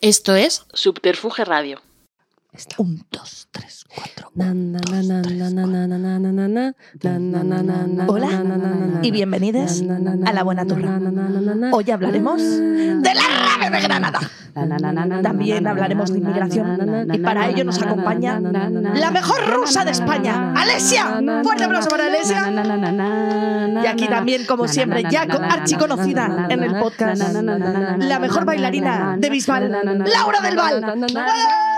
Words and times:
Esto 0.00 0.34
es 0.36 0.64
Subterfuge 0.72 1.44
Radio. 1.44 1.80
Un, 2.76 3.04
dos, 3.10 3.47
tres, 3.68 3.84
cuatro. 3.94 4.30
Hola 8.06 8.42
y 9.02 9.10
bienvenidos 9.10 9.82
a 10.24 10.32
La 10.32 10.42
Buena 10.42 10.64
Turra. 10.64 10.98
Hoy 11.72 11.90
hablaremos 11.90 12.40
de 12.40 13.14
la 13.14 13.22
rave 13.60 13.76
de 13.76 13.82
Granada. 13.82 14.20
También 15.22 15.66
hablaremos 15.66 16.12
de 16.12 16.18
inmigración 16.18 17.10
y 17.12 17.18
para 17.18 17.48
ello 17.48 17.64
nos 17.64 17.80
acompaña 17.82 18.40
la 18.40 19.10
mejor 19.10 19.46
rusa 19.50 19.84
de 19.84 19.90
España, 19.90 20.54
Alesia. 20.56 21.20
Fuerte 21.42 21.64
aplauso 21.64 21.88
para 21.90 22.06
Alesia. 22.06 22.50
Y 23.82 23.86
aquí 23.86 24.08
también, 24.08 24.46
como 24.46 24.66
siempre, 24.66 25.04
ya 25.10 25.22
archiconocida 25.22 26.46
en 26.48 26.62
el 26.62 26.78
podcast, 26.78 27.22
la 27.98 28.18
mejor 28.18 28.44
bailarina 28.44 29.16
de 29.18 29.30
Bisbal, 29.30 29.70
Laura 30.06 30.40
del 30.40 30.56
Val 30.56 31.77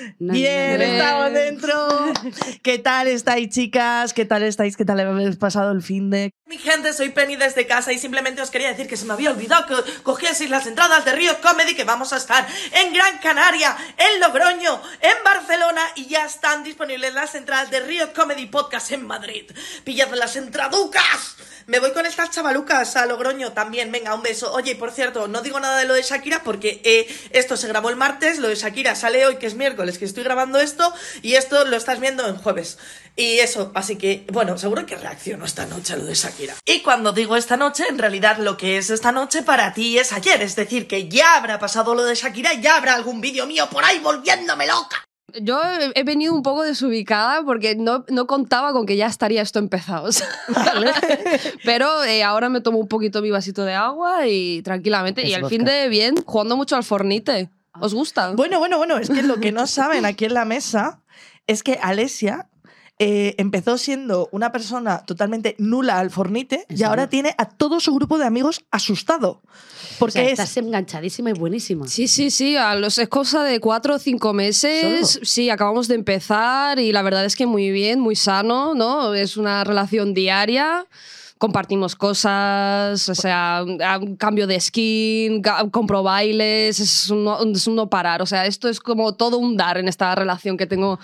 Bien, 0.29 0.79
estamos 0.79 1.33
dentro. 1.33 1.73
¿Qué 2.61 2.77
tal 2.77 3.07
estáis, 3.07 3.49
chicas? 3.49 4.13
¿Qué 4.13 4.23
tal 4.23 4.43
estáis? 4.43 4.77
¿Qué 4.77 4.85
tal 4.85 4.99
habéis 4.99 5.35
pasado 5.37 5.71
el 5.71 5.81
fin 5.81 6.11
de...? 6.11 6.31
Mi 6.45 6.59
gente, 6.59 6.93
soy 6.93 7.09
Penny 7.09 7.37
desde 7.37 7.65
casa 7.65 7.91
y 7.91 7.97
simplemente 7.97 8.41
os 8.41 8.51
quería 8.51 8.67
decir 8.67 8.87
que 8.87 8.97
se 8.97 9.05
me 9.05 9.13
había 9.13 9.31
olvidado 9.31 9.65
que 9.65 10.03
cogieseis 10.03 10.51
las 10.51 10.67
entradas 10.67 11.05
de 11.05 11.13
Río 11.13 11.41
Comedy 11.41 11.73
que 11.73 11.85
vamos 11.85 12.13
a 12.13 12.17
estar 12.17 12.45
en 12.73 12.93
Gran 12.93 13.17
Canaria, 13.17 13.75
en 13.97 14.19
Logroño, 14.19 14.81
en 14.99 15.23
Barcelona 15.23 15.81
y 15.95 16.05
ya 16.05 16.25
están 16.25 16.63
disponibles 16.63 17.15
las 17.15 17.33
entradas 17.33 17.71
de 17.71 17.79
Río 17.79 18.13
Comedy 18.13 18.45
Podcast 18.45 18.91
en 18.91 19.07
Madrid. 19.07 19.49
Pillad 19.85 20.13
las 20.13 20.35
entraducas. 20.35 21.37
Me 21.67 21.79
voy 21.79 21.93
con 21.93 22.05
estas 22.05 22.31
chavalucas 22.31 22.95
a 22.97 23.05
Logroño 23.05 23.53
también. 23.53 23.91
Venga, 23.91 24.13
un 24.13 24.21
beso. 24.21 24.51
Oye, 24.53 24.75
por 24.75 24.91
cierto, 24.91 25.27
no 25.27 25.41
digo 25.41 25.59
nada 25.59 25.77
de 25.79 25.85
lo 25.85 25.93
de 25.93 26.01
Shakira 26.01 26.43
porque 26.43 26.81
eh, 26.83 27.07
esto 27.29 27.55
se 27.55 27.67
grabó 27.67 27.89
el 27.89 27.95
martes, 27.95 28.39
lo 28.39 28.49
de 28.49 28.55
Shakira 28.55 28.95
sale 28.95 29.25
hoy, 29.25 29.37
que 29.37 29.47
es 29.47 29.55
miércoles, 29.55 29.97
que 29.97 30.10
estoy 30.11 30.23
grabando 30.23 30.59
esto, 30.59 30.93
y 31.21 31.33
esto 31.33 31.65
lo 31.65 31.75
estás 31.75 31.99
viendo 31.99 32.27
en 32.27 32.35
jueves. 32.35 32.77
Y 33.15 33.39
eso, 33.39 33.71
así 33.75 33.97
que, 33.97 34.25
bueno, 34.31 34.57
seguro 34.57 34.85
que 34.85 34.95
reacciono 34.95 35.45
esta 35.45 35.65
noche 35.65 35.93
a 35.93 35.97
lo 35.97 36.05
de 36.05 36.13
Shakira. 36.13 36.55
Y 36.65 36.81
cuando 36.81 37.11
digo 37.11 37.35
esta 37.35 37.57
noche, 37.57 37.83
en 37.89 37.97
realidad 37.97 38.37
lo 38.37 38.55
que 38.55 38.77
es 38.77 38.89
esta 38.89 39.11
noche 39.11 39.43
para 39.43 39.73
ti 39.73 39.97
es 39.97 40.13
ayer. 40.13 40.41
Es 40.41 40.55
decir, 40.55 40.87
que 40.87 41.09
ya 41.09 41.35
habrá 41.35 41.59
pasado 41.59 41.93
lo 41.93 42.05
de 42.05 42.15
Shakira 42.15 42.53
y 42.53 42.61
ya 42.61 42.77
habrá 42.77 42.95
algún 42.95 43.19
vídeo 43.19 43.45
mío 43.47 43.67
por 43.69 43.83
ahí 43.83 43.99
volviéndome 43.99 44.65
loca. 44.65 45.03
Yo 45.39 45.61
he 45.95 46.03
venido 46.03 46.33
un 46.33 46.43
poco 46.43 46.63
desubicada 46.63 47.43
porque 47.43 47.75
no, 47.75 48.05
no 48.09 48.27
contaba 48.27 48.73
con 48.73 48.85
que 48.85 48.97
ya 48.97 49.07
estaría 49.07 49.41
esto 49.41 49.59
empezado. 49.59 50.09
Pero 51.65 52.03
eh, 52.03 52.23
ahora 52.23 52.49
me 52.49 52.61
tomo 52.61 52.79
un 52.79 52.87
poquito 52.87 53.21
mi 53.21 53.31
vasito 53.31 53.63
de 53.63 53.73
agua 53.73 54.27
y 54.27 54.61
tranquilamente. 54.61 55.27
y 55.27 55.33
el 55.33 55.45
fin 55.45 55.63
de 55.63 55.89
bien, 55.89 56.15
jugando 56.25 56.57
mucho 56.57 56.75
al 56.75 56.83
fornite. 56.83 57.49
¿Os 57.79 57.93
gusta? 57.93 58.31
Bueno, 58.31 58.59
bueno, 58.59 58.77
bueno, 58.77 58.97
es 58.97 59.09
que 59.09 59.23
lo 59.23 59.39
que 59.39 59.51
no 59.51 59.65
saben 59.67 60.05
aquí 60.05 60.25
en 60.25 60.33
la 60.33 60.45
mesa 60.45 61.01
es 61.47 61.63
que 61.63 61.79
Alesia 61.81 62.47
eh, 62.99 63.33
empezó 63.39 63.79
siendo 63.79 64.29
una 64.31 64.51
persona 64.51 65.03
totalmente 65.05 65.55
nula 65.57 65.97
al 65.97 66.11
fornite 66.11 66.65
y 66.69 66.83
ahora 66.83 67.09
tiene 67.09 67.33
a 67.39 67.45
todo 67.49 67.79
su 67.79 67.95
grupo 67.95 68.19
de 68.19 68.25
amigos 68.25 68.63
asustado. 68.69 69.41
Porque 69.97 70.19
O 70.19 70.21
sea, 70.21 70.23
es- 70.25 70.31
estás 70.39 70.57
enganchadísima 70.57 71.31
y 71.31 71.33
buenísima. 71.33 71.87
Sí, 71.87 72.07
sí, 72.07 72.29
sí. 72.29 72.57
A 72.57 72.75
los, 72.75 72.99
es 72.99 73.07
cosa 73.09 73.43
de 73.43 73.59
cuatro 73.59 73.95
o 73.95 73.99
cinco 73.99 74.33
meses. 74.33 75.19
Sí, 75.23 75.49
acabamos 75.49 75.87
de 75.87 75.95
empezar 75.95 76.77
y 76.77 76.91
la 76.91 77.01
verdad 77.01 77.25
es 77.25 77.35
que 77.35 77.47
muy 77.47 77.71
bien, 77.71 77.99
muy 77.99 78.15
sano, 78.15 78.75
¿no? 78.75 79.15
Es 79.15 79.35
una 79.35 79.63
relación 79.63 80.13
diaria. 80.13 80.85
Compartimos 81.41 81.95
cosas, 81.95 83.09
o 83.09 83.15
sea, 83.15 83.65
un 83.65 84.15
cambio 84.15 84.45
de 84.45 84.59
skin, 84.59 85.41
compro 85.71 86.03
bailes, 86.03 86.79
es 86.79 87.09
un, 87.09 87.27
es 87.55 87.65
un 87.65 87.75
no 87.75 87.89
parar. 87.89 88.21
O 88.21 88.27
sea, 88.27 88.45
esto 88.45 88.69
es 88.69 88.79
como 88.79 89.15
todo 89.15 89.39
un 89.39 89.57
dar 89.57 89.79
en 89.79 89.87
esta 89.87 90.13
relación 90.13 90.55
que 90.55 90.67
tengo 90.67 90.99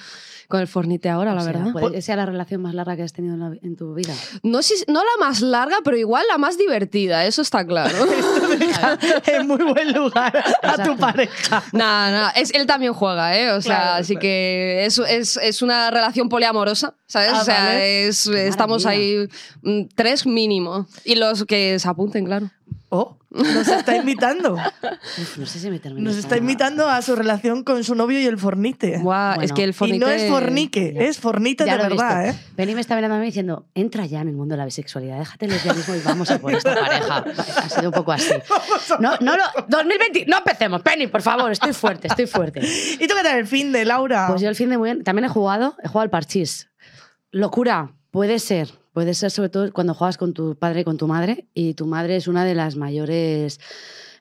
con 0.48 0.62
el 0.62 0.68
Fornite 0.68 1.10
ahora, 1.10 1.34
la 1.34 1.42
sea, 1.42 1.52
verdad. 1.52 1.72
Puede 1.74 1.92
que 1.92 2.02
sea 2.02 2.16
la 2.16 2.26
relación 2.26 2.62
más 2.62 2.74
larga 2.74 2.96
que 2.96 3.04
has 3.04 3.12
tenido 3.14 3.34
en, 3.34 3.40
la- 3.42 3.58
en 3.62 3.76
tu 3.76 3.94
vida. 3.94 4.14
No, 4.44 4.62
si- 4.62 4.84
no 4.88 5.02
la 5.04 5.26
más 5.26 5.42
larga, 5.42 5.78
pero 5.84 5.98
igual 5.98 6.24
la 6.30 6.38
más 6.38 6.58
divertida, 6.58 7.26
eso 7.26 7.42
está 7.42 7.66
claro. 7.66 7.94
en 9.28 9.48
muy 9.48 9.64
buen 9.64 9.92
lugar 9.94 10.44
a 10.64 10.84
tu 10.84 10.98
pareja. 10.98 11.64
Nada, 11.74 12.12
nada. 12.12 12.30
Es, 12.32 12.54
él 12.54 12.66
también 12.66 12.94
juega, 12.94 13.38
¿eh? 13.38 13.52
O 13.52 13.62
sea, 13.62 13.76
Claro, 13.78 13.92
así 14.02 14.14
claro. 14.14 14.22
que 14.22 14.86
es, 14.86 14.98
es, 15.00 15.38
es 15.38 15.62
una 15.62 15.92
relación 15.92 16.30
poliamorosa, 16.30 16.96
¿sabes? 17.08 17.32
Ah, 17.34 17.42
o 17.42 17.46
sea, 17.46 17.64
vale. 17.66 18.08
es- 18.08 18.28
estamos 18.28 18.86
ahí 18.86 19.28
mm, 19.62 19.82
tres 19.96 20.26
mínimo. 20.26 20.88
Y 21.04 21.16
los 21.16 21.46
que 21.46 21.78
se 21.80 21.88
apunten, 21.88 22.26
claro. 22.26 22.50
Oh, 22.90 23.18
nos 23.32 23.68
está 23.68 23.98
invitando. 23.98 24.54
Uf, 24.54 25.38
no 25.38 25.46
sé 25.46 25.60
si 25.60 25.70
me 25.70 25.78
termino. 25.80 26.10
Nos 26.10 26.18
está 26.18 26.38
invitando 26.38 26.88
a 26.88 27.02
su 27.02 27.18
relación 27.18 27.66
con 27.66 27.84
su 27.84 27.96
novio 27.96 28.18
y 28.18 28.26
el 28.26 28.38
fornite. 28.38 29.00
Guau, 29.00 29.36
Bueno, 29.36 29.44
es 29.44 29.52
que 29.52 29.64
el 29.66 29.72
Y 29.72 29.74
fornite... 29.74 30.06
no 30.06 30.10
es 30.12 30.30
fornique, 30.30 30.94
Ya. 30.96 31.02
es 31.02 31.20
fornite 31.20 31.66
Ya 31.66 31.76
de 31.78 31.84
verdad. 31.84 32.30
¿eh? 32.30 32.40
Penny 32.56 32.76
me 32.76 32.80
está 32.82 32.96
mirando 32.96 33.18
a 33.18 33.20
mí 33.20 33.26
diciendo, 33.26 33.66
entra 33.76 34.06
ya 34.06 34.22
en 34.22 34.30
el 34.30 34.36
mundo 34.36 34.54
de 34.54 34.60
la 34.60 34.66
bisexualidad, 34.66 35.20
déjate 35.20 35.46
el 35.48 35.52
lesbianismo 35.52 35.96
y 35.96 36.00
vamos 36.00 36.32
a 36.32 36.40
por 36.40 36.54
esta 36.54 36.74
pareja. 36.76 37.26
Ha 37.58 37.70
sido 37.70 37.90
un 37.90 37.94
poco 37.94 38.14
así. 38.14 38.34
No, 39.02 39.12
no, 39.20 39.36
lo- 39.36 39.44
2020, 39.68 40.26
no 40.28 40.38
empecemos, 40.38 40.82
Penny, 40.82 41.08
por 41.08 41.22
favor, 41.22 41.52
estoy 41.52 41.74
fuerte, 41.74 42.08
estoy 42.08 42.26
fuerte. 42.26 42.62
¿Y 43.00 43.06
tú 43.08 43.16
qué 43.16 43.22
tal 43.24 43.38
el 43.38 43.48
fin 43.48 43.74
de 43.74 43.84
Laura? 43.84 44.28
Pues 44.30 44.42
yo 44.42 44.48
el 44.48 44.56
fin 44.56 44.70
de 44.70 44.78
muy 44.78 44.92
bien. 44.94 45.04
También 45.04 45.26
he 45.26 45.30
jugado, 45.30 45.76
he 45.84 45.88
jugado 45.90 46.04
al 46.04 46.10
parchís. 46.10 46.70
Locura, 47.32 47.92
puede 48.12 48.40
ser. 48.40 48.70
Puede 48.98 49.14
ser 49.14 49.30
sobre 49.30 49.50
todo 49.50 49.72
cuando 49.74 49.94
juegas 49.94 50.18
con 50.18 50.34
tu 50.34 50.56
padre 50.56 50.82
y 50.82 50.84
con 50.84 50.98
tu 50.98 51.08
madre. 51.08 51.48
Y 51.54 51.76
tu 51.76 51.86
madre 51.86 52.16
es 52.16 52.28
una 52.28 52.44
de 52.46 52.56
las 52.56 52.78
mayores 52.78 53.60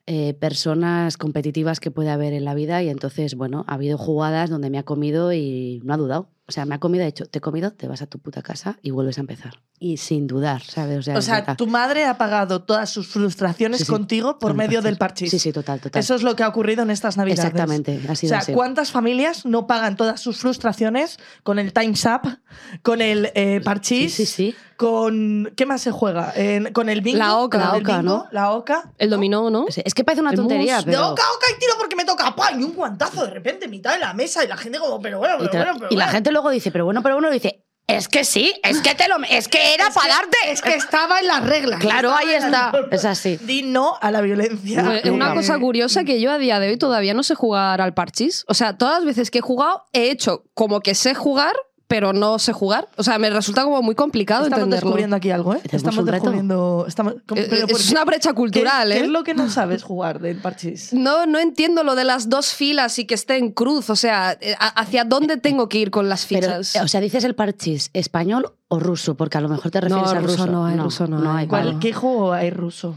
eh, 0.05 0.35
personas 0.35 1.17
competitivas 1.17 1.81
que 1.81 1.91
puede 1.91 2.11
haber 2.11 2.35
en 2.35 2.45
la 2.45 2.53
vida. 2.53 2.83
Y 2.83 2.91
entonces, 2.91 3.37
bueno, 3.37 3.65
ha 3.69 3.73
habido 3.73 3.97
jugadas 3.97 4.51
donde 4.51 4.69
me 4.69 4.77
ha 4.77 4.83
comido 4.83 5.33
y 5.33 5.81
no 5.83 5.95
ha 5.95 5.97
dudado. 5.97 6.29
O 6.49 6.53
sea, 6.53 6.65
me 6.65 6.77
ha 6.77 6.79
comido, 6.79 7.03
ha 7.03 7.07
dicho, 7.07 7.27
te 7.27 7.39
he 7.39 7.41
comido, 7.41 7.73
te 7.73 7.89
vas 7.89 8.03
a 8.03 8.07
tu 8.07 8.19
puta 8.21 8.41
casa 8.41 8.79
y 8.81 8.91
vuelves 8.93 9.19
a 9.19 9.21
empezar. 9.23 9.55
Y 9.81 9.97
sin 9.97 10.27
dudar, 10.29 10.63
¿sabes? 10.63 10.99
O 11.01 11.03
sea, 11.03 11.19
o 11.19 11.21
sea, 11.21 11.35
neta. 11.41 11.57
tu 11.57 11.67
madre 11.67 12.05
ha 12.07 12.17
pagado 12.17 12.63
todas 12.63 12.89
sus 12.89 13.09
frustraciones 13.09 13.79
Sí, 13.81 13.85
sí. 13.85 13.91
contigo 13.93 14.39
por 14.39 14.55
medio 14.55 14.81
del 14.81 14.97
parchís. 14.97 15.31
Sí, 15.31 15.39
sí, 15.41 15.53
total, 15.53 15.81
total. 15.81 15.99
Eso 16.01 16.15
es 16.15 16.23
lo 16.23 16.37
que 16.37 16.45
ha 16.45 16.49
ocurrido 16.49 16.83
en 16.85 16.91
estas 16.91 17.17
navidades. 17.17 17.45
Exactamente, 17.45 18.01
ha 18.09 18.13
O 18.13 18.15
sea, 18.17 18.39
así. 18.39 18.53
¿cuántas 18.53 18.91
familias 18.93 19.45
no 19.45 19.67
pagan 19.67 19.97
todas 19.97 20.21
sus 20.21 20.39
frustraciones 20.39 21.19
con 21.43 21.59
el 21.59 21.73
Time's 21.73 22.05
Up, 22.07 22.39
con 22.83 23.03
el 23.03 23.33
eh, 23.35 23.61
parchís, 23.65 24.15
Sí, 24.15 24.25
sí, 24.25 24.33
sí. 24.53 24.55
con... 24.77 25.53
¿Qué 25.57 25.67
más 25.67 25.83
se 25.83 25.91
juega? 25.91 26.33
En- 26.37 26.73
con 26.73 26.89
el 26.89 27.01
bingo. 27.01 27.19
La 27.19 27.37
oca. 27.39 27.59
La 27.59 27.69
oca, 27.77 27.99
bingo, 27.99 28.03
¿no? 28.03 28.27
La 28.31 28.53
oca. 28.53 28.93
El 28.99 29.11
dominó, 29.11 29.51
¿no? 29.51 29.67
Es 29.69 29.95
que 29.95 30.05
parece 30.05 30.21
una 30.23 30.31
El 30.31 30.37
tontería, 30.37 30.77
mus. 30.77 30.85
De 30.87 30.93
pero... 30.93 31.09
oca, 31.11 31.23
oca 31.37 31.47
y 31.55 31.59
tiro 31.61 31.73
porque 31.79 31.97
me 31.97 32.05
toca 32.05 32.35
¡pam! 32.35 32.61
y 32.61 32.65
un 32.65 32.73
guantazo 32.75 33.25
de 33.27 33.31
repente 33.33 33.65
en 33.67 33.71
mitad 33.73 33.93
de 33.93 33.99
la 33.99 34.15
mesa 34.15 34.43
y 34.45 34.49
la 34.49 34.57
gente 34.57 34.79
como, 34.79 35.01
pero 35.01 35.19
bueno, 35.19 35.35
pero 35.39 35.51
Y, 35.53 35.57
bueno, 35.57 35.73
pero 35.79 35.89
y 35.91 35.97
la 35.97 36.09
gente 36.09 36.31
luego 36.37 36.51
dice, 36.51 36.71
pero 36.71 36.85
bueno, 36.85 37.03
pero 37.03 37.15
bueno, 37.17 37.31
dice, 37.31 37.63
es 37.89 38.09
que 38.09 38.25
sí, 38.25 38.53
es 38.65 38.81
que 38.81 38.95
te 38.95 39.07
lo, 39.09 39.17
es 39.31 39.47
que 39.49 39.75
era 39.75 39.85
Es 39.87 39.95
que- 39.95 40.01
para 40.01 40.15
darte. 40.17 40.37
Es 40.49 40.61
que 40.61 40.75
estaba 40.75 41.21
en 41.21 41.29
las 41.29 41.45
reglas. 41.47 41.81
Claro, 41.81 42.13
ahí 42.15 42.31
está. 42.35 42.73
Es 42.91 43.05
así. 43.05 43.39
Di 43.43 43.63
no 43.63 43.97
a 44.01 44.11
la 44.11 44.21
violencia. 44.21 44.83
Pues, 44.85 45.05
Una 45.07 45.33
cosa 45.35 45.59
curiosa 45.59 46.05
que 46.05 46.21
yo 46.21 46.31
a 46.33 46.39
día 46.39 46.59
de 46.59 46.69
hoy 46.71 46.77
todavía 46.79 47.15
no 47.15 47.23
sé 47.23 47.35
jugar 47.37 47.81
al 47.81 47.95
parchís. 47.95 48.45
O 48.49 48.55
sea, 48.55 48.77
todas 48.77 48.97
las 48.97 49.05
veces 49.05 49.31
que 49.31 49.39
he 49.39 49.41
jugado 49.43 49.85
he 49.93 50.11
hecho 50.11 50.45
como 50.53 50.81
que 50.81 50.95
sé 50.97 51.15
jugar, 51.15 51.55
pero 51.89 52.13
no 52.13 52.39
sé 52.39 52.53
jugar. 52.53 52.89
O 52.97 53.03
sea, 53.03 53.19
me 53.19 53.31
resulta 53.31 53.63
como 53.65 53.81
muy 53.83 53.95
complicado 53.95 54.45
Estamos 54.45 54.59
entenderlo. 54.65 54.87
descubriendo 54.89 55.17
aquí 55.17 55.31
algo, 55.31 55.55
¿eh? 55.55 55.61
Estamos 55.71 56.05
descubriendo... 56.05 56.85
Estamos, 56.89 57.15
Eh, 57.15 57.19
pero 57.29 57.57
eh, 57.57 57.67
¿por 57.69 57.81
Es 57.81 57.91
una 57.91 58.05
brecha 58.05 58.33
cultural, 58.33 58.89
¿Qué, 58.89 58.95
¿eh? 58.95 58.99
qué 58.99 59.05
es 59.05 59.11
lo 59.11 59.23
que 59.25 59.35
no 59.35 59.49
sabes 59.51 59.83
jugar 59.83 60.21
del 60.21 60.39
parchís? 60.39 60.93
No, 60.93 61.27
no 61.27 61.39
entiendo 61.39 61.85
lo 61.85 61.95
de 61.95 62.05
las 62.05 62.29
dos 62.29 62.53
filas 62.53 62.99
y 62.99 63.05
que 63.05 63.15
esté 63.15 63.37
en 63.37 63.53
cruz. 63.53 63.89
O 63.91 63.97
sea, 63.97 64.37
eh, 64.41 64.55
¿hacia 64.59 65.05
dónde 65.05 65.37
tengo 65.37 65.69
que 65.69 65.79
ir 65.79 65.91
con 65.91 66.09
las 66.09 66.27
Pero, 66.27 66.49
fichas? 66.61 66.77
o 66.83 66.89
sea, 66.89 67.01
dices 67.01 67.23
el 67.25 67.35
parchís 67.35 67.91
español 67.93 68.53
o 68.69 68.81
ruso, 68.81 69.15
porque 69.17 69.39
a 69.39 69.41
lo 69.41 69.49
mejor 69.49 69.71
te 69.71 69.81
refieres 69.81 70.05
No, 70.05 70.11
al 70.11 70.23
ruso 70.25 70.39
ruso. 70.39 70.47
no 70.51 70.67
hay, 70.67 70.77
ruso 70.77 71.07
no 71.07 71.33
hay. 71.33 71.47
¿Cuál- 71.47 71.63
Claro. 71.63 71.79
¿Qué 71.81 71.93
juego 71.93 72.33
hay 72.33 72.51
ruso? 72.51 72.97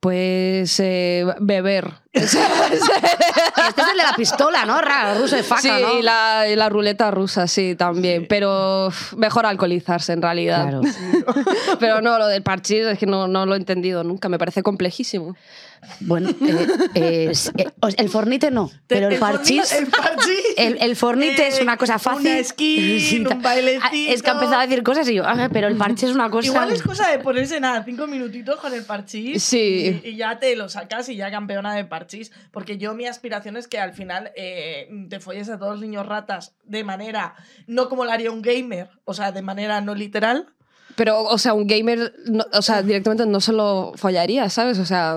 Pues 0.00 0.80
eh, 0.80 1.26
beber. 1.40 1.92
Este 2.12 3.82
es 3.82 3.88
el 3.92 3.96
de 3.98 4.02
la 4.02 4.14
pistola, 4.16 4.64
¿no? 4.64 4.80
Raro, 4.80 5.20
ruso 5.20 5.36
de 5.36 5.42
faca, 5.42 5.60
sí, 5.62 5.68
¿no? 5.68 5.98
y 5.98 6.02
la, 6.02 6.46
y 6.48 6.56
la 6.56 6.68
ruleta 6.68 7.10
rusa, 7.10 7.46
sí, 7.46 7.74
también. 7.76 8.26
Pero 8.28 8.86
uf, 8.88 9.12
mejor 9.14 9.44
alcoholizarse 9.46 10.12
en 10.12 10.22
realidad. 10.22 10.62
Claro. 10.62 10.80
Pero 11.78 12.00
no, 12.00 12.18
lo 12.18 12.26
del 12.26 12.42
parchís 12.42 12.86
es 12.86 12.98
que 12.98 13.06
no, 13.06 13.28
no 13.28 13.44
lo 13.46 13.54
he 13.54 13.58
entendido 13.58 14.02
nunca. 14.02 14.28
Me 14.28 14.38
parece 14.38 14.62
complejísimo. 14.62 15.36
Bueno, 16.00 16.30
eh, 16.30 16.66
eh, 16.94 17.28
es- 17.30 17.52
eh, 17.56 17.66
el 17.96 18.08
fornite 18.08 18.50
no, 18.50 18.70
pero 18.86 19.08
el, 19.08 19.18
parchís... 19.18 19.72
El 19.72 19.86
parchís. 19.86 20.34
El, 20.56 20.78
el 20.80 20.96
fornite 20.96 21.46
es 21.48 21.60
una 21.60 21.76
cosa 21.76 21.98
fácil. 21.98 22.26
Una 22.30 22.44
skin, 22.44 23.26
un 23.26 23.42
bailecito. 23.42 24.12
Es 24.12 24.22
que 24.22 24.30
ha 24.30 24.34
empezado 24.34 24.60
a 24.60 24.66
decir 24.66 24.82
cosas 24.82 25.08
y 25.08 25.14
yo, 25.14 25.24
ah, 25.26 25.48
pero 25.52 25.68
el 25.68 25.76
parche 25.76 26.06
es 26.06 26.12
una 26.14 26.30
cosa. 26.30 26.46
Igual 26.48 26.70
es 26.72 26.82
cosa 26.82 27.08
de 27.10 27.18
ponerse 27.18 27.60
nada, 27.60 27.82
cinco 27.84 28.06
minutitos 28.06 28.56
con 28.60 28.72
el 28.74 28.84
parchís. 28.84 29.42
Sí. 29.42 30.00
Y, 30.04 30.08
y 30.10 30.16
ya 30.16 30.38
te 30.38 30.54
lo 30.56 30.68
sacas 30.68 31.08
y 31.08 31.16
ya 31.16 31.30
campeona 31.30 31.74
de 31.74 31.84
parchís. 31.84 32.30
Porque 32.50 32.78
yo 32.78 32.94
mi 32.94 33.06
aspiración 33.06 33.56
es 33.56 33.66
que 33.68 33.78
al 33.78 33.92
final 33.92 34.32
eh, 34.36 34.88
te 35.08 35.20
folles 35.20 35.48
a 35.48 35.58
todos 35.58 35.72
los 35.72 35.80
niños 35.80 36.06
ratas 36.06 36.54
de 36.64 36.84
manera, 36.84 37.34
no 37.66 37.88
como 37.88 38.04
lo 38.04 38.12
haría 38.12 38.30
un 38.30 38.42
gamer, 38.42 38.88
o 39.04 39.14
sea, 39.14 39.32
de 39.32 39.42
manera 39.42 39.80
no 39.80 39.94
literal. 39.94 40.46
Pero, 40.96 41.22
o 41.22 41.38
sea, 41.38 41.54
un 41.54 41.66
gamer, 41.66 42.12
no- 42.26 42.44
o 42.52 42.62
sea, 42.62 42.82
directamente 42.82 43.24
no 43.26 43.40
se 43.40 43.52
lo 43.52 43.92
follaría, 43.96 44.48
¿sabes? 44.50 44.78
O 44.78 44.84
sea. 44.84 45.16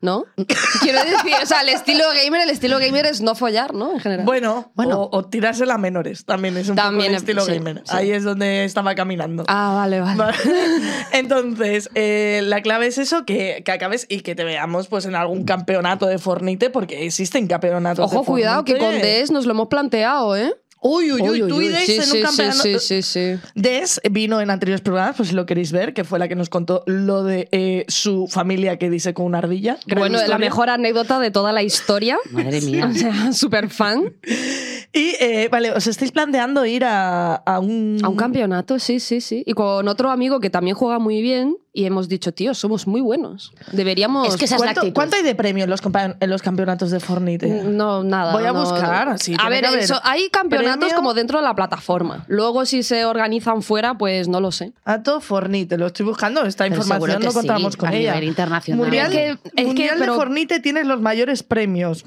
¿No? 0.00 0.24
Quiero 0.82 1.00
decir, 1.04 1.32
o 1.42 1.46
sea, 1.46 1.60
el 1.62 1.70
estilo 1.70 2.04
gamer, 2.22 2.40
el 2.42 2.50
estilo 2.50 2.78
gamer 2.78 3.06
es 3.06 3.20
no 3.20 3.34
follar, 3.34 3.74
¿no? 3.74 3.92
En 3.94 4.00
general. 4.00 4.24
Bueno, 4.24 4.70
Bueno. 4.74 5.00
O, 5.02 5.18
o 5.18 5.24
tirársela 5.24 5.74
a 5.74 5.78
menores, 5.78 6.24
también 6.24 6.56
es 6.56 6.68
un 6.68 6.76
También, 6.76 7.06
poco 7.06 7.10
el 7.10 7.14
estilo 7.16 7.42
sí, 7.44 7.52
gamer. 7.54 7.82
sí. 7.84 7.96
Ahí 7.96 8.12
es 8.12 8.22
donde 8.24 8.64
estaba 8.64 8.94
caminando. 8.94 9.44
Ah, 9.48 9.72
vale, 9.74 10.00
vale. 10.00 10.16
Vale. 10.16 10.36
Entonces, 11.12 11.90
eh, 11.94 12.40
la 12.44 12.62
clave 12.62 12.86
es 12.86 12.98
eso, 12.98 13.24
que, 13.24 13.62
que 13.64 13.72
acabes 13.72 14.06
y 14.08 14.20
que 14.20 14.34
te 14.34 14.44
veamos 14.44 14.88
pues 14.88 15.04
en 15.06 15.14
algún 15.14 15.44
campeonato 15.44 16.06
de 16.06 16.18
Fornite, 16.18 16.70
porque 16.70 17.04
existen 17.06 17.46
campeonatos 17.46 18.10
de 18.10 18.16
Ojo, 18.16 18.24
cuidado, 18.26 18.64
que 18.64 18.74
con 18.78 18.82
Fornite. 18.92 19.22
DS 19.24 19.30
nos 19.30 19.46
lo 19.46 19.52
hemos 19.52 19.68
planteado, 19.68 20.36
¿eh? 20.36 20.54
Uy, 20.80 21.10
uy, 21.12 21.20
uy, 21.22 21.28
Uy, 21.28 21.42
uy, 21.42 21.48
tú 21.48 21.60
y. 21.60 21.68
Des 21.68 21.86
Sí, 21.86 21.96
en 21.96 22.02
sí, 22.02 22.08
un 22.10 22.16
sí, 22.16 22.22
campeonato. 22.22 22.62
sí, 22.62 22.78
sí, 22.78 23.02
sí. 23.02 23.38
Des 23.54 24.00
vino 24.10 24.40
en 24.40 24.50
anteriores 24.50 24.80
programas, 24.80 25.16
pues 25.16 25.30
si 25.30 25.34
lo 25.34 25.44
queréis 25.46 25.72
ver, 25.72 25.92
que 25.92 26.04
fue 26.04 26.18
la 26.18 26.28
que 26.28 26.36
nos 26.36 26.48
contó 26.48 26.84
lo 26.86 27.24
de 27.24 27.48
eh, 27.52 27.84
su 27.88 28.28
familia 28.28 28.78
que 28.78 28.88
dice 28.90 29.12
con 29.14 29.26
una 29.26 29.38
ardilla. 29.38 29.78
Gran 29.86 30.00
Bueno, 30.00 30.24
la 30.26 30.38
mejor 30.38 30.70
anécdota 30.70 31.18
de 31.18 31.30
toda 31.30 31.52
la 31.52 31.62
historia. 31.62 32.16
Madre 32.30 32.60
mía. 32.60 32.86
O 32.90 32.94
sea, 32.94 33.32
súper 33.32 33.70
fan. 33.70 34.12
Y 34.92 35.14
eh, 35.20 35.48
vale, 35.52 35.70
os 35.72 35.86
estáis 35.86 36.12
planteando 36.12 36.64
ir 36.64 36.84
a, 36.84 37.34
a 37.34 37.58
un. 37.60 37.98
A 38.02 38.08
un 38.08 38.16
campeonato, 38.16 38.78
sí, 38.78 39.00
sí, 39.00 39.20
sí. 39.20 39.42
Y 39.46 39.52
con 39.52 39.86
otro 39.86 40.10
amigo 40.10 40.40
que 40.40 40.48
también 40.50 40.76
juega 40.76 40.98
muy 40.98 41.20
bien 41.20 41.56
y 41.74 41.84
hemos 41.84 42.08
dicho, 42.08 42.32
tío, 42.32 42.54
somos 42.54 42.86
muy 42.86 43.00
buenos. 43.00 43.52
Deberíamos... 43.70 44.26
Es 44.28 44.36
que 44.36 44.46
esa 44.46 44.56
es 44.56 44.60
la 44.62 44.66
¿Cuánto, 44.68 44.80
actitud. 44.80 44.94
cuánto 44.94 45.16
hay 45.16 45.22
de 45.22 45.34
premio 45.36 45.64
en 45.64 45.70
los, 45.70 45.80
compa- 45.82 46.16
en 46.18 46.30
los 46.30 46.42
campeonatos 46.42 46.90
de 46.90 46.98
Fornite? 47.00 47.46
No, 47.64 48.02
nada. 48.02 48.32
Voy 48.32 48.44
a 48.46 48.52
no. 48.52 48.60
buscar, 48.62 49.18
sí, 49.20 49.36
a 49.38 49.48
ver, 49.48 49.60
que 49.60 49.66
haber 49.68 49.80
eso- 49.80 50.00
hay 50.02 50.28
campeonatos 50.30 50.78
premio. 50.78 50.96
como 50.96 51.14
dentro 51.14 51.38
de 51.38 51.44
la 51.44 51.54
plataforma. 51.54 52.24
Luego, 52.26 52.64
si 52.64 52.82
se 52.82 53.04
organizan 53.04 53.62
fuera, 53.62 53.96
pues 53.98 54.26
no 54.26 54.40
lo 54.40 54.50
sé. 54.50 54.72
Ato 54.84 55.20
Fornite, 55.20 55.76
lo 55.78 55.86
estoy 55.86 56.06
buscando. 56.06 56.44
Esta 56.46 56.64
Pero 56.64 56.76
información 56.76 57.22
no 57.22 57.32
contamos 57.32 57.74
sí, 57.74 57.78
con 57.78 57.90
a 57.90 57.94
ella. 57.94 58.14
nivel 58.14 58.28
internacional. 58.30 58.80
Mundial, 58.82 59.12
Es 59.12 59.12
que- 59.12 59.30
es 59.30 59.52
que, 59.54 59.64
Mundial 59.66 59.96
pero- 60.00 60.12
de 60.14 60.18
Fornite 60.18 60.60
tienes 60.60 60.86
los 60.86 61.00
mayores 61.00 61.42
premios. 61.44 62.04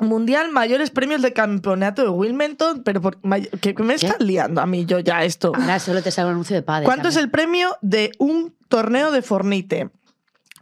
Mundial, 0.00 0.50
mayores 0.52 0.90
premios 0.90 1.22
de 1.22 1.32
campeonato 1.32 2.02
de 2.02 2.08
Wilmington, 2.08 2.82
pero 2.84 3.00
por, 3.00 3.18
que 3.60 3.74
me 3.82 3.94
estás 3.94 4.20
liando 4.20 4.60
a 4.60 4.66
mí 4.66 4.86
yo 4.86 5.00
ya 5.00 5.24
esto. 5.24 5.52
Ahora 5.54 5.78
solo 5.80 6.02
te 6.02 6.10
sale 6.10 6.26
un 6.28 6.34
anuncio 6.34 6.54
de 6.54 6.62
padre. 6.62 6.84
¿Cuánto 6.84 7.08
es 7.08 7.16
el 7.16 7.30
premio 7.30 7.76
de 7.82 8.12
un 8.18 8.54
torneo 8.68 9.10
de 9.10 9.22
Fornite? 9.22 9.90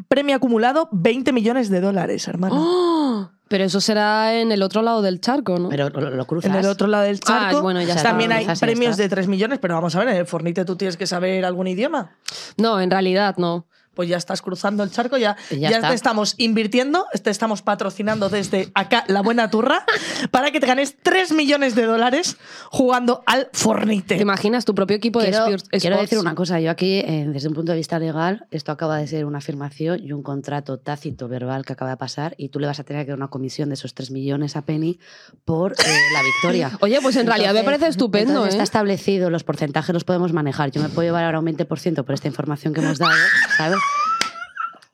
Premio 0.08 0.36
acumulado 0.36 0.88
20 0.92 1.32
millones 1.32 1.68
de 1.68 1.80
dólares, 1.80 2.26
hermano. 2.28 2.54
¡Oh! 2.58 3.30
Pero 3.48 3.64
eso 3.64 3.80
será 3.80 4.34
en 4.40 4.50
el 4.50 4.62
otro 4.62 4.82
lado 4.82 5.02
del 5.02 5.20
charco, 5.20 5.58
¿no? 5.58 5.68
Pero 5.68 5.88
lo, 5.90 6.10
lo 6.10 6.26
cruzas. 6.26 6.50
En 6.50 6.56
el 6.56 6.66
otro 6.66 6.88
lado 6.88 7.04
del 7.04 7.20
charco 7.20 7.58
Ah, 7.58 7.60
bueno, 7.60 7.80
ya 7.80 7.94
está. 7.94 8.02
también 8.08 8.32
hay 8.32 8.44
premios 8.60 8.92
está. 8.92 9.04
de 9.04 9.08
3 9.08 9.28
millones, 9.28 9.58
pero 9.60 9.74
vamos 9.74 9.94
a 9.94 10.00
ver, 10.00 10.08
en 10.08 10.16
el 10.16 10.26
Fornite 10.26 10.64
tú 10.64 10.76
tienes 10.76 10.96
que 10.96 11.06
saber 11.06 11.44
algún 11.44 11.68
idioma. 11.68 12.16
No, 12.56 12.80
en 12.80 12.90
realidad 12.90 13.36
no. 13.38 13.66
Pues 13.96 14.08
ya 14.08 14.16
estás 14.18 14.42
cruzando 14.42 14.84
el 14.84 14.90
charco, 14.92 15.16
ya, 15.16 15.36
ya 15.50 15.56
ya 15.56 15.68
está. 15.70 15.88
te 15.88 15.94
estamos 15.94 16.34
invirtiendo, 16.36 17.06
te 17.24 17.30
estamos 17.30 17.62
patrocinando 17.62 18.28
desde 18.28 18.70
acá 18.74 19.02
la 19.08 19.22
buena 19.22 19.50
turra 19.50 19.84
para 20.30 20.50
que 20.52 20.60
te 20.60 20.66
ganes 20.68 20.96
3 21.02 21.32
millones 21.32 21.74
de 21.74 21.82
dólares 21.86 22.36
jugando 22.70 23.22
al 23.26 23.48
Fornite. 23.52 24.14
¿Te 24.16 24.22
imaginas 24.22 24.64
tu 24.64 24.74
propio 24.74 24.96
equipo 24.96 25.20
de 25.20 25.30
Spurs- 25.32 25.64
quiero 25.70 25.96
Sports? 25.96 26.00
decir 26.02 26.18
una 26.18 26.34
cosa, 26.34 26.60
yo 26.60 26.70
aquí, 26.70 26.98
eh, 27.00 27.24
desde 27.28 27.48
un 27.48 27.54
punto 27.54 27.72
de 27.72 27.78
vista 27.78 27.98
legal, 27.98 28.46
esto 28.50 28.70
acaba 28.70 28.98
de 28.98 29.06
ser 29.06 29.24
una 29.24 29.38
afirmación 29.38 29.98
y 30.04 30.12
un 30.12 30.22
contrato 30.22 30.78
tácito 30.78 31.26
verbal 31.26 31.64
que 31.64 31.72
acaba 31.72 31.90
de 31.92 31.96
pasar 31.96 32.34
y 32.36 32.50
tú 32.50 32.60
le 32.60 32.66
vas 32.66 32.78
a 32.78 32.84
tener 32.84 33.04
que 33.06 33.12
dar 33.12 33.18
una 33.18 33.28
comisión 33.28 33.70
de 33.70 33.74
esos 33.74 33.94
3 33.94 34.10
millones 34.10 34.56
a 34.56 34.62
Penny 34.62 34.98
por 35.46 35.72
eh, 35.72 35.76
la 36.12 36.22
victoria. 36.22 36.70
Oye, 36.80 36.98
pues 37.00 37.16
en 37.16 37.26
realidad 37.26 37.54
me 37.54 37.64
parece 37.64 37.86
estupendo, 37.88 38.32
entonces 38.32 38.54
¿eh? 38.54 38.56
Está 38.56 38.64
establecido, 38.64 39.30
los 39.30 39.42
porcentajes 39.44 39.94
los 39.94 40.04
podemos 40.04 40.32
manejar. 40.34 40.70
Yo 40.70 40.82
me 40.82 40.88
puedo 40.90 41.06
llevar 41.08 41.24
ahora 41.24 41.38
un 41.40 41.46
20% 41.46 42.04
por 42.04 42.14
esta 42.14 42.28
información 42.28 42.74
que 42.74 42.80
hemos 42.80 42.98
dado, 42.98 43.12
¿sabes? 43.56 43.78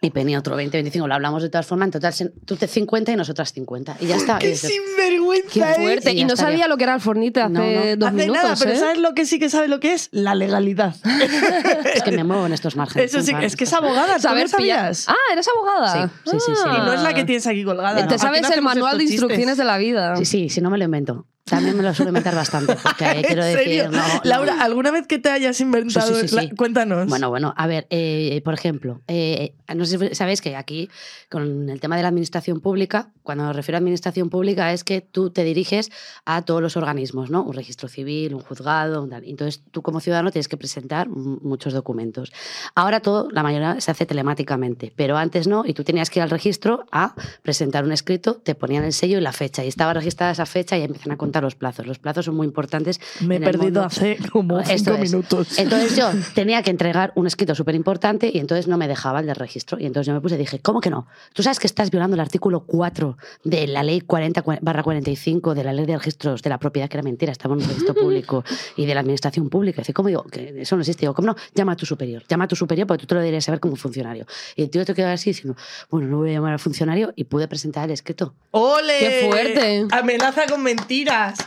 Y 0.04 0.10
Penny 0.10 0.34
otro 0.36 0.56
20, 0.56 0.76
25, 0.78 1.06
lo 1.06 1.14
hablamos 1.14 1.44
de 1.44 1.48
todas 1.48 1.64
formas, 1.64 1.86
en 1.86 1.92
total 1.92 2.12
tú 2.44 2.56
te 2.56 2.66
50 2.66 3.12
y 3.12 3.16
nosotras 3.16 3.52
50. 3.52 3.98
Y 4.00 4.06
ya 4.06 4.16
está. 4.16 4.34
Y 4.34 4.38
¡Qué 4.40 4.48
dices, 4.48 4.72
sinvergüenza 4.72 5.48
Qué 5.52 5.60
es! 5.70 5.76
fuerte. 5.76 6.12
Y 6.14 6.24
no 6.24 6.36
sabía 6.36 6.66
lo 6.66 6.76
que 6.76 6.82
era 6.82 6.94
el 6.96 7.00
Fornite 7.00 7.40
hace 7.40 7.52
No, 7.52 7.60
no. 7.60 7.96
dos 7.96 8.08
Hace 8.08 8.16
minutos, 8.16 8.42
nada, 8.42 8.56
pero 8.58 8.72
¿eh? 8.72 8.76
¿sabes 8.78 8.98
lo 8.98 9.14
que 9.14 9.26
sí 9.26 9.38
que 9.38 9.48
sabe 9.48 9.68
lo 9.68 9.78
que 9.78 9.92
es? 9.92 10.08
La 10.10 10.34
legalidad. 10.34 10.96
es 11.94 12.02
que 12.02 12.10
me 12.10 12.24
muevo 12.24 12.46
en 12.46 12.52
estos 12.52 12.74
márgenes. 12.74 13.14
Eso 13.14 13.22
sí, 13.24 13.32
es 13.42 13.54
que 13.54 13.62
es 13.62 13.72
abogada, 13.72 14.16
¿tú 14.16 14.22
Saber 14.22 14.50
no 14.50 14.58
pillar- 14.58 14.92
sabías? 14.92 15.08
Ah, 15.08 15.14
eres 15.32 15.46
abogada. 15.54 16.08
Sí, 16.24 16.30
sí, 16.32 16.36
sí, 16.46 16.52
sí. 16.52 16.68
Y 16.68 16.78
no 16.80 16.92
es 16.94 17.00
la 17.02 17.10
Ah. 17.10 17.14
que 17.14 17.24
tienes 17.24 17.46
aquí 17.46 17.62
colgada. 17.62 18.04
Te 18.08 18.12
¿no? 18.14 18.18
Sabes 18.18 18.42
no 18.42 18.48
el 18.52 18.60
manual 18.62 18.98
de 18.98 19.04
instrucciones 19.04 19.44
chistes. 19.46 19.58
de 19.58 19.64
la 19.64 19.78
vida. 19.78 20.16
Sí, 20.16 20.24
sí, 20.24 20.48
si 20.48 20.60
no 20.60 20.68
me 20.68 20.78
lo 20.78 20.84
invento. 20.84 21.26
También 21.44 21.76
me 21.76 21.82
lo 21.82 21.92
suelo 21.92 22.10
inventar 22.10 22.34
bastante. 22.34 22.76
Porque 22.82 23.04
¿En 23.10 23.22
quiero 23.22 23.44
decir. 23.44 23.84
no, 23.90 23.98
no. 23.98 24.20
Laura, 24.24 24.62
¿alguna 24.62 24.90
vez 24.90 25.06
que 25.06 25.18
te 25.18 25.28
hayas 25.28 25.60
inventado? 25.60 26.14
Sí, 26.14 26.20
sí, 26.22 26.28
sí, 26.28 26.34
la-. 26.36 26.56
Cuéntanos. 26.56 27.08
Bueno, 27.08 27.30
bueno, 27.30 27.52
a 27.56 27.66
ver, 27.66 27.86
eh, 27.90 28.40
por 28.44 28.54
ejemplo, 28.54 29.02
eh, 29.08 29.54
no 29.74 29.84
sé 29.84 29.98
si 29.98 30.14
sabéis 30.14 30.40
que 30.40 30.54
aquí, 30.54 30.88
con 31.28 31.68
el 31.68 31.80
tema 31.80 31.96
de 31.96 32.02
la 32.02 32.08
administración 32.08 32.60
pública, 32.60 33.10
cuando 33.22 33.44
me 33.44 33.52
refiero 33.52 33.76
a 33.76 33.80
administración 33.80 34.30
pública, 34.30 34.72
es 34.72 34.84
que 34.84 35.00
tú 35.00 35.30
te 35.30 35.42
diriges 35.42 35.90
a 36.24 36.42
todos 36.42 36.62
los 36.62 36.76
organismos, 36.76 37.30
¿no? 37.30 37.42
Un 37.42 37.54
registro 37.54 37.88
civil, 37.88 38.34
un 38.34 38.40
juzgado, 38.40 39.06
tal. 39.08 39.24
Entonces, 39.24 39.62
tú 39.72 39.82
como 39.82 40.00
ciudadano 40.00 40.30
tienes 40.30 40.48
que 40.48 40.56
presentar 40.56 41.08
muchos 41.08 41.72
documentos. 41.72 42.32
Ahora 42.74 43.00
todo, 43.00 43.28
la 43.30 43.42
mayoría 43.42 43.80
se 43.80 43.90
hace 43.90 44.06
telemáticamente, 44.06 44.92
pero 44.94 45.16
antes 45.16 45.48
no, 45.48 45.64
y 45.66 45.74
tú 45.74 45.82
tenías 45.82 46.08
que 46.08 46.20
ir 46.20 46.22
al 46.22 46.30
registro 46.30 46.86
a 46.92 47.14
presentar 47.42 47.84
un 47.84 47.92
escrito, 47.92 48.34
te 48.36 48.54
ponían 48.54 48.84
el 48.84 48.92
sello 48.92 49.18
y 49.18 49.20
la 49.20 49.32
fecha, 49.32 49.64
y 49.64 49.68
estaba 49.68 49.92
registrada 49.92 50.32
esa 50.32 50.46
fecha 50.46 50.78
y 50.78 50.82
empiezan 50.82 51.12
a 51.12 51.16
contar 51.16 51.31
los 51.40 51.54
plazos. 51.54 51.86
Los 51.86 51.98
plazos 51.98 52.24
son 52.26 52.34
muy 52.36 52.46
importantes. 52.46 53.00
Me 53.20 53.36
he 53.36 53.40
perdido 53.40 53.64
mundo- 53.64 53.84
hace 53.84 54.18
como 54.30 54.60
Esto 54.60 54.92
cinco 54.92 54.94
es. 55.02 55.10
minutos. 55.10 55.58
Entonces 55.58 55.96
yo 55.96 56.10
tenía 56.34 56.62
que 56.62 56.70
entregar 56.70 57.12
un 57.16 57.26
escrito 57.26 57.54
súper 57.54 57.74
importante 57.74 58.30
y 58.32 58.38
entonces 58.38 58.68
no 58.68 58.76
me 58.78 58.88
dejaba 58.88 59.20
el 59.20 59.26
del 59.26 59.36
registro. 59.36 59.78
Y 59.78 59.86
entonces 59.86 60.06
yo 60.08 60.14
me 60.14 60.20
puse 60.20 60.34
y 60.34 60.38
dije, 60.38 60.58
¿cómo 60.60 60.80
que 60.80 60.90
no? 60.90 61.06
Tú 61.32 61.42
sabes 61.42 61.58
que 61.58 61.66
estás 61.66 61.90
violando 61.90 62.14
el 62.14 62.20
artículo 62.20 62.60
4 62.66 63.16
de 63.44 63.66
la 63.66 63.82
ley 63.82 64.00
40 64.00 64.42
barra 64.60 64.82
45 64.82 65.54
de 65.54 65.64
la 65.64 65.72
ley 65.72 65.86
de 65.86 65.96
registros 65.96 66.42
de 66.42 66.50
la 66.50 66.58
propiedad, 66.58 66.88
que 66.88 66.96
era 66.96 67.02
mentira, 67.02 67.32
estaba 67.32 67.54
en 67.54 67.62
un 67.62 67.68
registro 67.68 67.94
público 67.94 68.44
y 68.76 68.86
de 68.86 68.94
la 68.94 69.00
administración 69.00 69.48
pública. 69.48 69.80
Y 69.80 69.82
dice, 69.82 69.92
¿cómo 69.94 70.08
digo? 70.08 70.24
Que 70.24 70.60
eso 70.62 70.76
no 70.76 70.82
existe. 70.82 71.00
Digo, 71.02 71.14
¿cómo 71.14 71.26
no? 71.26 71.36
Llama 71.54 71.72
a 71.72 71.76
tu 71.76 71.86
superior. 71.86 72.22
Llama 72.28 72.44
a 72.44 72.48
tu 72.48 72.56
superior 72.56 72.86
porque 72.86 73.00
tú 73.02 73.06
te 73.06 73.14
lo 73.14 73.20
deberías 73.20 73.44
saber 73.44 73.60
como 73.60 73.76
funcionario. 73.76 74.26
Y 74.56 74.62
el 74.62 74.70
tío 74.70 74.84
te 74.84 74.94
quedó 74.94 75.08
así 75.08 75.30
diciendo, 75.30 75.56
bueno, 75.90 76.08
no 76.08 76.18
voy 76.18 76.30
a 76.30 76.32
llamar 76.34 76.52
al 76.52 76.58
funcionario 76.58 77.12
y 77.16 77.24
pude 77.24 77.48
presentar 77.48 77.84
el 77.86 77.90
escrito. 77.92 78.34
¡Ole! 78.50 78.98
¡Qué 78.98 79.26
fuerte! 79.28 79.86
Amenaza 79.90 80.46
con 80.46 80.62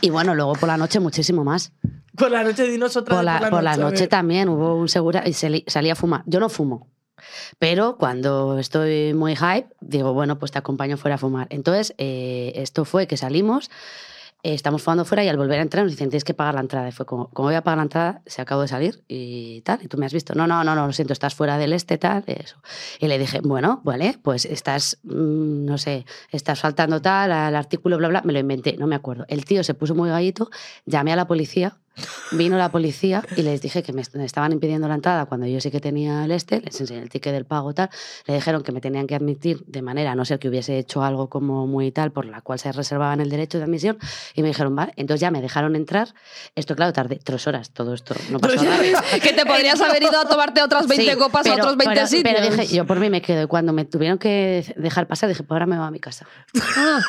Y 0.00 0.10
bueno, 0.10 0.34
luego 0.34 0.54
por 0.54 0.68
la 0.68 0.76
noche 0.76 1.00
muchísimo 1.00 1.44
más. 1.44 1.72
Por 2.16 2.30
la 2.30 2.42
noche 2.44 2.64
dinos 2.64 2.96
otra 2.96 3.16
Por 3.16 3.24
vez 3.24 3.40
la, 3.42 3.50
por 3.50 3.62
la 3.62 3.72
a 3.72 3.76
noche 3.76 4.00
ver. 4.00 4.08
también 4.08 4.48
hubo 4.48 4.74
un 4.74 4.88
segura 4.88 5.22
y 5.26 5.32
salí 5.32 5.90
a 5.90 5.94
fumar. 5.96 6.22
Yo 6.26 6.40
no 6.40 6.48
fumo. 6.48 6.88
Pero 7.58 7.96
cuando 7.96 8.58
estoy 8.58 9.14
muy 9.14 9.36
hype, 9.36 9.68
digo, 9.80 10.12
bueno, 10.12 10.38
pues 10.38 10.52
te 10.52 10.58
acompaño 10.58 10.96
fuera 10.96 11.14
a 11.14 11.18
fumar. 11.18 11.46
Entonces, 11.50 11.94
eh, 11.98 12.52
esto 12.56 12.84
fue 12.84 13.06
que 13.06 13.16
salimos, 13.16 13.70
eh, 14.46 14.54
estamos 14.54 14.80
fumando 14.80 15.04
fuera 15.04 15.24
y 15.24 15.28
al 15.28 15.36
volver 15.36 15.58
a 15.58 15.62
entrar 15.62 15.82
nos 15.82 15.90
dicen, 15.90 16.08
tienes 16.08 16.22
que 16.22 16.32
pagar 16.32 16.54
la 16.54 16.60
entrada. 16.60 16.88
Y 16.88 16.92
fue 16.92 17.04
como, 17.04 17.28
como 17.30 17.48
voy 17.48 17.56
a 17.56 17.62
pagar 17.62 17.78
la 17.78 17.82
entrada, 17.82 18.22
se 18.26 18.40
acabó 18.40 18.62
de 18.62 18.68
salir 18.68 19.02
y 19.08 19.60
tal. 19.62 19.82
Y 19.82 19.88
tú 19.88 19.98
me 19.98 20.06
has 20.06 20.12
visto, 20.12 20.36
no, 20.36 20.46
no, 20.46 20.62
no, 20.62 20.76
no, 20.76 20.86
lo 20.86 20.92
siento, 20.92 21.12
estás 21.12 21.34
fuera 21.34 21.58
del 21.58 21.72
este, 21.72 21.98
tal, 21.98 22.22
eso. 22.28 22.56
Y 23.00 23.08
le 23.08 23.18
dije, 23.18 23.40
bueno, 23.42 23.80
vale, 23.82 24.20
pues 24.22 24.44
estás, 24.44 24.98
mm, 25.02 25.64
no 25.64 25.78
sé, 25.78 26.06
estás 26.30 26.60
faltando 26.60 27.02
tal 27.02 27.32
al 27.32 27.56
artículo, 27.56 27.98
bla, 27.98 28.06
bla, 28.06 28.22
me 28.24 28.32
lo 28.32 28.38
inventé, 28.38 28.76
no 28.76 28.86
me 28.86 28.94
acuerdo. 28.94 29.24
El 29.26 29.44
tío 29.44 29.64
se 29.64 29.74
puso 29.74 29.96
muy 29.96 30.10
gallito, 30.10 30.48
llamé 30.84 31.12
a 31.12 31.16
la 31.16 31.26
policía. 31.26 31.76
Vino 32.32 32.56
la 32.58 32.70
policía 32.70 33.22
y 33.36 33.42
les 33.42 33.62
dije 33.62 33.82
que 33.82 33.92
me 33.92 34.02
est- 34.02 34.14
me 34.14 34.24
estaban 34.24 34.52
impidiendo 34.52 34.88
la 34.88 34.94
entrada 34.94 35.26
cuando 35.26 35.46
yo 35.46 35.60
sí 35.60 35.70
que 35.70 35.80
tenía 35.80 36.24
el 36.24 36.30
este, 36.30 36.60
les 36.60 36.78
enseñé 36.80 37.00
el 37.02 37.08
ticket 37.08 37.32
del 37.32 37.44
pago 37.46 37.72
tal, 37.72 37.88
le 38.26 38.34
dijeron 38.34 38.62
que 38.62 38.72
me 38.72 38.80
tenían 38.80 39.06
que 39.06 39.14
admitir 39.14 39.64
de 39.66 39.80
manera, 39.82 40.12
a 40.12 40.14
no 40.14 40.24
ser 40.24 40.38
que 40.38 40.48
hubiese 40.48 40.78
hecho 40.78 41.02
algo 41.02 41.28
como 41.28 41.66
muy 41.66 41.90
tal, 41.92 42.12
por 42.12 42.26
la 42.26 42.40
cual 42.42 42.58
se 42.58 42.70
reservaban 42.72 43.20
el 43.20 43.30
derecho 43.30 43.58
de 43.58 43.64
admisión, 43.64 43.98
y 44.34 44.42
me 44.42 44.48
dijeron, 44.48 44.74
vale, 44.76 44.92
entonces 44.96 45.20
ya 45.20 45.30
me 45.30 45.40
dejaron 45.40 45.76
entrar. 45.76 46.08
Esto, 46.54 46.74
claro, 46.76 46.92
tardé 46.92 47.16
tres 47.22 47.46
horas, 47.46 47.70
todo 47.70 47.94
esto, 47.94 48.14
no 48.30 48.38
pasó 48.40 48.62
nada. 48.62 48.82
que 49.22 49.32
te 49.32 49.46
podrías 49.46 49.80
haber 49.80 50.02
ido 50.02 50.20
a 50.20 50.28
tomarte 50.28 50.62
otras 50.62 50.86
20 50.86 51.12
Sí, 51.12 51.18
copas 51.18 51.46
a 51.46 51.50
pero- 51.50 51.64
otros 51.64 51.76
20 51.76 51.94
pero- 51.94 52.06
sitios. 52.06 52.34
Pero 52.40 52.56
dije, 52.56 52.74
yo 52.76 52.86
por 52.86 52.98
mí 53.00 53.08
me 53.10 53.22
quedo. 53.22 53.42
Y 53.42 53.46
cuando 53.46 53.72
me 53.72 53.84
tuvieron 53.84 54.18
que 54.18 54.74
dejar 54.76 55.06
pasar, 55.06 55.28
dije, 55.28 55.42
pues 55.42 55.52
ahora 55.56 55.66
me 55.66 55.76
voy 55.78 55.86
a 55.86 55.90
mi 55.90 56.00
casa. 56.00 56.26
Ah. 56.76 57.00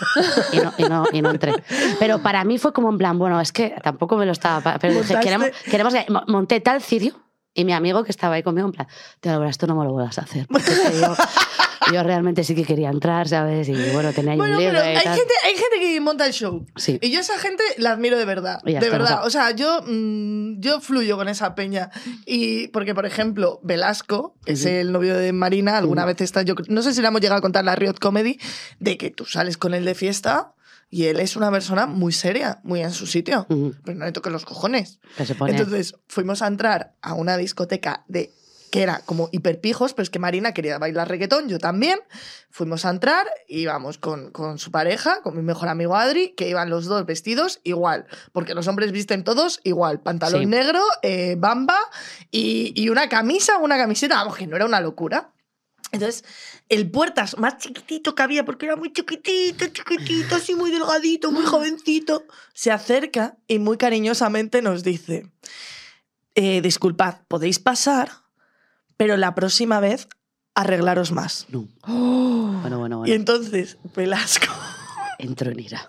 Y 0.53 0.57
no, 0.57 0.73
y 0.77 0.83
no, 0.83 1.03
y 1.11 1.21
no 1.21 1.31
entré. 1.31 1.53
Pero 1.99 2.19
para 2.21 2.43
mí 2.43 2.57
fue 2.57 2.73
como 2.73 2.89
en 2.89 2.97
plan, 2.97 3.17
bueno, 3.17 3.39
es 3.41 3.51
que 3.51 3.75
tampoco 3.83 4.15
me 4.17 4.25
lo 4.25 4.31
estaba. 4.31 4.76
Pero 4.79 4.93
dije, 5.01 5.19
queremos, 5.21 5.47
queremos. 5.69 5.93
mo- 6.09 6.23
Monté 6.27 6.59
tal 6.61 6.81
cirio. 6.81 7.13
Y 7.53 7.65
mi 7.65 7.73
amigo 7.73 8.03
que 8.03 8.11
estaba 8.11 8.35
ahí 8.35 8.43
conmigo, 8.43 8.67
en 8.67 8.71
plan, 8.71 8.87
te 9.19 9.31
lo 9.31 9.43
esto 9.45 9.65
no 9.65 9.75
me 9.75 9.83
lo 9.83 9.91
vuelvas 9.91 10.19
a 10.19 10.21
hacer. 10.21 10.45
Porque 10.47 10.67
que 10.67 10.99
yo, 11.01 11.15
yo 11.91 12.03
realmente 12.03 12.43
sí 12.43 12.53
que 12.53 12.63
quería 12.63 12.89
entrar, 12.91 13.27
¿sabes? 13.27 13.67
Y 13.67 13.73
bueno, 13.93 14.13
tenía 14.13 14.33
ahí 14.33 14.37
Bueno, 14.37 14.57
un 14.59 14.63
pero 14.63 14.73
libro 14.73 14.85
y 14.85 14.95
hay 14.95 15.03
tal. 15.03 15.15
gente, 15.17 15.33
hay 15.43 15.53
gente 15.55 15.79
que 15.79 15.99
monta 15.99 16.27
el 16.27 16.33
show. 16.33 16.67
Sí. 16.75 16.99
Y 17.01 17.09
yo 17.09 17.17
a 17.17 17.21
esa 17.21 17.39
gente 17.39 17.63
la 17.77 17.93
admiro 17.93 18.15
de 18.19 18.25
verdad. 18.25 18.59
De 18.63 18.73
está, 18.73 18.89
verdad. 18.91 19.25
o 19.25 19.31
sea, 19.31 19.49
yo, 19.55 19.81
mm, 19.87 20.59
yo 20.59 20.81
fluyo 20.81 21.17
con 21.17 21.29
esa 21.29 21.55
peña. 21.55 21.89
Y 22.27 22.67
porque, 22.67 22.93
por 22.93 23.07
ejemplo, 23.07 23.59
Velasco, 23.63 24.35
que 24.45 24.51
es 24.53 24.63
el 24.65 24.91
novio 24.91 25.17
de 25.17 25.33
Marina, 25.33 25.79
alguna 25.79 26.05
vez 26.05 26.21
está, 26.21 26.43
yo 26.43 26.53
no 26.67 26.83
sé 26.83 26.93
si 26.93 27.01
le 27.01 27.07
hemos 27.07 27.21
llegado 27.21 27.39
a 27.39 27.41
contar 27.41 27.65
la 27.65 27.75
Riot 27.75 27.95
Comedy, 27.99 28.37
de 28.79 28.99
que 28.99 29.09
tú 29.09 29.25
sales 29.25 29.57
con 29.57 29.73
él 29.73 29.83
de 29.83 29.95
fiesta 29.95 30.53
y 30.89 31.05
él 31.05 31.19
es 31.19 31.35
una 31.35 31.51
persona 31.51 31.85
muy 31.85 32.13
seria, 32.13 32.59
muy 32.63 32.81
en 32.81 32.91
su 32.91 33.07
sitio. 33.07 33.45
Pero 33.47 33.97
no 33.97 34.05
le 34.05 34.11
toques 34.11 34.31
los 34.31 34.45
cojones. 34.45 34.99
Que 35.17 35.25
se 35.25 35.35
pone- 35.35 35.51
Entonces 35.51 35.95
fuimos 36.07 36.41
a 36.41 36.47
entrar 36.47 36.93
a 37.01 37.13
una 37.13 37.35
discoteca 37.37 38.03
de 38.07 38.31
que 38.71 38.83
era 38.83 38.99
como 39.05 39.29
hiperpijos, 39.31 39.93
pero 39.93 40.03
es 40.03 40.09
que 40.09 40.19
Marina 40.19 40.53
quería 40.53 40.77
bailar 40.77 41.07
reggaetón, 41.07 41.47
yo 41.47 41.57
también. 41.57 41.99
Fuimos 42.51 42.83
a 42.83 42.89
entrar, 42.89 43.25
íbamos 43.47 43.97
con, 43.97 44.29
con 44.31 44.59
su 44.59 44.71
pareja, 44.71 45.21
con 45.21 45.37
mi 45.37 45.41
mejor 45.41 45.69
amigo 45.69 45.95
Adri, 45.95 46.33
que 46.35 46.49
iban 46.49 46.69
los 46.69 46.85
dos 46.85 47.05
vestidos 47.05 47.61
igual, 47.63 48.07
porque 48.33 48.53
los 48.53 48.67
hombres 48.67 48.91
visten 48.91 49.23
todos 49.23 49.61
igual, 49.63 50.01
pantalón 50.01 50.41
Sí. 50.41 50.45
negro, 50.47 50.81
eh, 51.01 51.35
bamba 51.37 51.77
y, 52.29 52.73
y 52.75 52.89
una 52.89 53.07
camisa, 53.07 53.57
una 53.57 53.77
camiseta, 53.77 54.15
vamos, 54.15 54.35
que 54.35 54.47
no 54.47 54.57
era 54.57 54.65
una 54.65 54.81
locura. 54.81 55.31
Entonces, 55.91 56.25
el 56.67 56.91
puertas 56.91 57.37
más 57.37 57.57
chiquitito 57.59 58.13
que 58.13 58.21
había, 58.23 58.43
porque 58.43 58.65
era 58.65 58.75
muy 58.75 58.91
chiquitito, 58.91 59.67
chiquitito, 59.67 60.35
así 60.35 60.53
muy 60.53 60.69
delgadito, 60.69 61.31
muy 61.31 61.45
jovencito, 61.45 62.25
se 62.53 62.71
acerca 62.71 63.37
y 63.47 63.59
muy 63.59 63.77
cariñosamente 63.77 64.61
nos 64.61 64.83
dice, 64.83 65.31
eh, 66.35 66.61
disculpad, 66.61 67.21
podéis 67.27 67.59
pasar, 67.59 68.09
pero 68.97 69.15
la 69.15 69.33
próxima 69.33 69.79
vez 69.79 70.09
arreglaros 70.55 71.11
más. 71.11 71.45
No. 71.49 71.67
Oh. 71.83 72.57
Bueno, 72.61 72.79
bueno, 72.79 72.95
Y 72.97 72.99
bueno. 72.99 73.13
entonces 73.13 73.77
Velasco 73.95 74.53
Entro 75.19 75.51
en 75.51 75.59
ira. 75.59 75.87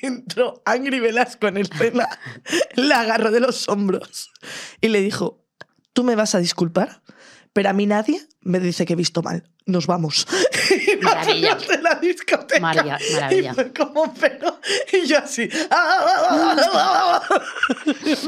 entró 0.00 0.62
Angry 0.66 1.00
Velasco 1.00 1.48
en 1.48 1.56
escena, 1.58 2.06
la 2.74 3.00
agarró 3.00 3.30
de 3.30 3.40
los 3.40 3.68
hombros 3.68 4.30
y 4.80 4.88
le 4.88 5.00
dijo, 5.00 5.42
tú 5.92 6.04
me 6.04 6.14
vas 6.16 6.34
a 6.34 6.38
disculpar, 6.38 7.02
pero 7.52 7.70
a 7.70 7.72
mí 7.72 7.86
nadie 7.86 8.20
me 8.42 8.60
dice 8.60 8.86
que 8.86 8.92
he 8.92 8.96
visto 8.96 9.22
mal. 9.22 9.44
Nos 9.66 9.86
vamos. 9.86 10.26
Maravilla. 11.02 11.54
de 11.56 11.82
la 11.82 11.94
discoteca. 11.96 12.60
Maravilla, 12.60 12.98
maravilla. 13.12 13.50
Y 13.50 13.54
fue 13.54 13.72
como, 13.72 14.14
pero... 14.14 14.58
Y 14.92 15.06
yo 15.06 15.18
así... 15.18 15.48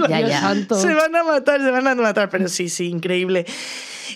Ya, 0.08 0.20
ya. 0.20 0.54
Se 0.76 0.94
van 0.94 1.14
a 1.16 1.22
matar, 1.24 1.60
se 1.60 1.70
van 1.70 1.86
a 1.86 1.94
matar, 1.94 2.28
pero 2.28 2.48
sí, 2.48 2.68
sí, 2.68 2.88
increíble. 2.88 3.46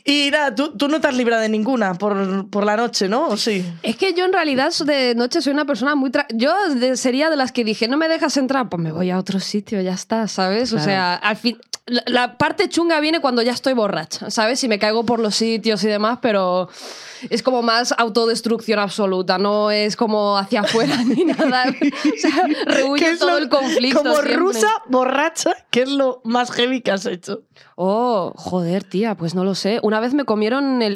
Y 0.04 0.28
nada, 0.32 0.54
tú, 0.54 0.76
tú 0.76 0.88
no 0.88 1.00
te 1.00 1.06
has 1.06 1.14
librado 1.14 1.40
de 1.40 1.48
ninguna 1.48 1.94
por, 1.94 2.50
por 2.50 2.64
la 2.66 2.76
noche, 2.76 3.08
¿no? 3.08 3.28
¿O 3.28 3.36
sí? 3.36 3.64
Es 3.82 3.96
que 3.96 4.12
yo 4.12 4.24
en 4.24 4.32
realidad 4.32 4.72
de 4.84 5.14
noche 5.14 5.40
soy 5.40 5.52
una 5.52 5.64
persona 5.64 5.94
muy... 5.94 6.10
tra- 6.10 6.26
Yo 6.34 6.52
de- 6.74 6.96
sería 6.96 7.30
de 7.30 7.36
las 7.36 7.52
que 7.52 7.64
dije, 7.64 7.88
no 7.88 7.96
me 7.96 8.08
dejas 8.08 8.36
entrar, 8.36 8.68
pues 8.68 8.82
me 8.82 8.92
voy 8.92 9.10
a 9.10 9.18
otro 9.18 9.40
sitio, 9.40 9.80
ya 9.80 9.94
está, 9.94 10.28
¿sabes? 10.28 10.72
O 10.72 10.78
sea, 10.80 11.14
al 11.14 11.36
fin... 11.36 11.58
La, 11.86 12.02
la 12.06 12.38
parte 12.38 12.68
chunga 12.70 12.98
viene 13.00 13.20
cuando 13.20 13.42
ya 13.42 13.52
estoy 13.52 13.74
borracha, 13.74 14.30
¿sabes? 14.30 14.64
Y 14.64 14.68
me 14.68 14.78
caigo 14.78 15.04
por 15.04 15.20
los 15.20 15.34
sitios 15.34 15.84
y 15.84 15.88
demás, 15.88 16.18
pero 16.22 16.68
es 17.28 17.42
como 17.42 17.60
más 17.60 17.92
autodestrucción 17.98 18.78
absoluta, 18.78 19.36
no 19.36 19.70
es 19.70 19.94
como 19.94 20.38
hacia 20.38 20.60
afuera 20.62 20.96
ni 21.04 21.24
nada. 21.24 21.64
O 21.68 22.18
sea, 22.18 22.44
¿Qué 22.46 22.64
rehuyo 22.64 23.06
es 23.06 23.18
todo 23.18 23.32
lo- 23.32 23.38
el 23.38 23.48
conflicto. 23.50 23.98
Como 23.98 24.14
siempre. 24.14 24.36
rusa 24.36 24.68
borracha, 24.86 25.50
¿qué 25.70 25.82
es 25.82 25.90
lo 25.90 26.22
más 26.24 26.50
heavy 26.52 26.80
que 26.80 26.90
has 26.90 27.04
hecho? 27.04 27.42
Oh, 27.76 28.32
joder, 28.36 28.82
tía, 28.84 29.14
pues 29.16 29.34
no 29.34 29.44
lo 29.44 29.54
sé. 29.54 29.78
Una 29.82 30.00
vez 30.00 30.14
me 30.14 30.24
comieron 30.24 30.80
el 30.80 30.94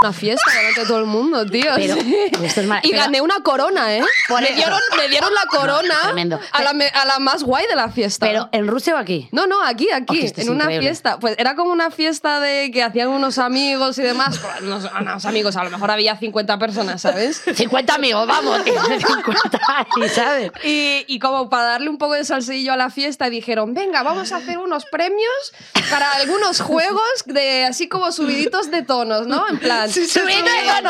una 0.00 0.12
fiesta 0.12 0.50
delante 0.50 0.80
de 0.80 0.86
todo 0.86 0.98
el 0.98 1.06
mundo, 1.06 1.46
tío. 1.46 1.70
Pero- 1.76 1.94
sí. 1.94 2.16
esto 2.42 2.60
es 2.60 2.66
mar- 2.66 2.80
y 2.84 2.90
pero- 2.90 3.02
gané 3.02 3.20
una 3.20 3.40
corona, 3.42 3.94
¿eh? 3.96 4.02
Por 4.28 4.42
Me 4.42 4.50
dieron, 4.52 4.78
me 4.96 5.08
dieron 5.08 5.32
la 5.32 5.46
corona 5.46 5.94
tremendo. 6.02 6.40
a, 6.52 6.62
la, 6.62 6.70
a 6.70 7.04
la 7.04 7.18
más 7.20 7.44
guay 7.44 7.66
de 7.68 7.76
la 7.76 7.88
fiesta. 7.90 8.26
Pero, 8.26 8.48
¿en 8.52 8.66
Rusia 8.66 8.94
o 8.94 8.98
aquí? 8.98 9.28
no, 9.32 9.46
no, 9.46 9.62
aquí, 9.62 9.88
aquí, 9.92 10.26
en 10.36 10.50
una 10.50 10.64
increíble. 10.64 10.88
fiesta. 10.88 11.18
Pues 11.20 11.36
era 11.38 11.54
como 11.54 11.70
una 11.72 11.90
fiesta 11.90 12.40
de 12.40 12.70
que 12.72 12.82
hacían 12.82 13.08
unos 13.08 13.38
amigos 13.38 13.96
y 13.98 14.02
demás. 14.02 14.38
Pues, 14.38 14.60
Unos, 14.62 14.90
unos 15.00 15.24
amigos, 15.26 15.56
a 15.56 15.64
lo 15.64 15.70
mejor 15.70 15.90
había 15.90 16.16
50 16.16 16.58
personas, 16.58 17.00
¿sabes? 17.00 17.42
50 17.54 17.94
amigos, 17.94 18.26
vamos, 18.26 18.62
que 18.62 18.72
50 19.06 19.60
ahí, 19.68 20.08
¿sabes? 20.08 20.50
Y, 20.64 21.04
y 21.06 21.18
como 21.20 21.48
para 21.48 21.64
darle 21.64 21.88
un 21.88 21.98
poco 21.98 22.14
de 22.14 22.24
salsillo 22.24 22.72
a 22.72 22.76
la 22.76 22.90
fiesta, 22.90 23.30
dijeron, 23.30 23.74
venga, 23.74 24.02
vamos 24.02 24.32
a 24.32 24.36
hacer 24.38 24.58
unos 24.58 24.84
premios 24.86 25.52
para 25.88 26.10
algunos 26.12 26.60
juegos 26.60 27.02
de 27.26 27.64
así 27.64 27.88
como 27.88 28.10
subiditos 28.12 28.70
de 28.70 28.82
tonos, 28.82 29.26
¿no? 29.28 29.48
En 29.48 29.58
plan, 29.58 29.88
Sí, 29.94 30.06
sí, 30.06 30.20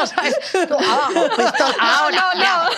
¿sabes? 0.07 0.35
Tú, 0.67 0.75
abajo, 0.75 1.29
pistón, 1.37 1.73
ahora. 1.79 2.17
No, 2.35 2.41
no. 2.41 2.71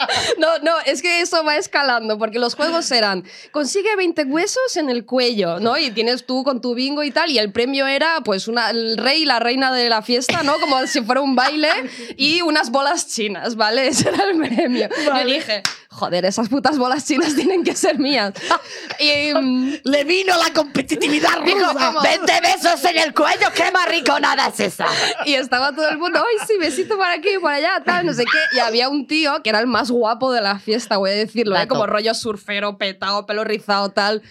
No, 0.38 0.58
no, 0.62 0.72
es 0.86 1.02
que 1.02 1.20
eso 1.20 1.44
va 1.44 1.56
escalando, 1.56 2.18
porque 2.18 2.38
los 2.38 2.54
juegos 2.54 2.90
eran, 2.90 3.22
consigue 3.52 3.94
20 3.96 4.24
huesos 4.24 4.76
en 4.76 4.88
el 4.88 5.04
cuello, 5.04 5.60
¿no? 5.60 5.76
Y 5.76 5.90
tienes 5.90 6.24
tú 6.24 6.42
con 6.42 6.60
tu 6.60 6.74
bingo 6.74 7.02
y 7.02 7.10
tal, 7.10 7.30
y 7.30 7.38
el 7.38 7.52
premio 7.52 7.86
era, 7.86 8.22
pues, 8.24 8.48
una, 8.48 8.70
el 8.70 8.96
rey 8.96 9.22
y 9.22 9.24
la 9.26 9.38
reina 9.38 9.72
de 9.72 9.88
la 9.88 10.00
fiesta, 10.02 10.42
¿no? 10.42 10.58
Como 10.58 10.86
si 10.86 11.02
fuera 11.02 11.20
un 11.20 11.36
baile 11.36 11.68
y 12.16 12.40
unas 12.40 12.70
bolas 12.70 13.06
chinas, 13.08 13.56
¿vale? 13.56 13.88
Ese 13.88 14.08
era 14.08 14.24
el 14.24 14.38
premio. 14.38 14.88
Vale. 15.06 15.30
Yo 15.30 15.34
dije, 15.36 15.62
joder, 16.00 16.24
esas 16.24 16.48
putas 16.48 16.78
bolas 16.78 17.04
chinas 17.04 17.34
tienen 17.36 17.62
que 17.62 17.76
ser 17.76 17.98
mías. 17.98 18.32
Y... 18.98 19.32
mm, 19.32 19.74
Le 19.84 20.04
vino 20.04 20.34
la 20.36 20.52
competitividad 20.52 21.40
Dijo, 21.44 21.72
rusa. 21.72 21.92
20 22.02 22.32
besos 22.40 22.84
en 22.84 22.98
el 22.98 23.14
cuello, 23.14 23.48
qué 23.54 23.70
mariconada 23.70 24.48
es 24.48 24.60
esa. 24.60 24.86
Y 25.24 25.34
estaba 25.34 25.74
todo 25.74 25.88
el 25.88 25.98
mundo, 25.98 26.18
ay, 26.18 26.46
sí, 26.46 26.54
besito 26.58 26.98
para 26.98 27.14
aquí, 27.14 27.28
para 27.40 27.56
allá, 27.56 27.82
tal, 27.84 28.06
no 28.06 28.12
sé 28.12 28.24
qué. 28.24 28.56
Y 28.56 28.58
había 28.58 28.88
un 28.88 29.06
tío 29.06 29.42
que 29.42 29.50
era 29.50 29.60
el 29.60 29.66
más 29.66 29.90
guapo 29.90 30.32
de 30.32 30.40
la 30.40 30.58
fiesta, 30.58 30.96
voy 30.96 31.10
a 31.10 31.14
decirlo, 31.14 31.56
¿eh? 31.56 31.68
Como 31.68 31.86
rollo 31.86 32.14
surfero, 32.14 32.78
petado, 32.78 33.26
pelo 33.26 33.44
rizado, 33.44 33.90
tal. 33.90 34.22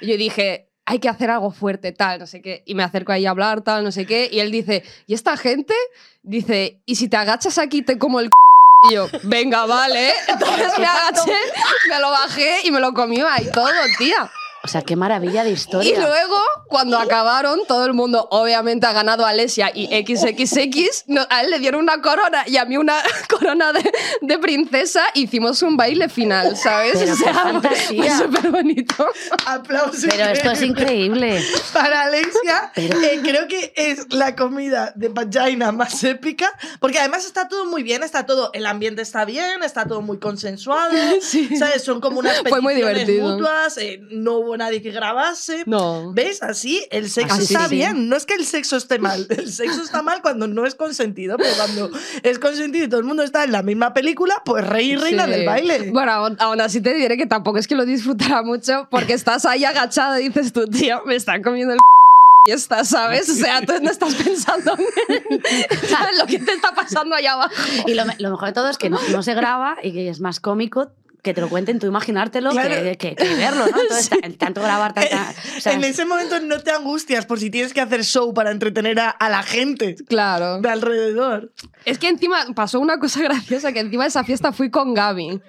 Y 0.00 0.08
yo 0.08 0.16
dije, 0.16 0.68
hay 0.84 0.98
que 0.98 1.08
hacer 1.08 1.30
algo 1.30 1.50
fuerte, 1.50 1.92
tal, 1.92 2.18
no 2.18 2.26
sé 2.26 2.40
qué. 2.42 2.62
Y 2.66 2.74
me 2.74 2.82
acerco 2.82 3.12
ahí 3.12 3.26
a 3.26 3.30
hablar, 3.30 3.62
tal, 3.62 3.84
no 3.84 3.92
sé 3.92 4.06
qué. 4.06 4.28
Y 4.32 4.40
él 4.40 4.50
dice, 4.50 4.82
¿y 5.06 5.14
esta 5.14 5.36
gente? 5.36 5.74
Dice, 6.22 6.80
¿y 6.86 6.96
si 6.96 7.08
te 7.08 7.16
agachas 7.16 7.58
aquí 7.58 7.82
te 7.82 7.98
como 7.98 8.20
el 8.20 8.26
c-?" 8.26 8.47
Y 8.82 8.94
yo, 8.94 9.08
venga, 9.24 9.66
vale. 9.66 10.12
Entonces 10.28 10.78
me 10.78 10.86
agaché, 10.86 11.36
me 11.88 11.98
lo 11.98 12.10
bajé 12.10 12.60
y 12.64 12.70
me 12.70 12.80
lo 12.80 12.92
comió 12.92 13.28
ahí 13.28 13.50
todo, 13.52 13.70
tía. 13.98 14.30
O 14.68 14.70
sea, 14.70 14.82
qué 14.82 14.96
maravilla 14.96 15.44
de 15.44 15.50
historia. 15.52 15.90
Y 15.90 15.96
luego, 15.96 16.36
cuando 16.68 16.98
acabaron, 16.98 17.60
todo 17.66 17.86
el 17.86 17.94
mundo 17.94 18.28
obviamente 18.30 18.86
ha 18.86 18.92
ganado 18.92 19.24
a 19.24 19.30
Alesia 19.30 19.70
y 19.74 19.86
XXX. 19.86 21.04
no- 21.06 21.26
a 21.30 21.40
él 21.42 21.50
le 21.50 21.58
dieron 21.58 21.80
una 21.82 22.02
corona 22.02 22.44
y 22.46 22.58
a 22.58 22.66
mí 22.66 22.76
una 22.76 22.96
corona 23.30 23.72
de, 23.72 23.90
de 24.20 24.38
princesa. 24.38 25.02
Hicimos 25.14 25.62
un 25.62 25.78
baile 25.78 26.10
final, 26.10 26.54
¿sabes? 26.54 26.98
Pero 26.98 27.16
qué 27.16 27.24
fantasía. 27.32 28.14
Fue 28.18 28.26
súper 28.26 28.50
bonito. 28.50 29.06
Aplausos. 29.46 30.04
Pero 30.06 30.24
esto 30.26 30.50
es 30.50 30.60
increíble. 30.62 31.42
Para 31.72 32.02
Alexia, 32.02 32.70
eh, 32.76 33.20
creo 33.22 33.48
que 33.48 33.72
es 33.74 34.12
la 34.12 34.36
comida 34.36 34.92
de 34.96 35.08
vagina 35.08 35.72
más 35.72 36.04
épica, 36.04 36.50
porque 36.78 36.98
además 36.98 37.24
está 37.24 37.48
todo 37.48 37.64
muy 37.64 37.82
bien, 37.82 38.02
está 38.02 38.26
todo, 38.26 38.50
el 38.52 38.66
ambiente 38.66 39.00
está 39.00 39.24
bien, 39.24 39.62
está 39.62 39.86
todo 39.86 40.02
muy 40.02 40.18
consensuado, 40.18 40.92
¿sabes? 41.58 41.82
Son 41.84 42.00
como 42.02 42.18
unas 42.18 42.38
Fue 42.46 42.60
muy 42.60 42.74
peticiones 42.74 43.06
divertido. 43.06 43.30
mutuas, 43.36 43.78
eh, 43.78 44.00
no 44.10 44.34
hubo 44.34 44.57
nadie 44.58 44.82
que 44.82 44.90
grabase. 44.90 45.62
No. 45.66 46.12
¿Ves? 46.12 46.42
Así 46.42 46.86
el 46.90 47.08
sexo 47.10 47.34
Así 47.36 47.44
está 47.54 47.68
sí. 47.68 47.76
bien. 47.76 48.08
No 48.08 48.16
es 48.16 48.26
que 48.26 48.34
el 48.34 48.44
sexo 48.44 48.76
esté 48.76 48.98
mal. 48.98 49.26
El 49.30 49.50
sexo 49.52 49.82
está 49.82 50.02
mal 50.02 50.20
cuando 50.20 50.46
no 50.46 50.66
es 50.66 50.74
consentido, 50.74 51.36
pero 51.38 51.50
cuando 51.56 51.90
es 52.22 52.38
consentido 52.38 52.84
y 52.84 52.88
todo 52.88 53.00
el 53.00 53.06
mundo 53.06 53.22
está 53.22 53.44
en 53.44 53.52
la 53.52 53.62
misma 53.62 53.94
película, 53.94 54.42
pues 54.44 54.66
rey 54.66 54.90
y 54.92 54.96
reina 54.96 55.24
Sí. 55.24 55.30
del 55.30 55.46
baile. 55.46 55.90
Bueno, 55.90 56.12
aún, 56.12 56.36
aún 56.40 56.60
así 56.60 56.80
te 56.80 56.92
diré 56.94 57.16
que 57.16 57.26
tampoco 57.26 57.58
es 57.58 57.66
que 57.66 57.74
lo 57.74 57.84
disfrutara 57.86 58.42
mucho 58.42 58.86
porque 58.90 59.14
estás 59.14 59.44
ahí 59.46 59.64
agachada 59.64 60.20
y 60.20 60.28
dices 60.28 60.52
tú, 60.52 60.66
tío, 60.66 61.02
me 61.06 61.14
están 61.16 61.42
comiendo 61.42 61.72
el 61.74 61.78
y 62.48 62.52
estás, 62.52 62.88
¿sabes? 62.88 63.28
O 63.28 63.34
sea, 63.34 63.60
tú 63.62 63.74
no 63.82 63.90
estás 63.90 64.14
pensando 64.14 64.74
en 65.08 65.24
en 65.34 66.18
lo 66.18 66.26
que 66.26 66.38
te 66.38 66.52
está 66.52 66.74
pasando 66.74 67.14
allá 67.14 67.32
abajo. 67.32 67.52
Y 67.86 67.94
lo, 67.94 68.04
me- 68.06 68.16
lo 68.18 68.30
mejor 68.30 68.48
de 68.48 68.54
todo 68.54 68.68
es 68.70 68.78
que 68.78 68.88
no, 68.90 68.98
no 69.10 69.22
se 69.22 69.34
graba 69.34 69.76
y 69.82 69.92
que 69.92 70.08
es 70.08 70.20
más 70.20 70.40
cómico 70.40 70.90
que 71.22 71.34
te 71.34 71.40
lo 71.40 71.48
cuenten, 71.48 71.78
tú 71.78 71.86
imaginártelo 71.86 72.50
Claro. 72.50 72.74
que, 72.82 72.96
que- 72.96 73.16
que 73.16 73.34
verlo, 73.34 73.66
¿no? 73.66 73.80
Entonces, 73.80 74.08
ta- 74.20 74.28
tanto 74.38 74.62
grabar, 74.62 74.94
tanta, 74.94 75.34
o 75.56 75.60
sea, 75.60 75.72
en 75.72 75.84
ese 75.84 76.04
momento 76.04 76.38
no 76.40 76.60
te 76.60 76.70
angustias 76.70 77.26
por 77.26 77.38
si 77.40 77.50
tienes 77.50 77.72
que 77.74 77.80
hacer 77.80 78.04
show 78.04 78.32
para 78.32 78.50
entretener 78.50 79.00
a, 79.00 79.10
a 79.10 79.28
la 79.28 79.42
gente 79.42 79.96
Claro. 80.08 80.60
de 80.60 80.68
alrededor. 80.70 81.52
Es 81.84 81.98
que 81.98 82.08
encima 82.08 82.38
pasó 82.54 82.78
una 82.80 82.98
cosa 82.98 83.20
graciosa, 83.24 83.72
que 83.72 83.80
encima 83.80 84.04
de 84.04 84.08
esa 84.10 84.24
fiesta 84.24 84.52
fui 84.52 84.70
con 84.70 84.94
Gaby. 84.94 85.40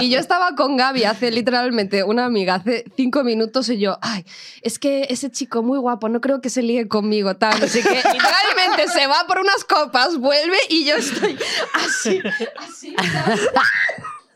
Y 0.00 0.10
yo 0.10 0.18
estaba 0.18 0.54
con 0.54 0.76
Gaby 0.76 1.04
hace 1.04 1.30
literalmente 1.30 2.04
una 2.04 2.24
amiga, 2.24 2.54
hace 2.56 2.84
cinco 2.96 3.24
minutos, 3.24 3.68
y 3.68 3.78
yo, 3.78 3.98
ay, 4.02 4.24
es 4.62 4.78
que 4.78 5.06
ese 5.10 5.30
chico 5.30 5.62
muy 5.62 5.78
guapo, 5.78 6.08
no 6.08 6.20
creo 6.20 6.40
que 6.40 6.50
se 6.50 6.62
ligue 6.62 6.86
conmigo, 6.88 7.34
tal, 7.36 7.62
así 7.62 7.82
que 7.82 7.88
literalmente 7.94 8.88
se 8.92 9.06
va 9.06 9.26
por 9.26 9.38
unas 9.40 9.64
copas, 9.64 10.16
vuelve 10.18 10.56
y 10.68 10.84
yo 10.86 10.96
estoy 10.96 11.36
así, 11.74 12.20
así. 12.58 12.94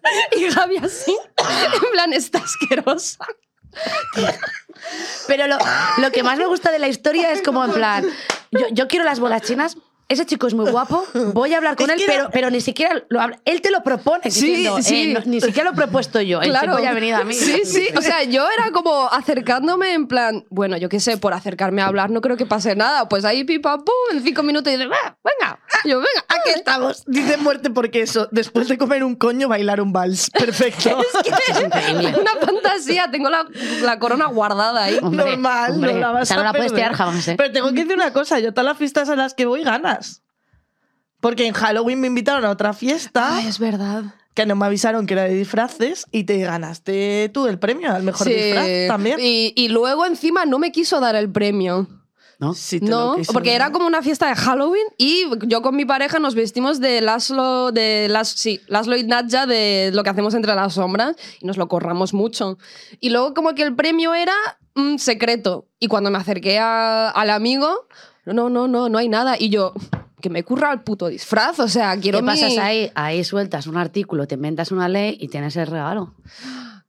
Y 0.37 0.49
Gaby 0.49 0.79
así, 0.79 1.17
en 1.37 1.91
plan, 1.93 2.13
está 2.13 2.39
asquerosa. 2.39 3.27
Pero 5.27 5.47
lo, 5.47 5.59
lo 5.99 6.11
que 6.11 6.23
más 6.23 6.39
me 6.39 6.47
gusta 6.47 6.71
de 6.73 6.79
la 6.79 6.89
historia 6.89 7.33
es 7.33 7.43
como 7.43 7.65
en 7.65 7.73
plan, 7.73 8.07
yo, 8.51 8.67
yo 8.73 8.89
quiero 8.89 9.05
las 9.05 9.21
bolas 9.21 9.43
chinas, 9.43 9.77
ese 10.11 10.27
chico 10.27 10.47
es 10.47 10.55
muy 10.55 10.71
guapo, 10.71 11.05
voy 11.33 11.55
a 11.55 11.57
hablar 11.57 11.77
con 11.77 11.89
Es 11.89 11.95
él, 11.95 12.01
que 12.01 12.07
pero, 12.07 12.21
era- 12.25 12.31
pero 12.31 12.51
ni 12.51 12.61
siquiera 12.61 13.03
lo 13.09 13.21
habla- 13.21 13.41
él 13.45 13.61
te 13.63 13.71
lo 13.71 13.83
propone. 13.83 14.31
Sí, 14.31 14.47
diciendo, 14.47 14.79
eh, 14.79 14.83
sí. 14.83 15.13
no, 15.15 15.21
ni 15.25 15.41
siquiera 15.41 15.71
lo 15.71 15.75
he 15.75 15.77
propuesto 15.77 16.21
yo. 16.21 16.43
El 16.43 16.53
chico 16.53 16.79
ya 16.81 16.91
ha 16.91 16.95
venido 16.95 17.17
a 17.17 17.25
mí. 17.25 17.33
Sí, 17.35 17.63
sí. 17.65 17.89
O 17.97 18.03
sea, 18.03 18.23
yo 18.25 18.47
era 18.51 18.71
como 18.73 19.09
acercándome 19.09 19.95
en 19.95 20.07
plan, 20.07 20.45
bueno, 20.51 20.77
yo 20.77 20.89
qué 20.89 21.01
sé, 21.01 21.17
por 21.17 21.33
acercarme 21.33 21.81
a 21.83 21.87
hablar 21.87 22.11
no 22.11 22.21
creo 22.21 22.37
que 22.37 22.47
pase 22.47 22.75
nada. 22.77 23.09
Pues 23.09 23.25
ahí 23.25 23.45
pipa, 23.45 23.79
pum, 23.79 23.95
en 24.17 24.23
cinco 24.23 24.43
minutos 24.43 24.73
y 24.73 24.77
dices, 24.77 24.91
"Va, 24.91 25.17
venga. 25.25 25.61
Y 25.85 25.91
yo, 25.91 25.99
venga, 25.99 26.25
Aquí 26.29 26.51
estamos. 26.51 27.05
Dice 27.07 27.37
muerte 27.37 27.71
porque 27.71 28.03
eso, 28.03 28.29
después 28.31 28.69
de 28.69 28.77
comer 28.79 29.05
un 29.05 29.15
coño, 29.15 29.49
bailar 29.49 29.81
un 29.81 29.93
vals. 29.93 30.31
Perfecto. 30.31 30.99
Es 31.49 31.61
increíble. 31.63 32.15
Una 32.21 32.33
fantasía, 32.47 33.09
tengo 33.11 33.29
la, 33.31 33.47
la 33.83 33.99
corona 33.99 34.27
guardada 34.27 34.85
ahí. 34.85 34.99
Hombre, 35.03 35.25
Normal, 35.31 35.73
hombre, 35.73 35.93
no 35.95 35.99
la 36.01 36.11
vas 36.13 36.23
esa 36.25 36.35
no 36.37 36.41
a 36.43 36.45
la 36.45 36.53
puedes 36.53 36.73
perder. 36.73 36.87
tirar 36.89 36.97
jamás, 36.97 37.29
¿eh? 37.29 37.35
Pero 37.37 37.53
tengo 37.53 37.69
que 37.69 37.83
decir 37.85 37.95
una 37.95 38.13
cosa, 38.13 38.39
yo 38.41 38.53
todas 38.53 38.65
las 38.67 38.79
fiestas 38.79 39.09
a 39.09 39.17
las 39.17 39.35
que 39.35 39.47
voy 39.47 39.63
ganas. 39.63 40.00
Porque 41.21 41.47
en 41.47 41.53
Halloween 41.55 42.01
me 42.01 42.07
invitaron 42.07 42.45
a 42.45 42.51
otra 42.51 42.73
fiesta 42.73 43.37
Ay, 43.37 43.47
es 43.47 43.59
verdad. 43.59 44.05
que 44.35 44.47
no 44.47 44.57
me 44.57 44.65
avisaron 44.67 45.07
que 45.07 45.15
era 45.15 45.25
de 45.25 45.35
disfraces 45.35 46.07
y 46.11 46.25
te 46.25 46.39
ganaste 46.39 47.31
tú 47.35 47.47
el 47.47 47.59
premio 47.59 47.93
al 47.95 48.03
mejor 48.03 48.27
Sí. 48.27 48.33
disfraz 48.33 48.67
también. 48.89 49.19
Y, 49.21 49.53
y 49.55 49.69
luego 49.69 50.07
encima 50.07 50.47
no 50.47 50.59
me 50.59 50.73
quiso 50.73 50.99
dar 51.01 51.15
el 51.17 51.31
premio. 51.31 51.87
¿No? 52.39 52.55
Sí 52.55 52.81
te 52.81 52.87
No, 52.87 53.11
lo 53.11 53.17
quiso 53.17 53.35
porque 53.35 53.51
dar. 53.51 53.57
era 53.57 53.71
como 53.71 53.87
una 53.87 54.01
fiesta 54.01 54.27
de 54.31 54.35
Halloween 54.35 54.87
y 54.97 55.27
yo 55.47 55.61
con 55.61 55.77
mi 55.77 55.85
pareja 55.85 56.19
nos 56.21 56.35
vestimos 56.35 56.81
de 56.81 57.03
Laszlo, 57.03 57.71
de 57.71 58.07
Las, 58.09 58.29
sí, 58.31 58.63
Laszlo 58.67 58.97
y 58.97 59.05
Nadja 59.05 59.45
de 59.45 59.91
lo 59.93 60.03
que 60.03 60.09
hacemos 60.09 60.33
entre 60.33 60.55
las 60.55 60.73
sombras 60.73 61.17
y 61.39 61.45
nos 61.47 61.59
lo 61.59 61.69
corramos 61.69 62.15
mucho. 62.15 62.57
Y 62.99 63.11
luego 63.11 63.35
como 63.35 63.55
que 63.55 63.63
el 63.63 63.75
premio 63.77 64.15
era 64.15 64.33
un 64.75 64.99
secreto 64.99 65.67
y 65.79 65.89
cuando 65.89 66.11
me 66.11 66.17
acerqué 66.17 66.59
a- 66.59 67.11
al 67.11 67.29
amigo, 67.29 67.87
no, 68.33 68.49
no, 68.51 68.69
no, 68.69 68.89
no 68.89 68.99
hay 68.99 69.09
nada. 69.09 69.37
Y 69.39 69.49
yo, 69.51 69.73
que 70.21 70.31
me 70.31 70.43
curra 70.45 70.73
el 70.73 70.81
puto 70.81 71.09
disfraz, 71.09 71.59
o 71.61 71.69
sea, 71.69 71.97
quiero 71.99 72.19
¿Qué 72.19 72.23
mi- 72.23 72.29
pasas 72.29 72.59
ahí? 72.59 72.91
Ahí 72.95 73.25
sueltas 73.25 73.67
un 73.67 73.77
artículo, 73.77 74.27
te 74.27 74.35
inventas 74.35 74.71
una 74.73 74.89
ley 74.89 75.17
y 75.21 75.29
tienes 75.29 75.57
el 75.57 75.67
regalo. 75.67 76.15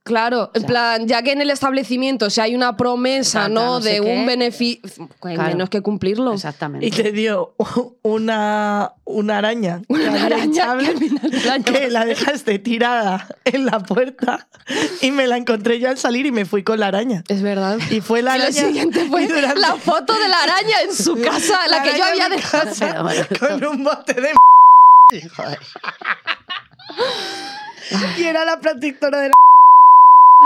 Claro, 0.04 0.50
en 0.54 0.62
sea- 0.62 0.68
plan, 0.68 1.06
ya 1.06 1.22
que 1.22 1.30
en 1.32 1.40
el 1.40 1.50
establecimiento 1.50 2.28
si 2.28 2.40
hay 2.40 2.56
una 2.56 2.76
promesa, 2.76 3.48
¿no? 3.48 3.74
no 3.76 3.80
sé 3.80 3.90
de 3.90 3.94
qué. 4.00 4.00
un 4.00 4.26
beneficio, 4.26 5.08
hay 5.22 5.34
Claro. 5.36 5.50
menos 5.50 5.70
que 5.70 5.80
cumplirlo. 5.80 6.32
Exactamente. 6.34 6.84
Y 6.86 6.90
te 6.90 7.12
dio 7.12 7.54
una, 8.02 8.94
una 9.04 9.38
araña. 9.38 9.82
Una 9.88 10.24
araña 10.24 10.76
que 10.78 10.86
al 10.88 10.98
final 10.98 11.30
del 11.30 11.48
año- 11.50 11.64
que 11.64 11.90
la 11.90 12.04
dejaste 12.04 12.58
tirada 12.58 13.28
en 13.44 13.64
la 13.66 13.78
puerta 13.78 14.48
y 15.02 15.12
me 15.12 15.26
la 15.28 15.36
encontré 15.36 15.78
yo 15.78 15.88
al 15.88 15.98
salir 15.98 16.26
y 16.26 16.32
me 16.32 16.46
fui 16.46 16.64
con 16.64 16.80
la 16.80 16.88
araña. 16.88 17.22
Es 17.28 17.40
verdad. 17.42 17.78
Y 17.90 18.00
fue 18.00 18.22
la 18.22 18.34
Y 18.34 18.38
lo 18.38 18.44
araña. 18.46 18.60
siguiente 18.66 19.06
fue 19.08 19.28
durante- 19.28 19.60
la 19.60 19.76
foto 19.76 20.14
de 20.18 20.28
la 20.28 20.42
araña 20.42 20.80
en 20.88 20.94
su 20.96 21.14
casa, 21.22 21.60
la, 21.68 21.82
que 21.84 21.96
yo 21.96 22.04
había 22.04 22.28
dejado. 22.28 22.64
casa 22.64 23.04
con 23.38 23.64
un 23.64 23.84
bote 23.84 24.14
de 24.14 24.32
Joder. 25.36 25.58
y 28.18 28.24
era 28.24 28.44
la 28.44 28.58
protectora 28.60 29.20
de 29.20 29.28
la 29.28 29.34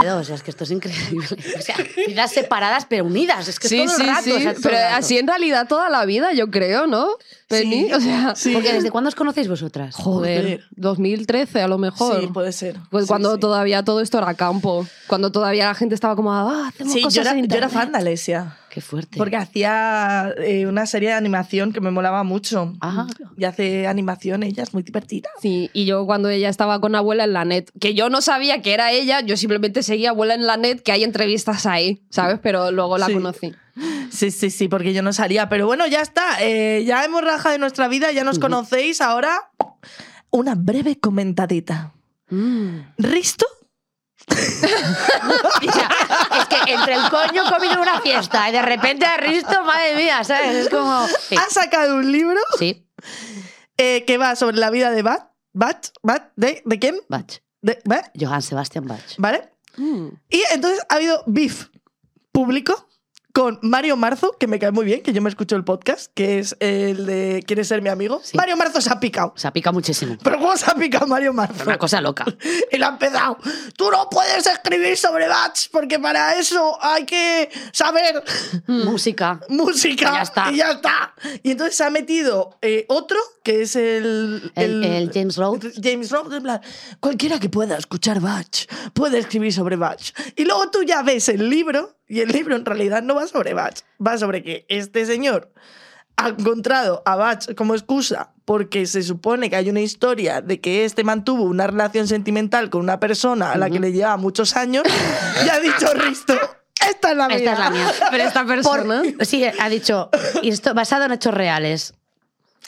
O 0.04 0.24
sea, 0.24 0.34
es 0.34 0.42
que 0.42 0.50
esto 0.50 0.64
es 0.64 0.70
increíble. 0.70 1.26
O 1.58 1.62
sea, 1.62 1.76
vidas 2.06 2.30
separadas 2.32 2.86
pero 2.88 3.04
unidas. 3.04 3.48
Es 3.48 3.58
que 3.58 3.68
Sí, 3.68 3.80
es 3.80 3.86
todo 3.86 3.96
sí, 3.96 4.02
el 4.02 4.08
rato. 4.08 4.22
sí. 4.24 4.30
o 4.32 4.38
sea, 4.40 4.52
todo 4.52 4.62
pero 4.62 4.76
el 4.76 4.82
rato. 4.82 4.96
así 4.96 5.18
en 5.18 5.26
realidad 5.26 5.66
toda 5.68 5.88
la 5.88 6.04
vida, 6.04 6.32
yo 6.32 6.50
creo, 6.50 6.86
¿no? 6.86 7.08
Penny, 7.48 7.86
Sí, 7.86 7.92
o 7.92 8.00
sea, 8.00 8.34
sí. 8.36 8.52
Porque 8.52 8.72
¿desde 8.72 8.90
cuándo 8.90 9.08
os 9.08 9.14
conocéis 9.14 9.48
vosotras? 9.48 9.94
joder, 9.94 10.42
Joder. 10.42 10.64
2013 10.72 11.62
a 11.62 11.68
lo 11.68 11.78
mejor. 11.78 12.20
Sí, 12.20 12.26
puede 12.28 12.52
ser. 12.52 12.76
Pues 12.90 13.04
Sí, 13.04 13.08
cuando 13.08 13.34
sí. 13.34 13.40
todavía 13.40 13.82
todo 13.84 14.00
esto 14.00 14.18
era 14.18 14.34
campo, 14.34 14.86
cuando 15.06 15.32
todavía 15.32 15.66
la 15.66 15.74
gente 15.74 15.94
estaba 15.94 16.14
como, 16.16 16.32
ah, 16.32 16.68
hacemos 16.68 16.92
Sí, 16.92 17.02
cosas 17.02 17.14
yo 17.14 17.20
era, 17.22 17.30
en 17.30 17.36
yo 17.36 17.56
era 17.56 17.66
internet". 17.66 17.70
fan 17.70 17.92
de 17.92 17.98
Alesia. 17.98 18.56
Qué 18.76 18.82
fuerte. 18.82 19.16
Porque 19.16 19.36
hacía 19.36 20.34
eh, 20.36 20.66
una 20.66 20.84
serie 20.84 21.08
de 21.08 21.14
animación 21.14 21.72
que 21.72 21.80
me 21.80 21.90
molaba 21.90 22.24
mucho. 22.24 22.74
Ajá. 22.80 23.06
Y 23.34 23.44
hace 23.44 23.86
animación, 23.86 24.42
ella 24.42 24.62
es 24.64 24.74
muy 24.74 24.82
divertida. 24.82 25.30
Sí, 25.40 25.70
y 25.72 25.86
yo 25.86 26.04
cuando 26.04 26.28
ella 26.28 26.50
estaba 26.50 26.78
con 26.78 26.94
abuela 26.94 27.24
en 27.24 27.32
la 27.32 27.46
net, 27.46 27.70
que 27.80 27.94
yo 27.94 28.10
no 28.10 28.20
sabía 28.20 28.60
que 28.60 28.74
era 28.74 28.92
ella, 28.92 29.22
yo 29.22 29.38
simplemente 29.38 29.82
seguía 29.82 30.10
abuela 30.10 30.34
en 30.34 30.46
la 30.46 30.58
net, 30.58 30.82
que 30.82 30.92
hay 30.92 31.04
entrevistas 31.04 31.64
ahí, 31.64 32.02
¿sabes? 32.10 32.38
Pero 32.42 32.70
luego 32.70 32.98
la 32.98 33.06
Sí. 33.06 33.14
conocí. 33.14 33.54
Sí, 34.10 34.30
sí, 34.30 34.50
sí, 34.50 34.68
porque 34.68 34.92
yo 34.92 35.00
no 35.00 35.14
salía. 35.14 35.48
Pero 35.48 35.64
bueno, 35.64 35.86
ya 35.86 36.02
está. 36.02 36.42
eh, 36.42 36.84
ya 36.86 37.02
hemos 37.02 37.22
rajado 37.24 37.54
de 37.54 37.58
nuestra 37.58 37.88
vida, 37.88 38.12
ya 38.12 38.24
nos 38.24 38.38
conocéis. 38.38 39.00
Ahora, 39.00 39.50
una 40.28 40.54
breve 40.54 40.98
comentadita. 41.00 41.94
Mm. 42.28 42.80
¿Risto? 42.98 43.46
Es 46.38 46.46
que 46.46 46.72
entre 46.72 46.94
el 46.94 47.08
coño 47.10 47.44
comido 47.50 47.80
una 47.80 48.00
fiesta 48.00 48.48
y 48.48 48.52
de 48.52 48.62
repente 48.62 49.06
Risto, 49.18 49.64
madre 49.64 49.96
mía, 49.96 50.24
¿sabes? 50.24 50.54
Es 50.54 50.68
como. 50.68 51.06
Sí. 51.28 51.36
Ha 51.36 51.50
sacado 51.50 51.96
un 51.96 52.10
libro 52.10 52.40
Sí, 52.58 52.86
eh, 53.76 54.04
que 54.04 54.18
va 54.18 54.36
sobre 54.36 54.56
la 54.56 54.70
vida 54.70 54.90
de 54.90 55.02
Bat. 55.02 55.30
¿Bat? 55.52 55.86
¿Bat? 56.02 56.32
¿De, 56.36 56.62
¿de 56.64 56.78
quién? 56.78 56.96
Bach. 57.08 57.40
De, 57.62 57.78
¿Bat? 57.84 58.10
Johann 58.18 58.42
Sebastian 58.42 58.86
Bach. 58.86 59.00
¿Vale? 59.18 59.50
Mm. 59.76 60.08
Y 60.28 60.42
entonces 60.52 60.84
ha 60.88 60.94
habido 60.94 61.22
beef 61.26 61.68
público 62.32 62.88
con 63.36 63.58
Mario 63.60 63.98
Marzo, 63.98 64.34
que 64.40 64.46
me 64.46 64.58
cae 64.58 64.70
muy 64.72 64.86
bien, 64.86 65.02
que 65.02 65.12
yo 65.12 65.20
me 65.20 65.28
escucho 65.28 65.56
el 65.56 65.64
podcast, 65.64 66.10
que 66.14 66.38
es 66.38 66.56
el 66.58 67.04
de 67.04 67.44
¿Quieres 67.46 67.68
ser 67.68 67.82
mi 67.82 67.90
amigo? 67.90 68.18
Sí. 68.24 68.34
Mario 68.34 68.56
Marzo 68.56 68.80
se 68.80 68.90
ha 68.90 68.98
picado. 68.98 69.34
Se 69.36 69.46
ha 69.46 69.52
picado 69.52 69.74
muchísimo. 69.74 70.16
¿Pero 70.24 70.38
cómo 70.38 70.56
se 70.56 70.70
ha 70.70 70.74
picado 70.74 71.06
Mario 71.06 71.34
Marzo? 71.34 71.64
Una 71.64 71.76
cosa 71.76 72.00
loca. 72.00 72.24
Y 72.72 72.78
lo 72.78 72.86
ha 72.86 72.88
empezado. 72.88 73.36
Tú 73.76 73.90
no 73.90 74.08
puedes 74.10 74.46
escribir 74.46 74.96
sobre 74.96 75.28
Bach, 75.28 75.54
porque 75.70 75.98
para 75.98 76.38
eso 76.38 76.78
hay 76.82 77.04
que 77.04 77.50
saber 77.72 78.24
Música. 78.66 79.40
música. 79.50 80.08
Y 80.10 80.14
ya 80.14 80.22
está. 80.22 80.52
Y 80.52 80.56
ya 80.56 80.70
está. 80.70 81.14
Y 81.42 81.50
entonces 81.50 81.76
se 81.76 81.84
ha 81.84 81.90
metido 81.90 82.56
eh, 82.62 82.86
otro, 82.88 83.18
que 83.44 83.62
es 83.62 83.76
el... 83.76 84.50
El- 84.54 84.82
el 84.82 85.10
James 85.12 85.36
Rhodes. 85.36 85.74
James 85.82 86.10
Rhodes, 86.10 86.32
en 86.38 86.42
plan, 86.42 86.60
cualquiera 87.00 87.38
que 87.38 87.48
pueda 87.50 87.76
escuchar 87.76 88.20
Bach 88.20 88.66
puede 88.94 89.18
escribir 89.18 89.52
sobre 89.52 89.76
Bach. 89.76 90.00
Y 90.36 90.44
luego 90.44 90.70
tú 90.70 90.82
ya 90.82 91.02
ves 91.02 91.28
el 91.28 91.48
libro, 91.50 91.96
y 92.08 92.20
el 92.20 92.28
libro 92.28 92.56
en 92.56 92.64
realidad 92.64 93.02
no 93.02 93.14
va 93.14 93.26
sobre 93.26 93.54
Bach, 93.54 93.74
va 94.04 94.16
sobre 94.18 94.42
que 94.42 94.64
este 94.68 95.06
señor 95.06 95.52
ha 96.16 96.28
encontrado 96.28 97.02
a 97.04 97.16
Bach 97.16 97.54
como 97.56 97.74
excusa 97.74 98.32
porque 98.44 98.86
se 98.86 99.02
supone 99.02 99.50
que 99.50 99.56
hay 99.56 99.68
una 99.68 99.80
historia 99.80 100.40
de 100.40 100.60
que 100.60 100.84
este 100.84 101.04
mantuvo 101.04 101.42
una 101.42 101.66
relación 101.66 102.06
sentimental 102.08 102.70
con 102.70 102.80
una 102.80 103.00
persona 103.00 103.52
a 103.52 103.58
la 103.58 103.68
que 103.68 103.80
le 103.80 103.92
llevaba 103.92 104.16
muchos 104.16 104.56
años 104.56 104.84
y 105.44 105.48
ha 105.48 105.58
dicho 105.60 105.92
Risto, 105.94 106.34
esta 106.88 107.10
es 107.10 107.16
la 107.16 107.26
mía. 107.28 107.36
Esta 107.38 107.52
es 107.52 107.58
la 107.58 107.70
mía. 107.70 107.92
Pero 108.10 108.22
esta 108.24 108.40
Por- 108.46 108.54
persona... 108.54 109.02
sí, 109.22 109.44
ha 109.44 109.68
dicho, 109.68 110.08
y 110.42 110.50
esto 110.50 110.72
basado 110.74 111.04
en 111.04 111.12
hechos 111.12 111.34
reales. 111.34 111.94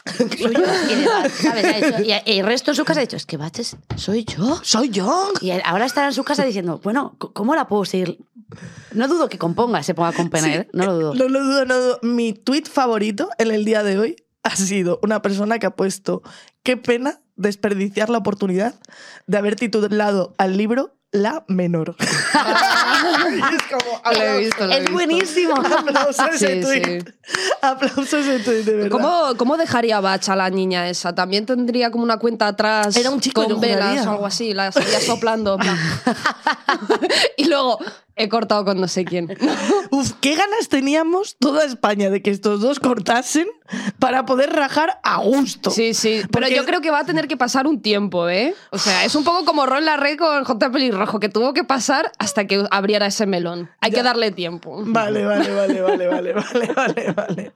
Soy 0.39 0.53
yo. 0.55 0.61
Y, 0.91 0.95
de 0.97 1.07
Bach, 1.07 1.31
¿sabes? 1.31 1.65
Ha 1.65 1.87
dicho- 1.87 2.03
y- 2.27 2.31
y 2.33 2.39
el 2.39 2.47
resto 2.47 2.71
en 2.71 2.75
su 2.77 2.85
casa 2.85 3.01
ha 3.01 3.03
dicho, 3.03 3.17
es 3.17 3.27
que 3.27 3.37
Bach 3.37 3.59
es- 3.59 3.77
soy 3.97 4.25
yo. 4.25 4.59
Soy 4.63 4.89
yo. 4.91 5.33
Y 5.41 5.51
él 5.51 5.63
ahora 5.65 5.87
estará 5.87 6.09
en 6.09 6.13
su 6.15 6.25
casa 6.25 6.45
diciendo, 6.45 6.81
bueno, 6.83 7.17
c- 7.21 7.29
¿cómo 7.33 7.55
la 7.55 7.67
puedo 7.69 7.85
seguir? 7.85 8.19
No 8.93 9.09
dudo 9.09 9.29
que 9.29 9.39
componga, 9.39 9.83
se 9.83 9.95
ponga 9.95 10.09
a 10.11 10.13
componer, 10.13 10.69
no 10.73 10.87
lo 10.87 10.95
dudo. 10.95 11.15
No 11.15 11.29
lo 11.29 11.41
dudo, 11.45 11.65
no 11.67 11.75
lo 11.75 11.83
dudo. 11.85 11.99
Mi 12.03 12.33
tweet 12.33 12.65
favorito 12.65 13.29
en 13.39 13.51
el 13.51 13.65
día 13.65 13.83
de 13.83 13.99
hoy 13.99 14.17
ha 14.43 14.57
sido 14.57 14.99
una 15.03 15.21
persona 15.21 15.59
que 15.59 15.67
ha 15.67 15.71
puesto 15.77 16.23
qué 16.63 16.77
pena 16.77 17.21
desperdiciar 17.37 18.09
la 18.11 18.19
oportunidad 18.19 18.75
de 19.27 19.39
haber 19.39 19.57
titulado 19.57 20.35
al 20.39 20.57
libro 20.57 20.97
La 21.11 21.43
Menor. 21.49 21.97
Es 23.49 23.63
como, 23.71 24.01
Lo 24.05 24.13
he 24.13 24.29
aplauso. 24.29 24.39
visto, 24.39 24.67
lo 24.67 24.73
he 24.73 24.75
Es 24.75 24.81
visto. 24.81 24.93
buenísimo. 24.93 25.55
Aplauso 25.57 26.23
a 26.23 26.27
ese 26.29 26.63
Sí, 26.63 26.67
tweet. 26.67 27.01
sí. 27.01 27.45
Aplauso 27.63 28.17
a 28.17 28.21
ese 28.21 28.39
tweet, 28.41 28.63
de 28.65 28.75
verdad. 28.77 28.91
¿Cómo, 28.91 29.35
¿Cómo 29.37 29.57
dejaría 29.57 30.01
Bach 30.01 30.29
a 30.29 30.37
la 30.37 30.51
niña 30.51 30.89
esa? 30.89 31.15
¿También 31.15 31.47
tendría 31.47 31.91
como 31.91 32.05
una 32.05 32.19
cuenta 32.19 32.47
atrás 32.49 32.95
Era 32.97 33.11
un 33.11 33.21
chico, 33.21 33.43
con 33.45 33.61
velas 33.61 34.07
o 34.07 34.11
algo 34.11 34.27
así? 34.27 34.53
La 34.53 34.69
estaría 34.69 35.01
soplando. 35.01 35.59
y 37.37 37.45
luego 37.45 37.79
he 38.19 38.29
cortado 38.29 38.65
con 38.65 38.81
no 38.81 38.89
sé 38.89 39.05
quién. 39.05 39.29
Uf, 39.91 40.13
qué 40.21 40.35
ganas 40.35 40.69
teníamos 40.69 41.37
toda 41.39 41.65
España 41.65 42.11
de 42.11 42.21
que 42.21 42.31
estos 42.31 42.61
dos 42.61 42.79
cortasen 42.81 43.47
para 43.99 44.27
poder 44.27 44.53
rajar 44.53 45.01
a 45.03 45.19
gusto. 45.19 45.71
Sí, 45.71 45.95
sí. 45.95 46.21
Pero 46.31 46.47
Porque- 46.47 46.55
yo 46.57 46.65
creo 46.65 46.81
que 46.81 46.91
va 46.91 47.01
a 47.01 47.05
tener 47.05 47.29
que 47.29 47.37
pasar 47.37 47.67
un 47.67 47.81
tiempo, 47.81 48.29
¿eh? 48.29 48.55
O 48.71 48.79
sea, 48.79 49.05
es 49.05 49.15
un 49.15 49.25
poco 49.25 49.45
como 49.45 49.65
Ron 49.67 49.85
la 49.85 49.97
Red 49.97 50.19
con 50.19 50.45
J. 50.45 50.71
Pelirrojo, 50.71 51.21
que 51.21 51.29
tuvo 51.29 51.55
que 51.55 51.65
pasar 51.65 52.13
hasta 52.19 52.47
que 52.47 52.65
abriera 52.71 53.07
ese 53.07 53.27
melón. 53.27 53.71
Hay 53.81 53.91
que 53.93 54.03
darle 54.03 54.31
tiempo. 54.31 54.83
Vale, 54.85 55.25
vale, 55.25 55.53
vale, 55.55 55.81
vale, 55.81 56.09
vale, 56.09 56.33
vale, 56.33 56.73
vale, 56.75 57.13
vale. 57.13 57.53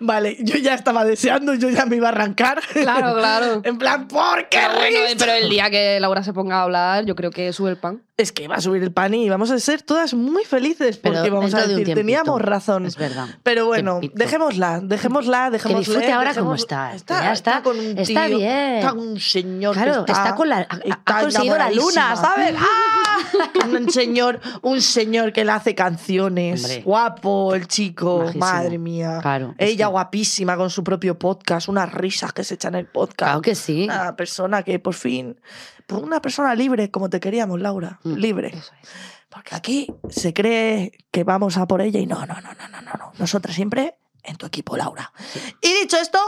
Vale, 0.00 0.36
yo 0.40 0.56
ya 0.58 0.74
estaba 0.74 1.04
deseando, 1.04 1.54
yo 1.54 1.70
ya 1.70 1.86
me 1.86 1.96
iba 1.96 2.08
a 2.08 2.12
arrancar. 2.12 2.60
Claro, 2.72 3.14
claro. 3.18 3.62
En 3.64 3.78
plan, 3.78 4.06
¿por 4.08 4.48
qué 4.48 4.58
Pero, 4.60 4.74
bueno, 4.78 4.98
pero 5.18 5.32
el 5.32 5.48
día 5.48 5.70
que 5.70 5.98
Laura 6.00 6.22
se 6.22 6.32
ponga 6.32 6.56
a 6.58 6.62
hablar, 6.62 7.04
yo 7.04 7.14
creo 7.14 7.30
que 7.30 7.52
sube 7.52 7.70
el 7.70 7.76
pan. 7.76 8.02
Es 8.16 8.30
que 8.30 8.46
va 8.46 8.54
a 8.56 8.60
subir 8.60 8.80
el 8.84 8.92
pan 8.92 9.12
y 9.12 9.28
vamos 9.28 9.50
a 9.50 9.58
ser 9.58 9.82
todas 9.82 10.14
muy 10.14 10.44
felices 10.44 10.98
porque 10.98 11.18
Pero 11.22 11.34
vamos 11.34 11.52
a 11.52 11.62
de 11.62 11.62
decir, 11.62 11.76
tiempito. 11.84 11.96
teníamos 11.96 12.40
razón. 12.40 12.86
Es 12.86 12.96
verdad. 12.96 13.26
Pero 13.42 13.66
bueno, 13.66 13.98
Tiempito. 13.98 14.22
dejémosla, 14.24 14.80
dejémosla, 14.80 15.46
Que 15.46 15.50
dejémosla. 15.54 15.78
disfrute 15.80 16.12
ahora 16.12 16.32
como 16.32 16.54
está. 16.54 16.92
que 16.92 17.12
ya 17.12 17.32
está, 17.32 17.62
con 17.64 17.76
un 17.76 17.98
está 17.98 18.28
bien. 18.28 18.76
Está 18.76 18.90
con 18.90 18.98
un 19.00 19.18
señor 19.18 19.74
que 19.74 19.82
Claro, 19.82 20.04
está, 20.06 20.34
con 20.36 20.48
la, 20.48 20.58
ha- 20.58 20.60
ha, 20.70 20.78
está 20.84 21.20
conseguido 21.22 21.58
la 21.58 21.70
luna. 21.72 22.14
¿sabes? 22.14 22.54
¡Ah! 22.56 23.00
un 23.70 23.90
señor, 23.90 24.40
un 24.62 24.80
señor 24.82 25.32
que 25.32 25.44
le 25.44 25.52
hace 25.52 25.74
canciones. 25.74 26.62
Hombre. 26.64 26.82
Guapo, 26.82 27.54
el 27.54 27.66
chico. 27.68 28.18
Majísimo. 28.20 28.44
Madre 28.46 28.78
mía. 28.78 29.18
Claro, 29.22 29.54
Ella 29.58 29.86
que- 29.86 29.90
guapísima 29.92 30.56
con 30.56 30.70
su 30.70 30.82
propio 30.84 31.18
podcast, 31.18 31.68
unas 31.68 31.92
risas 31.92 32.32
que 32.32 32.44
se 32.44 32.54
echan 32.54 32.74
en 32.74 32.80
el 32.80 32.86
podcast. 32.86 33.16
Claro 33.18 33.42
que 33.42 33.54
sí. 33.54 33.84
Una 33.84 34.16
persona 34.16 34.62
que 34.62 34.78
por 34.78 34.94
fin. 34.94 35.40
Por 35.86 36.02
una 36.02 36.20
persona 36.22 36.54
libre, 36.54 36.90
como 36.90 37.10
te 37.10 37.20
queríamos, 37.20 37.60
Laura. 37.60 38.00
Mm, 38.04 38.14
Libre. 38.14 38.48
eso 38.48 38.72
es. 38.82 38.88
Porque 39.28 39.54
aquí 39.54 39.92
se 40.10 40.32
cree 40.32 40.92
que 41.10 41.24
vamos 41.24 41.56
a 41.56 41.66
por 41.66 41.80
ella 41.82 41.98
y 42.00 42.06
no, 42.06 42.24
no, 42.24 42.34
no, 42.40 42.54
no, 42.54 42.68
no, 42.68 42.80
no. 42.82 42.92
no. 42.92 43.12
Nosotras 43.18 43.54
siempre 43.56 43.98
en 44.22 44.36
tu 44.36 44.46
equipo, 44.46 44.76
Laura. 44.76 45.12
Y 45.60 45.72
dicho 45.82 45.96
esto, 45.98 46.18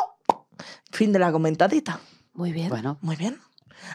fin 0.91 1.13
de 1.13 1.19
la 1.21 1.31
comentadita. 1.33 2.01
Muy 2.35 2.53
bien. 2.53 2.69
Bueno, 2.69 2.99
Muy 3.01 3.17
bien. 3.17 3.39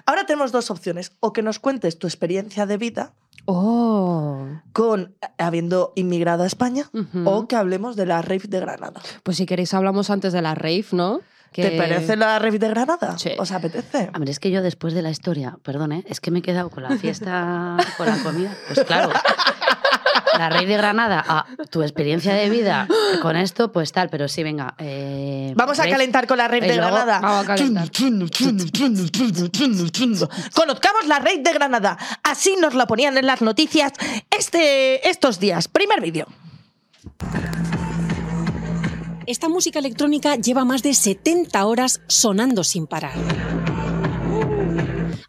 Ahora 0.06 0.26
tenemos 0.26 0.52
dos 0.52 0.72
opciones. 0.72 1.12
O 1.20 1.34
que 1.34 1.42
nos 1.42 1.60
cuentes 1.60 1.98
tu 2.00 2.08
experiencia 2.08 2.66
de 2.66 2.78
vida 2.78 3.14
Oh. 3.46 4.46
con 4.72 5.16
habiendo 5.40 5.94
inmigrado 5.96 6.44
a 6.44 6.46
España 6.48 6.90
o 7.26 7.48
que 7.48 7.56
hablemos 7.56 7.96
de 7.96 8.06
la 8.06 8.22
rave 8.22 8.44
de 8.48 8.60
Granada. 8.60 9.02
Pues 9.24 9.38
si 9.38 9.46
queréis 9.48 9.74
hablamos 9.74 10.10
antes 10.12 10.32
de 10.32 10.42
la 10.44 10.54
rave, 10.54 10.86
¿no? 10.92 11.22
Que- 11.52 11.70
¿Te 11.72 11.78
parece 11.78 12.16
la 12.16 12.38
rave 12.40 12.60
de 12.60 12.70
Granada? 12.70 13.18
Sí. 13.18 13.32
¿Os 13.40 13.52
apetece? 13.52 14.10
hombre, 14.14 14.32
es 14.32 14.40
que 14.40 14.52
yo 14.52 14.62
después 14.62 14.94
de 14.94 15.02
la 15.02 15.10
historia, 15.10 15.58
perdón, 15.64 15.92
¿eh? 15.92 16.04
es 16.08 16.22
que 16.22 16.30
me 16.32 16.40
he 16.40 16.42
quedado 16.44 16.70
con 16.70 16.84
la 16.84 16.96
fiesta, 16.98 17.78
con 17.98 18.06
la 18.06 18.18
comida. 18.24 18.56
Pues 18.68 18.86
claro, 18.86 19.10
la 20.38 20.50
rey 20.50 20.66
de 20.66 20.78
Granada, 20.78 21.46
tu 21.70 21.82
experiencia 21.84 22.34
de 22.34 22.50
vida 22.50 22.88
con 23.22 23.36
esto, 23.36 23.72
pues 23.72 23.92
tal, 23.92 24.10
pero 24.10 24.28
sí, 24.28 24.44
venga. 24.44 24.76
eh, 24.78 25.54
Vamos 25.56 25.80
a 25.80 25.90
calentar 25.90 26.28
con 26.28 26.38
la 26.38 26.48
rave 26.48 26.66
Y 26.66 26.70
de 26.70 26.76
luego 26.78 26.92
Granada. 26.96 27.20
vamos 27.22 27.44
a 27.44 27.48
calentar. 27.48 27.84
Conozcamos 30.54 31.08
la 31.08 31.20
rave 31.20 31.40
de 31.40 31.54
Granada. 31.54 31.98
Así 32.24 32.56
nos 32.60 32.74
la 32.74 32.88
ponían 32.88 33.18
en 33.18 33.26
las 33.26 33.42
noticias 33.42 33.92
este, 34.30 35.08
estos 35.10 35.40
días. 35.40 35.68
Primer 35.68 36.02
vídeo. 36.02 36.28
Esta 39.28 39.48
música 39.50 39.80
electrónica 39.80 40.36
lleva 40.36 40.66
más 40.66 40.84
de 40.84 40.94
70 40.94 41.66
horas 41.66 42.02
sonando 42.08 42.64
sin 42.64 42.88
parar. 42.88 43.14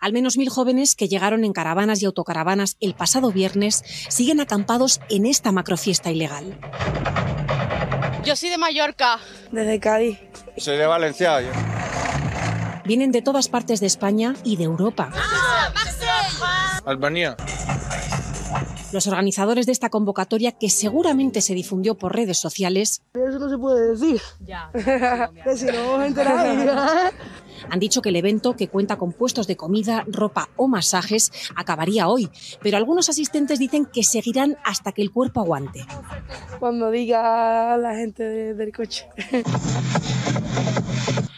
Al 0.02 0.12
menos 0.12 0.36
mil 0.36 0.48
jóvenes 0.48 0.96
que 0.96 1.06
llegaron 1.06 1.44
en 1.44 1.52
caravanas 1.52 2.02
y 2.02 2.06
autocaravanas 2.06 2.76
el 2.80 2.92
pasado 2.94 3.30
viernes 3.30 3.84
siguen 4.08 4.40
acampados 4.40 5.00
en 5.08 5.26
esta 5.26 5.52
macrofiesta 5.52 6.10
ilegal. 6.10 6.58
Yo 8.24 8.34
soy 8.34 8.48
de 8.48 8.58
Mallorca. 8.58 9.20
Desde 9.52 9.78
Cádiz. 9.78 10.18
Soy 10.56 10.76
de 10.76 10.86
Valencia. 10.86 11.40
yo. 11.40 11.50
Vienen 12.84 13.12
de 13.12 13.22
todas 13.22 13.46
partes 13.46 13.78
de 13.78 13.86
España 13.86 14.34
y 14.42 14.56
de 14.56 14.64
Europa. 14.64 15.12
Albania. 16.84 17.36
Los 18.92 19.06
organizadores 19.06 19.66
de 19.66 19.72
esta 19.72 19.88
convocatoria, 19.88 20.52
que 20.52 20.68
seguramente 20.68 21.40
se 21.40 21.54
difundió 21.54 21.94
por 21.94 22.14
redes 22.14 22.38
sociales, 22.38 23.02
Eso 23.14 23.38
no 23.38 23.48
se 23.48 23.56
puede 23.56 23.92
decir. 23.92 24.20
Ya. 24.40 24.68
que 25.44 25.56
si 25.56 25.66
no 25.66 25.94
os 25.94 26.04
enteráis. 26.04 26.70
han 27.70 27.80
dicho 27.80 28.02
que 28.02 28.08
el 28.10 28.16
evento, 28.16 28.56
que 28.56 28.68
cuenta 28.68 28.96
con 28.96 29.12
puestos 29.12 29.46
de 29.46 29.56
comida, 29.56 30.04
ropa 30.06 30.48
o 30.56 30.68
masajes, 30.68 31.30
acabaría 31.56 32.08
hoy, 32.08 32.28
pero 32.62 32.76
algunos 32.76 33.08
asistentes 33.08 33.58
dicen 33.58 33.86
que 33.86 34.02
seguirán 34.02 34.56
hasta 34.64 34.92
que 34.92 35.02
el 35.02 35.10
cuerpo 35.10 35.40
aguante. 35.40 35.84
Cuando 36.58 36.90
diga 36.90 37.76
la 37.76 37.94
gente 37.96 38.22
de- 38.22 38.54
del 38.54 38.72
coche. 38.72 39.06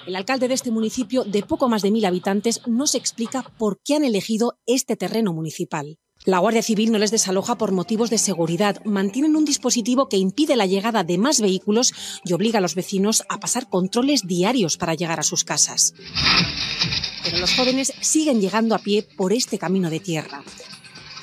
El 0.07 0.17
alcalde 0.17 0.49
de 0.49 0.55
este 0.55 0.71
municipio, 0.71 1.25
de 1.25 1.43
poco 1.43 1.69
más 1.69 1.81
de 1.81 1.91
mil 1.91 2.05
habitantes, 2.05 2.61
nos 2.67 2.95
explica 2.95 3.43
por 3.57 3.81
qué 3.83 3.97
han 3.97 4.05
elegido 4.05 4.59
este 4.67 4.97
terreno 4.97 5.33
municipal. 5.33 5.99
La 6.27 6.39
Guardia 6.39 6.63
Civil 6.63 6.91
no 6.91 6.97
les 6.97 7.11
desaloja 7.11 7.57
por 7.57 7.73
motivos 7.73 8.09
de 8.09 8.17
seguridad. 8.17 8.83
Mantienen 8.87 9.37
un 9.37 9.45
dispositivo 9.45 10.09
que 10.09 10.17
impide 10.17 10.57
la 10.57 10.65
llegada 10.65 11.05
de 11.05 11.19
más 11.19 11.43
vehículos 11.43 11.93
y 12.25 12.33
obliga 12.33 12.61
a 12.61 12.63
los 12.63 12.75
vecinos 12.75 13.25
a 13.29 13.41
pasar 13.41 13.69
controles 13.69 14.27
diarios 14.27 14.79
para 14.79 14.95
llegar 14.95 15.21
a 15.21 15.23
sus 15.23 15.45
casas. 15.45 15.93
Pero 17.25 17.39
los 17.39 17.55
jóvenes 17.55 17.93
siguen 18.01 18.41
llegando 18.41 18.75
a 18.75 18.79
pie 18.79 19.03
por 19.03 19.35
este 19.35 19.59
camino 19.59 19.91
de 19.91 20.01
tierra. 20.01 20.43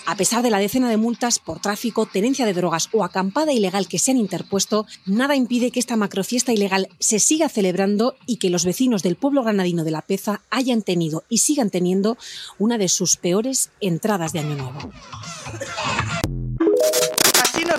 A 0.05 0.15
pesar 0.15 0.43
de 0.43 0.49
la 0.49 0.59
decena 0.59 0.89
de 0.89 0.97
multas 0.97 1.39
por 1.39 1.59
tráfico, 1.59 2.05
tenencia 2.05 2.45
de 2.45 2.53
drogas 2.53 2.89
o 2.91 3.03
acampada 3.03 3.53
ilegal 3.53 3.87
que 3.87 3.99
se 3.99 4.11
han 4.11 4.17
interpuesto, 4.17 4.85
nada 5.05 5.35
impide 5.35 5.71
que 5.71 5.79
esta 5.79 5.95
macrofiesta 5.95 6.53
ilegal 6.53 6.89
se 6.99 7.19
siga 7.19 7.49
celebrando 7.49 8.15
y 8.25 8.37
que 8.37 8.49
los 8.49 8.65
vecinos 8.65 9.03
del 9.03 9.15
pueblo 9.15 9.43
granadino 9.43 9.83
de 9.83 9.91
La 9.91 10.01
Peza 10.01 10.41
hayan 10.49 10.81
tenido 10.81 11.23
y 11.29 11.39
sigan 11.39 11.69
teniendo 11.69 12.17
una 12.57 12.77
de 12.77 12.89
sus 12.89 13.17
peores 13.17 13.69
entradas 13.79 14.33
de 14.33 14.39
Año 14.39 14.55
Nuevo. 14.55 14.91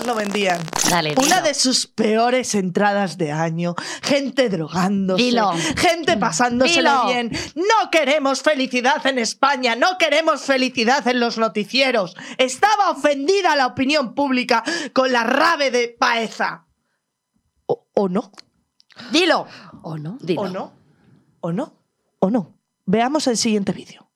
Lo 0.05 0.15
vendían. 0.15 0.59
Dale, 0.89 1.13
Una 1.17 1.37
dilo. 1.37 1.41
de 1.47 1.53
sus 1.53 1.87
peores 1.87 2.55
entradas 2.55 3.17
de 3.17 3.31
año. 3.31 3.75
Gente 4.01 4.49
drogándose. 4.49 5.23
Dilo. 5.23 5.51
Gente 5.77 6.17
pasándoselo 6.17 6.89
Dilo. 6.91 7.05
bien. 7.07 7.31
No 7.55 7.89
queremos 7.91 8.41
felicidad 8.41 9.05
en 9.07 9.17
España. 9.19 9.75
No 9.75 9.97
queremos 9.97 10.41
felicidad 10.41 11.07
en 11.07 11.19
los 11.19 11.37
noticieros. 11.37 12.15
Estaba 12.37 12.89
ofendida 12.91 13.55
la 13.55 13.67
opinión 13.67 14.13
pública 14.13 14.63
con 14.93 15.11
la 15.11 15.23
rave 15.23 15.71
de 15.71 15.95
Paeza. 15.97 16.65
¿O, 17.65 17.87
o 17.93 18.09
no? 18.09 18.31
Dilo. 19.11 19.47
¿O 19.83 19.97
no? 19.97 20.17
Dilo. 20.21 20.41
¿O 20.41 20.47
no? 20.49 20.73
¿O 21.39 21.51
no? 21.51 21.73
¿O 22.19 22.29
no? 22.29 22.57
Veamos 22.85 23.27
el 23.27 23.37
siguiente 23.37 23.71
vídeo. 23.71 24.09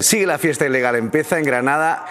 Sigue 0.00 0.26
la 0.26 0.38
fiesta 0.38 0.66
ilegal, 0.66 0.96
empieza 0.96 1.38
en 1.38 1.44
Granada 1.44 2.04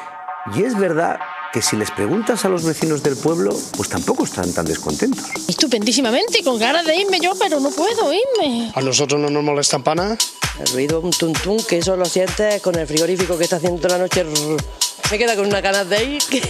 y 0.55 0.63
es 0.63 0.75
verdad 0.77 1.19
que 1.51 1.61
si 1.61 1.75
les 1.75 1.91
preguntas 1.91 2.45
a 2.45 2.49
los 2.49 2.63
vecinos 2.63 3.03
del 3.03 3.17
pueblo, 3.17 3.57
pues 3.75 3.89
tampoco 3.89 4.23
están 4.23 4.53
tan 4.53 4.65
descontentos. 4.65 5.25
Estupendísimamente, 5.47 6.43
con 6.43 6.57
ganas 6.57 6.85
de 6.85 6.95
irme 6.95 7.19
yo, 7.19 7.33
pero 7.35 7.59
no 7.59 7.69
puedo 7.71 8.13
irme. 8.13 8.71
A 8.73 8.81
nosotros 8.81 9.19
no 9.19 9.29
nos 9.29 9.43
molestan 9.43 9.83
para 9.83 10.03
nada. 10.03 10.17
El 10.59 10.67
ruido, 10.67 11.01
un 11.01 11.11
tuntún, 11.11 11.61
que 11.63 11.79
eso 11.79 11.97
lo 11.97 12.05
sientes 12.05 12.61
con 12.61 12.75
el 12.75 12.87
frigorífico 12.87 13.37
que 13.37 13.43
está 13.43 13.57
haciendo 13.57 13.81
toda 13.81 13.97
la 13.97 14.03
noche. 14.03 14.25
Me 15.11 15.17
queda 15.17 15.35
con 15.35 15.45
una 15.45 15.59
ganas 15.59 15.89
de 15.89 16.03
ir 16.05 16.23
que, 16.23 16.41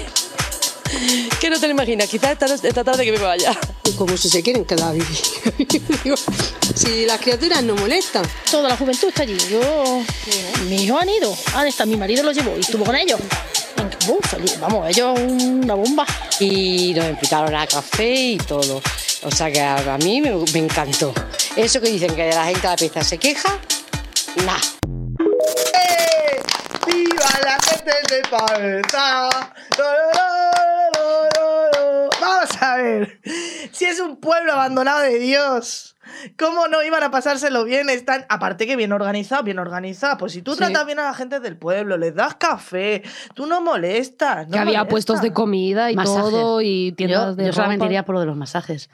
que 1.40 1.50
no 1.50 1.60
te 1.60 1.66
lo 1.66 1.74
imaginas. 1.74 2.08
Quizás 2.08 2.38
esta, 2.64 2.84
tarde 2.84 3.04
que 3.04 3.12
me 3.12 3.20
vaya. 3.20 3.58
Como 3.98 4.16
si 4.18 4.30
se 4.30 4.44
quieren 4.44 4.66
quedar 4.66 4.90
a 4.90 4.92
vivir. 4.92 5.18
Si 6.76 7.06
las 7.06 7.20
criaturas 7.20 7.64
no 7.64 7.76
molestan. 7.76 8.24
Toda 8.50 8.70
la 8.70 8.78
juventud 8.78 9.08
está 9.08 9.24
allí. 9.24 9.38
Yo. 9.50 10.02
Mis 10.70 10.82
hijos 10.82 11.02
han 11.02 11.10
ido. 11.10 11.36
Han 11.56 11.68
estado, 11.68 11.90
mi 11.90 11.98
marido 11.98 12.24
los 12.24 12.36
llevó 12.36 12.56
y 12.56 12.62
estuvo 12.62 12.86
con 12.86 12.96
ellos. 12.96 13.20
Vamos, 14.60 14.90
ellos 14.90 15.20
una 15.20 15.74
bomba. 15.74 16.06
Y 16.40 16.94
nos 16.96 17.06
invitaron 17.06 17.56
a 17.56 17.66
café 17.66 18.14
y 18.14 18.38
todo. 18.38 18.82
O 19.24 19.32
sea 19.32 19.52
que 19.52 19.62
a, 19.62 19.98
mí 20.04 20.22
me, 20.22 20.30
encantó. 20.60 21.14
Eso 21.56 21.82
que 21.82 21.90
dicen 21.90 22.16
que 22.16 22.30
la 22.30 22.46
gente 22.46 22.62
de 22.62 22.68
la 22.68 22.76
pieza 22.76 23.04
se 23.04 23.18
queja, 23.18 23.58
nah. 24.46 24.58
¡Eh! 25.74 26.42
¡Viva 26.88 27.40
la 27.44 27.60
gente 27.60 27.92
de 28.10 28.22
a 32.62 32.76
ver. 32.78 33.20
Si 33.72 33.86
es 33.86 34.00
un 34.00 34.18
pueblo 34.18 34.54
abandonado 34.54 35.00
de 35.02 35.20
Dios, 35.20 35.96
¿cómo 36.38 36.68
no 36.68 36.84
iban 36.84 37.04
a 37.04 37.12
pasárselo 37.12 37.64
bien? 37.64 37.90
Están, 37.90 38.26
aparte 38.30 38.68
que 38.68 38.76
bien 38.76 38.92
organizado, 38.92 39.44
bien 39.44 39.60
organizado. 39.60 40.18
Pues 40.18 40.34
si 40.34 40.42
tú 40.42 40.54
Sí. 40.54 40.58
tratas 40.60 40.86
bien 40.86 41.00
a 41.00 41.04
la 41.04 41.14
gente 41.14 41.40
del 41.40 41.58
pueblo, 41.58 41.98
les 41.98 42.16
das 42.16 42.36
café, 42.36 43.04
tú 43.34 43.46
no 43.46 43.62
molestas. 43.62 44.48
no 44.48 44.54
que 44.54 44.60
había 44.60 44.88
puestos 44.88 45.22
de 45.22 45.32
comida 45.34 45.92
y 45.92 45.96
Masajes. 45.96 46.22
todo 46.32 46.62
y 46.62 46.92
tiendas 46.94 47.30
Yo, 47.30 47.36
de 47.36 47.46
yo 47.48 47.54
solamente 47.54 47.86
iría 47.86 48.04
por 48.06 48.16
lo 48.16 48.20
de 48.22 48.28
los 48.28 48.38
masajes. 48.38 48.90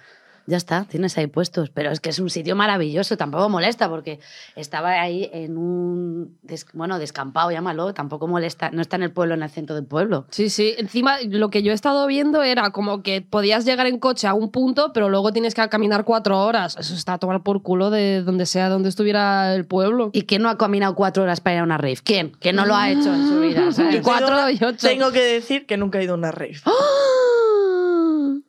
Ya 0.49 0.55
está, 0.57 0.85
tienes 0.89 1.17
ahí 1.17 1.27
puestos. 1.27 1.69
Pero 1.69 1.91
es 1.91 1.99
que 1.99 2.09
es 2.09 2.19
un 2.19 2.29
sitio 2.29 2.55
maravilloso, 2.55 3.17
tampoco 3.17 3.49
molesta, 3.49 3.89
porque 3.89 4.19
estaba 4.55 4.91
ahí 5.01 5.29
en 5.33 5.57
un. 5.57 6.37
des- 6.41 6.65
bueno, 6.73 6.99
descampado, 6.99 7.51
llámalo, 7.51 7.93
tampoco 7.93 8.27
molesta. 8.27 8.71
No 8.71 8.81
está 8.81 8.95
en 8.95 9.03
el 9.03 9.11
pueblo, 9.11 9.33
en 9.35 9.43
el 9.43 9.49
centro 9.49 9.75
del 9.75 9.85
pueblo. 9.85 10.25
Sí, 10.31 10.49
sí. 10.49 10.73
Encima, 10.77 11.17
lo 11.27 11.49
que 11.49 11.63
yo 11.63 11.71
he 11.73 11.75
estado 11.75 12.07
viendo 12.07 12.43
era 12.43 12.71
como 12.71 13.03
que 13.03 13.21
podías 13.21 13.65
llegar 13.65 13.87
en 13.87 13.99
coche 13.99 14.25
a 14.25 14.33
un 14.33 14.49
punto, 14.49 14.91
pero 14.93 15.09
luego 15.09 15.33
tienes 15.33 15.53
que 15.53 15.67
caminar 15.67 16.05
cuatro 16.05 16.39
horas. 16.43 16.77
Eso 16.79 16.93
está 16.95 17.13
a 17.13 17.17
tomar 17.17 17.43
por 17.43 17.61
culo 17.61 17.89
de 17.89 18.21
donde 18.23 18.45
sea, 18.45 18.69
donde 18.69 18.87
estuviera 18.89 19.53
el 19.53 19.65
pueblo. 19.65 20.11
¿Y 20.13 20.21
quién 20.23 20.41
no 20.43 20.49
ha 20.49 20.57
caminado 20.57 20.95
cuatro 20.95 21.23
horas 21.23 21.41
para 21.41 21.55
ir 21.55 21.59
a 21.59 21.63
una 21.63 21.77
rave? 21.77 21.97
¿Quién? 22.03 22.31
Que 22.39 22.53
no 22.53 22.65
lo 22.65 22.73
ha 22.73 22.89
hecho 22.89 23.13
en 23.13 23.27
su 23.27 23.39
vida. 23.41 23.69
¿sabes? 23.73 23.95
Tengo- 23.95 24.03
Cuatro 24.05 24.49
y 24.49 24.55
ocho. 24.63 24.87
Tengo 24.87 25.11
que 25.11 25.21
decir 25.23 25.65
que 25.65 25.75
nunca 25.75 25.99
he 25.99 26.03
ido 26.05 26.13
a 26.13 26.17
una 26.17 26.31
rave. 26.31 26.55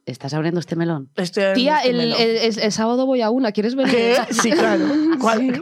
¿Estás 0.09 0.33
abriendo 0.33 0.59
este 0.59 0.75
melón? 0.75 1.11
Estoy 1.17 1.45
en 1.45 1.55
Tía, 1.55 1.77
este 1.79 1.91
el, 1.91 1.97
melón. 1.99 2.21
el- 2.21 2.37
el- 2.37 2.59
el 2.61 2.73
sábado 2.73 3.05
voy 3.05 3.21
a 3.21 3.29
una. 3.31 3.53
¿Quieres 3.53 3.75
venir? 3.75 3.95
¿Qué? 3.95 4.17
Sí, 4.31 4.51
claro. 4.51 4.87
¿Cuál? 5.21 5.41
¡Uy! 5.41 5.61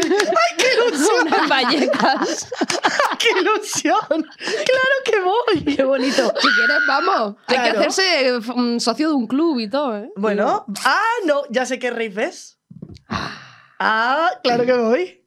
¡Ay, 0.00 0.56
qué 0.56 0.66
ilusión! 0.88 1.26
Una 1.26 1.36
en 1.36 1.48
Vallecas. 1.48 2.48
¡Qué 3.18 3.28
ilusión! 3.40 3.98
¡Claro 4.08 4.96
que 5.04 5.20
voy! 5.20 5.76
¡Qué 5.76 5.84
bonito! 5.84 6.32
Si 6.40 6.48
quieres, 6.48 6.76
vamos. 6.88 7.36
Hay 7.48 7.56
que 7.58 7.78
hacerse 7.78 8.32
un 8.54 8.80
socio 8.80 9.08
de 9.10 9.14
un 9.14 9.26
club 9.26 9.58
y 9.60 9.68
todo, 9.68 9.98
¿eh? 9.98 10.10
Bueno, 10.16 10.64
ah, 10.84 11.00
no, 11.26 11.42
ya 11.50 11.66
sé 11.66 11.78
qué 11.78 11.90
rave 11.90 12.24
es. 12.24 12.58
Ah, 13.78 14.30
claro 14.42 14.64
que 14.64 14.72
voy. 14.72 15.21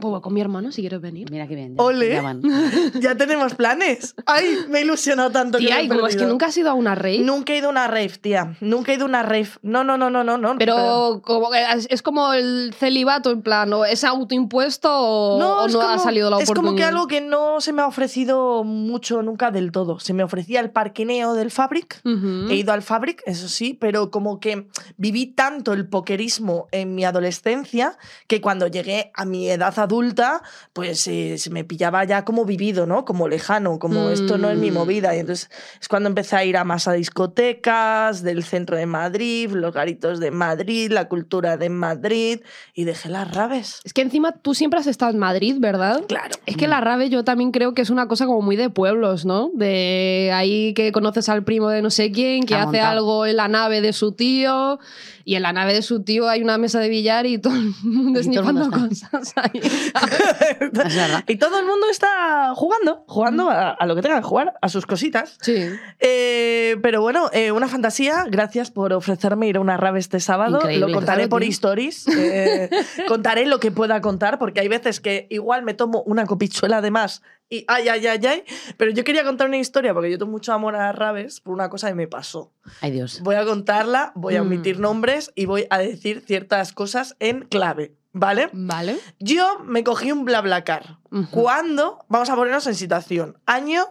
O 0.00 0.20
con 0.20 0.32
mi 0.32 0.40
hermano, 0.40 0.72
si 0.72 0.80
quieres 0.80 1.00
venir. 1.00 1.30
Mira 1.30 1.46
qué 1.46 1.54
bien. 1.54 1.76
ya- 1.76 1.82
Ole. 1.82 2.08
ya 2.10 2.22
van. 2.22 2.42
Ya 3.00 3.14
tenemos 3.16 3.54
planes. 3.54 4.14
Ay, 4.26 4.56
me 4.68 4.78
he 4.78 4.82
ilusionado 4.82 5.30
tanto. 5.30 5.58
que 5.58 5.66
Tía, 5.66 5.76
me 5.76 5.80
he 5.82 5.84
y 5.84 5.88
como 5.88 6.06
es 6.06 6.16
que 6.16 6.24
nunca 6.24 6.46
has 6.46 6.56
ido 6.56 6.70
a 6.70 6.74
una 6.74 6.94
rave. 6.94 7.18
Nunca 7.20 7.52
he 7.52 7.58
ido 7.58 7.68
a 7.68 7.70
una 7.70 7.86
rave, 7.86 8.08
tía. 8.20 8.56
Nunca 8.60 8.92
he 8.92 8.94
ido 8.96 9.04
a 9.04 9.08
una 9.08 9.22
rave. 9.22 9.48
No, 9.62 9.84
no, 9.84 9.96
no, 9.98 10.10
no, 10.10 10.24
no. 10.24 10.38
no 10.38 10.56
Pero 10.58 11.20
como 11.24 11.50
que 11.50 11.62
es, 11.62 11.86
es 11.90 12.02
como 12.02 12.32
el 12.32 12.74
celibato, 12.78 13.30
en 13.30 13.42
plan, 13.42 13.72
¿o 13.72 13.84
es 13.84 14.02
autoimpuesto 14.04 14.88
o 14.92 15.38
no, 15.38 15.62
o 15.62 15.66
es 15.66 15.72
no 15.72 15.82
ha 15.82 15.98
salido 15.98 16.30
la 16.30 16.38
Es 16.38 16.44
oportunidad? 16.50 16.64
como 16.64 16.76
que 16.76 16.84
algo 16.84 17.06
que 17.06 17.20
no 17.20 17.60
se 17.60 17.72
me 17.72 17.82
ha 17.82 17.86
ofrecido 17.86 18.64
mucho 18.64 19.22
nunca 19.22 19.50
del 19.50 19.72
todo. 19.72 20.00
Se 20.00 20.12
me 20.14 20.22
ofrecía 20.24 20.60
el 20.60 20.70
parquineo 20.70 21.34
del 21.34 21.50
Fabric. 21.50 22.00
He 22.04 22.54
ido 22.54 22.72
al 22.72 22.82
Fabric, 22.82 23.22
eso 23.26 23.48
sí, 23.48 23.74
pero 23.78 24.10
como 24.10 24.40
que 24.40 24.66
viví 24.96 25.26
tanto 25.26 25.72
el 25.72 25.86
pokerismo 25.86 26.66
en 26.72 26.94
mi 26.94 27.04
adolescencia 27.04 27.96
que 28.26 28.40
cuando 28.40 28.66
llegué 28.66 29.10
a 29.14 29.24
mi 29.24 29.48
edad 29.50 29.72
adulta, 29.82 30.42
pues 30.72 31.06
eh, 31.06 31.36
se 31.38 31.50
me 31.50 31.64
pillaba 31.64 32.04
ya 32.04 32.24
como 32.24 32.44
vivido, 32.44 32.86
¿no? 32.86 33.04
Como 33.04 33.28
lejano, 33.28 33.78
como 33.78 34.10
esto 34.10 34.38
no 34.38 34.50
es 34.50 34.58
mi 34.58 34.70
Mm. 34.70 34.74
movida. 34.74 35.14
Y 35.14 35.18
entonces 35.20 35.50
es 35.80 35.88
cuando 35.88 36.08
empecé 36.08 36.36
a 36.36 36.44
ir 36.44 36.56
a 36.56 36.64
más 36.64 36.88
a 36.88 36.92
discotecas 36.92 38.22
del 38.22 38.44
centro 38.44 38.76
de 38.76 38.86
Madrid, 38.86 39.50
los 39.52 39.72
garitos 39.74 40.20
de 40.20 40.30
Madrid, 40.30 40.90
la 40.90 41.08
cultura 41.08 41.56
de 41.56 41.68
Madrid 41.68 42.40
y 42.74 42.84
dejé 42.84 43.08
las 43.08 43.30
raves. 43.34 43.80
Es 43.84 43.92
que 43.92 44.02
encima 44.02 44.32
tú 44.32 44.54
siempre 44.54 44.78
has 44.80 44.86
estado 44.86 45.10
en 45.12 45.18
Madrid, 45.18 45.56
¿verdad? 45.58 46.02
Claro. 46.08 46.34
Es 46.46 46.56
que 46.56 46.68
la 46.68 46.80
rave 46.80 47.10
yo 47.10 47.24
también 47.24 47.50
creo 47.52 47.74
que 47.74 47.82
es 47.82 47.90
una 47.90 48.08
cosa 48.08 48.26
como 48.26 48.40
muy 48.42 48.56
de 48.56 48.70
pueblos, 48.70 49.24
¿no? 49.24 49.50
De 49.54 50.30
ahí 50.32 50.72
que 50.74 50.92
conoces 50.92 51.28
al 51.28 51.44
primo 51.44 51.68
de 51.68 51.82
no 51.82 51.90
sé 51.90 52.12
quién, 52.12 52.44
que 52.46 52.54
Ha 52.54 52.58
hace 52.62 52.66
montado. 52.78 52.90
algo 52.90 53.26
en 53.26 53.36
la 53.36 53.48
nave 53.48 53.80
de 53.80 53.92
su 53.92 54.12
tío, 54.12 54.78
y 55.24 55.34
en 55.36 55.42
la 55.42 55.52
nave 55.52 55.74
de 55.74 55.82
su 55.82 56.02
tío 56.02 56.28
hay 56.28 56.42
una 56.42 56.58
mesa 56.58 56.80
de 56.80 56.88
billar 56.88 57.26
y 57.26 57.38
todo 57.38 57.54
el 57.54 57.72
mundo 57.82 58.20
esnifando 58.20 58.70
cosas 58.70 59.32
ahí. 59.36 59.60
Y 61.28 61.36
todo 61.36 61.58
el 61.58 61.66
mundo 61.66 61.86
está 61.90 62.52
jugando, 62.54 63.04
jugando 63.06 63.50
a, 63.50 63.70
a 63.70 63.86
lo 63.86 63.94
que 63.94 64.02
tenga 64.02 64.16
que 64.16 64.22
jugar, 64.26 64.54
a 64.60 64.68
sus 64.68 64.86
cositas. 64.86 65.38
Sí. 65.40 65.66
Eh, 66.00 66.76
pero 66.82 67.00
bueno, 67.02 67.30
eh, 67.32 67.52
una 67.52 67.68
fantasía. 67.68 68.24
Gracias 68.28 68.70
por 68.70 68.92
ofrecerme 68.92 69.48
ir 69.48 69.56
a 69.56 69.60
una 69.60 69.76
rave 69.76 69.98
este 70.00 70.20
sábado. 70.20 70.56
Increíble. 70.58 70.86
Lo 70.86 70.92
contaré 70.92 71.22
Claro, 71.22 71.30
por 71.30 71.42
tío. 71.42 71.50
stories. 71.50 72.06
eh, 72.08 72.70
contaré 73.08 73.46
lo 73.46 73.60
que 73.60 73.70
pueda 73.70 74.00
contar, 74.00 74.38
porque 74.38 74.60
hay 74.60 74.68
veces 74.68 75.00
que 75.00 75.26
igual 75.30 75.62
me 75.62 75.74
tomo 75.74 76.02
una 76.06 76.26
copichuela 76.26 76.80
de 76.80 76.90
más 76.90 77.22
y 77.56 77.64
ay, 77.68 77.88
ay, 77.88 78.06
ay, 78.06 78.26
ay. 78.26 78.44
Pero 78.76 78.90
yo 78.92 79.04
quería 79.04 79.24
contar 79.24 79.48
una 79.48 79.58
historia, 79.58 79.92
porque 79.92 80.10
yo 80.10 80.18
tengo 80.18 80.30
mucho 80.32 80.52
amor 80.52 80.74
a 80.76 80.86
las 80.86 80.96
raves 80.96 81.40
por 81.40 81.52
una 81.54 81.68
cosa 81.68 81.88
que 81.88 81.94
me 81.94 82.08
pasó. 82.08 82.52
Ay, 82.80 82.90
Dios. 82.92 83.20
Voy 83.22 83.34
a 83.34 83.44
contarla, 83.44 84.12
voy 84.14 84.36
a 84.36 84.42
Mm. 84.42 84.46
omitir 84.46 84.78
nombres 84.80 85.30
y 85.34 85.46
voy 85.46 85.66
a 85.70 85.78
decir 85.78 86.22
ciertas 86.26 86.72
cosas 86.72 87.16
en 87.20 87.42
clave. 87.42 87.94
¿Vale? 88.14 88.50
Vale. 88.52 88.98
Yo 89.20 89.58
me 89.64 89.82
cogí 89.84 90.12
un 90.12 90.24
BlaBlaCar. 90.26 90.98
Ujú. 91.10 91.26
Cuando, 91.30 92.04
vamos 92.08 92.28
a 92.28 92.36
ponernos 92.36 92.66
en 92.66 92.74
situación, 92.74 93.38
año 93.46 93.86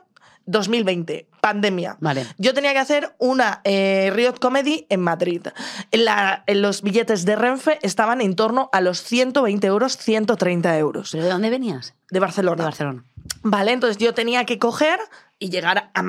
2020, 0.46 1.28
pandemia. 1.42 1.98
Vale. 2.00 2.26
Yo 2.38 2.54
tenía 2.54 2.72
que 2.74 2.80
hacer 2.80 3.14
una 3.18 3.62
eh, 3.64 4.12
Riot 4.14 4.36
Comedy 4.40 4.86
en 4.90 5.02
Madrid. 5.02 5.48
La- 5.92 6.44
en 6.48 6.62
los 6.62 6.82
billetes 6.82 7.26
de 7.26 7.36
Renfe 7.36 7.80
estaban 7.82 8.22
en 8.22 8.36
torno 8.36 8.70
a 8.72 8.82
los 8.82 9.02
120 9.04 9.68
euros, 9.68 9.98
130 9.98 10.78
euros. 10.78 11.10
¿Pero 11.12 11.24
de 11.26 11.30
dónde 11.32 11.50
venías? 11.50 11.94
De 12.10 12.20
Barcelona. 12.20 12.58
De 12.58 12.64
Barcelona. 12.64 13.04
Vale, 13.44 13.72
entonces 13.72 13.98
yo 13.98 14.14
tenía 14.14 14.46
que 14.46 14.60
coger 14.60 15.00
y 15.40 15.50
llegar 15.50 15.78
a, 15.78 16.00
a, 16.00 16.04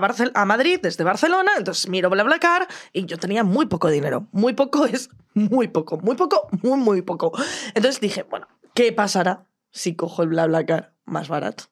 Barcel- 0.00 0.32
a 0.34 0.44
Madrid 0.44 0.78
desde 0.82 1.04
Barcelona, 1.04 1.52
entonces 1.56 1.88
miro 1.88 2.10
BlaBlaCar 2.10 2.68
y 2.92 3.06
yo 3.06 3.16
tenía 3.18 3.42
muy 3.42 3.66
poco 3.66 3.88
dinero. 3.88 4.26
Muy 4.32 4.52
poco 4.52 4.84
es 4.92 5.08
muy 5.32 5.68
poco, 5.68 5.98
muy 5.98 6.16
poco, 6.16 6.48
muy, 6.62 6.78
muy 6.78 7.02
poco. 7.02 7.32
Entonces 7.74 8.00
dije, 8.00 8.24
bueno, 8.24 8.46
¿qué 8.74 8.92
pasará 8.92 9.46
si 9.70 9.94
cojo 9.96 10.22
el 10.22 10.28
BlaBlaCar 10.28 10.92
más 11.06 11.28
barato? 11.28 11.64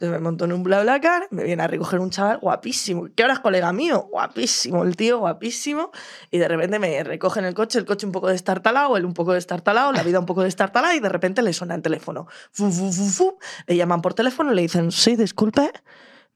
Entonces 0.00 0.18
me 0.18 0.24
monto 0.24 0.46
en 0.46 0.52
un 0.52 0.62
BlaBlaCar, 0.62 1.28
me 1.30 1.44
viene 1.44 1.62
a 1.62 1.66
recoger 1.66 2.00
un 2.00 2.08
chaval 2.08 2.38
guapísimo, 2.38 3.08
que 3.14 3.22
ahora 3.22 3.34
es 3.34 3.40
colega 3.40 3.70
mío, 3.70 4.08
guapísimo, 4.10 4.82
el 4.82 4.96
tío 4.96 5.18
guapísimo, 5.18 5.90
y 6.30 6.38
de 6.38 6.48
repente 6.48 6.78
me 6.78 7.04
recoge 7.04 7.40
en 7.40 7.44
el 7.44 7.52
coche, 7.52 7.78
el 7.78 7.84
coche 7.84 8.06
un 8.06 8.12
poco 8.12 8.28
destartalado, 8.28 8.96
él 8.96 9.04
un 9.04 9.12
poco 9.12 9.34
destartalado, 9.34 9.92
la 9.92 10.02
vida 10.02 10.18
un 10.18 10.24
poco 10.24 10.42
destartalada, 10.42 10.94
y 10.94 11.00
de 11.00 11.10
repente 11.10 11.42
le 11.42 11.52
suena 11.52 11.74
el 11.74 11.82
teléfono. 11.82 12.28
Fu, 12.50 12.70
fu, 12.70 12.90
fu. 12.90 13.38
Le 13.66 13.76
llaman 13.76 14.00
por 14.00 14.14
teléfono 14.14 14.52
le 14.52 14.62
dicen, 14.62 14.90
sí, 14.90 15.16
disculpe. 15.16 15.70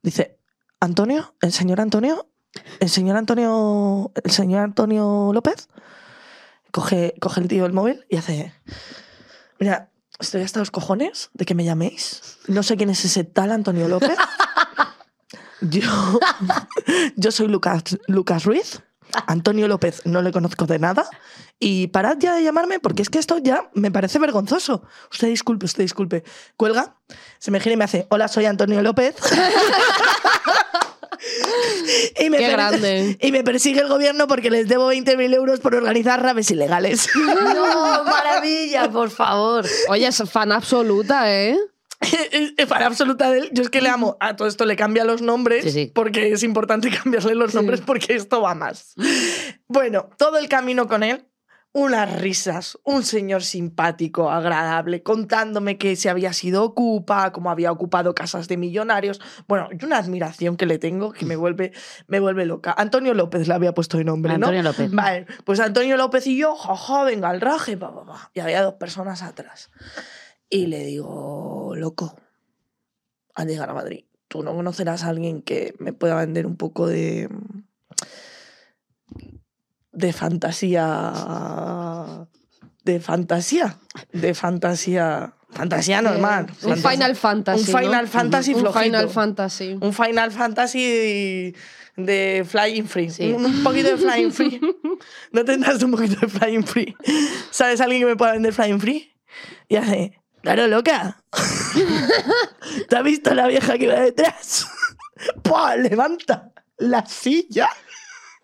Dice, 0.02 0.38
Antonio, 0.78 1.34
el 1.40 1.50
señor 1.50 1.80
Antonio, 1.80 2.28
el 2.80 2.90
señor 2.90 3.16
Antonio, 3.16 4.12
el 4.22 4.30
señor 4.30 4.60
Antonio 4.60 5.30
López. 5.32 5.70
Coge, 6.70 7.14
coge 7.18 7.40
el 7.40 7.48
tío 7.48 7.64
el 7.64 7.72
móvil 7.72 8.04
y 8.10 8.18
hace, 8.18 8.52
mira, 9.58 9.88
estoy 10.18 10.42
hasta 10.42 10.60
los 10.60 10.70
cojones 10.70 11.30
de 11.32 11.44
que 11.44 11.54
me 11.54 11.64
llaméis. 11.64 12.38
No 12.46 12.62
sé 12.62 12.76
quién 12.76 12.90
es 12.90 13.04
ese 13.04 13.24
tal 13.24 13.52
Antonio 13.52 13.88
López. 13.88 14.16
Yo, 15.60 16.20
yo 17.16 17.30
soy 17.30 17.48
Lucas, 17.48 17.98
Lucas 18.06 18.44
Ruiz. 18.44 18.82
Antonio 19.26 19.66
López 19.66 20.02
no 20.04 20.20
le 20.20 20.32
conozco 20.32 20.66
de 20.66 20.78
nada. 20.78 21.08
Y 21.58 21.86
parad 21.86 22.18
ya 22.18 22.34
de 22.34 22.42
llamarme 22.42 22.80
porque 22.80 23.02
es 23.02 23.08
que 23.08 23.18
esto 23.18 23.38
ya 23.38 23.70
me 23.72 23.90
parece 23.90 24.18
vergonzoso. 24.18 24.82
Usted 25.10 25.28
disculpe, 25.28 25.64
usted 25.64 25.84
disculpe. 25.84 26.24
Cuelga, 26.56 26.98
se 27.38 27.50
me 27.50 27.60
gira 27.60 27.74
y 27.74 27.76
me 27.76 27.84
hace, 27.84 28.06
hola, 28.10 28.28
soy 28.28 28.44
Antonio 28.44 28.82
López. 28.82 29.14
y, 32.20 32.30
me 32.30 32.38
Qué 32.38 32.48
grande. 32.48 33.16
y 33.20 33.32
me 33.32 33.42
persigue 33.44 33.80
el 33.80 33.88
gobierno 33.88 34.26
porque 34.26 34.50
les 34.50 34.68
debo 34.68 34.92
20.000 34.92 35.34
euros 35.34 35.60
por 35.60 35.74
organizar 35.74 36.22
raves 36.22 36.50
ilegales. 36.50 37.08
No, 37.54 38.04
maravilla, 38.04 38.90
por 38.90 39.10
favor. 39.10 39.64
Oye, 39.88 40.06
es 40.06 40.22
fan 40.30 40.52
absoluta, 40.52 41.32
¿eh? 41.32 41.58
Para 42.68 42.86
absoluta 42.86 43.30
de 43.30 43.38
él, 43.38 43.50
yo 43.52 43.62
es 43.62 43.70
que 43.70 43.80
le 43.80 43.88
amo. 43.88 44.16
A 44.20 44.36
todo 44.36 44.48
esto 44.48 44.64
le 44.64 44.76
cambia 44.76 45.04
los 45.04 45.22
nombres 45.22 45.64
Sí, 45.64 45.70
sí. 45.70 45.92
porque 45.94 46.32
es 46.32 46.42
importante 46.42 46.90
cambiarle 47.02 47.34
los 47.34 47.54
nombres 47.54 47.80
porque 47.80 48.14
esto 48.14 48.40
va 48.42 48.54
más. 48.54 48.94
Bueno, 49.68 50.10
todo 50.18 50.38
el 50.38 50.48
camino 50.48 50.88
con 50.88 51.02
él, 51.02 51.24
unas 51.74 52.20
risas, 52.20 52.78
un 52.84 53.02
señor 53.02 53.42
simpático, 53.42 54.30
agradable, 54.30 55.02
contándome 55.02 55.76
que 55.76 55.96
se 55.96 56.08
había 56.08 56.32
sido 56.32 56.62
ocupa, 56.62 57.32
cómo 57.32 57.50
había 57.50 57.72
ocupado 57.72 58.14
casas 58.14 58.46
de 58.46 58.56
millonarios. 58.56 59.20
Bueno, 59.48 59.68
y 59.72 59.84
una 59.84 59.98
admiración 59.98 60.56
que 60.56 60.66
le 60.66 60.78
tengo 60.78 61.12
que 61.12 61.26
me 61.26 61.34
vuelve, 61.34 61.72
me 62.06 62.20
vuelve 62.20 62.46
loca. 62.46 62.72
Antonio 62.78 63.12
López 63.12 63.48
le 63.48 63.54
había 63.54 63.74
puesto 63.74 63.98
de 63.98 64.04
nombre, 64.04 64.38
¿no? 64.38 64.46
Antonio 64.46 64.62
López. 64.62 64.92
Vale, 64.92 65.26
pues 65.44 65.58
Antonio 65.58 65.96
López 65.96 66.28
y 66.28 66.38
yo, 66.38 66.54
jaja, 66.54 67.02
venga 67.02 67.28
al 67.28 67.40
raje, 67.40 67.76
pa, 67.76 67.92
pa, 67.92 68.04
pa. 68.04 68.30
y 68.32 68.38
había 68.38 68.62
dos 68.62 68.74
personas 68.74 69.22
atrás. 69.22 69.72
Y 70.48 70.68
le 70.68 70.84
digo, 70.84 71.74
loco, 71.74 72.14
al 73.34 73.48
llegar 73.48 73.68
a 73.68 73.74
Madrid, 73.74 74.04
tú 74.28 74.44
no 74.44 74.54
conocerás 74.54 75.02
a 75.02 75.08
alguien 75.08 75.42
que 75.42 75.74
me 75.80 75.92
pueda 75.92 76.14
vender 76.14 76.46
un 76.46 76.56
poco 76.56 76.86
de. 76.86 77.28
De 79.94 80.12
fantasía. 80.12 81.12
de 82.84 83.00
fantasía. 83.00 83.78
de 84.12 84.34
fantasía. 84.34 85.32
fantasía 85.50 86.02
normal. 86.02 86.46
Un 86.62 86.76
fantasía- 86.76 86.90
Final 86.90 87.16
Fantasy. 87.16 87.60
Un 87.60 87.72
¿no? 87.72 87.78
Final 87.78 88.08
Fantasy 88.08 88.54
Un 88.54 88.60
flojito. 88.60 88.82
Final 88.84 89.08
Fantasy. 89.10 89.78
Un 89.80 89.92
Final 89.92 90.30
Fantasy 90.32 91.54
de 91.96 92.44
Flying 92.48 92.86
Free. 92.88 93.10
Sí. 93.10 93.32
Un, 93.32 93.44
un 93.46 93.62
poquito 93.62 93.88
de 93.90 93.96
Flying 93.96 94.32
Free. 94.32 94.60
¿No 95.32 95.44
tendrás 95.44 95.82
un 95.82 95.92
poquito 95.92 96.16
de 96.20 96.28
Flying 96.28 96.64
Free? 96.64 96.96
¿Sabes 97.50 97.80
alguien 97.80 98.00
que 98.02 98.06
me 98.06 98.16
pueda 98.16 98.32
vender 98.32 98.52
Flying 98.52 98.80
Free? 98.80 99.12
Y 99.68 99.76
hace, 99.76 100.20
claro, 100.42 100.66
loca. 100.66 101.22
¿Te 102.88 102.96
has 102.96 103.02
visto 103.04 103.32
la 103.34 103.46
vieja 103.46 103.78
que 103.78 103.86
va 103.88 104.00
detrás? 104.00 104.66
¡Pua! 105.42 105.76
Levanta 105.76 106.50
la 106.78 107.06
silla. 107.06 107.68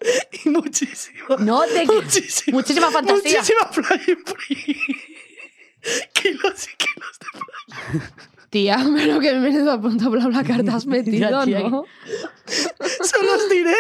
Y 0.45 0.49
muchísimo. 0.49 1.37
No 1.39 1.63
te- 1.65 1.85
Muchísimo. 1.87 2.59
muchísima 2.59 2.91
fantasía. 2.91 3.39
Muchísima 3.41 3.67
Flying 3.71 4.25
Free. 4.25 4.77
kilos 6.15 6.69
y 6.69 6.77
kilos 6.77 7.19
de 7.21 8.01
Tía, 8.51 8.79
pero 8.97 9.21
que 9.21 9.33
menudo 9.35 9.81
punto 9.81 10.11
bla 10.11 10.27
bla 10.27 10.43
carta 10.43 10.75
has 10.75 10.87
metido, 10.95 11.45
tía, 11.45 11.61
¿no? 11.69 11.85
Solo 12.47 13.35
os 13.35 13.49
diré. 13.49 13.77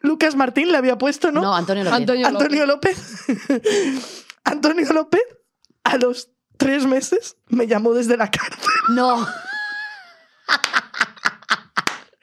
Lucas 0.00 0.34
Martín 0.34 0.72
le 0.72 0.78
había 0.78 0.96
puesto, 0.96 1.30
¿no? 1.30 1.42
No, 1.42 1.54
Antonio 1.54 1.84
López. 1.84 1.98
Antonio 2.00 2.26
López. 2.30 2.42
Antonio 2.42 2.66
López. 2.66 4.24
Antonio 4.44 4.92
López, 4.94 5.20
a 5.84 5.96
los 5.98 6.30
tres 6.56 6.86
meses, 6.86 7.36
me 7.48 7.66
llamó 7.66 7.92
desde 7.92 8.16
la 8.16 8.30
cárcel. 8.30 8.58
No. 8.90 9.26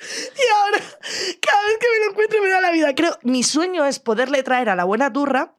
Y 0.01 0.51
ahora, 0.53 0.77
cada 1.41 1.65
vez 1.65 1.77
que 1.79 1.87
me 1.91 2.05
lo 2.05 2.11
encuentro, 2.11 2.41
me 2.41 2.49
da 2.49 2.61
la 2.61 2.71
vida. 2.83 2.95
Creo, 2.95 3.17
mi 3.23 3.43
sueño 3.43 3.85
es 3.85 3.99
poderle 3.99 4.43
traer 4.43 4.69
a 4.69 4.75
la 4.75 4.83
buena 4.83 5.11
turra 5.11 5.55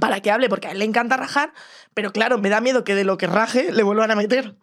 para 0.00 0.20
que 0.20 0.30
hable, 0.30 0.48
porque 0.48 0.68
a 0.68 0.72
él 0.72 0.78
le 0.78 0.84
encanta 0.84 1.16
rajar, 1.16 1.52
pero 1.94 2.12
claro, 2.12 2.38
me 2.38 2.48
da 2.48 2.60
miedo 2.60 2.84
que 2.84 2.94
de 2.94 3.04
lo 3.04 3.16
que 3.16 3.26
raje 3.26 3.72
le 3.72 3.82
vuelvan 3.82 4.10
a 4.10 4.16
meter. 4.16 4.56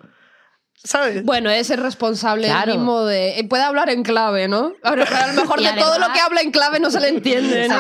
¿Sabes? 0.84 1.24
Bueno, 1.24 1.50
es 1.50 1.70
el 1.70 1.82
responsable 1.82 2.48
Claro. 2.48 2.74
mismo 2.74 3.04
de. 3.06 3.39
eh, 3.39 3.44
Puede 3.48 3.63
hablar 3.63 3.89
en 3.89 4.04
clave, 4.04 4.48
¿no? 4.48 4.74
A 4.84 4.91
lo 4.96 5.06
mejor 5.36 5.60
Y 5.62 5.65
de 5.65 5.74
todo 5.74 6.00
lo 6.00 6.12
que 6.13 6.20
habla 6.20 6.41
en 6.41 6.52
clave 6.52 6.80
no 6.80 6.89
se 6.91 7.00
le 7.00 7.10
entiende, 7.10 7.67
¿no? 7.67 7.76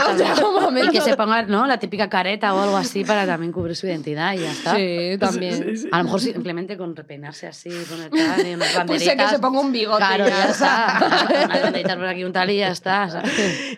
Y 0.85 0.89
que 0.91 1.01
se 1.01 1.15
ponga 1.17 1.41
¿no? 1.43 1.65
la 1.67 1.79
típica 1.79 2.09
careta 2.09 2.53
o 2.53 2.61
algo 2.61 2.77
así 2.77 3.03
para 3.03 3.25
también 3.25 3.51
cubrir 3.51 3.75
su 3.75 3.87
identidad 3.87 4.33
y 4.33 4.39
ya 4.39 4.51
está. 4.51 4.75
Sí, 4.75 5.17
también. 5.19 5.75
A 5.91 5.97
lo 5.99 6.03
mejor 6.05 6.19
simplemente 6.21 6.77
con 6.77 6.95
repeinarse 6.95 7.47
así, 7.47 7.69
con 7.89 8.01
el 8.01 8.09
tal 8.09 8.47
y 8.47 8.53
unas 8.53 8.67
Pues 8.71 8.77
banderitas. 8.77 9.13
sé 9.13 9.17
que 9.17 9.27
se 9.29 9.39
ponga 9.39 9.59
un 9.59 9.71
bigote. 9.71 9.97
Claro, 9.97 10.27
ya 10.27 10.45
está. 10.45 11.25
Unas 11.45 11.61
banderitas 11.63 11.95
por 11.95 12.05
aquí, 12.05 12.23
un 12.23 12.33
tal 12.33 12.49
y 12.49 12.57
ya 12.57 12.69
está. 12.69 13.09
¿sabes? 13.09 13.31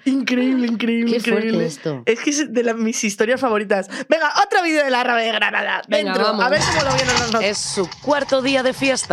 Increíble, 0.05 0.67
increíble, 0.67 1.11
Qué 1.21 1.29
increíble. 1.31 1.65
esto. 1.65 2.03
Es 2.05 2.19
que 2.19 2.29
es 2.29 2.53
de 2.53 2.63
las- 2.63 2.75
mis 2.75 3.03
historias 3.03 3.39
favoritas. 3.39 3.87
Venga, 4.09 4.31
otro 4.45 4.61
vídeo 4.63 4.83
de 4.83 4.89
la 4.91 5.03
rave 5.03 5.23
de 5.25 5.31
Granada. 5.31 5.81
Venga, 5.87 6.11
Dentro. 6.13 6.23
vamos. 6.31 6.45
A 6.45 6.49
ver 6.49 6.59
cómo 6.61 6.89
lo 6.89 6.95
vieron 6.95 7.13
nosotros. 7.19 7.43
Es 7.43 7.57
su 7.57 7.89
cuarto 8.01 8.41
día 8.41 8.63
de 8.63 8.73
fiesta. 8.73 9.12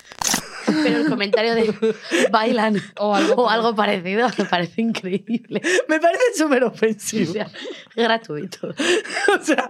Pero 0.83 0.97
el 0.99 1.09
comentario 1.09 1.55
de 1.55 1.73
bailan 2.31 2.81
O 2.97 3.13
algo, 3.15 3.43
o 3.43 3.49
algo 3.49 3.75
parecido 3.75 4.27
me 4.37 4.45
parece 4.45 4.81
increíble. 4.81 5.61
Me 5.87 5.99
parece 5.99 6.23
súper 6.37 6.63
O 6.63 6.67
ofensivo. 6.67 7.33
sea, 7.33 7.49
gratuito. 7.95 8.69
O 9.39 9.43
sea, 9.43 9.67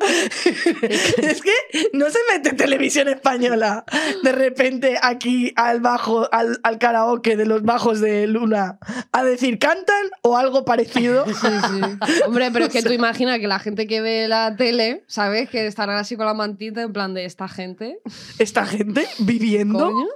es 1.17 1.41
que 1.41 1.51
no 1.93 2.09
se 2.09 2.19
mete 2.31 2.53
televisión 2.53 3.07
española 3.07 3.85
de 4.23 4.31
repente 4.31 4.97
aquí 5.01 5.53
al 5.55 5.79
bajo, 5.81 6.27
al, 6.33 6.59
al 6.63 6.77
karaoke 6.79 7.35
de 7.35 7.45
los 7.45 7.63
bajos 7.63 7.99
de 8.01 8.27
Luna 8.27 8.79
a 9.11 9.23
decir 9.23 9.59
cantan 9.59 10.09
o 10.21 10.37
algo 10.37 10.65
parecido. 10.65 11.25
Sí, 11.41 11.47
sí. 11.47 12.21
Hombre, 12.27 12.49
pero 12.51 12.65
es 12.65 12.71
que 12.73 12.83
tú 12.83 12.91
imaginas 12.91 13.39
que 13.39 13.47
la 13.47 13.57
gente 13.57 13.87
que 13.87 14.01
ve 14.01 14.27
la 14.27 14.55
tele, 14.55 15.03
¿sabes? 15.07 15.49
Que 15.49 15.65
estarán 15.65 15.97
así 15.97 16.15
con 16.15 16.25
la 16.25 16.33
mantita 16.35 16.81
en 16.81 16.93
plan 16.93 17.13
de 17.13 17.25
esta 17.25 17.47
gente. 17.47 17.99
Esta 18.37 18.65
gente 18.65 19.07
viviendo 19.19 19.79
Coño. 19.91 20.07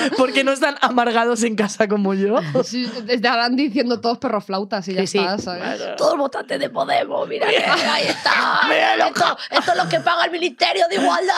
porque 0.16 0.44
no 0.44 0.52
están 0.52 0.76
amargados 0.80 1.42
en 1.42 1.56
casa 1.56 1.88
como 1.88 2.14
yo. 2.14 2.36
Sí, 2.64 2.90
estarán 3.08 3.56
diciendo 3.56 4.00
todos 4.00 4.18
perroflautas 4.18 4.88
y 4.88 4.94
ya 4.94 5.06
Sí, 5.06 5.18
está, 5.18 5.38
¿sabes? 5.38 5.96
Todos 5.96 6.16
votantes 6.16 6.58
de 6.58 6.70
Podemos, 6.70 7.28
mira, 7.28 7.46
que 7.46 7.58
ahí 7.58 8.06
está. 8.06 8.60
Esto, 9.06 9.36
esto 9.50 9.72
es 9.72 9.76
lo 9.76 9.88
que 9.88 10.00
paga 10.00 10.24
el 10.24 10.30
Ministerio 10.30 10.86
de 10.88 10.96
Igualdad, 10.96 11.34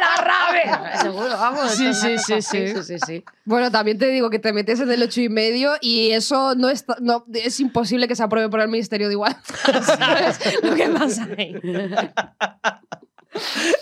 la 0.00 0.22
rave. 0.22 0.98
Seguro, 1.00 1.28
vamos. 1.30 1.70
Sí, 1.72 1.86
es 1.86 2.00
sí, 2.00 2.18
sí, 2.18 2.42
sí. 2.42 2.82
sí, 2.82 2.98
sí. 3.04 3.24
Bueno, 3.44 3.70
también 3.70 3.98
te 3.98 4.06
digo 4.08 4.28
que 4.30 4.38
te 4.38 4.52
metes 4.52 4.80
en 4.80 4.90
el 4.90 5.02
8 5.02 5.22
y 5.22 5.28
medio 5.28 5.72
y 5.80 6.10
eso 6.10 6.54
no, 6.54 6.68
está, 6.68 6.96
no 7.00 7.24
es 7.32 7.58
imposible 7.60 8.06
que 8.06 8.14
se 8.16 8.22
apruebe 8.22 8.48
por 8.48 8.60
el 8.60 8.68
Ministerio 8.68 9.08
de 9.08 9.14
Igualdad. 9.14 9.40
¿Sabes 9.82 10.38
lo 10.62 10.74
que 10.74 10.88
pasa 10.88 11.28
ahí? 11.36 11.60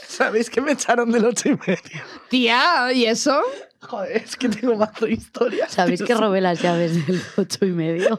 ¿Sabéis 0.08 0.50
que 0.50 0.60
me 0.60 0.72
echaron 0.72 1.10
del 1.10 1.24
ocho 1.24 1.48
y 1.48 1.58
medio? 1.66 2.02
Tía, 2.28 2.92
¿y 2.92 3.06
eso? 3.06 3.40
Joder, 3.88 4.16
es 4.16 4.36
que 4.36 4.48
tengo 4.48 4.76
más 4.76 4.90
historias. 5.08 5.72
¿Sabéis 5.72 6.00
tío. 6.00 6.06
que 6.06 6.14
robé 6.14 6.40
las 6.40 6.60
llaves 6.60 7.06
del 7.06 7.22
ocho 7.36 7.64
y 7.64 7.70
medio? 7.72 8.16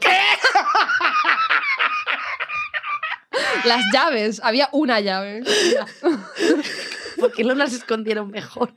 Las 3.64 3.84
llaves. 3.92 4.40
Había 4.44 4.68
una 4.72 5.00
llave. 5.00 5.42
¿Por 7.18 7.32
qué 7.32 7.44
no 7.44 7.54
las 7.54 7.72
escondieron 7.72 8.30
mejor? 8.30 8.74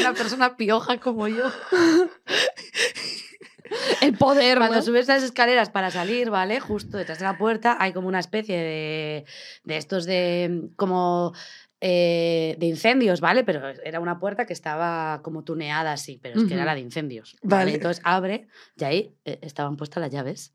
Una 0.00 0.12
persona 0.14 0.56
pioja 0.56 0.98
como 0.98 1.28
yo. 1.28 1.50
El 4.00 4.16
poder, 4.16 4.58
Cuando 4.58 4.76
¿no? 4.76 4.82
subes 4.82 5.08
las 5.08 5.22
escaleras 5.22 5.70
para 5.70 5.90
salir, 5.90 6.30
¿vale? 6.30 6.60
Justo 6.60 6.96
detrás 6.96 7.18
de 7.18 7.24
la 7.24 7.38
puerta 7.38 7.76
hay 7.80 7.92
como 7.92 8.08
una 8.08 8.20
especie 8.20 8.56
de, 8.56 9.24
de 9.64 9.76
estos 9.76 10.04
de 10.04 10.68
como 10.76 11.32
eh, 11.80 12.56
de 12.58 12.66
incendios, 12.66 13.20
¿vale? 13.20 13.44
Pero 13.44 13.68
era 13.84 14.00
una 14.00 14.18
puerta 14.18 14.46
que 14.46 14.52
estaba 14.52 15.20
como 15.22 15.44
tuneada 15.44 15.92
así, 15.92 16.18
pero 16.22 16.40
es 16.40 16.48
que 16.48 16.54
era 16.54 16.64
la 16.64 16.74
de 16.74 16.80
incendios. 16.80 17.36
¿vale? 17.42 17.64
Vale. 17.64 17.74
Entonces 17.74 18.02
abre 18.04 18.48
y 18.76 18.84
ahí 18.84 19.14
eh, 19.24 19.38
estaban 19.42 19.76
puestas 19.76 20.00
las 20.00 20.10
llaves. 20.10 20.54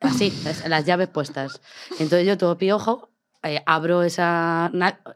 Así, 0.00 0.32
las 0.68 0.84
llaves 0.84 1.08
puestas. 1.08 1.60
Entonces 1.98 2.26
yo 2.26 2.36
todo 2.36 2.58
piojo, 2.58 3.10
eh, 3.42 3.62
abro 3.64 4.02
esa... 4.02 4.70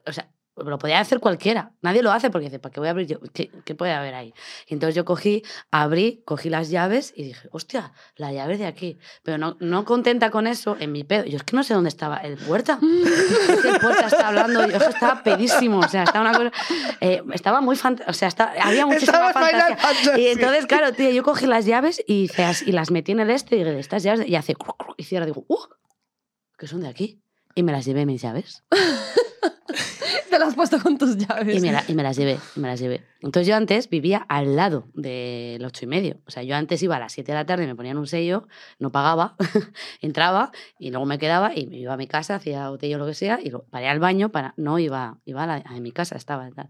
O 0.06 0.12
sea, 0.12 0.30
lo 0.56 0.78
podía 0.78 1.00
hacer 1.00 1.20
cualquiera. 1.20 1.72
Nadie 1.80 2.02
lo 2.02 2.12
hace 2.12 2.28
porque 2.30 2.46
dice, 2.46 2.58
¿para 2.58 2.72
qué 2.72 2.80
voy 2.80 2.88
a 2.88 2.90
abrir 2.90 3.06
yo? 3.06 3.18
¿Qué, 3.32 3.50
qué 3.64 3.74
puede 3.74 3.92
haber 3.92 4.14
ahí? 4.14 4.34
Y 4.66 4.74
entonces 4.74 4.94
yo 4.94 5.04
cogí, 5.04 5.42
abrí, 5.70 6.22
cogí 6.26 6.50
las 6.50 6.68
llaves 6.70 7.12
y 7.16 7.22
dije, 7.24 7.48
hostia, 7.52 7.92
la 8.16 8.32
llave 8.32 8.58
de 8.58 8.66
aquí. 8.66 8.98
Pero 9.22 9.38
no, 9.38 9.56
no 9.60 9.84
contenta 9.84 10.30
con 10.30 10.46
eso, 10.46 10.76
en 10.78 10.92
mi 10.92 11.02
pedo. 11.04 11.24
Yo 11.24 11.36
es 11.38 11.44
que 11.44 11.56
no 11.56 11.62
sé 11.62 11.72
dónde 11.74 11.88
estaba 11.88 12.18
el 12.18 12.36
puerta. 12.36 12.78
Es 13.50 13.62
que 13.62 13.68
el 13.70 13.78
puerta 13.80 14.06
está 14.06 14.28
hablando, 14.28 14.66
yo 14.68 14.76
estaba 14.76 15.22
pedísimo. 15.22 15.78
O 15.78 15.88
sea, 15.88 16.02
estaba 16.04 16.28
una 16.28 16.36
cosa. 16.38 16.52
eh, 17.00 17.22
estaba 17.32 17.60
muy. 17.60 17.76
O 18.06 18.12
sea, 18.12 18.28
estaba- 18.28 18.52
había 18.62 18.84
muchísima 18.86 19.32
fantasía. 19.32 19.76
fantasía. 19.76 20.18
Y 20.18 20.26
entonces, 20.28 20.66
claro, 20.66 20.92
tío, 20.92 21.10
yo 21.10 21.22
cogí 21.22 21.46
las 21.46 21.64
llaves 21.64 22.02
y, 22.06 22.24
hice 22.24 22.44
así- 22.44 22.64
y 22.68 22.72
las 22.72 22.90
metí 22.90 23.12
en 23.12 23.20
el 23.20 23.30
este 23.30 23.56
y 23.56 23.64
dije, 23.64 23.78
estas 23.78 24.02
llaves. 24.02 24.28
Y 24.28 24.36
hace. 24.36 24.54
Y 24.98 25.04
cierra, 25.04 25.24
digo, 25.26 25.44
¡uh! 25.48 25.58
Que 26.58 26.66
son 26.66 26.80
de 26.82 26.88
aquí. 26.88 27.22
Y 27.54 27.62
me 27.62 27.72
las 27.72 27.84
llevé 27.86 28.04
mis 28.06 28.20
llaves. 28.22 28.62
Te 30.30 30.38
las 30.38 30.48
has 30.48 30.54
puesto 30.54 30.80
con 30.80 30.98
tus 30.98 31.16
llaves. 31.16 31.56
Y 31.56 31.60
me, 31.60 31.72
las 32.02 32.16
llevé, 32.16 32.38
y 32.56 32.60
me 32.60 32.68
las 32.68 32.80
llevé. 32.80 33.04
Entonces 33.20 33.46
yo 33.46 33.56
antes 33.56 33.90
vivía 33.90 34.18
al 34.28 34.56
lado 34.56 34.88
del 34.94 35.64
ocho 35.64 35.84
y 35.84 35.88
medio. 35.88 36.18
O 36.26 36.30
sea, 36.30 36.42
yo 36.42 36.56
antes 36.56 36.82
iba 36.82 36.96
a 36.96 36.98
las 36.98 37.12
7 37.12 37.32
de 37.32 37.38
la 37.38 37.46
tarde, 37.46 37.66
me 37.66 37.74
ponían 37.74 37.98
un 37.98 38.06
sello, 38.06 38.48
no 38.78 38.90
pagaba, 38.90 39.36
entraba 40.00 40.52
y 40.78 40.90
luego 40.90 41.06
me 41.06 41.18
quedaba 41.18 41.54
y 41.54 41.66
me 41.66 41.76
iba 41.78 41.92
a 41.92 41.96
mi 41.96 42.06
casa, 42.06 42.36
hacía 42.36 42.68
botella 42.70 42.96
o 42.96 42.98
lo 42.98 43.06
que 43.06 43.14
sea, 43.14 43.40
y 43.42 43.50
paré 43.70 43.88
al 43.88 43.98
baño, 43.98 44.30
para, 44.30 44.54
no 44.56 44.78
iba, 44.78 45.18
iba 45.24 45.44
a, 45.44 45.80
mi 45.80 45.92
casa, 45.92 46.16
estaba 46.16 46.50
tal. 46.50 46.68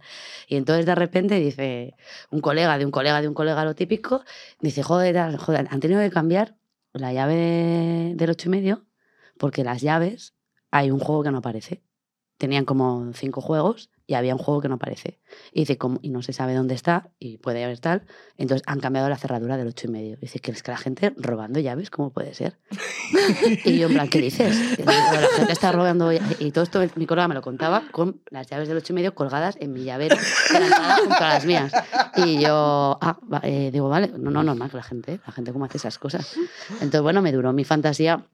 Y 0.49 0.57
entonces 0.57 0.87
de 0.87 0.95
repente 0.95 1.37
dice 1.37 1.95
un 2.31 2.41
colega 2.41 2.79
de 2.79 2.85
un 2.85 2.91
colega 2.91 3.21
de 3.21 3.29
un 3.29 3.35
colega, 3.35 3.65
lo 3.65 3.75
típico, 3.75 4.25
dice, 4.61 4.83
joder, 4.83 5.37
joder, 5.37 5.69
han 5.71 5.81
tenido 5.81 6.01
que 6.01 6.11
cambiar 6.11 6.57
la 6.93 7.13
llave 7.13 7.35
de- 7.35 8.13
del 8.17 8.31
ocho 8.31 8.49
y 8.49 8.51
medio 8.51 8.87
porque 9.39 9.65
las 9.65 9.81
llaves 9.81 10.35
hay 10.71 10.91
un 10.91 10.99
juego 10.99 11.23
que 11.23 11.31
no 11.31 11.39
aparece. 11.39 11.83
Tenían 12.41 12.65
como 12.65 13.13
cinco 13.13 13.43
juegos 13.43 13.91
y 14.07 14.15
había 14.15 14.33
un 14.35 14.39
juego 14.39 14.63
que 14.63 14.69
no 14.71 14.77
aparece. 14.77 15.21
Y 15.53 15.61
dice, 15.61 15.77
como, 15.77 15.99
y 16.01 16.09
no 16.09 16.23
se 16.23 16.33
sabe 16.33 16.55
dónde 16.55 16.75
está 16.75 17.11
y 17.19 17.37
puede 17.37 17.63
haber 17.63 17.79
tal. 17.81 18.07
Entonces 18.39 18.65
han 18.67 18.81
cambiado 18.81 19.11
la 19.11 19.19
cerradura 19.19 19.59
del 19.59 19.69
ocho 19.69 19.89
y 19.89 19.91
medio. 19.91 20.17
Dice 20.17 20.39
que 20.39 20.51
es 20.51 20.63
que 20.63 20.71
la 20.71 20.79
gente 20.79 21.13
robando 21.19 21.61
llaves, 21.61 21.91
¿cómo 21.91 22.11
puede 22.11 22.33
ser? 22.33 22.57
y 23.67 23.79
yo 23.79 23.89
en 23.89 23.93
plan, 23.93 24.09
¿qué 24.09 24.21
dices? 24.23 24.57
Y 24.73 24.77
digo, 24.77 24.87
la 24.87 25.29
gente 25.37 25.53
está 25.53 25.71
robando 25.71 26.11
llaves". 26.11 26.41
Y 26.41 26.51
todo 26.51 26.65
esto 26.65 26.81
mi 26.97 27.05
colega 27.07 27.29
me 27.29 27.35
lo 27.35 27.43
contaba 27.43 27.83
con 27.93 28.23
las 28.31 28.47
llaves 28.49 28.69
del 28.69 28.79
ocho 28.79 28.95
y 28.95 28.97
medio 28.97 29.15
colgadas 29.15 29.57
en 29.61 29.75
mi 29.75 29.85
llavero 29.85 30.17
junto 30.49 31.15
a 31.23 31.29
las 31.29 31.45
mías. 31.45 31.71
Y 32.17 32.41
yo, 32.41 32.99
ah, 33.03 33.19
va- 33.33 33.43
eh, 33.45 33.71
digo, 33.71 33.91
vale, 33.91 34.09
no, 34.17 34.31
no, 34.31 34.43
normal 34.43 34.71
que 34.71 34.79
la 34.79 34.83
gente, 34.83 35.21
la 35.27 35.33
gente 35.33 35.53
cómo 35.53 35.67
hace 35.67 35.77
esas 35.77 35.99
cosas. 35.99 36.35
Entonces, 36.73 37.03
bueno, 37.03 37.21
me 37.21 37.33
duró 37.33 37.53
mi 37.53 37.65
fantasía 37.65 38.25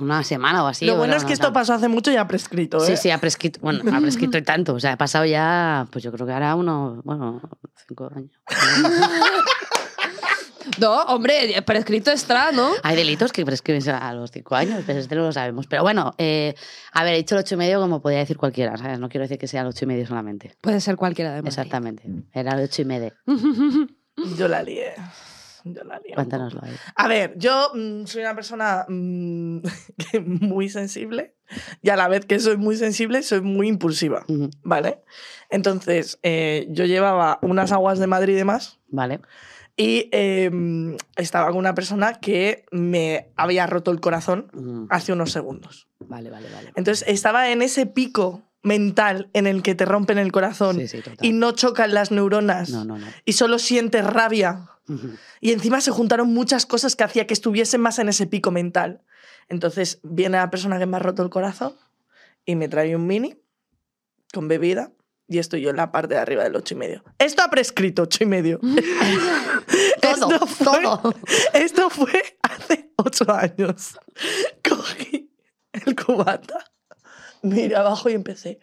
una 0.00 0.22
semana 0.22 0.64
o 0.64 0.66
así. 0.66 0.86
Lo 0.86 0.96
bueno 0.96 1.16
es 1.16 1.24
que 1.24 1.32
esto 1.32 1.52
pasó 1.52 1.74
hace 1.74 1.88
mucho 1.88 2.10
y 2.10 2.16
ha 2.16 2.26
prescrito, 2.26 2.78
¿eh? 2.78 2.86
Sí, 2.86 2.96
sí, 2.96 3.10
ha 3.10 3.18
prescrito. 3.18 3.60
Bueno, 3.62 3.82
ha 3.96 4.00
prescrito 4.00 4.38
y 4.38 4.42
tanto. 4.44 4.74
O 4.74 4.80
sea, 4.80 4.92
ha 4.92 4.98
pasado 4.98 5.24
ya, 5.24 5.86
pues 5.90 6.04
yo 6.04 6.12
creo 6.12 6.26
que 6.26 6.32
ahora 6.32 6.54
unos, 6.54 7.02
bueno, 7.04 7.40
cinco 7.86 8.10
años. 8.14 8.32
No, 10.80 11.02
hombre, 11.04 11.62
prescrito 11.64 12.10
está, 12.10 12.52
¿no? 12.52 12.70
Hay 12.82 12.96
delitos 12.96 13.32
que 13.32 13.44
prescriben 13.44 13.88
a 13.88 14.12
los 14.12 14.30
cinco 14.30 14.56
años, 14.56 14.82
pero 14.86 14.98
este 14.98 15.14
no 15.14 15.22
lo 15.22 15.32
sabemos. 15.32 15.66
Pero 15.66 15.82
bueno, 15.82 16.12
eh, 16.18 16.54
a 16.92 17.04
ver, 17.04 17.14
he 17.14 17.16
dicho 17.18 17.34
el 17.34 17.40
ocho 17.40 17.54
y 17.54 17.58
medio 17.58 17.80
como 17.80 18.02
podía 18.02 18.18
decir 18.18 18.36
cualquiera, 18.36 18.76
¿sabes? 18.76 18.98
No 18.98 19.08
quiero 19.08 19.22
decir 19.22 19.38
que 19.38 19.48
sea 19.48 19.62
el 19.62 19.68
ocho 19.68 19.84
y 19.84 19.88
medio 19.88 20.06
solamente. 20.06 20.54
Puede 20.60 20.80
ser 20.80 20.96
cualquiera 20.96 21.30
de 21.30 21.36
Madrid. 21.36 21.48
Exactamente. 21.48 22.04
Era 22.32 22.54
el 22.54 22.64
ocho 22.64 22.82
y 22.82 22.84
medio. 22.84 23.12
Yo 24.36 24.48
la 24.48 24.62
lié. 24.62 24.94
Yo 25.74 25.84
la 25.84 26.00
Cuéntanoslo 26.14 26.60
ahí. 26.62 26.74
A 26.94 27.08
ver, 27.08 27.34
yo 27.36 27.70
mm, 27.74 28.04
soy 28.06 28.22
una 28.22 28.34
persona 28.34 28.84
mm, 28.88 29.58
muy 30.24 30.68
sensible 30.68 31.34
y 31.82 31.90
a 31.90 31.96
la 31.96 32.08
vez 32.08 32.26
que 32.26 32.38
soy 32.38 32.56
muy 32.56 32.76
sensible, 32.76 33.22
soy 33.22 33.40
muy 33.40 33.68
impulsiva. 33.68 34.24
¿vale? 34.62 35.02
Entonces, 35.50 36.18
eh, 36.22 36.66
yo 36.70 36.84
llevaba 36.84 37.38
unas 37.42 37.72
aguas 37.72 37.98
de 37.98 38.06
Madrid 38.06 38.34
y 38.34 38.36
demás 38.36 38.78
Vale. 38.88 39.20
y 39.76 40.08
eh, 40.12 40.96
estaba 41.16 41.48
con 41.48 41.58
una 41.58 41.74
persona 41.74 42.14
que 42.14 42.64
me 42.70 43.32
había 43.36 43.66
roto 43.66 43.90
el 43.90 44.00
corazón 44.00 44.86
hace 44.90 45.12
unos 45.12 45.32
segundos. 45.32 45.88
Vale, 46.00 46.30
vale, 46.30 46.48
vale. 46.52 46.72
Entonces, 46.76 47.06
estaba 47.08 47.50
en 47.50 47.62
ese 47.62 47.86
pico 47.86 48.45
mental 48.62 49.30
en 49.32 49.46
el 49.46 49.62
que 49.62 49.74
te 49.74 49.84
rompen 49.84 50.18
el 50.18 50.32
corazón 50.32 50.76
Sí, 50.76 50.88
sí, 50.88 50.98
total. 51.02 51.18
y 51.24 51.32
no 51.32 51.52
chocan 51.52 51.94
las 51.94 52.10
neuronas 52.10 52.70
No, 52.70 52.84
no, 52.84 52.98
no. 52.98 53.06
y 53.24 53.34
solo 53.34 53.58
sientes 53.58 54.04
rabia 54.04 54.70
y 55.40 55.50
encima 55.52 55.80
se 55.80 55.90
juntaron 55.90 56.32
muchas 56.32 56.64
cosas 56.66 56.94
que 56.94 57.02
hacía 57.04 57.26
que 57.26 57.34
estuviese 57.34 57.76
más 57.76 57.98
en 57.98 58.08
ese 58.08 58.28
pico 58.28 58.52
mental. 58.52 59.02
Entonces 59.48 59.98
viene 60.04 60.36
la 60.38 60.48
persona 60.48 60.78
que 60.78 60.86
me 60.86 60.96
ha 60.96 61.00
roto 61.00 61.24
el 61.24 61.30
corazón 61.30 61.74
y 62.44 62.54
me 62.54 62.68
trae 62.68 62.94
un 62.94 63.04
mini 63.04 63.36
con 64.32 64.46
bebida 64.46 64.92
y 65.26 65.38
estoy 65.38 65.60
yo 65.62 65.70
en 65.70 65.76
la 65.76 65.90
parte 65.90 66.14
de 66.14 66.20
arriba 66.20 66.44
del 66.44 66.54
ocho 66.54 66.74
y 66.74 66.76
medio. 66.76 67.02
Esto 67.18 67.42
ha 67.42 67.50
prescrito 67.50 68.02
ocho 68.02 68.22
y 68.22 68.26
medio. 68.26 68.60
Todo 70.00 70.28
Esto 70.30 70.46
fue, 70.46 70.82
esto 71.52 71.90
fue 71.90 72.38
hace 72.42 72.92
ocho 72.96 73.24
años. 73.32 73.98
Cogí 74.68 75.32
el 75.72 75.96
cubata, 75.96 76.64
miré 77.42 77.76
abajo 77.76 78.08
y 78.08 78.14
empecé. 78.14 78.60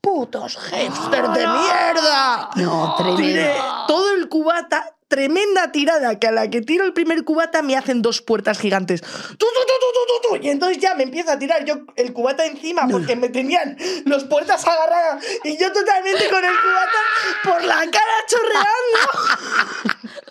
¡Putos 0.00 0.58
hipsters 0.58 1.32
de 1.32 1.46
mierda! 1.46 2.50
No, 2.56 2.94
tremendo. 2.96 3.22
Tiré 3.22 3.54
todo 3.88 4.12
el 4.14 4.28
cubata, 4.28 4.94
tremenda 5.08 5.72
tirada, 5.72 6.18
que 6.18 6.26
a 6.26 6.30
la 6.30 6.50
que 6.50 6.60
tiro 6.60 6.84
el 6.84 6.92
primer 6.92 7.24
cubata 7.24 7.62
me 7.62 7.74
hacen 7.74 8.02
dos 8.02 8.20
puertas 8.20 8.58
gigantes. 8.58 9.00
¡Tu, 9.00 9.08
tu, 9.08 9.46
tu, 9.46 9.46
tu, 9.46 9.88
tu, 9.94 10.28
tu, 10.28 10.40
tu! 10.40 10.44
Y 10.44 10.50
entonces 10.50 10.76
ya 10.76 10.94
me 10.94 11.04
empieza 11.04 11.32
a 11.32 11.38
tirar 11.38 11.64
yo 11.64 11.86
el 11.96 12.12
cubata 12.12 12.44
encima 12.44 12.86
porque 12.86 13.16
me 13.16 13.30
tenían 13.30 13.78
los 14.04 14.24
puertas 14.24 14.66
agarradas 14.66 15.24
y 15.42 15.56
yo 15.56 15.72
totalmente 15.72 16.28
con 16.28 16.44
el 16.44 16.52
cubata 16.60 16.98
por 17.42 17.64
la 17.64 17.76
cara 17.76 18.14
chorreando. 18.28 20.10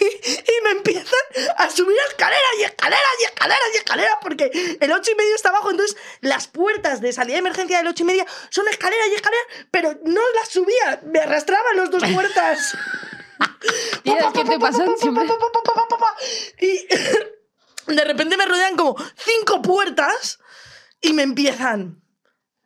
Y, 0.00 0.04
y 0.04 0.64
me 0.64 0.70
empiezan 0.70 1.20
a 1.56 1.70
subir 1.70 1.96
escaleras 2.08 2.42
y 2.58 2.62
escaleras 2.64 3.12
y 3.20 3.24
escaleras 3.24 3.68
y 3.72 3.76
escaleras 3.76 4.16
porque 4.20 4.78
el 4.80 4.92
8 4.92 5.10
y 5.10 5.14
medio 5.14 5.34
está 5.34 5.50
abajo. 5.50 5.70
Entonces, 5.70 5.96
las 6.20 6.48
puertas 6.48 7.00
de 7.00 7.12
salida 7.12 7.34
de 7.34 7.40
emergencia 7.40 7.78
del 7.78 7.86
8 7.86 8.02
y 8.02 8.06
media 8.06 8.26
son 8.50 8.66
escaleras 8.68 9.06
y 9.10 9.14
escaleras, 9.14 9.46
pero 9.70 9.98
no 10.04 10.20
las 10.34 10.48
subía, 10.48 11.00
me 11.04 11.20
arrastraban 11.20 11.76
las 11.76 11.90
dos 11.90 12.02
puertas. 12.12 12.76
¿qué 14.34 14.44
te 14.44 14.58
pasa 14.58 14.84
siempre? 14.98 15.26
Y 16.60 16.86
de 17.94 18.04
repente 18.04 18.36
me 18.36 18.46
rodean 18.46 18.76
como 18.76 18.96
cinco 19.16 19.62
puertas 19.62 20.38
y 21.00 21.12
me 21.12 21.22
empiezan. 21.22 22.02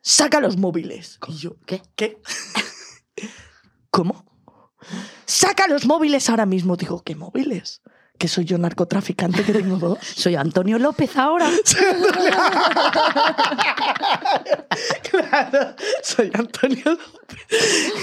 Saca 0.01 0.39
los 0.39 0.57
móviles. 0.57 1.19
Y 1.27 1.37
yo, 1.37 1.57
¿Qué? 1.65 1.81
¿qué? 1.95 2.21
¿Cómo? 3.89 4.25
Saca 5.27 5.67
los 5.67 5.85
móviles 5.85 6.29
ahora 6.29 6.45
mismo. 6.45 6.77
Digo, 6.77 7.03
¿qué 7.03 7.13
móviles? 7.13 7.81
Que 8.17 8.27
soy 8.29 8.45
yo 8.45 8.57
narcotraficante 8.57 9.43
que 9.43 9.53
tengo 9.53 9.75
dos. 9.77 9.99
Soy 10.15 10.35
Antonio 10.35 10.79
López 10.79 11.15
ahora. 11.17 11.51
Claro, 15.09 15.75
soy 16.03 16.29
Antonio 16.33 16.83
López. 16.85 17.93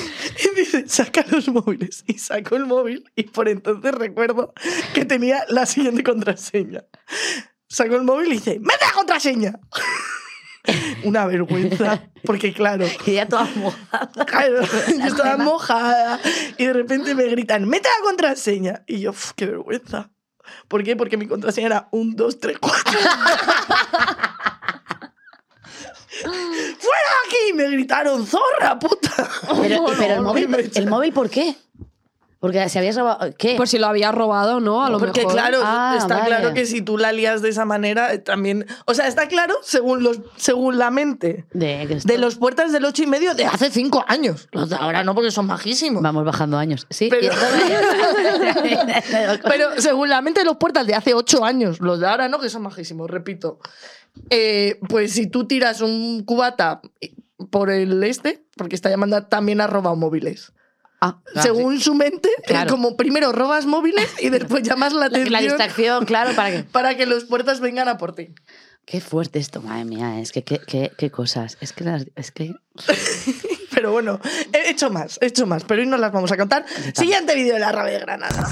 Y 0.43 0.57
dice, 0.59 0.89
saca 0.89 1.25
los 1.31 1.49
móviles. 1.49 2.03
Y 2.07 2.19
saco 2.19 2.57
el 2.57 2.67
móvil 2.67 3.11
y 3.15 3.25
por 3.25 3.49
entonces 3.49 3.93
recuerdo 3.95 4.53
que 4.95 5.05
tenía 5.05 5.45
la 5.49 5.67
siguiente 5.67 6.03
contraseña. 6.03 6.85
Saco 7.69 7.97
el 7.97 8.03
móvil 8.03 8.29
y 8.29 8.35
dice, 8.35 8.59
¡mete 8.59 8.85
la 8.85 8.93
contraseña! 8.93 9.61
Una 11.05 11.27
vergüenza, 11.27 12.03
porque 12.25 12.53
claro, 12.55 12.87
Y 13.07 13.13
ya 13.13 13.27
toda 13.29 13.45
mojada. 13.57 14.11
claro, 14.25 14.61
yo 14.99 15.05
estaba 15.07 15.37
mojada 15.37 16.19
y 16.57 16.65
de 16.67 16.73
repente 16.73 17.15
me 17.15 17.25
gritan, 17.25 17.69
¡mete 17.69 17.89
la 17.89 18.05
contraseña! 18.05 18.83
Y 18.87 19.01
yo, 19.01 19.11
"Uf, 19.11 19.33
¡qué 19.37 19.47
vergüenza! 19.47 20.11
¿Por 20.69 20.83
qué? 20.83 20.97
Porque 20.97 21.17
mi 21.17 21.27
contraseña 21.27 21.67
era 21.67 21.89
1, 21.91 22.13
2, 22.17 22.39
3, 22.41 22.59
4. 22.61 22.93
¡Fuera 26.23 26.31
de 26.31 27.27
aquí! 27.27 27.53
Me 27.55 27.69
gritaron, 27.71 28.27
¡zorra, 28.27 28.79
puta! 28.79 29.11
Pero, 29.63 29.85
pero 29.99 30.15
el, 30.15 30.21
móvil, 30.23 30.71
¿el 30.75 30.87
móvil 30.87 31.13
por 31.13 31.29
qué? 31.31 31.57
Porque 32.45 32.69
si 32.69 32.79
habías 32.79 32.95
robado. 32.97 33.33
¿Qué? 33.39 33.55
Por 33.57 33.67
si 33.69 33.79
lo 33.79 33.87
había 33.87 34.13
robado, 34.13 34.61
¿no? 34.61 34.85
A 34.85 34.91
lo 34.91 34.99
Porque 34.99 35.21
mejor. 35.23 35.33
claro, 35.33 35.61
Ah, 35.63 35.97
está 35.99 36.17
vale. 36.19 36.27
claro 36.27 36.53
que 36.53 36.67
si 36.67 36.83
tú 36.83 36.99
la 36.99 37.11
lías 37.11 37.41
de 37.41 37.49
esa 37.49 37.65
manera, 37.65 38.13
eh, 38.13 38.19
también... 38.19 38.67
O 38.85 38.93
sea, 38.93 39.07
está 39.09 39.29
claro, 39.29 39.55
según, 39.63 40.03
los, 40.03 40.21
según 40.37 40.77
la 40.77 40.91
mente, 40.91 41.47
de, 41.55 41.87
que 41.89 41.95
esto- 41.95 42.13
de 42.13 42.19
los 42.19 42.37
puertas 42.37 42.71
del 42.71 42.85
8 42.85 43.05
y 43.05 43.07
medio 43.07 43.35
de 43.35 43.47
hace 43.47 43.71
5 43.71 44.05
años. 44.09 44.49
Los 44.53 44.69
de 44.69 44.77
ahora 44.77 45.03
no, 45.05 45.15
porque 45.15 45.31
son 45.31 45.47
majísimos. 45.47 46.03
Vamos 46.03 46.27
bajando 46.27 46.59
años. 46.59 46.87
Sí. 46.91 47.09
Pero- 47.11 47.35
Pero 49.49 49.81
según 49.81 50.09
la 50.09 50.21
mente 50.21 50.41
de 50.41 50.47
los 50.47 50.57
puertas 50.57 50.87
de 50.87 50.95
hace 50.95 51.15
8 51.15 51.45
años, 51.45 51.81
los 51.81 52.01
de 52.01 52.07
ahora 52.07 52.29
no, 52.29 52.39
que 52.41 52.51
son 52.51 52.63
majísimos, 52.63 53.11
repito. 53.11 53.59
Eh, 54.31 54.79
pues 54.89 55.13
si 55.13 55.27
tú 55.27 55.47
tiras 55.47 55.81
un 55.81 56.23
cubata 56.25 56.81
por 57.51 57.71
el 57.71 58.03
este, 58.05 58.45
porque 58.57 58.77
está 58.77 58.91
llamando 58.91 59.23
también 59.25 59.61
ha 59.61 59.67
robado 59.67 59.97
móviles. 59.97 60.53
Ah, 61.07 61.21
claro, 61.25 61.43
según 61.43 61.81
su 61.81 61.95
mente, 61.95 62.31
eh, 62.47 62.55
como 62.67 62.97
primero 62.97 63.31
robas 63.31 63.67
móviles 63.67 64.09
y 64.21 64.31
después 64.31 64.63
llamas 64.63 64.95
la 64.95 65.07
atención 65.07 65.33
la 65.33 65.41
distracción, 65.43 66.07
claro, 66.07 66.35
para 66.35 66.51
que. 66.51 66.63
para 66.65 66.97
que 66.97 67.05
los 67.05 67.25
puertas 67.25 67.61
vengan 67.61 67.89
a 67.89 67.99
por 67.99 68.15
ti. 68.15 68.35
Qué 68.87 69.03
fuerte 69.03 69.39
esto, 69.39 69.61
madre 69.61 69.85
mía. 69.85 70.21
Es 70.21 70.33
que 70.33 70.45
qué, 70.45 70.59
qué, 70.67 70.93
qué 70.97 71.11
cosas. 71.11 71.59
Es 71.61 71.75
que 71.75 71.85
las. 71.85 72.07
Es 72.17 72.31
que. 72.31 72.55
Pero 73.75 73.93
bueno, 73.93 74.19
he 74.53 74.71
hecho 74.71 74.89
más, 74.89 75.19
he 75.21 75.27
hecho 75.27 75.47
más, 75.47 75.65
pero 75.65 75.83
hoy 75.83 75.89
no 75.89 75.97
las 75.99 76.13
vamos 76.13 76.31
a 76.31 76.37
contar. 76.37 76.65
Siguiente 76.95 77.35
vídeo 77.35 77.55
de 77.55 77.61
la 77.61 77.73
rave 77.73 77.91
de 77.91 77.99
Granada. 77.99 78.49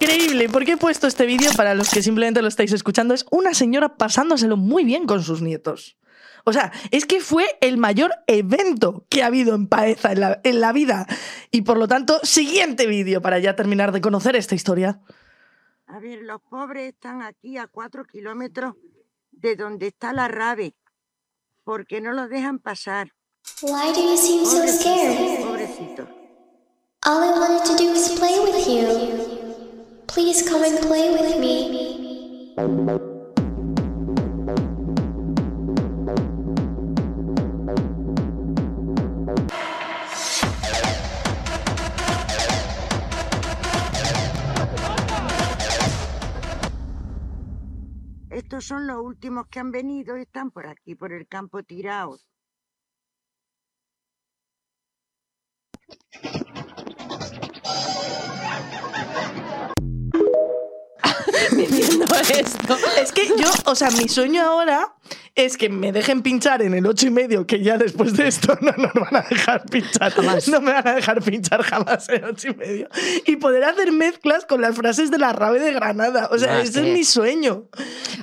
Increíble, 0.00 0.48
¿por 0.48 0.64
qué 0.64 0.72
he 0.72 0.76
puesto 0.76 1.06
este 1.06 1.26
vídeo 1.26 1.50
para 1.56 1.74
los 1.74 1.90
que 1.90 2.02
simplemente 2.02 2.42
lo 2.42 2.48
estáis 2.48 2.72
escuchando? 2.72 3.14
Es 3.14 3.26
una 3.30 3.54
señora 3.54 3.96
pasándoselo 3.96 4.56
muy 4.56 4.84
bien 4.84 5.06
con 5.06 5.22
sus 5.22 5.42
nietos. 5.42 5.96
O 6.44 6.52
sea, 6.52 6.72
es 6.90 7.04
que 7.04 7.20
fue 7.20 7.58
el 7.60 7.76
mayor 7.76 8.12
evento 8.26 9.04
que 9.10 9.22
ha 9.22 9.26
habido 9.26 9.54
en 9.54 9.66
Paeza 9.66 10.12
en 10.12 10.20
la, 10.20 10.40
en 10.44 10.60
la 10.60 10.72
vida. 10.72 11.06
Y 11.50 11.62
por 11.62 11.76
lo 11.76 11.88
tanto, 11.88 12.20
siguiente 12.22 12.86
vídeo 12.86 13.20
para 13.20 13.38
ya 13.38 13.56
terminar 13.56 13.92
de 13.92 14.00
conocer 14.00 14.36
esta 14.36 14.54
historia. 14.54 15.00
A 15.86 15.98
ver, 15.98 16.22
los 16.22 16.40
pobres 16.42 16.94
están 16.94 17.22
aquí 17.22 17.58
a 17.58 17.66
cuatro 17.66 18.04
kilómetros 18.04 18.74
de 19.32 19.56
donde 19.56 19.88
está 19.88 20.12
la 20.12 20.28
rave, 20.28 20.74
porque 21.64 22.00
no 22.00 22.12
los 22.12 22.28
dejan 22.28 22.58
pasar. 22.58 23.12
Why 23.62 23.92
do 23.92 24.00
you 24.00 24.16
seem 24.16 24.44
so 24.44 24.66
scared? 24.68 25.44
Pobrecito. 25.44 26.08
All 27.06 27.22
I 27.22 27.38
wanted 27.38 27.64
to 27.64 27.76
do 27.76 27.90
was 27.90 28.10
play 28.18 28.38
with 28.40 28.66
you. 28.66 29.37
Please 30.08 30.42
come 30.48 30.64
and 30.64 30.78
play 30.80 31.10
with 31.10 31.38
me. 31.38 32.54
Estos 48.30 48.64
son 48.64 48.86
los 48.86 48.98
últimos 49.02 49.46
que 49.48 49.60
han 49.60 49.70
venido 49.70 50.16
y 50.16 50.22
están 50.22 50.50
por 50.50 50.66
aquí, 50.66 50.94
por 50.94 51.12
el 51.12 51.28
campo 51.28 51.62
tirados. 51.62 52.26
esto. 62.34 62.76
Es 63.00 63.12
que 63.12 63.28
yo, 63.28 63.50
o 63.66 63.74
sea, 63.74 63.90
mi 63.90 64.08
sueño 64.08 64.42
ahora 64.42 64.94
es 65.38 65.56
que 65.56 65.68
me 65.68 65.92
dejen 65.92 66.22
pinchar 66.22 66.62
en 66.62 66.74
el 66.74 66.84
ocho 66.86 67.06
y 67.06 67.10
medio, 67.10 67.46
que 67.46 67.62
ya 67.62 67.78
después 67.78 68.16
de 68.16 68.26
esto 68.26 68.58
no 68.60 68.72
nos 68.72 68.92
van 68.92 69.16
a 69.16 69.20
dejar 69.28 69.64
pinchar. 69.70 70.12
No 70.48 70.60
me 70.60 70.72
van 70.72 70.88
a 70.88 70.94
dejar 70.96 71.22
pinchar 71.22 71.62
jamás 71.62 72.08
en 72.08 72.24
ocho 72.24 72.48
y 72.48 72.54
medio. 72.54 72.88
Y 73.24 73.36
poder 73.36 73.62
hacer 73.64 73.92
mezclas 73.92 74.44
con 74.44 74.60
las 74.60 74.74
frases 74.74 75.10
de 75.12 75.18
la 75.18 75.32
rave 75.32 75.60
de 75.60 75.72
Granada. 75.72 76.28
O 76.32 76.38
sea, 76.38 76.56
Ah, 76.56 76.62
ese 76.62 76.80
es 76.88 76.92
mi 76.92 77.04
sueño. 77.04 77.66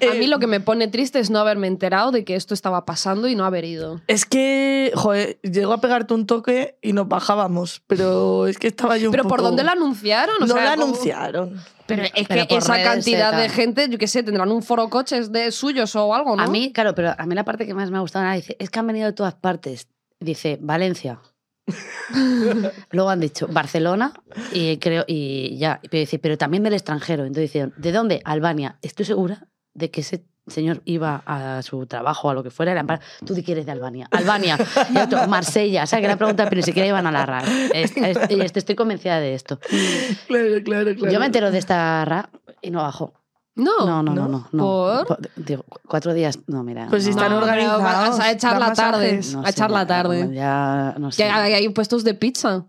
A 0.10 0.14
mí 0.16 0.28
lo 0.28 0.40
que 0.40 0.48
me 0.48 0.60
pone 0.60 0.88
triste 0.90 1.20
es 1.20 1.30
no 1.30 1.40
haberme 1.40 1.68
enterado 1.68 2.12
de 2.12 2.26
que 2.26 2.36
esto 2.36 2.54
estaba 2.54 2.86
pasando 2.86 3.28
y 3.30 3.36
no 3.36 3.46
haber 3.46 3.64
ido. 3.64 4.02
Es 4.08 4.26
que, 4.26 4.92
joder, 4.96 5.40
llegó 5.42 5.74
a 5.74 5.80
pegarte 5.80 6.14
un 6.14 6.26
toque 6.26 6.78
y 6.82 6.92
nos 6.94 7.08
bajábamos, 7.08 7.82
pero 7.88 8.48
es 8.48 8.58
que 8.58 8.68
estaba 8.68 8.98
yo 8.98 9.10
un 9.10 9.12
¿Pero 9.12 9.28
por 9.28 9.42
dónde 9.42 9.64
la 9.64 9.72
anunciaron? 9.72 10.36
O 10.42 10.46
no 10.46 10.54
sea, 10.54 10.64
la 10.66 10.72
¿cómo? 10.76 10.84
anunciaron. 10.86 11.62
Pero 11.86 12.02
es 12.04 12.12
Pero 12.28 12.48
que 12.48 12.56
esa 12.58 12.82
cantidad 12.82 13.38
eh, 13.40 13.44
de 13.44 13.50
gente, 13.50 13.88
yo 13.90 14.00
qué 14.00 14.08
sé, 14.08 14.24
tendrán 14.24 14.52
un 14.52 14.64
foro 14.64 14.90
coches 14.90 15.32
de 15.32 15.52
suyos 15.52 15.96
o 15.96 16.16
algo, 16.16 16.36
¿no? 16.36 16.42
A 16.42 16.48
mí, 16.48 16.72
claro, 16.74 16.96
pero 16.96 17.05
a 17.18 17.26
mí 17.26 17.36
la 17.36 17.44
parte 17.46 17.66
que 17.66 17.74
más 17.74 17.92
me 17.92 17.98
ha 17.98 18.02
gustado 18.02 18.32
dice, 18.34 18.56
es 18.60 18.70
que 18.70 18.80
han 18.80 18.88
venido 18.88 19.06
de 19.08 19.14
todas 19.14 19.36
partes. 19.36 19.88
Dice, 20.20 20.58
Valencia. 20.62 21.20
Luego 22.92 23.10
han 23.10 23.20
dicho 23.20 23.48
Barcelona 23.50 24.14
y 24.54 24.78
creo 24.78 25.04
y 25.08 25.58
ya, 25.58 25.80
pero 25.90 26.00
dice, 26.00 26.20
pero 26.20 26.38
también 26.38 26.64
del 26.64 26.74
extranjero. 26.74 27.24
Entonces 27.26 27.52
dicen, 27.54 27.74
¿de 27.78 27.92
dónde? 27.92 28.22
Albania. 28.24 28.78
Estoy 28.82 29.06
segura 29.06 29.48
de 29.74 29.90
que 29.92 30.02
ese 30.02 30.24
señor 30.48 30.82
iba 30.86 31.24
a 31.26 31.62
su 31.64 31.88
trabajo, 31.88 32.30
a 32.30 32.34
lo 32.36 32.44
que 32.44 32.52
fuera, 32.52 32.72
era 32.72 33.00
¿tú 33.26 33.34
de 33.34 33.44
qué 33.44 33.54
eres 33.54 33.66
de 33.66 33.72
Albania? 33.72 34.08
Albania, 34.12 34.58
y 34.94 34.98
otro, 35.00 35.28
Marsella, 35.28 35.84
o 35.84 35.88
sea, 35.88 36.00
que 36.00 36.08
la 36.08 36.18
pregunta, 36.18 36.44
pero 36.46 36.58
ni 36.58 36.62
siquiera 36.64 36.88
iban 36.88 37.08
a 37.08 37.12
la 37.12 37.26
RA. 37.26 37.44
Es- 37.74 37.98
es- 37.98 38.18
y 38.30 38.40
estoy 38.40 38.76
convencida 38.76 39.20
de 39.20 39.34
esto. 39.34 39.60
Claro, 40.28 40.48
claro, 40.64 40.96
claro. 40.96 41.12
Yo 41.12 41.20
me 41.20 41.26
entero 41.26 41.50
de 41.52 41.58
esta 41.58 42.06
RA 42.06 42.30
y 42.62 42.70
no 42.70 42.84
bajo. 42.84 43.14
No, 43.56 43.86
no, 43.86 44.04
no, 44.04 44.14
no. 44.14 44.28
no, 44.28 44.48
no. 44.52 44.64
¿Por? 44.64 45.08
Po- 45.08 45.18
Digo, 45.38 45.64
cuatro 45.88 46.14
días, 46.14 46.40
no, 46.48 46.64
mira. 46.64 46.88
Pues 46.90 47.04
si 47.06 47.12
no. 47.12 47.16
están 47.16 47.32
No, 47.32 47.40
pero 47.42 47.52
organizados. 47.54 47.82
vas 47.84 48.20
a 48.20 48.32
echar 48.32 48.52
dan 48.52 48.60
la 48.60 48.74
tarde. 48.74 49.22
No 49.32 49.40
a 49.40 49.44
sé, 49.46 49.50
echar 49.52 49.72
la 49.72 49.82
ya, 49.84 49.88
tarde. 49.88 50.30
Ya, 50.34 50.96
no 50.98 51.12
sé. 51.12 51.24
Que 51.24 51.30
hay, 51.30 51.54
hay 51.54 51.70
puestos 51.70 52.04
de 52.04 52.14
pizza. 52.16 52.66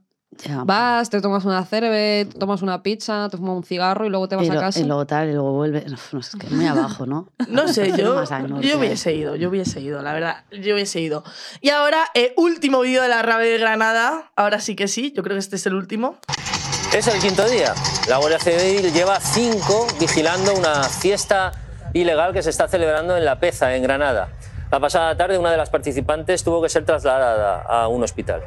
Vas, 0.64 1.09
te 1.09 1.20
tomas 1.22 1.45
una 1.47 1.64
cerve, 1.64 2.26
te 2.30 2.39
tomas 2.39 2.61
una 2.61 2.82
pizza, 2.82 3.28
te 3.30 3.39
fumas 3.39 3.57
un 3.57 3.62
cigarro 3.64 4.05
y 4.05 4.11
luego 4.11 4.28
te 4.28 4.37
vas 4.37 4.45
y, 4.47 4.51
a 4.51 4.55
lo- 4.55 4.61
casa. 4.61 4.78
y 4.80 4.84
luego 4.84 5.07
tal, 5.07 5.30
y 5.30 5.32
luego 5.32 5.53
vuelve. 5.55 5.87
Uf, 5.91 6.12
No 6.12 6.20
sé, 6.22 6.37
es 6.37 6.45
que 6.45 6.55
muy 6.55 6.66
abajo, 6.66 7.07
¿no? 7.07 7.28
No 7.49 7.66
sé, 7.68 7.93
yo, 7.97 8.14
Más 8.16 8.30
al 8.32 8.51
norte. 8.51 8.68
yo 8.68 8.78
hubiese 8.78 9.14
ido, 9.14 9.34
yo 9.37 9.49
hubiese 9.49 9.80
ido, 9.80 10.03
la 10.03 10.12
verdad, 10.12 10.45
yo 10.53 10.74
hubiese 10.74 11.01
ido. 11.01 11.24
Y 11.62 11.70
ahora, 11.70 12.05
eh, 12.14 12.34
último 12.37 12.80
vídeo 12.80 13.03
de 13.03 13.09
la 13.09 13.22
rave 13.22 13.47
de 13.49 13.59
Granada, 13.59 14.30
ahora 14.37 14.61
sí 14.61 14.76
que 14.76 14.89
sí, 14.89 15.12
yo 15.16 15.22
creo 15.22 15.37
que 15.37 15.41
este 15.41 15.57
es 15.57 15.64
el 15.66 15.74
último. 15.74 16.16
Es 16.95 17.07
el 17.09 17.20
quinto 17.20 17.47
día. 17.49 17.74
La 18.09 18.18
Guardia 18.18 18.39
Civil 18.39 18.93
lleva 18.93 19.20
cinco 19.20 19.87
vigilando 20.01 20.55
una 20.55 20.84
fiesta 20.84 21.53
ilegal 21.93 22.32
que 22.32 22.43
se 22.43 22.51
está 22.51 22.68
celebrando 22.68 23.16
en 23.16 23.24
La 23.24 23.39
Peza, 23.39 23.74
en 23.74 23.82
Granada. 23.82 24.28
La 24.70 24.80
pasada 24.80 25.16
tarde 25.16 25.39
una 25.39 25.51
de 25.51 25.57
las 25.57 25.68
participantes 25.68 26.43
tuvo 26.43 26.62
que 26.62 26.68
ser 26.68 26.84
trasladada 26.84 27.62
a 27.62 27.89
un 27.89 28.03
hospital. 28.03 28.43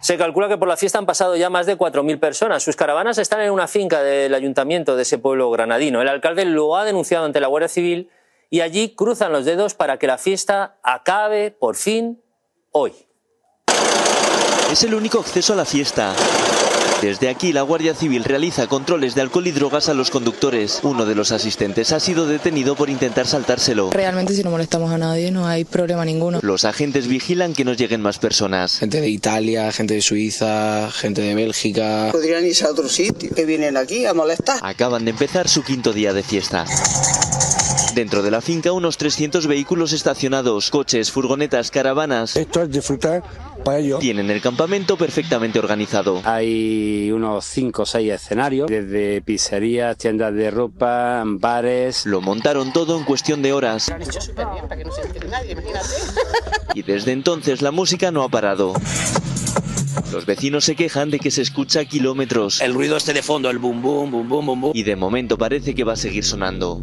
Se 0.00 0.18
calcula 0.18 0.48
que 0.48 0.58
por 0.58 0.68
la 0.68 0.76
fiesta 0.76 0.98
han 0.98 1.06
pasado 1.06 1.36
ya 1.36 1.50
más 1.50 1.66
de 1.66 1.78
4.000 1.78 2.18
personas. 2.18 2.62
Sus 2.62 2.76
caravanas 2.76 3.18
están 3.18 3.40
en 3.40 3.52
una 3.52 3.68
finca 3.68 4.02
del 4.02 4.34
ayuntamiento 4.34 4.96
de 4.96 5.02
ese 5.02 5.18
pueblo 5.18 5.50
granadino. 5.50 6.02
El 6.02 6.08
alcalde 6.08 6.44
lo 6.44 6.76
ha 6.76 6.84
denunciado 6.84 7.24
ante 7.24 7.40
la 7.40 7.48
Guardia 7.48 7.68
Civil 7.68 8.10
y 8.50 8.60
allí 8.60 8.94
cruzan 8.94 9.32
los 9.32 9.44
dedos 9.44 9.74
para 9.74 9.98
que 9.98 10.06
la 10.06 10.18
fiesta 10.18 10.78
acabe 10.82 11.50
por 11.50 11.76
fin 11.76 12.22
hoy. 12.70 13.07
Es 14.70 14.82
el 14.82 14.94
único 14.94 15.18
acceso 15.18 15.54
a 15.54 15.56
la 15.56 15.64
fiesta. 15.64 16.14
Desde 17.00 17.30
aquí 17.30 17.52
la 17.52 17.62
Guardia 17.62 17.94
Civil 17.94 18.22
realiza 18.24 18.66
controles 18.66 19.14
de 19.14 19.22
alcohol 19.22 19.46
y 19.46 19.52
drogas 19.52 19.88
a 19.88 19.94
los 19.94 20.10
conductores. 20.10 20.80
Uno 20.82 21.06
de 21.06 21.14
los 21.14 21.32
asistentes 21.32 21.92
ha 21.92 22.00
sido 22.00 22.26
detenido 22.26 22.74
por 22.74 22.90
intentar 22.90 23.26
saltárselo. 23.26 23.90
Realmente 23.92 24.34
si 24.34 24.42
no 24.42 24.50
molestamos 24.50 24.90
a 24.90 24.98
nadie 24.98 25.30
no 25.30 25.46
hay 25.46 25.64
problema 25.64 26.04
ninguno. 26.04 26.40
Los 26.42 26.64
agentes 26.64 27.06
vigilan 27.06 27.54
que 27.54 27.64
no 27.64 27.72
lleguen 27.72 28.02
más 28.02 28.18
personas. 28.18 28.78
Gente 28.78 29.00
de 29.00 29.08
Italia, 29.08 29.72
gente 29.72 29.94
de 29.94 30.02
Suiza, 30.02 30.90
gente 30.90 31.22
de 31.22 31.34
Bélgica. 31.34 32.10
Podrían 32.12 32.44
irse 32.44 32.66
a 32.66 32.70
otro 32.70 32.88
sitio, 32.88 33.34
que 33.34 33.46
vienen 33.46 33.76
aquí 33.78 34.04
a 34.04 34.12
molestar. 34.12 34.58
Acaban 34.60 35.04
de 35.04 35.12
empezar 35.12 35.48
su 35.48 35.62
quinto 35.62 35.94
día 35.94 36.12
de 36.12 36.22
fiesta. 36.22 36.66
Dentro 37.94 38.22
de 38.22 38.30
la 38.30 38.40
finca 38.40 38.70
unos 38.70 38.96
300 38.96 39.46
vehículos 39.46 39.92
estacionados, 39.92 40.70
coches, 40.70 41.10
furgonetas, 41.10 41.70
caravanas. 41.70 42.36
Esto 42.36 42.62
es 42.62 42.70
disfrutar. 42.70 43.22
Tienen 44.00 44.30
el 44.30 44.40
campamento 44.40 44.96
perfectamente 44.96 45.58
organizado. 45.58 46.22
Hay 46.24 47.10
unos 47.12 47.44
5 47.44 47.82
o 47.82 47.86
6 47.86 48.12
escenarios, 48.12 48.68
desde 48.68 49.20
pizzerías, 49.22 49.96
tiendas 49.96 50.34
de 50.34 50.50
ropa, 50.50 51.22
bares. 51.26 52.06
Lo 52.06 52.20
montaron 52.20 52.72
todo 52.72 52.98
en 52.98 53.04
cuestión 53.04 53.42
de 53.42 53.52
horas. 53.52 53.88
Lo 53.88 53.96
han 53.96 54.02
hecho 54.02 54.20
súper 54.20 54.46
bien 54.52 54.64
para 54.68 54.76
que 54.76 54.84
no 54.84 54.92
se 54.92 55.02
entere 55.02 55.28
nadie, 55.28 55.52
imagínate. 55.52 55.88
Y 56.74 56.82
desde 56.82 57.12
entonces 57.12 57.60
la 57.60 57.72
música 57.72 58.10
no 58.10 58.22
ha 58.22 58.28
parado. 58.28 58.74
Los 60.12 60.26
vecinos 60.26 60.64
se 60.64 60.76
quejan 60.76 61.10
de 61.10 61.18
que 61.18 61.30
se 61.30 61.42
escucha 61.42 61.80
a 61.80 61.84
kilómetros. 61.84 62.60
El 62.60 62.74
ruido 62.74 62.96
este 62.96 63.12
de 63.12 63.22
fondo, 63.22 63.50
el 63.50 63.58
bum 63.58 63.82
bum, 63.82 64.10
bum 64.10 64.28
bum, 64.28 64.46
bum 64.46 64.60
bum. 64.60 64.72
Y 64.74 64.82
de 64.84 64.96
momento 64.96 65.36
parece 65.36 65.74
que 65.74 65.84
va 65.84 65.94
a 65.94 65.96
seguir 65.96 66.24
sonando. 66.24 66.80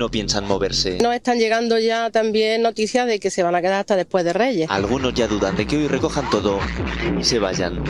No 0.00 0.10
piensan 0.10 0.48
moverse. 0.48 0.96
Nos 1.02 1.14
están 1.14 1.38
llegando 1.38 1.78
ya 1.78 2.08
también 2.08 2.62
noticias 2.62 3.06
de 3.06 3.20
que 3.20 3.30
se 3.30 3.42
van 3.42 3.54
a 3.54 3.60
quedar 3.60 3.80
hasta 3.80 3.96
después 3.96 4.24
de 4.24 4.32
Reyes. 4.32 4.70
Algunos 4.70 5.12
ya 5.12 5.28
dudan 5.28 5.56
de 5.56 5.66
que 5.66 5.76
hoy 5.76 5.88
recojan 5.88 6.30
todo 6.30 6.58
y 7.20 7.22
se 7.22 7.38
vayan. 7.38 7.84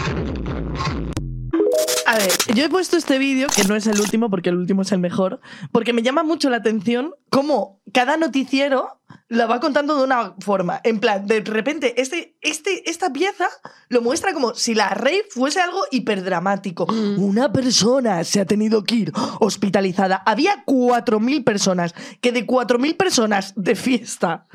A 2.06 2.18
ver, 2.18 2.32
yo 2.56 2.64
he 2.64 2.68
puesto 2.68 2.96
este 2.96 3.18
vídeo, 3.18 3.46
que 3.54 3.62
no 3.62 3.76
es 3.76 3.86
el 3.86 4.00
último 4.00 4.28
porque 4.28 4.48
el 4.48 4.56
último 4.56 4.82
es 4.82 4.90
el 4.90 4.98
mejor, 4.98 5.40
porque 5.70 5.92
me 5.92 6.02
llama 6.02 6.24
mucho 6.24 6.50
la 6.50 6.56
atención 6.56 7.14
cómo 7.30 7.80
cada 7.92 8.16
noticiero 8.16 9.00
lo 9.28 9.46
va 9.46 9.60
contando 9.60 9.96
de 9.96 10.04
una 10.04 10.34
forma. 10.40 10.80
En 10.82 10.98
plan, 10.98 11.26
de 11.26 11.40
repente, 11.40 12.00
este, 12.00 12.36
este, 12.40 12.88
esta 12.90 13.12
pieza 13.12 13.48
lo 13.88 14.02
muestra 14.02 14.32
como 14.32 14.54
si 14.54 14.74
la 14.74 14.90
rave 14.90 15.24
fuese 15.30 15.60
algo 15.60 15.84
hiperdramático. 15.90 16.86
Una 17.16 17.52
persona 17.52 18.24
se 18.24 18.40
ha 18.40 18.44
tenido 18.44 18.82
que 18.82 18.94
ir 18.96 19.12
hospitalizada. 19.38 20.22
Había 20.26 20.64
4.000 20.66 21.44
personas, 21.44 21.94
que 22.20 22.32
de 22.32 22.46
4.000 22.46 22.96
personas 22.96 23.52
de 23.56 23.76
fiesta, 23.76 24.46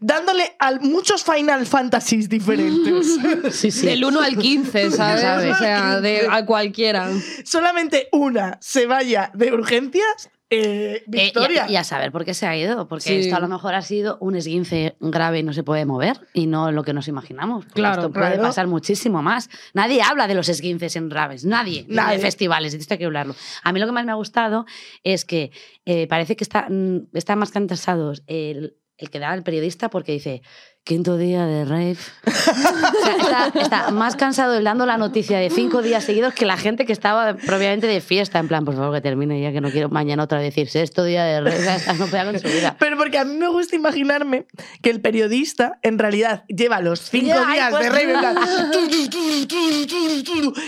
dándole 0.00 0.56
a 0.58 0.72
muchos 0.80 1.24
Final 1.24 1.66
Fantasies 1.66 2.28
diferentes. 2.28 3.18
Del 3.82 4.04
1 4.04 4.20
al 4.20 4.36
15, 4.36 4.90
¿sabes? 4.90 5.22
¿Sabes? 5.22 5.54
O 5.54 5.58
sea, 5.58 6.00
de, 6.00 6.26
a 6.30 6.44
cualquiera. 6.44 7.08
Solamente 7.44 8.08
una 8.12 8.58
se 8.60 8.86
vaya 8.86 9.30
de 9.34 9.52
urgencias. 9.52 10.30
Eh, 10.50 11.02
Eh, 11.02 11.04
y 11.06 11.18
a- 11.20 11.22
Victoria. 11.24 11.66
y, 11.68 11.76
a 11.76 11.84
saber 11.84 12.10
por 12.10 12.24
qué 12.24 12.32
se 12.32 12.46
ha 12.46 12.56
ido, 12.56 12.88
porque 12.88 13.04
Sí. 13.04 13.14
esto 13.20 13.36
a 13.36 13.40
lo 13.40 13.48
mejor 13.48 13.74
ha 13.74 13.82
sido 13.82 14.16
un 14.20 14.34
esguince 14.34 14.96
grave 14.98 15.40
y 15.40 15.42
no 15.42 15.52
se 15.52 15.62
puede 15.62 15.84
mover 15.84 16.20
y 16.32 16.46
no 16.46 16.72
lo 16.72 16.84
que 16.84 16.94
nos 16.94 17.06
imaginamos. 17.08 17.66
Claro, 17.66 18.02
esto 18.02 18.12
puede 18.12 18.38
pasar 18.38 18.66
muchísimo 18.66 19.22
más. 19.22 19.50
Nadie 19.74 20.00
habla 20.02 20.26
de 20.26 20.34
los 20.34 20.48
esguinces 20.48 20.96
en 20.96 21.08
graves, 21.10 21.44
nadie, 21.44 21.84
Nadie. 21.88 22.16
de 22.16 22.22
festivales, 22.22 22.72
esto 22.72 22.94
hay 22.94 22.98
que 22.98 23.04
hablarlo. 23.04 23.34
A 23.62 23.72
mí 23.72 23.80
lo 23.80 23.86
que 23.86 23.92
más 23.92 24.04
me 24.06 24.12
ha 24.12 24.16
gustado 24.16 24.64
es 25.04 25.24
que 25.26 25.50
eh, 25.84 26.06
parece 26.06 26.34
que 26.34 26.44
está, 26.44 26.66
mm, 26.70 27.08
están 27.12 27.38
más 27.38 27.50
cansados 27.50 28.22
el, 28.26 28.76
el 28.96 29.10
que 29.10 29.18
da 29.18 29.34
el 29.34 29.42
periodista 29.42 29.90
porque 29.90 30.12
dice 30.12 30.42
quinto 30.84 31.18
día 31.18 31.44
de 31.44 31.66
rave. 31.66 31.96
O 32.26 32.30
sea, 32.30 33.16
está, 33.50 33.60
está 33.60 33.90
más 33.90 34.16
cansado 34.16 34.56
él 34.56 34.64
dando 34.64 34.86
la 34.86 34.96
noticia 34.96 35.38
de 35.38 35.50
cinco 35.50 35.82
días 35.82 36.02
seguidos 36.02 36.32
que 36.32 36.46
la 36.46 36.56
gente 36.56 36.86
que 36.86 36.94
estaba 36.94 37.34
propiamente 37.34 37.86
de 37.86 38.00
fiesta. 38.00 38.38
En 38.38 38.48
plan, 38.48 38.64
por 38.64 38.74
favor, 38.74 38.94
que 38.94 39.02
termine 39.02 39.38
ya, 39.42 39.52
que 39.52 39.60
no 39.60 39.70
quiero 39.70 39.90
mañana 39.90 40.22
otra 40.22 40.38
vez 40.38 40.46
decir 40.54 40.70
sexto 40.70 41.04
día 41.04 41.24
de 41.24 41.42
rave. 41.42 41.58
O 41.58 41.62
sea, 41.62 41.76
está- 41.76 41.92
no 41.92 42.06
puede 42.06 42.24
con 42.24 42.40
su 42.40 42.48
vida. 42.48 42.74
Pero 42.78 42.96
porque 42.96 43.18
a 43.18 43.24
mí 43.26 43.34
me 43.36 43.48
gusta 43.48 43.76
imaginarme 43.76 44.46
que 44.80 44.88
el 44.88 45.02
periodista 45.02 45.78
en 45.82 45.98
realidad 45.98 46.44
lleva 46.48 46.80
los 46.80 47.00
cinco 47.00 47.26
Ya, 47.26 47.46
días 47.52 47.70
pues- 47.70 47.82
de 47.84 47.90
rave 47.90 48.12
en 48.14 48.18
plan, 48.20 48.36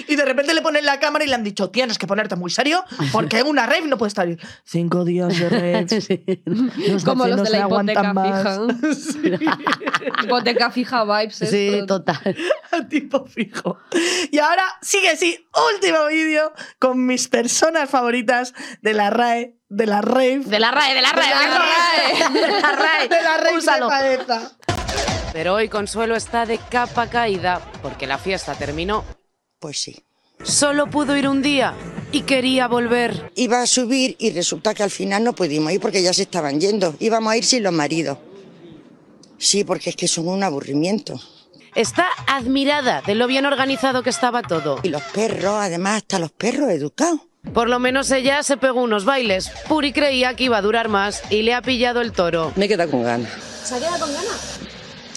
y 0.07 0.17
de 0.17 0.25
repente 0.27 0.53
le 0.53 0.61
ponen 0.61 0.85
la 0.85 1.01
cámara 1.01 1.25
y 1.25 1.29
le 1.29 1.35
han 1.35 1.45
dicho 1.45 1.71
tienes 1.71 1.97
que 1.99 2.07
ponerte 2.07 2.37
muy 2.37 2.51
serio 2.51 2.85
porque 3.13 3.43
una 3.43 3.65
rave 3.67 3.87
no 3.87 3.97
puede 3.97 4.09
estar 4.09 4.29
cinco 4.65 5.05
días 5.05 5.39
de 5.39 5.49
rave 5.49 5.87
los 6.89 7.05
Como 7.05 7.27
los 7.27 7.41
de 7.41 7.47
se 7.47 7.53
la 7.53 7.67
hipoteca 7.67 8.01
aguantan 8.01 8.15
más 8.15 9.17
fija. 9.23 9.51
hipoteca 10.23 10.71
fija 10.71 11.05
vibes. 11.05 11.37
Sí, 11.37 11.69
esto. 11.69 11.87
total. 11.87 12.37
tipo 12.89 13.25
fijo 13.27 13.79
y 14.31 14.39
ahora 14.39 14.65
sigue 14.83 15.17
sí 15.17 15.47
último 15.75 16.07
vídeo 16.07 16.53
con 16.79 17.05
mis 17.07 17.29
personas 17.29 17.91
favoritas 17.91 18.55
de 18.83 18.95
la 18.95 19.11
RAE 19.11 19.57
de 19.69 19.87
la 19.87 20.01
rave 20.03 20.41
De 20.45 20.59
la 20.59 20.71
RAE, 20.71 20.95
de 20.95 21.03
la 21.03 21.13
RAE, 21.13 21.29
de 21.29 21.35
la 21.35 21.41
de 22.33 22.41
la 22.41 22.73
RAE, 22.73 23.09
de 23.09 23.23
la 23.23 23.37
RAE. 23.37 23.49
de 23.49 23.53
la 23.53 23.59
Úsalo. 23.59 23.87
Baeza. 23.89 24.51
Pero 25.33 25.55
hoy 25.55 25.69
Consuelo 25.69 26.17
está 26.17 26.45
de 26.45 26.59
capa 26.59 27.09
caída 27.09 27.61
porque 27.83 28.07
la 28.07 28.19
fiesta 28.19 28.55
terminó. 28.55 29.05
Pues 29.61 29.81
sí. 29.81 30.05
Solo 30.43 30.89
pudo 30.89 31.17
ir 31.17 31.29
un 31.29 31.43
día 31.43 31.75
y 32.13 32.23
quería 32.23 32.67
volver. 32.67 33.31
Iba 33.37 33.63
a 33.63 33.67
subir 33.67 34.17
y 34.19 34.33
resulta 34.33 34.75
que 34.75 34.83
al 34.83 34.91
final 34.91 35.23
no 35.23 35.35
pudimos 35.35 35.73
ir 35.73 35.81
porque 35.81 36.03
ya 36.03 36.13
se 36.13 36.23
estaban 36.23 36.61
yendo. 36.61 36.97
Íbamos 36.99 37.33
a 37.33 37.37
ir 37.37 37.45
sin 37.45 37.63
los 37.63 37.73
maridos. 37.73 38.19
Sí, 39.41 39.65
porque 39.65 39.91
es 39.91 39.97
que 39.97 40.07
son 40.07 40.29
un 40.29 40.45
aburrimiento. 40.45 41.19
Está 41.75 42.07
admirada 42.27 43.03
de 43.07 43.15
lo 43.15 43.27
bien 43.27 43.47
organizado 43.47 44.03
que 44.03 44.11
estaba 44.11 44.43
todo. 44.43 44.79
Y 44.83 44.91
los 44.91 45.03
perros, 45.03 45.57
además, 45.59 45.97
hasta 46.03 46.19
los 46.19 46.31
perros 46.31 46.71
educados. 46.71 47.21
Por 47.55 47.71
lo 47.71 47.79
menos 47.79 48.11
ella 48.11 48.43
se 48.43 48.59
pegó 48.59 48.83
unos 48.83 49.07
bailes. 49.07 49.51
Puri 49.67 49.93
creía 49.93 50.37
que 50.37 50.45
iba 50.45 50.59
a 50.59 50.63
durar 50.63 50.89
más 50.89 51.23
y 51.31 51.43
le 51.43 51.55
ha 51.55 51.63
pillado 51.63 52.03
el 52.03 52.13
toro. 52.13 52.53
Me 52.55 52.69
queda 52.69 52.87
con 52.87 53.03
ganas. 53.03 53.33
¿Se 53.65 53.77
ha 53.77 53.79
quedado 53.79 53.99
con 53.99 54.13
ganas? 54.13 54.61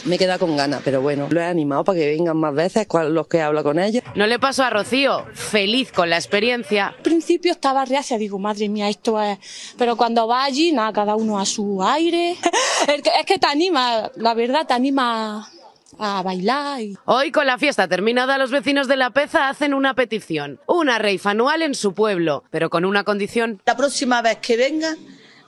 Me 0.06 0.18
queda 0.18 0.38
con 0.38 0.58
ganas, 0.58 0.82
pero 0.84 1.02
bueno, 1.02 1.28
lo 1.30 1.40
he 1.40 1.46
animado 1.46 1.86
para 1.86 2.00
que 2.00 2.08
vengan 2.08 2.36
más 2.36 2.54
veces 2.54 2.88
con 2.88 3.14
los 3.14 3.28
que 3.28 3.42
hablo 3.42 3.64
con 3.64 3.80
ellos. 3.80 4.04
No 4.16 4.28
le 4.28 4.38
pasó 4.38 4.64
a 4.64 4.70
Rocío, 4.70 5.26
feliz 5.34 5.94
con 5.94 6.10
la 6.10 6.18
experiencia. 6.18 6.88
Al 6.88 7.02
principio 7.02 7.54
estaba 7.54 7.86
reacia, 7.86 8.18
digo, 8.18 8.38
madre 8.38 8.68
mía, 8.68 8.90
esto 8.90 9.22
es... 9.22 9.38
Pero 9.78 9.96
cuando 9.96 10.28
va 10.28 10.44
allí, 10.44 10.74
nada, 10.74 10.92
cada 10.92 11.16
uno 11.16 11.40
a 11.40 11.46
su 11.46 11.82
aire. 11.84 12.36
Es 12.86 13.02
que, 13.02 13.12
es 13.18 13.26
que 13.26 13.40
te 13.40 13.48
anima, 13.48 14.12
la 14.18 14.34
verdad, 14.34 14.68
te 14.68 14.74
anima 14.74 15.50
a 15.98 16.22
bailar. 16.22 16.82
Y... 16.82 16.98
Hoy, 17.06 17.32
con 17.32 17.48
la 17.48 17.58
fiesta 17.58 17.88
terminada, 17.88 18.38
los 18.38 18.52
vecinos 18.52 18.88
de 18.88 18.98
La 18.98 19.12
Peza 19.12 19.50
hacen 19.50 19.74
una 19.74 19.94
petición. 19.94 20.60
Una 20.68 21.00
rave 21.00 21.22
anual 21.24 21.62
en 21.62 21.76
su 21.76 21.94
pueblo, 21.94 22.44
pero 22.52 22.70
con 22.70 22.86
una 22.86 23.04
condición. 23.04 23.62
La 23.66 23.78
próxima 23.78 24.22
vez 24.22 24.38
que 24.40 24.58
vengan, 24.58 24.98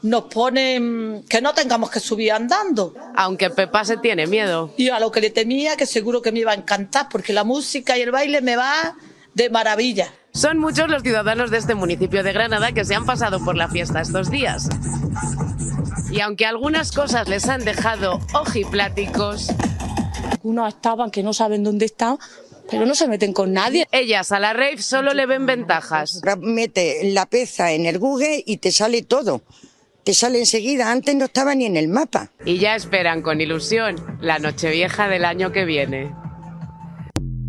nos 0.05 0.25
ponen 0.25 1.23
que 1.27 1.41
no 1.41 1.53
tengamos 1.53 1.89
que 1.89 1.99
subir 1.99 2.31
andando. 2.31 2.93
Aunque 3.15 3.49
Pepa 3.49 3.83
se 3.83 3.97
tiene 3.97 4.27
miedo. 4.27 4.71
Y 4.77 4.89
a 4.89 4.99
lo 4.99 5.11
que 5.11 5.19
le 5.19 5.31
temía, 5.31 5.75
que 5.75 5.87
seguro 5.87 6.21
que 6.21 6.31
me 6.31 6.39
iba 6.39 6.51
a 6.51 6.55
encantar, 6.55 7.07
porque 7.09 7.33
la 7.33 7.43
música 7.43 7.97
y 7.97 8.01
el 8.01 8.11
baile 8.11 8.41
me 8.41 8.55
va 8.55 8.95
de 9.33 9.49
maravilla. 9.49 10.13
Son 10.31 10.59
muchos 10.59 10.89
los 10.89 11.01
ciudadanos 11.01 11.49
de 11.49 11.57
este 11.57 11.73
municipio 11.75 12.21
de 12.23 12.33
Granada 12.33 12.71
que 12.71 12.85
se 12.85 12.93
han 12.93 13.05
pasado 13.05 13.43
por 13.43 13.55
la 13.55 13.67
fiesta 13.67 13.99
estos 14.01 14.29
días. 14.29 14.69
Y 16.11 16.19
aunque 16.21 16.45
algunas 16.45 16.91
cosas 16.91 17.27
les 17.27 17.49
han 17.49 17.65
dejado 17.65 18.19
ojipláticos, 18.33 19.47
Algunos 20.31 20.75
estaban 20.75 21.09
que 21.09 21.23
no 21.23 21.33
saben 21.33 21.63
dónde 21.63 21.85
están, 21.85 22.19
pero 22.69 22.85
no 22.85 22.93
se 22.93 23.07
meten 23.07 23.33
con 23.33 23.53
nadie. 23.53 23.87
ellas 23.91 24.31
a 24.31 24.39
la 24.39 24.53
rave 24.53 24.79
solo 24.81 25.15
le 25.15 25.25
ven 25.25 25.47
ventajas. 25.47 26.21
Mete 26.39 27.11
la 27.11 27.25
peza 27.25 27.71
en 27.71 27.87
el 27.87 27.97
Google 27.97 28.43
y 28.45 28.57
te 28.57 28.71
sale 28.71 29.01
todo. 29.01 29.41
Te 30.05 30.13
sale 30.13 30.37
enseguida, 30.37 30.91
antes 30.91 31.15
no 31.15 31.25
estaba 31.25 31.55
ni 31.55 31.65
en 31.65 31.77
el 31.77 31.87
mapa. 31.87 32.29
Y 32.45 32.59
ya 32.59 32.75
esperan 32.75 33.23
con 33.23 33.41
ilusión 33.41 33.95
la 34.21 34.37
Nochevieja 34.37 35.07
del 35.07 35.25
año 35.25 35.51
que 35.51 35.65
viene. 35.65 36.13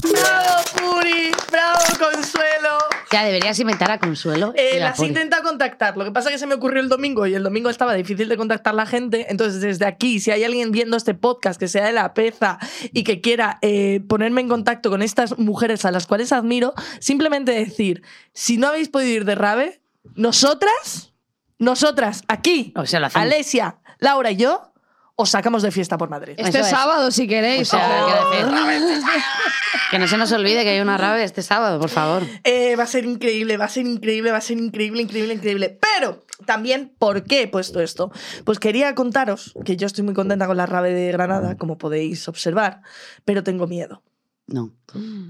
¡Bravo, 0.03 0.63
Puri! 0.75 1.33
¡Bravo, 1.53 1.81
Consuelo! 1.99 2.79
Ya 3.13 3.27
deberías 3.27 3.61
inventar 3.61 3.91
a 3.91 3.99
Consuelo. 3.99 4.55
Eh, 4.57 4.79
las 4.79 4.99
intenta 5.01 5.43
contactar. 5.43 5.99
Lo 5.99 6.07
que 6.07 6.13
pasa 6.13 6.31
es 6.31 6.37
que 6.37 6.39
se 6.39 6.47
me 6.47 6.55
ocurrió 6.55 6.81
el 6.81 6.89
domingo 6.89 7.27
y 7.27 7.35
el 7.35 7.43
domingo 7.43 7.69
estaba 7.69 7.93
difícil 7.93 8.27
de 8.31 8.39
contactar 8.39 8.73
la 8.73 8.87
gente. 8.87 9.27
Entonces, 9.29 9.61
desde 9.61 9.85
aquí, 9.85 10.19
si 10.19 10.31
hay 10.31 10.43
alguien 10.43 10.73
viendo 10.73 10.97
este 10.97 11.13
podcast 11.13 11.61
que 11.61 11.69
sea 11.69 11.85
de 11.85 11.93
la 11.93 12.15
peza 12.15 12.59
y 12.91 13.05
que 13.05 13.21
quiera 13.21 13.59
eh, 13.61 14.01
ponerme 14.09 14.41
en 14.41 14.49
contacto 14.49 14.89
con 14.89 15.03
estas 15.03 15.39
mujeres 15.39 15.85
a 15.85 15.91
las 15.91 16.07
cuales 16.07 16.33
admiro, 16.33 16.73
simplemente 17.01 17.53
decir: 17.53 18.03
si 18.33 18.57
no 18.57 18.69
habéis 18.69 18.89
podido 18.89 19.13
ir 19.13 19.25
de 19.27 19.35
rave, 19.35 19.83
nosotras, 20.15 21.13
nosotras, 21.59 22.23
aquí, 22.29 22.73
O 22.77 22.87
sea, 22.87 23.05
hacemos. 23.07 23.23
Alesia, 23.25 23.79
Laura 23.99 24.31
y 24.31 24.37
yo, 24.37 24.73
os 25.15 25.31
sacamos 25.31 25.63
de 25.63 25.71
fiesta 25.71 25.97
por 25.97 26.11
Madrid. 26.11 26.35
Este 26.37 26.61
es. 26.61 26.69
sábado, 26.69 27.11
si 27.11 27.27
queréis. 27.27 27.73
O 27.73 27.77
sea, 27.79 28.05
Oh. 28.05 28.67
decir, 28.69 29.03
que 29.91 29.99
no 29.99 30.07
se 30.09 30.17
nos 30.19 30.31
olvide 30.33 30.63
que 30.65 30.71
hay 30.71 30.81
una 30.81 30.99
rave 30.99 31.25
este 31.25 31.43
sábado, 31.43 31.81
por 31.81 31.89
favor. 31.89 32.23
Eh, 32.45 32.77
va 32.77 32.83
a 32.85 32.87
ser 32.87 33.05
increíble, 33.07 33.57
va 33.57 33.65
a 33.65 33.69
ser 33.69 33.87
increíble, 33.87 34.31
va 34.31 34.39
a 34.39 34.43
ser 34.43 34.59
increíble, 34.59 35.03
increíble, 35.03 35.35
increíble. 35.35 35.79
Pero 35.81 36.23
también, 36.45 36.95
¿por 36.99 37.25
qué 37.25 37.43
he 37.43 37.49
puesto 37.49 37.81
esto? 37.81 38.11
Pues 38.45 38.59
quería 38.59 38.95
contaros 38.95 39.55
que 39.65 39.77
yo 39.79 39.87
estoy 39.87 40.05
muy 40.05 40.13
contenta 40.15 40.47
con 40.47 40.57
la 40.59 40.67
rave 40.67 40.93
de 40.93 41.13
Granada, 41.13 41.57
como 41.57 41.79
podéis 41.79 42.29
observar, 42.29 42.83
pero 43.25 43.43
tengo 43.43 43.67
miedo. 43.67 44.03
No, 44.49 44.71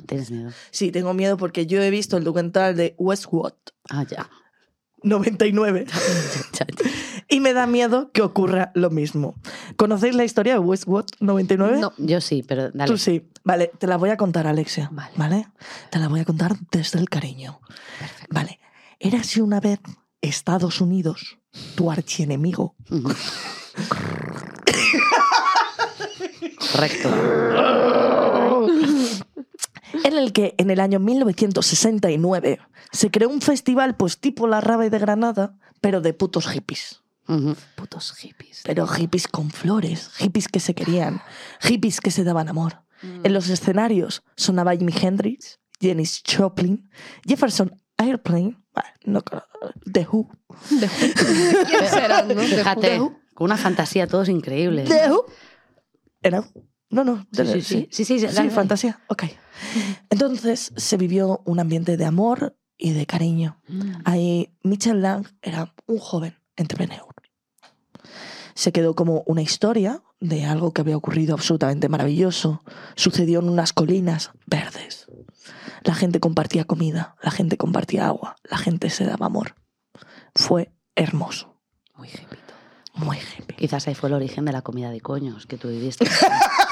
tienes 0.07 0.31
miedo. 0.31 0.51
Sí, 0.72 0.91
tengo 0.91 1.14
miedo 1.14 1.37
porque 1.39 1.66
yo 1.66 1.81
he 1.81 1.91
visto 1.91 2.16
el 2.18 2.24
documental 2.24 2.77
de 2.77 2.95
Westwood 2.99 3.55
Ah, 3.89 4.05
ya. 4.11 4.29
99 5.07 5.86
y 7.28 7.40
me 7.40 7.52
da 7.52 7.66
miedo 7.66 8.11
que 8.12 8.22
ocurra 8.22 8.70
lo 8.74 8.90
mismo. 8.90 9.34
¿Conocéis 9.76 10.14
la 10.14 10.24
historia 10.24 10.54
de 10.54 10.61
Westwood 10.61 11.07
99? 11.20 11.78
No, 11.80 11.92
yo 11.98 12.20
sí, 12.20 12.42
pero 12.46 12.70
dale. 12.70 12.90
Tú 12.90 12.98
sí. 12.98 13.28
Vale, 13.44 13.70
te 13.78 13.86
la 13.86 13.96
voy 13.96 14.11
a 14.11 14.16
contar, 14.16 14.46
Alexia. 14.46 14.90
Vale. 15.16 15.46
Te 15.90 15.98
la 15.98 16.09
voy 16.09 16.20
a 16.20 16.24
contar 16.24 16.57
desde 16.70 16.98
el 16.98 17.09
cariño. 17.09 17.61
Vale. 18.30 18.59
Érase 18.98 19.42
una 19.42 19.61
vez 19.61 19.78
Estados 20.20 20.80
Unidos, 20.80 21.38
tu 21.74 21.90
archienemigo. 21.90 22.74
Correcto. 26.72 27.09
en 30.05 30.16
el 30.16 30.32
que 30.32 30.55
en 30.59 30.70
el 30.70 30.80
año 30.80 30.99
1969 31.01 32.59
se 32.93 33.11
creó 33.11 33.28
un 33.28 33.41
festival 33.41 33.97
pues 33.97 34.18
tipo 34.18 34.47
la 34.47 34.61
rave 34.61 34.91
de 34.91 34.99
Granada, 34.99 35.59
pero 35.80 36.01
de 36.01 36.14
putos 36.14 36.49
hippies. 36.49 37.03
Putos 37.74 38.12
hippies. 38.12 38.62
Pero 38.64 38.87
hippies 38.87 39.26
con 39.26 39.51
flores, 39.51 40.11
hippies 40.16 40.49
que 40.49 40.61
se 40.61 40.74
querían, 40.74 41.22
hippies 41.61 42.01
que 42.01 42.11
se 42.11 42.24
daban 42.24 42.49
amor. 42.49 42.82
En 43.03 43.32
los 43.32 43.49
escenarios 43.49 44.22
sonaba 44.37 44.74
Jimi 44.76 44.93
Hendrix, 45.01 45.61
Janis 45.80 46.22
Joplin, 46.26 46.89
Jefferson 47.26 47.82
Airplane, 47.99 48.57
no, 49.05 49.22
The 49.91 50.07
Who. 50.11 50.28
¿Quiénes 50.68 51.91
serán, 51.91 52.28
no? 52.28 52.34
De 52.34 52.47
Fíjate, 52.47 53.01
Who. 53.01 53.18
con 53.34 53.47
una 53.47 53.57
fantasía 53.57 54.07
todos 54.07 54.28
increíbles. 54.28 54.89
The 54.89 55.11
Who. 55.11 55.26
¿Era? 56.22 56.45
No, 56.91 57.05
no. 57.05 57.26
Sí, 57.32 57.45
sí, 57.47 57.62
sí. 57.62 57.89
Sí, 57.91 58.05
sí, 58.05 58.20
Sí, 58.20 58.26
dale. 58.26 58.51
fantasía. 58.51 59.01
Ok. 59.09 59.24
Entonces 60.11 60.72
se 60.76 60.97
vivió 60.97 61.43
un 61.45 61.61
ambiente 61.61 61.97
de 61.97 62.05
amor 62.05 62.57
y 62.78 62.93
de 62.93 63.07
cariño. 63.07 63.61
Mm. 63.68 63.93
Ahí 64.05 64.55
Michel 64.62 65.03
Lang 65.03 65.26
era 65.43 65.74
un 65.87 65.99
joven 65.99 66.37
entrepreneur. 66.57 67.07
Se 68.55 68.72
quedó 68.72 68.95
como 68.95 69.22
una 69.26 69.43
historia 69.43 70.03
de 70.20 70.47
algo 70.47 70.72
que 70.72 70.80
había 70.80 70.97
ocurrido 70.97 71.34
absolutamente 71.34 71.89
maravilloso. 71.89 72.62
Sucedió 72.95 73.41
en 73.41 73.49
unas 73.51 73.72
colinas 73.72 74.30
verdes. 74.47 75.07
La 75.82 75.95
gente 75.95 76.20
compartía 76.20 76.64
comida, 76.64 77.16
la 77.22 77.30
gente 77.30 77.57
compartía 77.57 78.07
agua, 78.07 78.37
la 78.45 78.57
gente 78.57 78.91
se 78.91 79.05
daba 79.05 79.26
amor. 79.26 79.55
Fue 80.34 80.72
hermoso. 80.95 81.61
Muy 81.97 82.09
hippie. 82.09 82.39
Muy 82.95 83.18
hippie. 83.18 83.57
Quizás 83.57 83.87
ahí 83.89 83.95
fue 83.95 84.09
el 84.09 84.14
origen 84.14 84.47
de 84.47 84.53
la 84.53 84.62
comida 84.62 84.91
de 84.91 85.01
coños 85.01 85.47
que 85.47 85.59
tú 85.59 85.68
viviste. 85.68 86.07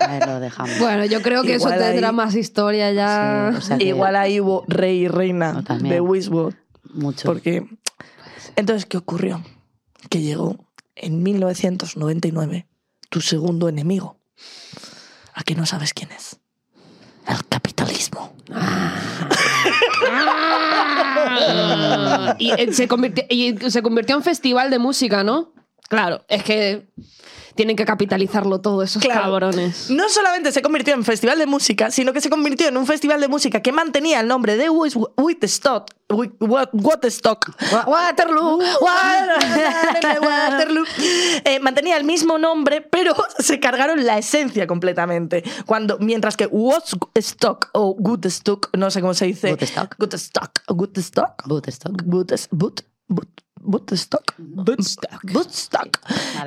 Ahí 0.00 0.20
lo 0.26 0.40
dejamos. 0.40 0.78
Bueno, 0.78 1.04
yo 1.04 1.20
creo 1.22 1.42
que 1.42 1.54
Igual 1.54 1.74
eso 1.74 1.82
tendrá 1.84 2.08
ahí- 2.08 2.14
más 2.14 2.34
historia 2.34 2.92
ya. 2.92 3.50
Sí, 3.52 3.58
o 3.58 3.60
sea 3.60 3.78
que- 3.78 3.84
Igual 3.84 4.16
ahí 4.16 4.40
hubo 4.40 4.64
rey 4.68 5.04
y 5.04 5.08
reina 5.08 5.62
también. 5.64 5.94
de 5.94 6.00
Westwood. 6.00 6.54
Mucho. 6.92 7.26
Porque. 7.26 7.66
Entonces, 8.56 8.86
¿qué 8.86 8.96
ocurrió? 8.96 9.42
Que 10.08 10.20
llegó 10.22 10.56
en 10.96 11.22
1999 11.22 12.66
tu 13.10 13.20
segundo 13.20 13.68
enemigo. 13.68 14.18
¿A 15.34 15.42
que 15.44 15.54
no 15.54 15.66
sabes 15.66 15.92
quién 15.94 16.10
es? 16.12 16.38
El 17.28 17.44
capitalismo. 17.46 18.34
Ah, 18.52 18.96
y, 22.38 22.50
eh, 22.52 22.72
se 22.72 22.88
convirtió, 22.88 23.24
y 23.28 23.56
se 23.70 23.82
convirtió 23.82 24.16
en 24.16 24.22
festival 24.22 24.70
de 24.70 24.78
música, 24.78 25.22
¿no? 25.24 25.52
Claro, 25.88 26.24
es 26.28 26.42
que 26.44 26.88
tienen 27.54 27.76
que 27.76 27.84
capitalizarlo 27.84 28.60
todo 28.60 28.82
esos 28.82 29.02
Claro. 29.02 29.22
cabrones. 29.22 29.90
No 29.90 30.08
solamente 30.08 30.52
se 30.52 30.62
convirtió 30.62 30.94
en 30.94 31.04
festival 31.04 31.38
de 31.38 31.46
música, 31.46 31.90
sino 31.90 32.12
que 32.12 32.20
se 32.20 32.30
convirtió 32.30 32.68
en 32.68 32.76
un 32.76 32.86
festival 32.86 33.20
de 33.20 33.28
música 33.28 33.60
que 33.62 33.72
mantenía 33.72 34.20
el 34.20 34.28
nombre 34.28 34.56
de 34.56 34.68
Woodstock. 34.70 35.90
Wi- 36.08 36.32
Wa- 36.40 36.68
Woodstock. 36.72 37.50
Waterloo. 37.86 38.58
Wa- 38.80 39.36
Waterloo. 40.22 40.84
Eh, 41.44 41.60
mantenía 41.60 41.96
el 41.96 42.04
mismo 42.04 42.38
nombre, 42.38 42.80
pero 42.80 43.14
se 43.38 43.60
cargaron 43.60 44.04
la 44.04 44.18
esencia 44.18 44.66
completamente. 44.66 45.44
Cuando, 45.66 45.98
mientras 45.98 46.36
que 46.36 46.46
Woodstock 46.46 47.68
o 47.74 47.90
Woodstock, 47.98 48.70
no 48.76 48.90
sé 48.90 49.00
cómo 49.00 49.14
se 49.14 49.26
dice. 49.26 49.50
Woodstock. 49.52 49.94
Woodstock. 49.98 50.50
Woodstock. 50.68 51.42
Woodstock. 51.46 52.02
Woods- 52.06 52.48
Wood- 53.62 53.90
Wood- 53.90 54.68
Woodstock. 54.68 55.24
Woodstock. 55.34 55.98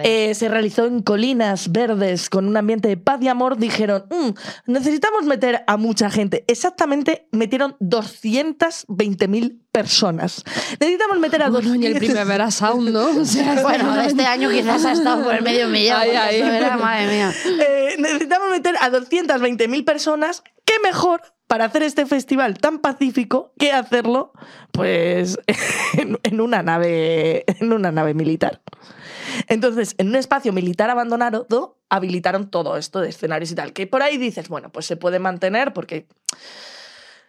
Eh, 0.04 0.34
se 0.36 0.50
realizó 0.50 0.86
en 0.86 1.02
colinas 1.02 1.72
verdes 1.72 2.30
con 2.30 2.48
un 2.48 2.58
ambiente 2.58 2.88
de 2.88 2.98
paz 2.98 3.22
y 3.22 3.28
amor. 3.28 3.58
Dijeron, 3.58 4.06
"Mm, 4.10 4.72
necesitamos 4.72 5.24
meter 5.26 5.64
a 5.68 5.78
mucha 5.78 6.10
gente. 6.10 6.44
Exactamente, 6.48 7.28
metieron 7.32 7.76
220.000 7.80 9.62
personas. 9.72 10.44
Necesitamos 10.80 11.20
meter 11.20 11.44
a 11.44 11.50
Bueno, 11.50 11.76
y 11.76 11.86
el 11.86 11.94
200 11.94 12.00
Primavera 12.00 12.52
Sound, 12.52 12.90
¿no? 12.90 13.06
O 13.22 13.26
sea, 13.26 13.54
Bueno, 13.64 14.00
este 14.02 14.26
año 14.26 14.50
quizás 14.50 14.84
ha 14.86 14.92
estado 14.94 15.24
por 15.24 15.36
el 15.36 15.44
medio 15.44 15.68
millón. 15.70 15.98
Ay, 16.00 16.10
ay. 16.12 16.42
era, 16.42 16.78
madre 16.78 17.08
mía. 17.08 17.34
Eh, 17.46 17.96
necesitamos 18.00 18.50
meter 18.50 18.76
a 18.82 18.90
220.000 18.90 19.84
personas. 19.86 20.44
¿Qué 20.66 20.74
mejor 20.84 21.22
para 21.54 21.66
hacer 21.66 21.84
este 21.84 22.08
festival 22.08 22.58
tan 22.58 22.80
pacífico 22.80 23.54
que 23.60 23.72
hacerlo 23.72 24.32
pues 24.72 25.38
en, 26.00 26.18
en 26.24 26.42
una 26.42 26.64
nave 26.64 27.44
en 27.46 27.72
una 27.72 27.92
nave 27.92 28.16
militar? 28.16 28.64
Entonces, 29.48 29.94
en 30.00 30.08
un 30.08 30.16
espacio 30.16 30.52
militar 30.52 30.90
abandonado, 30.90 31.78
habilitaron 31.90 32.50
todo 32.50 32.76
esto 32.76 33.02
de 33.02 33.10
escenarios 33.10 33.52
y 33.52 33.56
tal. 33.56 33.72
Que 33.72 33.86
por 33.86 34.02
ahí 34.02 34.18
dices, 34.18 34.50
bueno, 34.50 34.72
pues 34.72 34.88
se 34.88 34.98
puede 34.98 35.20
mantener 35.20 35.74
porque 35.74 36.08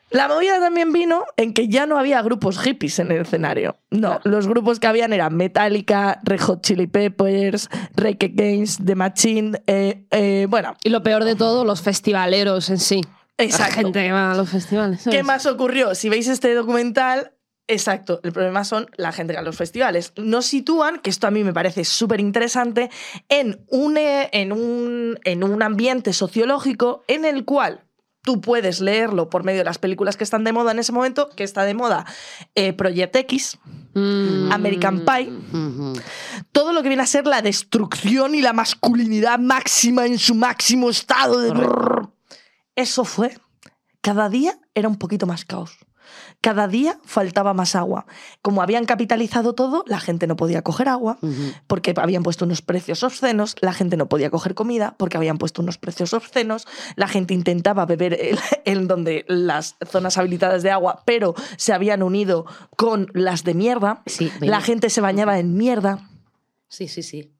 la 0.08 0.26
movida 0.26 0.58
también 0.58 0.90
vino 0.90 1.26
en 1.36 1.52
que 1.52 1.68
ya 1.68 1.84
no 1.84 1.98
había 1.98 2.22
grupos 2.22 2.58
hippies 2.58 3.00
en 3.00 3.12
el 3.12 3.20
escenario. 3.20 3.76
No, 3.90 4.20
los 4.24 4.48
grupos 4.48 4.80
que 4.80 4.86
habían 4.86 5.12
eran 5.12 5.36
Metallica, 5.36 6.18
Red 6.22 6.40
Hot 6.40 6.62
Chili 6.62 6.86
Peppers, 6.86 7.68
Rake 7.94 8.32
Against, 8.32 8.86
The 8.86 8.94
Machine, 8.94 9.62
eh, 9.66 10.06
eh, 10.10 10.46
bueno. 10.48 10.76
Y 10.82 10.88
lo 10.88 11.02
peor 11.02 11.24
de 11.24 11.34
todo, 11.36 11.66
los 11.66 11.82
festivaleros 11.82 12.70
en 12.70 12.78
sí. 12.78 13.02
Exacto. 13.38 13.76
La 13.76 13.82
gente 13.82 14.02
que 14.04 14.12
va 14.12 14.32
a 14.32 14.34
los 14.34 14.48
festivales. 14.48 14.98
¿Qué 14.98 15.10
¿sabes? 15.10 15.24
más 15.24 15.46
ocurrió? 15.46 15.94
Si 15.94 16.08
veis 16.08 16.28
este 16.28 16.54
documental, 16.54 17.32
exacto, 17.66 18.20
el 18.22 18.32
problema 18.32 18.64
son 18.64 18.88
la 18.96 19.12
gente 19.12 19.32
que 19.32 19.38
va 19.38 19.42
a 19.42 19.44
los 19.44 19.56
festivales. 19.56 20.12
Nos 20.16 20.46
sitúan, 20.46 21.00
que 21.00 21.10
esto 21.10 21.26
a 21.26 21.30
mí 21.30 21.42
me 21.42 21.52
parece 21.52 21.84
súper 21.84 22.20
interesante, 22.20 22.90
en, 23.28 23.64
un, 23.68 23.96
eh, 23.96 24.28
en, 24.32 24.52
un, 24.52 25.18
en 25.24 25.42
un 25.42 25.62
ambiente 25.62 26.12
sociológico 26.12 27.04
en 27.08 27.24
el 27.24 27.44
cual 27.44 27.84
tú 28.22 28.40
puedes 28.40 28.80
leerlo 28.80 29.28
por 29.28 29.44
medio 29.44 29.58
de 29.58 29.64
las 29.64 29.78
películas 29.78 30.16
que 30.16 30.24
están 30.24 30.44
de 30.44 30.52
moda 30.52 30.72
en 30.72 30.78
ese 30.78 30.92
momento, 30.92 31.28
que 31.30 31.44
está 31.44 31.64
de 31.64 31.74
moda 31.74 32.06
eh, 32.54 32.72
Project 32.72 33.16
X, 33.16 33.58
Mm. 33.94 34.50
American 34.50 35.04
Pie, 35.04 35.32
todo 36.50 36.72
lo 36.72 36.82
que 36.82 36.88
viene 36.88 37.04
a 37.04 37.06
ser 37.06 37.28
la 37.28 37.42
destrucción 37.42 38.34
y 38.34 38.42
la 38.42 38.52
masculinidad 38.52 39.38
máxima 39.38 40.04
en 40.04 40.18
su 40.18 40.34
máximo 40.34 40.90
estado 40.90 41.38
de... 41.38 41.50
Eso 42.76 43.04
fue. 43.04 43.36
Cada 44.00 44.28
día 44.28 44.58
era 44.74 44.88
un 44.88 44.96
poquito 44.96 45.26
más 45.26 45.44
caos. 45.44 45.78
Cada 46.40 46.68
día 46.68 46.98
faltaba 47.04 47.54
más 47.54 47.74
agua. 47.74 48.06
Como 48.42 48.62
habían 48.62 48.84
capitalizado 48.84 49.54
todo, 49.54 49.84
la 49.86 50.00
gente 50.00 50.26
no 50.26 50.36
podía 50.36 50.62
coger 50.62 50.88
agua 50.88 51.18
porque 51.66 51.94
habían 51.96 52.22
puesto 52.22 52.44
unos 52.44 52.62
precios 52.62 53.02
obscenos, 53.02 53.56
la 53.60 53.72
gente 53.72 53.96
no 53.96 54.08
podía 54.08 54.30
coger 54.30 54.54
comida 54.54 54.94
porque 54.98 55.16
habían 55.16 55.38
puesto 55.38 55.62
unos 55.62 55.78
precios 55.78 56.12
obscenos, 56.12 56.66
la 56.96 57.08
gente 57.08 57.34
intentaba 57.34 57.86
beber 57.86 58.18
en 58.64 58.86
donde 58.88 59.24
las 59.28 59.76
zonas 59.90 60.18
habilitadas 60.18 60.62
de 60.62 60.70
agua, 60.70 61.02
pero 61.06 61.34
se 61.56 61.72
habían 61.72 62.02
unido 62.02 62.44
con 62.76 63.10
las 63.14 63.44
de 63.44 63.54
mierda, 63.54 64.02
la 64.40 64.60
gente 64.60 64.90
se 64.90 65.00
bañaba 65.00 65.38
en 65.38 65.56
mierda. 65.56 66.10
Sí, 66.68 66.88
sí, 66.88 67.02
sí. 67.02 67.33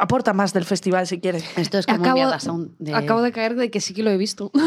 Aporta 0.00 0.32
más 0.32 0.52
del 0.52 0.64
festival 0.64 1.06
si 1.06 1.20
quieres. 1.20 1.44
Esto 1.56 1.78
es 1.78 1.86
como 1.86 2.00
Acabo, 2.04 2.18
de- 2.78 2.94
acabo 2.94 3.22
de 3.22 3.32
caer 3.32 3.54
de 3.56 3.70
que 3.70 3.80
sí 3.80 3.94
que 3.94 4.02
lo 4.02 4.10
he 4.10 4.16
visto. 4.16 4.50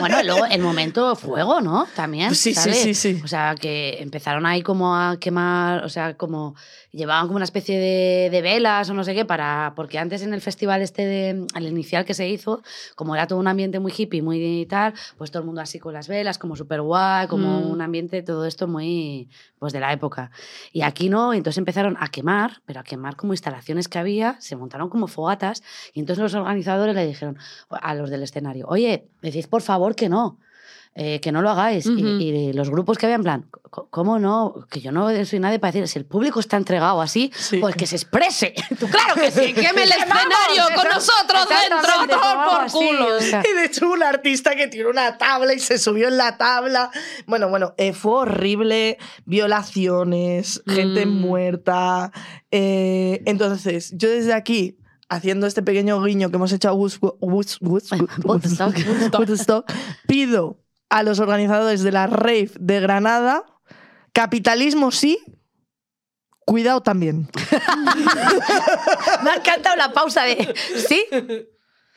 Bueno, 0.00 0.22
luego 0.22 0.44
el 0.46 0.60
momento 0.60 1.14
fuego, 1.16 1.60
¿no? 1.60 1.86
También. 1.94 2.34
Sí, 2.34 2.50
sí, 2.50 2.54
¿sabes? 2.54 2.78
sí, 2.82 2.94
sí. 2.94 3.20
O 3.24 3.28
sea, 3.28 3.54
que 3.60 3.98
empezaron 4.00 4.46
ahí 4.46 4.62
como 4.62 4.94
a 4.96 5.18
quemar, 5.18 5.84
o 5.84 5.88
sea, 5.88 6.16
como 6.16 6.54
llevaban 6.92 7.26
como 7.26 7.36
una 7.36 7.44
especie 7.44 7.78
de, 7.78 8.28
de 8.30 8.42
velas 8.42 8.88
o 8.90 8.94
no 8.94 9.04
sé 9.04 9.14
qué 9.14 9.24
para, 9.24 9.72
porque 9.76 9.98
antes 9.98 10.22
en 10.22 10.32
el 10.34 10.40
festival 10.40 10.82
este 10.82 11.04
de, 11.06 11.46
el 11.54 11.66
inicial 11.66 12.04
que 12.04 12.14
se 12.14 12.28
hizo, 12.28 12.62
como 12.96 13.14
era 13.14 13.26
todo 13.26 13.38
un 13.38 13.46
ambiente 13.48 13.78
muy 13.78 13.92
hippie, 13.96 14.22
muy 14.22 14.66
tal, 14.68 14.94
pues 15.16 15.30
todo 15.30 15.40
el 15.42 15.46
mundo 15.46 15.60
así 15.60 15.78
con 15.78 15.92
las 15.92 16.08
velas, 16.08 16.38
como 16.38 16.56
súper 16.56 16.80
guay, 16.80 17.26
como 17.26 17.48
Mm. 17.60 17.70
un 17.70 17.80
ambiente, 17.82 18.22
todo 18.22 18.44
esto 18.46 18.66
muy, 18.68 19.28
pues 19.58 19.72
de 19.72 19.80
la 19.80 19.92
época. 19.92 20.30
Y 20.72 20.82
aquí 20.82 21.08
no, 21.08 21.32
entonces 21.34 21.58
empezaron 21.58 21.96
a 22.00 22.08
quemar, 22.08 22.62
pero 22.66 22.80
a 22.80 22.84
quemar 22.84 23.16
como 23.16 23.32
instalaciones 23.32 23.88
que 23.88 23.98
había, 23.98 24.36
se 24.40 24.56
montaron 24.56 24.88
como 24.88 25.06
fogatas 25.08 25.62
y 25.92 26.00
entonces 26.00 26.22
los 26.22 26.34
organizadores 26.34 26.94
le 26.94 27.06
dijeron 27.06 27.38
a 27.70 27.94
los 27.94 28.10
del 28.10 28.22
escenario, 28.22 28.66
oye, 28.68 29.08
decid 29.22 29.46
por 29.46 29.62
favor 29.62 29.87
que 29.94 30.08
no. 30.08 30.38
eh, 31.00 31.20
que 31.20 31.30
no 31.30 31.42
lo 31.42 31.50
hagáis. 31.50 31.86
Y- 31.86 31.90
Ujú. 31.90 32.06
y, 32.20 32.52
los 32.54 32.70
grupos 32.70 32.98
que 32.98 33.06
había 33.06 33.14
en 33.14 33.22
plan, 33.22 33.46
"C- 33.52 33.82
¿cómo 33.90 34.18
no? 34.18 34.66
Que 34.68 34.80
yo 34.80 34.90
no 34.90 35.08
soy 35.26 35.38
nadie 35.38 35.60
para 35.60 35.70
decir, 35.70 35.86
si 35.86 35.96
el 35.96 36.04
público 36.04 36.40
está 36.40 36.56
entregado 36.56 37.00
así, 37.00 37.30
pues 37.60 37.76
que 37.76 37.86
se 37.86 37.94
exprese. 37.94 38.52
Tú, 38.80 38.88
claro 38.88 39.14
que 39.14 39.30
sí, 39.30 39.52
queme 39.54 39.82
el 39.84 39.90
Vamos, 39.90 40.16
escenario 40.16 40.74
con 40.74 40.88
nosotros 40.88 41.46
dentro, 41.48 42.16
por 42.50 42.60
así, 42.62 42.76
culo. 42.76 43.16
o 43.16 43.20
sea. 43.20 43.44
Y 43.48 43.54
de 43.54 43.64
hecho 43.66 43.86
hubo 43.86 43.94
un 43.94 44.02
artista 44.02 44.56
que 44.56 44.66
tiró 44.66 44.90
una 44.90 45.16
tabla 45.18 45.54
y 45.54 45.60
se 45.60 45.78
subió 45.78 46.08
en 46.08 46.16
la 46.16 46.36
tabla. 46.36 46.90
Bueno, 47.28 47.48
bueno, 47.48 47.74
eh, 47.76 47.92
fue 47.92 48.14
horrible. 48.22 48.98
Violaciones, 49.24 50.62
gente 50.66 51.06
Mm. 51.06 51.10
muerta. 51.20 52.10
eh, 52.50 53.22
entonces, 53.26 53.92
yo 53.96 54.08
desde 54.10 54.32
aquí, 54.32 54.78
haciendo 55.08 55.46
este 55.46 55.62
pequeño 55.62 56.02
guiño 56.02 56.30
que 56.30 56.36
hemos 56.36 56.52
hecho 56.52 56.68
a. 56.68 56.72
Woodstock, 56.72 57.16
pido 60.06 60.62
a 60.88 61.02
los 61.02 61.18
organizadores 61.18 61.82
de 61.82 61.92
la 61.92 62.06
rave 62.06 62.50
de 62.58 62.80
Granada, 62.80 63.44
capitalismo 64.12 64.90
sí, 64.90 65.18
cuidado 66.46 66.82
también. 66.82 67.28
Me 69.22 69.30
ha 69.30 69.36
encantado 69.36 69.76
la 69.76 69.92
pausa 69.92 70.22
de, 70.24 70.54
¿sí? 70.88 71.04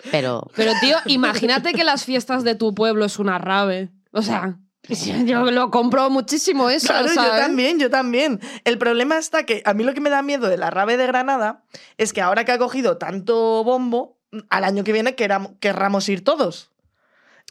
Pero, 0.10 0.50
Pero, 0.56 0.74
tío, 0.82 0.98
imagínate 1.06 1.74
que 1.74 1.84
las 1.84 2.06
fiestas 2.06 2.44
de 2.44 2.56
tu 2.56 2.74
pueblo 2.74 3.06
es 3.06 3.20
una 3.20 3.38
rave. 3.38 3.92
O 4.12 4.22
sea, 4.22 4.60
yo 5.26 5.52
lo 5.52 5.72
compro 5.72 6.10
muchísimo 6.10 6.70
eso. 6.70 6.88
Claro, 6.88 7.08
yo 7.08 7.14
también, 7.38 7.80
yo 7.80 7.90
también. 7.90 8.40
El 8.64 8.78
problema 8.78 9.18
está 9.18 9.46
que 9.46 9.62
a 9.66 9.74
mí 9.74 9.84
lo 9.84 9.94
que 9.94 10.02
me 10.02 10.10
da 10.10 10.22
miedo 10.22 10.48
de 10.48 10.58
la 10.58 10.70
rave 10.70 10.98
de 10.98 11.08
Granada 11.08 11.64
es 11.98 12.14
que 12.14 12.22
ahora 12.22 12.46
que 12.46 12.52
ha 12.52 12.58
cogido 12.58 12.98
tanto 12.98 13.64
bombo, 13.64 14.18
al 14.50 14.64
año 14.64 14.84
que 14.84 14.94
viene 14.94 15.16
queram- 15.16 15.58
querramos 15.60 16.08
ir 16.10 16.24
todos. 16.24 16.70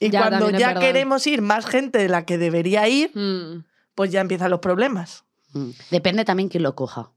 Y 0.01 0.09
Ya, 0.11 0.21
cuando 0.29 0.51
ya 0.51 0.75
queremos 0.75 1.27
ir 1.27 1.43
más 1.43 1.67
gente 1.67 1.99
de 1.99 2.09
la 2.09 2.25
que 2.25 2.39
debería 2.39 2.89
ir, 2.89 3.11
Mm. 3.15 3.65
pues 3.95 4.11
ya 4.11 4.21
empiezan 4.23 4.51
los 4.51 4.61
problemas. 4.61 5.25
Mm. 5.53 5.71
Depende 5.91 6.25
también 6.25 6.49
quién 6.49 6.63
lo 6.63 6.75
coja. 6.75 7.11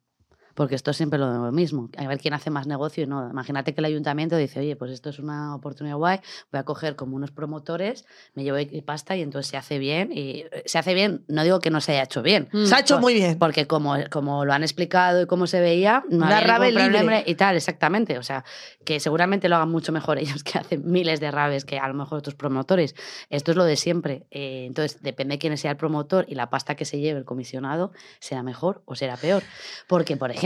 Porque 0.53 0.75
esto 0.75 0.91
es 0.91 0.97
siempre 0.97 1.17
lo 1.19 1.51
mismo. 1.51 1.89
A 1.97 2.07
ver 2.07 2.19
quién 2.19 2.33
hace 2.33 2.49
más 2.49 2.67
negocio 2.67 3.03
y 3.03 3.07
no. 3.07 3.29
Imagínate 3.29 3.73
que 3.73 3.81
el 3.81 3.85
ayuntamiento 3.85 4.35
dice, 4.37 4.59
oye, 4.59 4.75
pues 4.75 4.91
esto 4.91 5.09
es 5.09 5.19
una 5.19 5.55
oportunidad 5.55 5.95
guay, 5.95 6.19
voy 6.51 6.59
a 6.59 6.63
coger 6.63 6.95
como 6.95 7.15
unos 7.15 7.31
promotores, 7.31 8.05
me 8.35 8.43
llevo 8.43 8.57
pasta 8.85 9.15
y 9.17 9.21
entonces 9.21 9.49
se 9.49 9.57
hace 9.57 9.79
bien. 9.79 10.11
Y 10.11 10.45
eh, 10.51 10.63
se 10.65 10.77
hace 10.77 10.93
bien, 10.93 11.23
no 11.27 11.43
digo 11.43 11.59
que 11.59 11.69
no 11.71 11.81
se 11.81 11.93
haya 11.93 12.03
hecho 12.03 12.21
bien. 12.21 12.49
Mm. 12.51 12.65
Se 12.65 12.75
ha 12.75 12.79
hecho 12.81 12.95
Por- 12.95 13.01
muy 13.01 13.13
bien. 13.15 13.39
Porque 13.39 13.65
como, 13.65 13.95
como 14.11 14.45
lo 14.45 14.53
han 14.53 14.61
explicado 14.63 15.21
y 15.23 15.25
cómo 15.25 15.47
se 15.47 15.59
veía, 15.59 16.03
no 16.09 16.17
Una 16.27 16.37
había 16.37 16.57
ningún 16.59 16.67
libre. 16.75 16.83
problema 16.99 17.23
y 17.25 17.35
tal, 17.35 17.55
exactamente. 17.55 18.17
O 18.19 18.23
sea, 18.23 18.45
que 18.85 18.99
seguramente 18.99 19.49
lo 19.49 19.55
hagan 19.55 19.71
mucho 19.71 19.91
mejor 19.91 20.17
ellos 20.19 20.43
que 20.43 20.59
hacen 20.59 20.83
miles 20.85 21.19
de 21.19 21.31
raves 21.31 21.65
que 21.65 21.79
a 21.79 21.87
lo 21.87 21.95
mejor 21.95 22.19
otros 22.19 22.35
promotores. 22.35 22.93
Esto 23.31 23.49
es 23.51 23.57
lo 23.57 23.63
de 23.63 23.75
siempre. 23.75 24.27
Eh, 24.29 24.65
entonces, 24.67 25.01
depende 25.01 25.33
de 25.35 25.39
quién 25.39 25.57
sea 25.57 25.71
el 25.71 25.77
promotor 25.77 26.25
y 26.27 26.35
la 26.35 26.51
pasta 26.51 26.75
que 26.75 26.85
se 26.85 26.99
lleve 26.99 27.17
el 27.19 27.25
comisionado, 27.25 27.91
será 28.19 28.43
mejor 28.43 28.83
o 28.85 28.93
será 28.95 29.17
peor. 29.17 29.41
Porque, 29.87 30.15
por 30.15 30.29
ejemplo, 30.29 30.42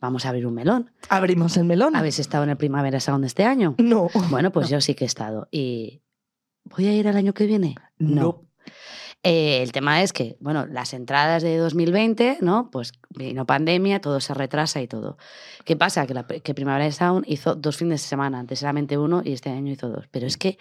vamos 0.00 0.26
a 0.26 0.28
abrir 0.28 0.46
un 0.46 0.54
melón. 0.54 0.90
Abrimos 1.08 1.56
el 1.56 1.64
melón. 1.64 1.96
¿Habéis 1.96 2.18
estado 2.18 2.44
en 2.44 2.50
el 2.50 2.56
Primavera 2.56 3.00
Sound 3.00 3.24
este 3.24 3.44
año? 3.44 3.74
No. 3.78 4.08
Bueno, 4.30 4.50
pues 4.52 4.68
yo 4.68 4.80
sí 4.80 4.94
que 4.94 5.04
he 5.04 5.06
estado. 5.06 5.48
¿Y 5.50 6.02
voy 6.64 6.86
a 6.86 6.92
ir 6.92 7.06
el 7.06 7.16
año 7.16 7.34
que 7.34 7.46
viene? 7.46 7.76
No. 7.98 8.42
Eh, 9.26 9.62
el 9.62 9.72
tema 9.72 10.02
es 10.02 10.12
que, 10.12 10.36
bueno, 10.38 10.66
las 10.66 10.92
entradas 10.92 11.42
de 11.42 11.56
2020, 11.56 12.38
¿no? 12.42 12.70
Pues 12.70 12.92
vino 13.08 13.46
pandemia, 13.46 14.00
todo 14.02 14.20
se 14.20 14.34
retrasa 14.34 14.82
y 14.82 14.86
todo. 14.86 15.16
¿Qué 15.64 15.76
pasa? 15.76 16.06
Que, 16.06 16.12
la, 16.12 16.26
que 16.26 16.54
Primavera 16.54 16.92
Sound 16.92 17.24
hizo 17.26 17.54
dos 17.54 17.78
fines 17.78 18.02
de 18.02 18.08
semana, 18.08 18.38
antes 18.38 18.58
solamente 18.58 18.98
uno 18.98 19.22
y 19.24 19.32
este 19.32 19.48
año 19.48 19.72
hizo 19.72 19.88
dos. 19.88 20.06
Pero 20.10 20.26
es 20.26 20.36
que 20.36 20.58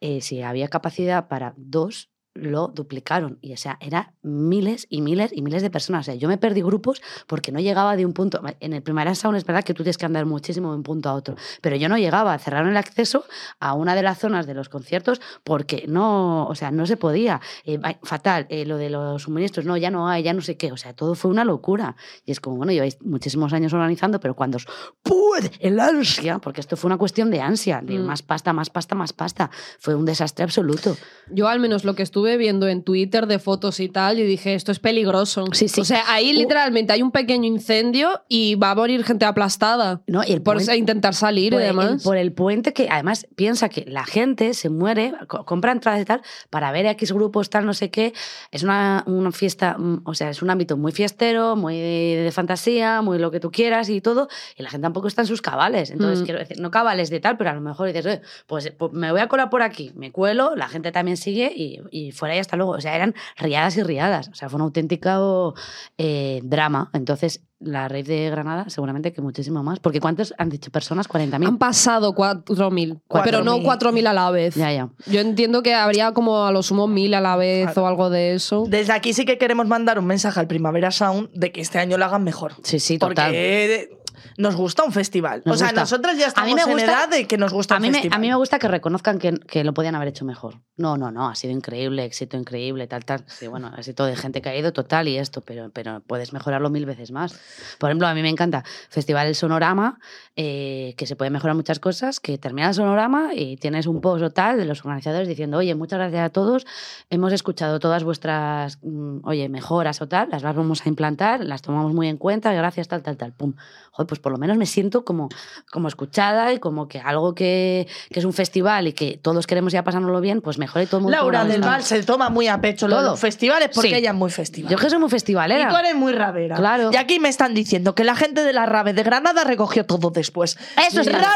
eh, 0.00 0.20
si 0.20 0.42
había 0.42 0.68
capacidad 0.68 1.26
para 1.28 1.54
dos, 1.56 2.10
lo 2.34 2.68
duplicaron. 2.68 3.38
Y 3.40 3.52
o 3.52 3.56
sea, 3.56 3.78
era 3.80 4.14
miles 4.22 4.86
y 4.88 5.02
miles 5.02 5.30
y 5.34 5.42
miles 5.42 5.62
de 5.62 5.70
personas. 5.70 6.00
O 6.02 6.06
sea, 6.06 6.14
yo 6.14 6.28
me 6.28 6.38
perdí 6.38 6.62
grupos 6.62 7.02
porque 7.26 7.52
no 7.52 7.60
llegaba 7.60 7.96
de 7.96 8.06
un 8.06 8.12
punto. 8.12 8.40
En 8.60 8.72
el 8.72 8.82
Primavera 8.82 9.14
Sound 9.14 9.36
es 9.36 9.44
verdad 9.44 9.64
que 9.64 9.74
tú 9.74 9.82
tienes 9.82 9.98
que 9.98 10.06
andar 10.06 10.26
muchísimo 10.26 10.70
de 10.70 10.76
un 10.76 10.82
punto 10.82 11.08
a 11.08 11.14
otro. 11.14 11.36
Pero 11.60 11.76
yo 11.76 11.88
no 11.88 11.98
llegaba. 11.98 12.38
Cerraron 12.38 12.70
el 12.70 12.76
acceso 12.76 13.24
a 13.60 13.74
una 13.74 13.94
de 13.94 14.02
las 14.02 14.18
zonas 14.18 14.46
de 14.46 14.54
los 14.54 14.68
conciertos 14.68 15.20
porque 15.44 15.84
no, 15.88 16.46
o 16.46 16.54
sea, 16.54 16.70
no 16.70 16.86
se 16.86 16.96
podía. 16.96 17.40
Eh, 17.64 17.78
fatal. 18.02 18.46
Eh, 18.48 18.64
lo 18.64 18.76
de 18.76 18.90
los 18.90 19.22
suministros, 19.22 19.66
no, 19.66 19.76
ya 19.76 19.90
no 19.90 20.08
hay, 20.08 20.22
ya 20.22 20.32
no 20.32 20.40
sé 20.40 20.56
qué. 20.56 20.72
O 20.72 20.76
sea, 20.76 20.94
todo 20.94 21.14
fue 21.14 21.30
una 21.30 21.44
locura. 21.44 21.96
Y 22.24 22.32
es 22.32 22.40
como, 22.40 22.56
bueno, 22.56 22.72
lleváis 22.72 23.00
muchísimos 23.02 23.52
años 23.52 23.72
organizando, 23.72 24.20
pero 24.20 24.34
cuando 24.34 24.56
os 24.56 24.66
puede 25.02 25.50
el 25.60 25.78
ansia, 25.80 26.38
porque 26.38 26.60
esto 26.60 26.76
fue 26.76 26.88
una 26.88 26.98
cuestión 26.98 27.30
de 27.30 27.40
ansia, 27.40 27.80
de 27.82 27.98
Mm. 27.98 28.06
más 28.06 28.22
pasta, 28.22 28.52
más 28.52 28.70
pasta, 28.70 28.94
más 28.94 29.12
pasta. 29.12 29.50
Fue 29.78 29.94
un 29.94 30.04
desastre 30.04 30.44
absoluto. 30.44 30.96
Yo 31.30 31.48
al 31.48 31.60
menos 31.60 31.84
lo 31.84 31.94
que 31.94 32.02
estuve 32.02 32.21
viendo 32.36 32.68
en 32.68 32.82
Twitter 32.82 33.26
de 33.26 33.38
fotos 33.38 33.80
y 33.80 33.88
tal, 33.88 34.18
y 34.18 34.22
dije, 34.24 34.54
esto 34.54 34.72
es 34.72 34.78
peligroso. 34.78 35.44
Sí, 35.52 35.68
sí. 35.68 35.80
O 35.80 35.84
sea, 35.84 36.04
ahí 36.08 36.30
Uh. 36.34 36.38
literalmente 36.38 36.92
hay 36.92 37.02
un 37.02 37.10
pequeño 37.10 37.46
incendio 37.46 38.22
y 38.28 38.54
va 38.54 38.70
a 38.70 38.74
morir 38.74 39.04
gente 39.04 39.24
aplastada. 39.24 40.00
No, 40.06 40.22
y 40.26 40.32
el 40.32 40.42
por 40.42 40.56
puente- 40.56 40.76
intentar 40.76 41.14
salir 41.14 41.52
por 41.52 41.60
y 41.60 41.64
el- 41.64 41.70
demás. 41.70 42.02
por 42.02 42.16
el 42.16 42.32
puente 42.32 42.72
que 42.72 42.88
además 42.90 43.26
piensa 43.36 43.68
que 43.68 43.84
la 43.88 44.04
gente 44.04 44.54
se 44.54 44.68
muere, 44.70 45.12
co- 45.28 45.44
compra 45.44 45.72
entradas 45.72 46.00
y 46.02 46.04
tal, 46.04 46.22
para 46.50 46.70
ver 46.72 46.86
X 46.86 47.12
grupos, 47.12 47.50
tal, 47.50 47.66
no 47.66 47.74
sé 47.74 47.90
qué. 47.90 48.12
Es 48.50 48.62
una, 48.62 49.04
una 49.06 49.32
fiesta, 49.32 49.76
mm, 49.78 50.02
o 50.04 50.14
sea, 50.14 50.30
es 50.30 50.42
un 50.42 50.50
ámbito 50.50 50.76
muy 50.76 50.92
fiestero, 50.92 51.56
muy 51.56 51.76
de, 51.78 52.20
de 52.24 52.32
fantasía, 52.32 53.02
muy 53.02 53.18
lo 53.18 53.30
que 53.30 53.40
tú 53.40 53.50
quieras 53.50 53.88
y 53.88 54.00
todo, 54.00 54.28
y 54.56 54.62
la 54.62 54.70
gente 54.70 54.84
tampoco 54.84 55.08
está 55.08 55.22
en 55.22 55.26
sus 55.26 55.42
cabales. 55.42 55.90
Entonces, 55.90 56.20
Mm. 56.20 56.24
quiero 56.24 56.38
decir, 56.38 56.60
no 56.60 56.70
cabales 56.70 57.10
de 57.10 57.20
tal, 57.20 57.36
pero 57.36 57.50
a 57.50 57.54
lo 57.54 57.60
mejor 57.60 57.88
dices, 57.88 58.06
"Eh, 58.06 58.20
pues, 58.46 58.72
pues 58.78 58.92
me 58.92 59.10
voy 59.10 59.20
a 59.20 59.28
colar 59.28 59.50
por 59.50 59.62
aquí, 59.62 59.92
me 59.96 60.12
cuelo, 60.12 60.54
la 60.56 60.68
gente 60.68 60.92
también 60.92 61.16
sigue 61.16 61.52
y, 61.54 61.80
y 61.90 62.11
fuera 62.12 62.36
y 62.36 62.38
hasta 62.38 62.56
luego. 62.56 62.72
O 62.72 62.80
sea, 62.80 62.94
eran 62.94 63.14
riadas 63.36 63.76
y 63.76 63.82
riadas. 63.82 64.28
O 64.28 64.34
sea, 64.34 64.48
fue 64.48 64.56
un 64.56 64.62
auténtico 64.62 65.54
eh, 65.98 66.40
drama. 66.44 66.90
Entonces, 66.92 67.42
la 67.64 67.88
rave 67.88 68.02
de 68.02 68.30
Granada, 68.30 68.68
seguramente 68.68 69.12
que 69.12 69.20
muchísimo 69.22 69.62
más. 69.62 69.78
Porque 69.80 70.00
¿cuántos 70.00 70.34
han 70.38 70.48
dicho 70.48 70.70
personas? 70.70 71.08
40.000. 71.08 71.46
Han 71.46 71.58
pasado 71.58 72.14
4.000, 72.14 73.00
pero 73.24 73.42
no 73.44 73.58
4.000. 73.58 73.78
4.000 73.78 74.06
a 74.08 74.12
la 74.12 74.30
vez. 74.30 74.54
Ya, 74.54 74.72
ya. 74.72 74.88
Yo 75.06 75.20
entiendo 75.20 75.62
que 75.62 75.74
habría 75.74 76.12
como 76.12 76.44
a 76.44 76.52
lo 76.52 76.62
sumo 76.62 76.88
1.000 76.88 77.14
a 77.14 77.20
la 77.20 77.36
vez 77.36 77.76
o 77.76 77.86
algo 77.86 78.10
de 78.10 78.34
eso. 78.34 78.64
Desde 78.68 78.92
aquí 78.92 79.12
sí 79.12 79.24
que 79.24 79.38
queremos 79.38 79.66
mandar 79.66 79.98
un 79.98 80.06
mensaje 80.06 80.40
al 80.40 80.46
Primavera 80.46 80.90
Sound 80.90 81.30
de 81.32 81.52
que 81.52 81.60
este 81.60 81.78
año 81.78 81.98
lo 81.98 82.04
hagan 82.04 82.24
mejor. 82.24 82.54
Sí, 82.62 82.80
sí, 82.80 82.98
total. 82.98 83.26
Porque 83.26 84.01
nos 84.38 84.54
gusta 84.56 84.84
un 84.84 84.92
festival. 84.92 85.42
Nos 85.44 85.54
o 85.54 85.58
sea, 85.58 85.68
gusta. 85.68 85.80
nosotras 85.82 86.16
ya 86.18 86.24
A 86.26 86.28
estamos 86.28 86.48
mí 86.50 86.54
me 86.54 86.62
en 86.62 86.68
gusta- 86.70 86.84
edad 86.84 87.08
de 87.08 87.26
que 87.26 87.38
nos 87.38 87.52
gusta 87.52 87.74
A 87.74 87.78
un 87.78 87.82
mí, 87.82 87.88
me, 87.88 87.94
festival. 87.94 88.16
a 88.16 88.20
mí 88.20 88.28
me 88.28 88.34
gusta 88.36 88.58
que 88.58 88.68
reconozcan 88.68 89.18
que, 89.18 89.32
que 89.32 89.64
lo 89.64 89.74
podían 89.74 89.94
haber 89.94 90.08
hecho 90.08 90.24
mejor. 90.24 90.60
No, 90.76 90.96
no, 90.96 91.10
no, 91.10 91.28
ha 91.28 91.34
sido 91.34 91.52
increíble, 91.52 92.04
éxito 92.04 92.36
increíble, 92.36 92.86
tal, 92.86 93.04
tal. 93.04 93.24
Sí, 93.26 93.46
bueno, 93.46 93.72
éxito 93.76 94.04
de 94.06 94.16
gente 94.16 94.40
que 94.42 94.48
ha 94.48 94.56
ido 94.56 94.72
total 94.72 95.06
y 95.08 95.18
esto, 95.18 95.40
pero, 95.42 95.70
pero 95.70 96.00
puedes 96.06 96.32
mejorarlo 96.32 96.70
mil 96.70 96.86
veces 96.86 97.12
más. 97.12 97.38
Por 97.78 97.90
ejemplo, 97.90 98.06
a 98.08 98.14
mí 98.14 98.22
me 98.22 98.28
encanta 98.30 98.64
Festival 98.88 99.26
El 99.26 99.34
Sonorama, 99.34 99.98
eh, 100.36 100.94
que 100.96 101.06
se 101.06 101.14
puede 101.16 101.30
mejorar 101.30 101.54
muchas 101.56 101.78
cosas, 101.78 102.20
que 102.20 102.38
termina 102.38 102.68
el 102.68 102.74
Sonorama 102.74 103.30
y 103.34 103.56
tienes 103.56 103.86
un 103.86 104.00
post 104.00 104.22
o 104.24 104.30
tal 104.30 104.56
de 104.56 104.64
los 104.64 104.80
organizadores 104.84 105.28
diciendo, 105.28 105.58
oye, 105.58 105.74
muchas 105.74 105.98
gracias 105.98 106.24
a 106.26 106.30
todos, 106.30 106.66
hemos 107.10 107.32
escuchado 107.32 107.78
todas 107.78 108.02
vuestras, 108.04 108.78
mm, 108.82 109.18
oye, 109.24 109.48
mejoras 109.48 110.00
o 110.00 110.08
tal, 110.08 110.30
las 110.30 110.42
vamos 110.42 110.84
a 110.84 110.88
implantar, 110.88 111.44
las 111.44 111.62
tomamos 111.62 111.92
muy 111.92 112.08
en 112.08 112.16
cuenta, 112.16 112.52
gracias, 112.52 112.88
tal, 112.88 113.02
tal, 113.02 113.16
tal, 113.16 113.32
pum. 113.32 113.54
Joder, 113.90 114.01
pues 114.06 114.20
por 114.20 114.32
lo 114.32 114.38
menos 114.38 114.56
me 114.56 114.66
siento 114.66 115.04
como, 115.04 115.28
como 115.70 115.88
escuchada 115.88 116.52
y 116.52 116.58
como 116.58 116.88
que 116.88 117.00
algo 117.00 117.34
que, 117.34 117.86
que 118.10 118.18
es 118.20 118.24
un 118.24 118.32
festival 118.32 118.88
y 118.88 118.92
que 118.92 119.18
todos 119.20 119.46
queremos 119.46 119.72
ya 119.72 119.82
pasárnoslo 119.84 120.20
bien, 120.20 120.40
pues 120.40 120.58
mejor 120.58 120.82
y 120.82 120.86
todo 120.86 120.98
el 120.98 121.02
mundo. 121.04 121.16
Laura 121.16 121.44
del. 121.44 121.60
Val 121.62 121.82
se 121.82 122.02
toma 122.02 122.28
muy 122.30 122.48
a 122.48 122.60
pecho 122.60 122.88
Todo. 122.88 123.02
los 123.02 123.20
festivales 123.20 123.70
porque 123.74 123.90
Sí. 123.90 123.94
ella 123.96 124.10
es 124.10 124.16
muy 124.16 124.30
festival. 124.30 124.70
Yo 124.70 124.78
que 124.78 124.90
soy 124.90 124.98
muy 124.98 125.10
festivalera. 125.10 125.68
Y 125.68 125.72
tú 125.72 125.76
eres 125.76 125.94
muy 125.94 126.12
rabera. 126.12 126.56
Claro. 126.56 126.90
Y 126.92 126.96
aquí 126.96 127.18
me 127.18 127.28
están 127.28 127.54
diciendo 127.54 127.94
que 127.94 128.04
la 128.04 128.14
gente 128.16 128.42
de 128.42 128.52
la 128.52 128.66
rave 128.66 128.92
de 128.92 129.02
Granada 129.02 129.44
recogió 129.44 129.84
todo 129.86 130.10
después. 130.10 130.58
Eso 130.88 131.00
es 131.00 131.06
Rave 131.12 131.26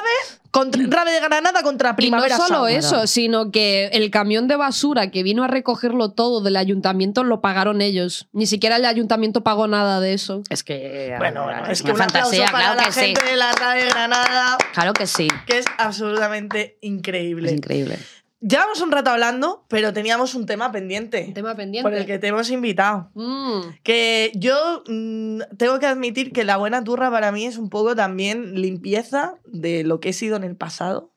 Contra, 0.57 0.83
Rave 0.87 1.11
de 1.13 1.21
Granada 1.21 1.63
contra 1.63 1.91
Y 1.91 1.93
no 1.93 1.97
Primavera 1.97 2.37
solo 2.39 2.61
Sound. 2.61 2.71
eso, 2.71 3.07
sino 3.07 3.51
que 3.51 3.87
el 3.89 4.11
camión 4.11 4.49
de 4.49 4.57
basura 4.57 5.11
que 5.11 5.23
vino 5.23 5.45
a 5.45 5.49
recogerlo 5.49 6.13
todo 6.13 6.41
del 6.41 6.57
ayuntamiento 6.57 7.25
lo 7.25 7.41
pagaron 7.41 7.83
ellos. 7.83 8.29
Ni 8.33 8.47
siquiera 8.47 8.77
el 8.77 8.85
ayuntamiento 8.87 9.43
pagó 9.43 9.67
nada 9.69 10.01
de 10.01 10.15
eso. 10.15 10.43
Es 10.49 10.65
que. 10.65 11.15
Bueno, 11.19 11.45
bueno, 11.45 11.67
es 11.67 11.83
que 11.83 11.91
una 11.93 11.97
un 11.97 12.03
aplauso 12.11 12.31
fantasía, 12.31 12.53
para 12.53 12.65
claro 12.75 12.81
la 12.81 12.87
que 12.87 12.93
sí. 12.93 13.01
gente 13.01 13.25
de 13.25 13.37
la 13.37 13.53
Rave 13.53 13.85
de 13.85 13.91
Granada, 13.91 14.57
Claro 14.73 14.93
que 14.95 15.07
sí. 15.07 15.29
que 15.47 15.59
es 15.59 15.67
absolutamente 15.79 16.79
increíble. 16.81 17.49
Es 17.51 17.57
increíble. 17.57 17.99
Llevamos 18.41 18.81
un 18.83 18.93
rato 18.93 19.11
hablando, 19.11 19.65
pero 19.69 19.93
teníamos 19.95 20.35
un 20.35 20.45
tema 20.45 20.71
pendiente. 20.71 21.33
Tema 21.35 21.55
pendiente. 21.57 21.89
Por 21.89 21.97
el 21.97 22.05
que 22.05 22.19
te 22.19 22.27
hemos 22.29 22.51
invitado. 22.51 23.11
Mm. 23.15 23.61
Que 23.83 24.31
yo 24.35 24.83
mm, 24.87 25.41
tengo 25.57 25.79
que 25.79 25.87
admitir 25.87 26.33
que 26.33 26.45
la 26.45 26.59
buena 26.59 26.85
turra 26.85 27.11
para 27.11 27.33
mí 27.33 27.47
es 27.47 27.57
un 27.57 27.71
poco 27.71 27.97
también 27.97 28.61
limpieza 28.61 29.37
de 29.47 29.85
lo 29.85 30.01
que 30.01 30.11
he 30.11 30.13
sido 30.13 30.37
en 30.37 30.45
el 30.45 30.55
pasado, 30.55 31.11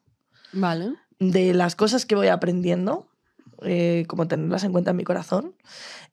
Vale. 0.53 0.93
de 1.19 1.53
las 1.53 1.75
cosas 1.75 2.05
que 2.05 2.15
voy 2.15 2.29
aprendiendo, 2.29 3.07
eh, 3.63 4.05
como 4.07 4.27
tenerlas 4.29 4.63
en 4.63 4.71
cuenta 4.71 4.91
en 4.91 4.97
mi 4.97 5.03
corazón. 5.03 5.53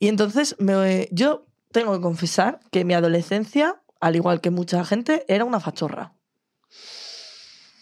Y 0.01 0.09
entonces 0.09 0.57
me- 0.59 1.09
yo 1.13 1.47
tengo 1.71 1.93
que 1.93 2.01
confesar 2.01 2.59
que 2.73 2.85
mi 2.85 2.95
adolescencia, 2.95 3.81
al 4.01 4.17
igual 4.17 4.41
que 4.41 4.51
mucha 4.51 4.85
gente, 4.85 5.25
era 5.29 5.45
una 5.45 5.61
fachorra. 5.61 6.15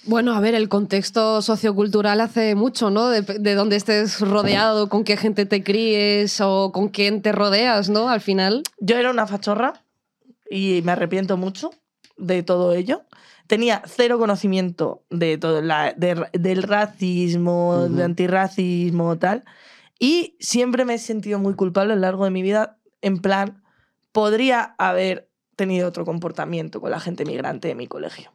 Bueno, 0.06 0.34
a 0.34 0.40
ver, 0.40 0.54
el 0.54 0.68
contexto 0.68 1.40
sociocultural 1.40 2.20
hace 2.20 2.54
mucho, 2.54 2.90
¿no? 2.90 3.08
De, 3.08 3.22
de 3.22 3.54
dónde 3.54 3.76
estés 3.76 4.20
rodeado, 4.20 4.88
con 4.88 5.02
qué 5.04 5.16
gente 5.16 5.46
te 5.46 5.62
críes 5.64 6.40
o 6.42 6.72
con 6.72 6.88
quién 6.88 7.22
te 7.22 7.32
rodeas, 7.32 7.88
¿no? 7.88 8.08
Al 8.08 8.20
final. 8.20 8.62
Yo 8.80 8.96
era 8.96 9.10
una 9.10 9.26
fachorra 9.26 9.82
y 10.50 10.82
me 10.84 10.92
arrepiento 10.92 11.36
mucho 11.38 11.70
de 12.18 12.42
todo 12.42 12.74
ello. 12.74 13.02
Tenía 13.46 13.82
cero 13.86 14.18
conocimiento 14.18 15.02
de 15.10 15.38
todo 15.38 15.62
la- 15.62 15.92
de- 15.94 16.28
del 16.32 16.62
racismo, 16.62 17.88
de 17.88 18.04
antirracismo, 18.04 19.18
tal. 19.18 19.44
Y 19.98 20.36
siempre 20.40 20.84
me 20.84 20.94
he 20.94 20.98
sentido 20.98 21.38
muy 21.38 21.54
culpable 21.54 21.92
a 21.92 21.96
lo 21.96 22.02
largo 22.02 22.24
de 22.24 22.30
mi 22.30 22.42
vida. 22.42 22.78
En 23.00 23.18
plan, 23.18 23.62
podría 24.12 24.74
haber 24.78 25.30
tenido 25.56 25.88
otro 25.88 26.04
comportamiento 26.04 26.80
con 26.80 26.90
la 26.90 27.00
gente 27.00 27.24
migrante 27.24 27.68
de 27.68 27.74
mi 27.74 27.86
colegio. 27.86 28.32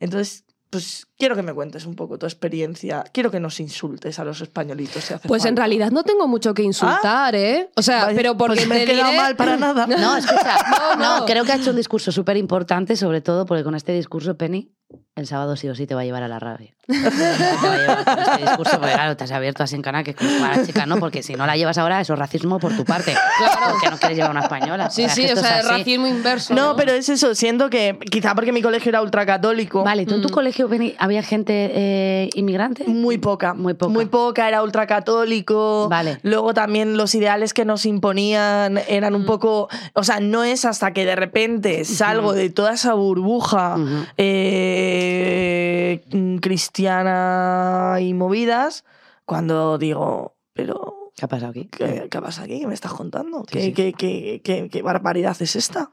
Entonces, 0.00 0.44
pues 0.74 1.06
quiero 1.18 1.36
que 1.36 1.42
me 1.42 1.52
cuentes 1.54 1.86
un 1.86 1.94
poco 1.96 2.18
tu 2.18 2.26
experiencia. 2.26 3.04
Quiero 3.12 3.30
que 3.30 3.40
nos 3.40 3.60
insultes 3.60 4.18
a 4.18 4.24
los 4.24 4.40
españolitos 4.40 5.02
si 5.04 5.14
hace 5.14 5.28
Pues 5.28 5.44
en 5.44 5.56
realidad 5.56 5.90
no 5.90 6.02
tengo 6.02 6.26
mucho 6.26 6.54
que 6.54 6.62
insultar, 6.62 7.34
¿eh? 7.34 7.70
O 7.76 7.82
sea, 7.82 8.06
Vaya, 8.06 8.16
pero 8.16 8.36
porque 8.36 8.56
pues 8.56 8.68
me 8.68 8.82
he 8.82 8.86
quedado 8.86 9.10
diré- 9.12 9.16
mal 9.16 9.36
para 9.36 9.56
nada. 9.56 9.86
No, 10.04 10.16
escucha. 10.16 10.56
No, 10.70 10.96
no, 10.96 11.18
no. 11.20 11.26
creo 11.26 11.44
que 11.44 11.52
ha 11.52 11.56
hecho 11.56 11.70
un 11.70 11.76
discurso 11.76 12.10
súper 12.12 12.36
importante, 12.36 12.96
sobre 12.96 13.20
todo 13.20 13.46
porque 13.46 13.64
con 13.64 13.74
este 13.74 13.92
discurso, 13.92 14.36
Penny, 14.36 14.70
el 15.16 15.26
sábado 15.26 15.56
sí 15.56 15.68
o 15.68 15.74
sí 15.74 15.86
te 15.86 15.94
va 15.94 16.02
a 16.02 16.04
llevar 16.04 16.22
a 16.22 16.28
la 16.28 16.38
rabia. 16.38 16.74
te 16.86 16.98
va 17.00 17.74
a 17.74 17.78
llevar 17.78 18.04
con 18.04 18.18
este 18.18 18.42
discurso, 18.42 18.78
porque 18.78 18.92
claro, 18.94 19.16
te 19.16 19.24
has 19.24 19.32
abierto 19.32 19.62
así 19.62 19.74
en 19.76 19.82
canal, 19.82 20.04
que 20.04 20.10
es 20.10 20.16
como 20.16 20.30
la 20.46 20.64
chica, 20.66 20.84
¿no? 20.86 20.98
Porque 20.98 21.22
si 21.22 21.34
no 21.34 21.46
la 21.46 21.56
llevas 21.56 21.78
ahora, 21.78 22.00
eso 22.00 22.12
es 22.12 22.18
racismo 22.18 22.58
por 22.58 22.76
tu 22.76 22.84
parte. 22.84 23.14
Claro. 23.38 23.72
Porque 23.72 23.90
no 23.90 23.96
quieres 23.98 24.16
llevar 24.16 24.30
a 24.30 24.32
una 24.32 24.40
española. 24.42 24.90
Sí, 24.90 25.08
sí, 25.08 25.22
o 25.24 25.32
es 25.32 25.38
sea, 25.40 25.62
racismo 25.62 26.06
inverso. 26.06 26.54
No, 26.54 26.76
pero 26.76 26.92
es 26.92 27.08
eso, 27.08 27.34
siento 27.34 27.70
que 27.70 27.98
quizá 28.10 28.34
porque 28.34 28.52
mi 28.52 28.60
colegio 28.62 28.90
era 28.90 29.00
ultracatólico. 29.02 29.82
Vale, 29.84 30.04
¿tú 30.06 30.14
en 30.16 30.22
tu 30.22 30.28
Mm. 30.28 30.32
colegio 30.32 30.68
Penny, 30.68 30.94
había 31.04 31.22
gente 31.22 31.70
eh, 31.74 32.30
inmigrante? 32.34 32.84
Muy 32.86 33.18
poca. 33.18 33.54
Muy 33.54 33.74
poca. 33.74 33.92
Muy 33.92 34.06
poca, 34.06 34.48
era 34.48 34.62
ultracatólico. 34.62 35.88
Vale. 35.88 36.18
Luego 36.22 36.54
también 36.54 36.96
los 36.96 37.14
ideales 37.14 37.52
que 37.54 37.64
nos 37.64 37.84
imponían 37.86 38.78
eran 38.88 39.12
Mm. 39.12 39.16
un 39.16 39.26
poco. 39.26 39.68
O 39.94 40.02
sea, 40.02 40.20
no 40.20 40.44
es 40.44 40.64
hasta 40.64 40.92
que 40.92 41.04
de 41.04 41.14
repente 41.16 41.84
salgo 41.84 42.32
de 42.32 42.50
toda 42.50 42.72
esa 42.74 42.94
burbuja 42.94 43.76
eh, 44.16 46.02
mm, 46.12 46.36
cristiana 46.38 47.96
y 48.00 48.14
movidas 48.14 48.84
cuando 49.24 49.78
digo, 49.78 50.34
pero. 50.52 51.12
¿Qué 51.16 51.26
ha 51.26 51.28
pasado 51.28 51.50
aquí? 51.50 51.66
¿Qué, 51.70 52.08
qué 52.10 52.20
pasa 52.20 52.42
aquí? 52.42 52.58
¿Qué 52.58 52.66
me 52.66 52.74
estás 52.74 52.92
contando? 52.92 53.44
Sí, 53.46 53.52
¿Qué, 53.52 53.62
sí. 53.62 53.72
qué- 53.72 53.92
qué- 53.92 54.40
qué- 54.42 54.68
qué 54.68 54.82
barbaridad 54.82 55.36
es 55.38 55.54
esta? 55.54 55.90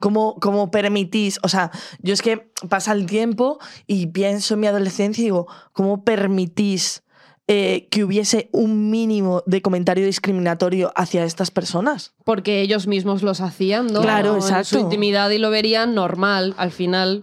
¿Cómo, 0.00 0.36
cómo 0.40 0.70
permitís? 0.70 1.38
O 1.42 1.48
sea, 1.48 1.70
yo 2.00 2.12
es 2.12 2.22
que 2.22 2.50
pasa 2.68 2.92
el 2.92 3.06
tiempo 3.06 3.58
y 3.86 4.08
pienso 4.08 4.54
en 4.54 4.60
mi 4.60 4.66
adolescencia 4.66 5.22
y 5.22 5.26
digo, 5.26 5.46
¿cómo 5.72 6.04
permitís 6.04 7.03
eh, 7.46 7.88
que 7.90 8.04
hubiese 8.04 8.48
un 8.52 8.90
mínimo 8.90 9.42
de 9.44 9.60
comentario 9.60 10.06
discriminatorio 10.06 10.92
hacia 10.96 11.24
estas 11.24 11.50
personas? 11.50 12.14
Porque 12.24 12.62
ellos 12.62 12.86
mismos 12.86 13.22
los 13.22 13.42
hacían, 13.42 13.88
¿no? 13.88 14.00
Claro, 14.00 14.36
En 14.36 14.40
su 14.42 14.48
exacto. 14.48 14.78
intimidad 14.78 15.28
y 15.28 15.36
lo 15.36 15.50
verían 15.50 15.94
normal 15.94 16.54
al 16.56 16.70
final. 16.72 17.22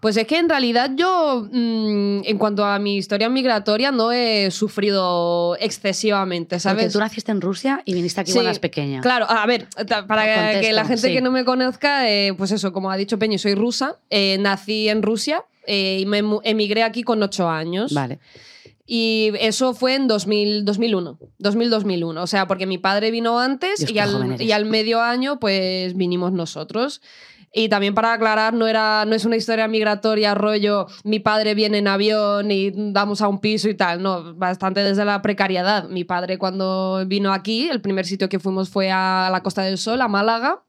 Pues 0.00 0.16
es 0.16 0.26
que 0.26 0.38
en 0.38 0.48
realidad 0.48 0.92
yo, 0.96 1.46
mm, 1.52 2.20
en 2.24 2.38
cuanto 2.38 2.64
a 2.64 2.78
mi 2.78 2.96
historia 2.96 3.28
migratoria, 3.28 3.90
no 3.92 4.12
he 4.12 4.50
sufrido 4.50 5.56
excesivamente, 5.60 6.56
Porque 6.56 6.60
¿sabes? 6.60 6.92
tú 6.94 6.98
naciste 6.98 7.30
en 7.32 7.40
Rusia 7.42 7.82
y 7.84 7.92
viniste 7.92 8.20
aquí 8.22 8.30
Sí, 8.30 8.36
cuando 8.38 8.48
eras 8.48 8.58
pequeña. 8.60 9.00
Claro, 9.02 9.26
a 9.28 9.44
ver, 9.46 9.68
para 10.08 10.60
que- 10.60 10.72
la 10.72 10.84
gente 10.86 11.08
sí. 11.08 11.12
que 11.14 11.20
no 11.20 11.30
me 11.30 11.44
conozca, 11.44 12.08
eh, 12.10 12.32
pues 12.36 12.50
eso, 12.52 12.72
como 12.72 12.90
ha 12.90 12.96
dicho 12.96 13.18
Peñi, 13.18 13.36
soy 13.38 13.54
rusa, 13.54 13.98
eh, 14.08 14.38
nací 14.40 14.88
en 14.88 15.02
Rusia 15.02 15.44
eh, 15.66 15.98
y 16.00 16.06
me 16.06 16.22
emigré 16.44 16.82
aquí 16.82 17.02
con 17.02 17.22
ocho 17.22 17.48
años. 17.48 17.92
Vale. 17.92 18.18
Y 18.92 19.30
eso 19.38 19.72
fue 19.72 19.94
en 19.94 20.08
2000, 20.08 20.64
2001, 20.64 21.20
2000-2001. 21.38 22.22
O 22.22 22.26
sea, 22.26 22.48
porque 22.48 22.66
mi 22.66 22.76
padre 22.76 23.12
vino 23.12 23.38
antes 23.38 23.78
Dios, 23.78 23.92
y 23.92 23.98
al, 24.00 24.42
y 24.42 24.50
al 24.50 24.64
medio 24.64 25.00
año 25.00 25.38
pues 25.38 25.96
vinimos 25.96 26.32
nosotros. 26.32 27.00
Y 27.52 27.68
también 27.68 27.94
para 27.94 28.12
aclarar, 28.12 28.52
no, 28.52 28.66
era, 28.66 29.04
no 29.04 29.14
es 29.14 29.24
una 29.24 29.36
historia 29.36 29.68
migratoria 29.68 30.34
rollo, 30.34 30.88
mi 31.04 31.20
padre 31.20 31.54
viene 31.54 31.78
en 31.78 31.86
avión 31.86 32.50
y 32.50 32.72
damos 32.92 33.22
a 33.22 33.28
un 33.28 33.38
piso 33.38 33.68
y 33.68 33.76
tal. 33.76 34.02
No, 34.02 34.34
bastante 34.34 34.82
desde 34.82 35.04
la 35.04 35.22
precariedad. 35.22 35.88
Mi 35.88 36.02
padre 36.02 36.36
cuando 36.36 37.04
vino 37.06 37.32
aquí, 37.32 37.68
el 37.68 37.80
primer 37.80 38.06
sitio 38.06 38.28
que 38.28 38.40
fuimos 38.40 38.70
fue 38.70 38.90
a 38.90 39.28
la 39.30 39.44
Costa 39.44 39.62
del 39.62 39.78
Sol, 39.78 40.00
a 40.00 40.08
Málaga. 40.08 40.64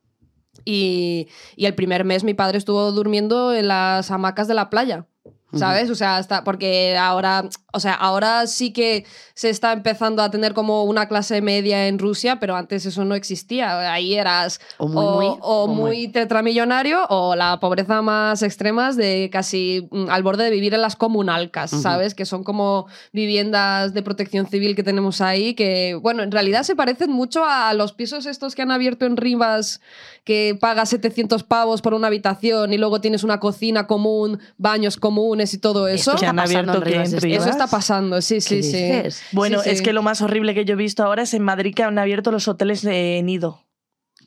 Y, 0.63 1.27
y 1.55 1.65
el 1.65 1.73
primer 1.73 2.05
mes 2.05 2.23
mi 2.23 2.35
padre 2.35 2.59
estuvo 2.59 2.91
durmiendo 2.91 3.51
en 3.51 3.67
las 3.67 4.11
hamacas 4.11 4.47
de 4.47 4.53
la 4.53 4.69
playa. 4.69 5.07
¿Sabes? 5.53 5.89
O 5.89 5.95
sea, 5.95 6.17
hasta 6.17 6.43
porque 6.43 6.97
ahora, 6.97 7.49
o 7.73 7.79
sea, 7.79 7.93
ahora 7.93 8.47
sí 8.47 8.71
que 8.71 9.05
se 9.33 9.49
está 9.49 9.73
empezando 9.73 10.21
a 10.21 10.31
tener 10.31 10.53
como 10.53 10.83
una 10.83 11.07
clase 11.07 11.41
media 11.41 11.87
en 11.87 11.99
Rusia, 11.99 12.39
pero 12.39 12.55
antes 12.55 12.85
eso 12.85 13.03
no 13.05 13.15
existía. 13.15 13.91
Ahí 13.91 14.15
eras 14.15 14.61
O 14.77 14.87
muy, 14.87 15.05
muy, 15.05 15.25
o 15.41 15.63
o 15.63 15.67
muy, 15.67 15.75
muy. 15.75 16.07
tetramillonario 16.07 17.05
o 17.09 17.35
la 17.35 17.59
pobreza 17.59 18.01
más 18.01 18.41
extrema 18.43 18.93
de 18.93 19.29
casi 19.31 19.87
mm, 19.91 20.09
al 20.09 20.23
borde 20.23 20.45
de 20.45 20.51
vivir 20.51 20.73
en 20.73 20.81
las 20.81 20.95
comunalcas. 20.95 21.71
¿sabes? 21.71 22.15
Que 22.15 22.25
son 22.25 22.43
como 22.43 22.87
viviendas 23.11 23.93
de 23.93 24.01
protección 24.03 24.47
civil 24.47 24.75
que 24.75 24.83
tenemos 24.83 25.21
ahí, 25.21 25.53
que, 25.53 25.95
bueno, 26.01 26.23
en 26.23 26.31
realidad 26.31 26.63
se 26.63 26.75
parecen 26.75 27.11
mucho 27.11 27.43
a 27.45 27.73
los 27.73 27.93
pisos 27.93 28.25
estos 28.25 28.55
que 28.55 28.61
han 28.61 28.71
abierto 28.71 29.05
en 29.05 29.17
Rivas, 29.17 29.81
que 30.23 30.57
pagas 30.59 30.89
700 30.89 31.43
pavos 31.43 31.81
por 31.81 31.93
una 31.93 32.07
habitación 32.07 32.73
y 32.73 32.77
luego 32.77 33.01
tienes 33.01 33.23
una 33.23 33.39
cocina 33.39 33.87
común, 33.87 34.39
baños 34.57 34.97
comunes 34.97 35.40
y 35.53 35.57
todo 35.57 35.87
eso. 35.87 36.13
Está 36.15 36.29
han 36.29 36.35
pasando 36.35 36.71
abierto 36.73 37.19
que. 37.21 37.33
Eso 37.35 37.49
está 37.49 37.67
pasando, 37.67 38.21
sí, 38.21 38.41
sí, 38.41 38.57
¿Qué 38.57 38.63
sí. 38.63 38.71
dices? 38.71 39.23
Bueno, 39.31 39.61
Sí, 39.61 39.69
es 39.71 39.77
sí. 39.79 39.83
que 39.83 39.93
lo 39.93 40.01
más 40.03 40.21
horrible 40.21 40.53
que 40.53 40.65
yo 40.65 40.73
he 40.73 40.77
visto 40.77 41.03
ahora 41.03 41.23
es 41.23 41.33
en 41.33 41.43
Madrid 41.43 41.73
que 41.75 41.83
han 41.83 41.97
abierto 41.99 42.31
los 42.31 42.47
hoteles 42.47 42.81
de 42.81 43.21
nido. 43.23 43.63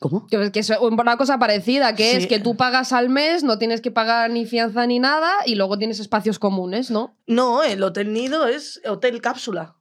¿Cómo? 0.01 0.27
Que 0.27 0.51
que 0.53 0.59
es 0.61 0.71
una 0.81 1.17
cosa 1.17 1.39
parecida, 1.39 1.95
que 1.95 2.11
Sí. 2.11 2.17
es 2.19 2.27
que 2.27 2.39
tú 2.41 2.57
pagas 2.57 2.93
al 2.93 3.09
mes, 3.09 3.43
no 3.45 3.59
tienes 3.59 3.81
que 3.81 3.91
pagar 3.91 4.31
ni 4.31 4.45
fianza 4.45 4.87
ni 4.87 4.99
nada 4.99 5.33
y 5.47 5.55
luego 5.55 5.79
tienes 5.79 6.01
espacios 6.01 6.39
comunes, 6.39 6.91
¿no? 6.91 7.17
No, 7.27 7.62
el 7.62 7.83
hotel 7.83 8.12
nido 8.12 8.47
es 8.47 8.81
hotel 8.87 9.23
cápsula. 9.23 9.77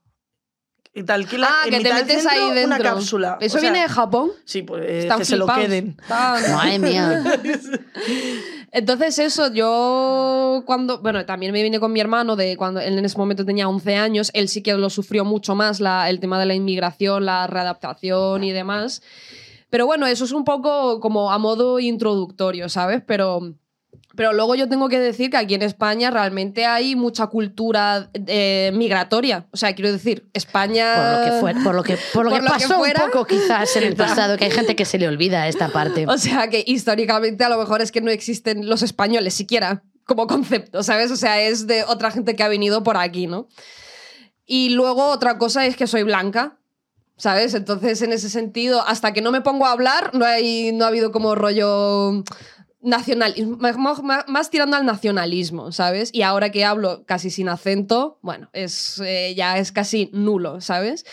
Y 0.95 1.01
te 1.01 1.11
alquila 1.11 1.49
Ah, 1.49 1.63
en 1.65 1.71
que 1.71 1.77
te 1.77 1.83
mitad 1.85 1.95
metes 1.95 2.21
centro 2.21 2.29
ahí 2.31 2.51
dentro. 2.53 2.65
una 2.75 2.79
cápsula. 2.79 3.37
¿Eso 3.41 3.57
O 3.57 3.59
sea, 3.59 3.71
viene 3.71 3.81
de 3.87 3.91
Japón? 3.91 4.29
Sí, 4.45 4.61
pues 4.61 4.83
eh, 4.85 4.99
Están 4.99 5.17
que 5.19 5.25
se 5.25 5.37
lo 5.37 5.45
flipados. 5.47 5.65
queden. 5.65 5.97
Madre 6.07 6.77
mía. 6.79 7.23
Entonces 8.75 9.19
eso, 9.19 9.53
yo 9.53 10.63
cuando, 10.65 10.99
bueno, 10.99 11.23
también 11.27 11.51
me 11.53 11.61
vine 11.61 11.79
con 11.79 11.93
mi 11.93 11.99
hermano 11.99 12.35
de 12.35 12.57
cuando 12.57 12.79
él 12.79 12.97
en 12.97 13.05
ese 13.05 13.19
momento 13.19 13.45
tenía 13.45 13.69
11 13.69 13.95
años, 13.95 14.31
él 14.33 14.49
sí 14.49 14.63
que 14.63 14.73
lo 14.73 14.89
sufrió 14.89 15.23
mucho 15.23 15.53
más, 15.53 15.79
la- 15.79 16.09
el 16.09 16.19
tema 16.19 16.39
de 16.39 16.47
la 16.47 16.55
inmigración, 16.55 17.23
la 17.25 17.45
readaptación 17.45 18.43
y 18.43 18.51
demás. 18.51 19.03
Pero 19.69 19.85
bueno, 19.85 20.07
eso 20.07 20.25
es 20.25 20.31
un 20.31 20.43
poco 20.43 20.99
como 20.99 21.31
a 21.31 21.37
modo 21.37 21.79
introductorio, 21.79 22.67
¿sabes? 22.67 23.03
Pero, 23.05 23.53
pero 24.15 24.31
luego 24.31 24.53
yo 24.55 24.69
tengo 24.69 24.89
que 24.89 24.99
decir 24.99 25.31
que 25.31 25.37
aquí 25.37 25.55
en 25.55 25.63
España 25.63 26.11
realmente 26.11 26.65
hay 26.65 26.95
mucha 26.95 27.27
cultura 27.27 28.09
eh, 28.13 28.71
migratoria. 28.73 29.47
O 29.51 29.57
sea, 29.57 29.73
quiero 29.73 29.91
decir, 29.91 30.29
España... 30.33 30.95
Por 30.95 31.17
lo 31.17 31.25
que, 31.25 31.39
fue, 31.39 31.63
por 31.63 31.75
lo 31.75 31.83
que, 31.83 31.97
por 32.13 32.25
lo 32.25 32.29
Por 32.31 32.39
que 32.39 32.45
lo 32.45 32.53
que 32.53 32.59
pasó 32.59 32.77
fuera. 32.77 33.05
un 33.05 33.11
poco 33.11 33.25
quizás 33.25 33.75
en 33.75 33.83
el 33.83 33.95
pasado, 33.97 34.37
que 34.37 34.45
hay 34.45 34.51
gente 34.51 34.75
que 34.75 34.85
se 34.85 34.99
le 34.99 35.07
olvida 35.07 35.47
esta 35.47 35.69
parte. 35.69 36.05
O 36.13 36.17
sea, 36.17 36.47
que 36.47 36.63
históricamente 36.65 37.43
a 37.43 37.49
lo 37.49 37.57
mejor 37.57 37.81
es 37.81 37.91
que 37.91 37.99
no 37.99 38.11
existen 38.11 38.69
los 38.69 38.83
españoles 38.83 39.33
siquiera 39.33 39.83
como 40.05 40.27
concepto, 40.27 40.83
¿sabes? 40.83 41.11
O 41.11 41.15
sea, 41.15 41.41
es 41.41 41.65
de 41.65 41.83
otra 41.85 42.11
gente 42.11 42.35
que 42.35 42.43
ha 42.43 42.47
venido 42.47 42.83
por 42.83 42.97
aquí, 42.97 43.25
¿no? 43.25 43.47
Y 44.45 44.69
luego 44.69 45.07
otra 45.07 45.37
cosa 45.37 45.65
es 45.65 45.75
que 45.75 45.87
soy 45.87 46.03
blanca, 46.03 46.59
¿sabes? 47.17 47.53
Entonces, 47.53 48.01
en 48.01 48.11
ese 48.11 48.29
sentido, 48.29 48.85
hasta 48.85 49.13
que 49.13 49.21
no 49.21 49.31
me 49.31 49.41
pongo 49.41 49.65
a 49.65 49.71
hablar, 49.71 50.13
no, 50.13 50.25
hay, 50.25 50.71
no 50.73 50.85
ha 50.85 50.89
habido 50.89 51.11
como 51.11 51.35
rollo 51.35 52.23
nacional, 52.83 53.33
más, 54.27 54.49
tirando 54.49 54.77
al 54.77 54.85
nacionalismo, 54.85 55.71
¿sabes? 55.71 56.09
Y 56.13 56.21
ahora 56.21 56.51
que 56.51 56.65
hablo 56.65 57.05
casi 57.05 57.29
sin 57.29 57.49
acento, 57.49 58.19
bueno, 58.21 58.49
es, 58.53 58.99
eh, 58.99 59.33
ya 59.35 59.57
es 59.57 59.71
casi 59.71 60.09
nulo, 60.13 60.61
¿sabes? 60.61 61.05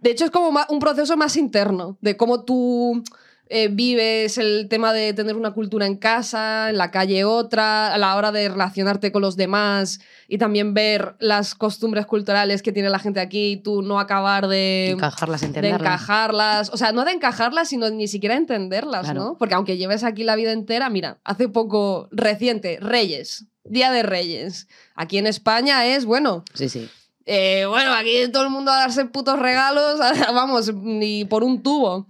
De 0.00 0.10
hecho, 0.10 0.24
es 0.24 0.30
como 0.30 0.58
un 0.68 0.78
proceso 0.78 1.16
más 1.16 1.36
interno, 1.36 1.98
de 2.00 2.16
cómo 2.16 2.44
tú 2.44 3.02
eh, 3.48 3.68
vives 3.70 4.38
el 4.38 4.66
tema 4.68 4.92
de 4.92 5.12
tener 5.14 5.36
una 5.36 5.52
cultura 5.52 5.86
en 5.86 5.96
casa, 5.96 6.70
en 6.70 6.78
la 6.78 6.90
calle 6.90 7.24
otra, 7.24 7.94
a 7.94 7.98
la 7.98 8.16
hora 8.16 8.32
de 8.32 8.48
relacionarte 8.48 9.12
con 9.12 9.22
los 9.22 9.36
demás 9.36 10.00
y 10.28 10.38
también 10.38 10.74
ver 10.74 11.14
las 11.20 11.54
costumbres 11.54 12.06
culturales 12.06 12.60
que 12.62 12.72
tiene 12.72 12.90
la 12.90 12.98
gente 12.98 13.20
aquí 13.20 13.52
y 13.52 13.56
tú 13.58 13.82
no 13.82 14.00
acabar 14.00 14.48
de 14.48 14.90
Encajarlas, 14.90 15.40
de 15.42 15.46
entenderlas. 15.46 15.80
encajarlas, 15.80 16.70
o 16.70 16.76
sea, 16.76 16.90
no 16.92 17.04
de 17.04 17.12
encajarlas, 17.12 17.68
sino 17.68 17.88
ni 17.90 18.08
siquiera 18.08 18.34
entenderlas, 18.36 19.02
Claro. 19.04 19.20
¿no? 19.20 19.36
Porque 19.38 19.54
aunque 19.54 19.76
lleves 19.76 20.02
aquí 20.02 20.24
la 20.24 20.34
vida 20.36 20.50
entera, 20.52 20.90
mira, 20.90 21.18
hace 21.22 21.48
poco 21.48 22.08
reciente, 22.10 22.78
Reyes, 22.80 23.44
Día 23.64 23.90
de 23.92 24.02
Reyes. 24.02 24.66
Aquí 24.94 25.18
en 25.18 25.26
España 25.26 25.86
es, 25.86 26.04
bueno, 26.04 26.44
Sí, 26.54 26.68
sí. 26.68 26.88
eh, 27.26 27.64
bueno, 27.68 27.92
aquí 27.94 28.28
todo 28.32 28.42
el 28.44 28.50
mundo 28.50 28.70
a 28.72 28.76
darse 28.76 29.04
putos 29.06 29.38
regalos, 29.38 29.98
vamos, 30.34 30.74
ni 30.74 31.24
por 31.24 31.44
un 31.44 31.62
tubo. 31.62 32.08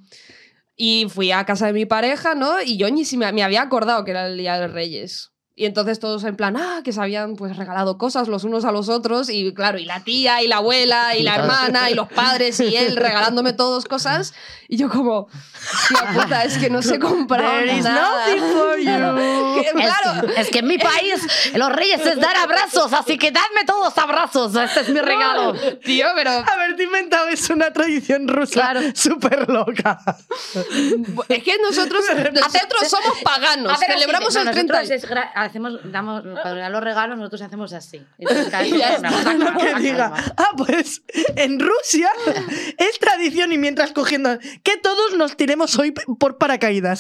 Y 0.77 1.07
fui 1.09 1.33
a 1.33 1.45
casa 1.45 1.66
de 1.66 1.72
mi 1.72 1.87
pareja, 1.87 2.35
¿no? 2.35 2.61
Y 2.62 2.77
yo 2.77 2.91
ni 2.91 3.05
si 3.05 3.16
me, 3.16 3.27
había 3.27 3.62
acordado 3.62 4.05
que 4.05 4.11
era 4.11 4.27
el 4.27 4.37
Día 4.37 4.59
de 4.61 4.68
Reyes. 4.68 5.33
Y 5.59 5.65
entonces 5.65 5.99
todos 5.99 6.23
en 6.25 6.37
plan, 6.37 6.55
ah, 6.59 6.83
que 6.85 6.93
se 6.93 7.01
habían 7.01 7.35
pues 7.35 7.57
regalado 7.57 7.97
cosas 7.97 8.29
los 8.29 8.45
unos 8.45 8.67
a 8.67 8.73
los 8.73 8.91
otros. 8.91 9.31
Y 9.31 9.55
claro, 9.55 9.79
y 9.79 9.87
la 9.87 10.05
tía, 10.05 10.43
y 10.43 10.49
la 10.49 10.57
abuela, 10.59 11.17
y 11.17 11.23
la 11.23 11.37
hermana, 11.37 11.91
y 11.91 11.95
los 11.95 12.09
padres, 12.13 12.61
y 12.61 12.77
él 12.77 12.95
regalándome 12.95 13.55
todos 13.55 13.87
cosas. 13.87 14.35
Y 14.69 14.77
yo 14.77 14.91
como, 14.91 15.29
tía 15.89 16.13
puta, 16.13 16.45
es 16.45 16.59
que 16.59 16.69
no 16.69 16.83
sé 16.83 16.99
comprar 16.99 17.63
There 17.65 17.73
is 17.79 17.85
nada. 17.85 18.27
nothing 18.27 18.43
for 18.53 18.77
you. 18.77 19.63
Que, 19.63 19.71
claro, 19.73 20.29
Es 20.37 20.51
que 20.51 20.59
en 20.59 20.67
mi 20.67 20.77
país 20.77 21.27
los 21.55 21.73
reyes 21.73 22.05
es 22.05 22.21
dar 22.21 22.37
abrazos, 22.37 22.93
así 22.93 23.17
que 23.17 23.31
dadme 23.31 23.65
todos 23.67 23.97
abrazos. 23.97 24.55
Este 24.57 24.81
es 24.81 24.89
mi 24.91 25.01
regalo. 25.01 25.55
Tío, 25.83 26.07
pero 26.17 26.33
Haberte 26.33 26.83
inventado 26.83 27.29
es 27.29 27.49
una 27.49 27.73
tradición 27.73 28.29
rusa 28.29 28.75
súper 28.95 29.49
loca. 29.49 30.01
es 31.29 31.43
que 31.43 31.57
nosotros, 31.63 32.05
nosotros 32.35 32.89
somos 32.91 33.19
paganos, 33.23 33.79
ver, 33.81 33.91
celebramos 33.93 34.35
de- 34.35 34.41
el 34.41 34.47
no, 34.47 34.53
30. 34.53 34.83
Hacemos, 35.47 35.78
damos, 35.92 36.22
cuando 36.22 36.57
dan 36.61 36.72
los 36.72 36.82
regalos, 36.84 37.16
nosotros 37.18 37.42
hacemos 37.42 37.72
así. 37.72 38.03
Entonces, 38.18 38.49
cada 38.49 38.62
vez 38.64 38.72
Ya 38.78 38.88
que 38.88 38.94
está. 38.97 39.09
una 39.09 39.16
cosa, 39.18 39.32
Lo 39.53 39.59
que 39.59 39.68
una 39.70 39.78
diga. 39.80 40.11
cosa. 40.11 40.34
Ah, 40.36 40.51
pues 40.57 41.03
en 41.36 41.59
Rusia 41.61 42.11
es 42.78 42.99
tradición 42.99 43.53
y 43.53 43.59
mientras 43.59 43.92
cogiendo 43.92 44.38
que 44.62 44.76
todos 44.82 45.16
nos 45.16 45.36
tiremos 45.36 45.78
hoy 45.78 45.92
por 45.92 46.38
paracaídas. 46.38 46.99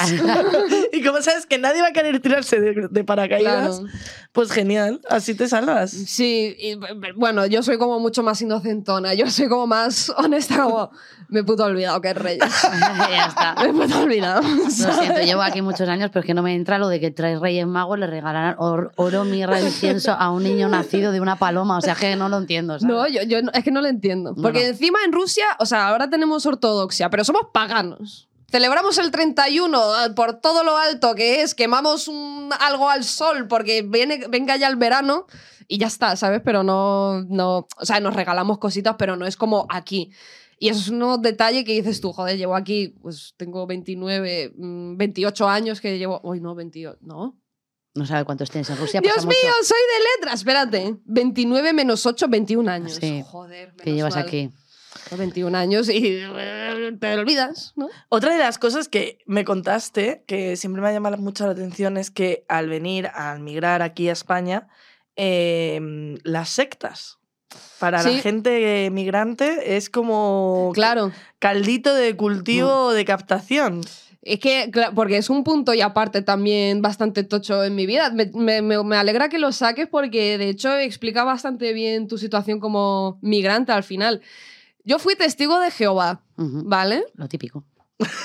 y 0.92 1.02
como 1.04 1.20
sabes 1.22 1.46
que 1.46 1.58
nadie 1.58 1.82
va 1.82 1.88
a 1.88 1.92
querer 1.92 2.20
tirarse 2.20 2.60
de, 2.60 2.88
de 2.90 3.04
paracaídas, 3.04 3.80
Claro. 3.80 3.92
pues 4.32 4.50
genial, 4.52 5.00
así 5.08 5.34
te 5.34 5.48
salvas. 5.48 5.90
Sí, 5.90 6.56
y, 6.58 6.78
bueno, 7.16 7.46
yo 7.46 7.62
soy 7.62 7.78
como 7.78 7.98
mucho 8.00 8.22
más 8.22 8.40
inocentona, 8.42 9.14
yo 9.14 9.28
soy 9.30 9.48
como 9.48 9.66
más 9.66 10.10
honesta, 10.16 10.62
como 10.62 10.90
me 11.28 11.40
he 11.40 11.44
puto 11.44 11.64
olvidado 11.64 12.00
que 12.00 12.10
es 12.10 12.16
Reyes. 12.16 12.62
ya 13.10 13.26
está. 13.26 13.54
Me 13.62 13.72
puto 13.72 14.00
olvidado. 14.00 14.42
Lo 14.42 14.70
siento, 14.70 15.20
llevo 15.22 15.42
aquí 15.42 15.62
muchos 15.66 15.88
años, 15.88 16.10
pero 16.12 16.20
es 16.20 16.26
que 16.26 16.34
no 16.34 16.42
me 16.42 16.54
entra 16.54 16.78
lo 16.78 16.88
de 16.88 17.00
que 17.00 17.10
tres 17.10 17.40
reyes 17.40 17.66
magos 17.66 17.98
le 17.98 18.06
or- 18.58 18.92
oro, 18.96 19.24
mirra, 19.24 19.60
incienso 19.60 20.12
a 20.12 20.30
un 20.30 20.42
niño 20.42 20.68
nacido 20.68 21.12
de 21.12 21.20
una 21.20 21.36
paloma. 21.36 21.78
O 21.78 21.80
sea, 21.80 21.94
que 21.94 22.16
no 22.16 22.28
lo 22.28 22.38
entiendo. 22.38 22.78
¿sabes? 22.78 22.94
No, 22.94 23.06
yo, 23.08 23.22
yo 23.22 23.42
no- 23.42 23.50
es 23.52 23.64
que 23.64 23.70
no 23.70 23.80
lo 23.80 23.88
entiendo. 23.88 24.34
Porque 24.34 24.60
no. 24.62 24.66
encima 24.66 24.98
en 25.04 25.12
Rusia, 25.12 25.44
o 25.58 25.66
sea, 25.66 25.88
ahora 25.88 26.08
tenemos 26.10 26.46
ortodoxia, 26.46 27.10
pero 27.10 27.24
somos 27.24 27.42
paganos. 27.52 28.28
Celebramos 28.48 28.96
el 28.98 29.10
31 29.10 29.76
ah, 29.82 30.08
por 30.14 30.34
todo 30.34 30.62
lo 30.62 30.76
alto 30.76 31.14
que 31.16 31.42
es, 31.42 31.54
quemamos 31.54 32.06
un- 32.08 32.50
algo 32.60 32.88
al 32.88 33.02
sol 33.04 33.48
porque 33.48 33.82
viene, 33.82 34.24
venga 34.28 34.56
ya 34.56 34.68
el 34.68 34.76
verano 34.76 35.26
y 35.66 35.78
ya 35.78 35.88
está, 35.88 36.14
¿sabes? 36.14 36.42
Pero 36.44 36.62
no, 36.62 37.22
no, 37.24 37.66
o 37.76 37.84
sea, 37.84 37.98
nos 37.98 38.14
regalamos 38.14 38.58
cositas, 38.58 38.94
pero 38.98 39.16
no 39.16 39.26
es 39.26 39.36
como 39.36 39.66
aquí. 39.68 40.12
Y 40.58 40.68
eso 40.68 40.80
es 40.80 40.88
un 40.88 41.20
detalle 41.22 41.64
que 41.64 41.72
dices 41.72 42.00
tú, 42.00 42.12
joder, 42.12 42.38
llevo 42.38 42.54
aquí, 42.56 42.94
pues 43.02 43.34
tengo 43.36 43.66
29, 43.66 44.54
mm, 44.56 44.96
28 44.96 45.48
años 45.48 45.80
que 45.80 45.98
llevo, 45.98 46.20
uy, 46.22 46.40
no, 46.40 46.54
28, 46.54 46.98
no. 47.02 47.36
No 47.96 48.06
sabe 48.06 48.24
cuántos 48.24 48.50
tienes 48.50 48.68
en 48.70 48.76
Rusia. 48.76 49.00
Dios 49.00 49.14
pasa 49.16 49.26
mío, 49.28 49.36
mucho. 49.42 49.64
soy 49.68 49.78
de 49.78 50.04
letras, 50.16 50.40
espérate. 50.40 50.96
29 51.06 51.72
menos 51.72 52.04
8, 52.06 52.26
21 52.28 52.70
años. 52.70 52.94
Sí, 53.00 53.22
Joder, 53.26 53.72
que 53.74 53.92
llevas 53.94 54.14
mal. 54.14 54.24
aquí. 54.24 54.50
21 55.16 55.56
años 55.56 55.88
y 55.88 56.00
te 57.00 57.14
olvidas, 57.14 57.72
¿no? 57.76 57.88
Otra 58.08 58.32
de 58.32 58.38
las 58.38 58.58
cosas 58.58 58.88
que 58.88 59.18
me 59.26 59.44
contaste, 59.44 60.24
que 60.26 60.56
siempre 60.56 60.82
me 60.82 60.88
ha 60.88 60.92
llamado 60.92 61.16
mucho 61.18 61.46
la 61.46 61.52
atención, 61.52 61.96
es 61.96 62.10
que 62.10 62.44
al 62.48 62.68
venir, 62.68 63.08
al 63.14 63.40
migrar 63.40 63.82
aquí 63.82 64.08
a 64.08 64.12
España, 64.12 64.68
eh, 65.16 66.18
las 66.24 66.48
sectas. 66.50 67.18
Para 67.78 68.02
Sí. 68.02 68.16
la 68.16 68.22
gente 68.22 68.88
migrante 68.90 69.76
es 69.76 69.88
como 69.90 70.72
Claro. 70.74 71.12
caldito 71.38 71.94
de 71.94 72.16
cultivo 72.16 72.92
de 72.92 73.04
captación. 73.04 73.82
Es 74.28 74.40
que, 74.40 74.70
porque 74.94 75.18
es 75.18 75.30
un 75.30 75.44
punto 75.44 75.72
y 75.72 75.80
aparte 75.82 76.20
también 76.20 76.82
bastante 76.82 77.22
tocho 77.22 77.62
en 77.62 77.76
mi 77.76 77.86
vida. 77.86 78.10
Me, 78.10 78.26
me- 78.34 78.60
me- 78.60 78.82
me 78.82 78.96
alegra 78.96 79.28
que 79.28 79.38
lo 79.38 79.52
saques 79.52 79.86
porque 79.86 80.36
de 80.36 80.48
hecho 80.48 80.76
explica 80.76 81.22
bastante 81.22 81.72
bien 81.72 82.08
tu 82.08 82.18
situación 82.18 82.58
como 82.58 83.18
migrante 83.22 83.70
al 83.70 83.84
final. 83.84 84.22
Yo 84.84 84.98
fui 84.98 85.14
testigo 85.14 85.60
de 85.60 85.70
Jehová, 85.70 86.22
¿vale? 86.36 87.04
Lo 87.14 87.28
típico. 87.28 87.64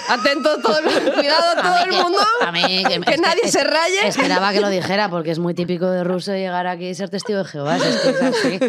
Atento 0.10 0.58
todo 0.62 0.80
el, 0.80 1.14
cuidado 1.14 1.62
todo 1.62 1.74
A 1.74 1.86
mí 1.86 1.96
el 1.96 2.04
mundo. 2.04 2.20
a 2.42 2.52
mí 2.52 2.62
que- 2.62 2.84
que 2.90 2.96
es 2.96 3.06
que- 3.06 3.18
nadie 3.18 3.42
es- 3.46 3.52
se 3.54 3.64
raye. 3.64 4.06
Esperaba 4.08 4.52
que 4.52 4.60
lo 4.60 4.68
dijera, 4.70 5.10
porque 5.10 5.32
es 5.32 5.40
muy 5.40 5.54
típico 5.54 5.90
de 5.90 6.04
ruso 6.04 6.34
llegar 6.34 6.68
aquí 6.68 6.88
y 6.90 6.96
ser 6.96 7.10
testigo 7.10 7.40
de 7.40 7.46
Jehová. 7.46 7.80
si 7.80 7.88
es 7.88 7.96
que 7.98 8.10
es 8.10 8.22
así. 8.22 8.60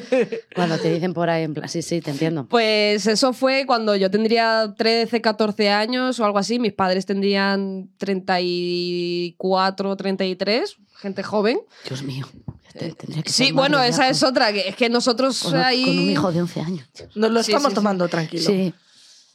Cuando 0.55 0.79
te 0.79 0.93
dicen 0.95 1.13
por 1.13 1.29
ahí, 1.29 1.43
en 1.43 1.55
plan, 1.55 1.69
sí, 1.69 1.83
sí, 1.83 2.01
te 2.01 2.13
entiendo. 2.13 2.47
Pues 2.49 3.07
eso 3.09 3.33
fue 3.33 3.67
cuando 3.67 3.97
yo 3.97 4.11
tendría 4.13 4.75
13, 4.79 5.21
14 5.21 5.71
años 5.71 6.21
o 6.21 6.25
algo 6.25 6.39
así. 6.39 6.61
Mis 6.61 6.73
padres 6.73 7.05
tendrían 7.05 7.91
34, 7.99 9.97
33, 9.97 10.77
gente 11.01 11.23
joven. 11.23 11.61
Dios 11.89 12.03
mío. 12.03 12.27
tendría 12.79 13.23
que 13.23 13.31
Sí, 13.33 13.51
bueno, 13.53 13.83
esa 13.83 14.09
es 14.09 14.23
otra, 14.23 14.53
que 14.53 14.69
es 14.69 14.77
que 14.77 14.89
nosotros 14.89 15.43
con, 15.43 15.57
ahí... 15.57 15.85
con 15.85 15.99
un 15.99 16.11
hijo 16.11 16.33
de 16.33 16.41
11 16.43 16.61
años. 16.61 16.89
Nos 17.15 17.31
lo 17.31 17.43
Sí, 17.43 17.51
estamos 17.51 17.71
sí, 17.71 17.73
sí. 17.73 17.75
tomando 17.75 18.09
tranquilo. 18.09 18.45
Sí. 18.45 18.73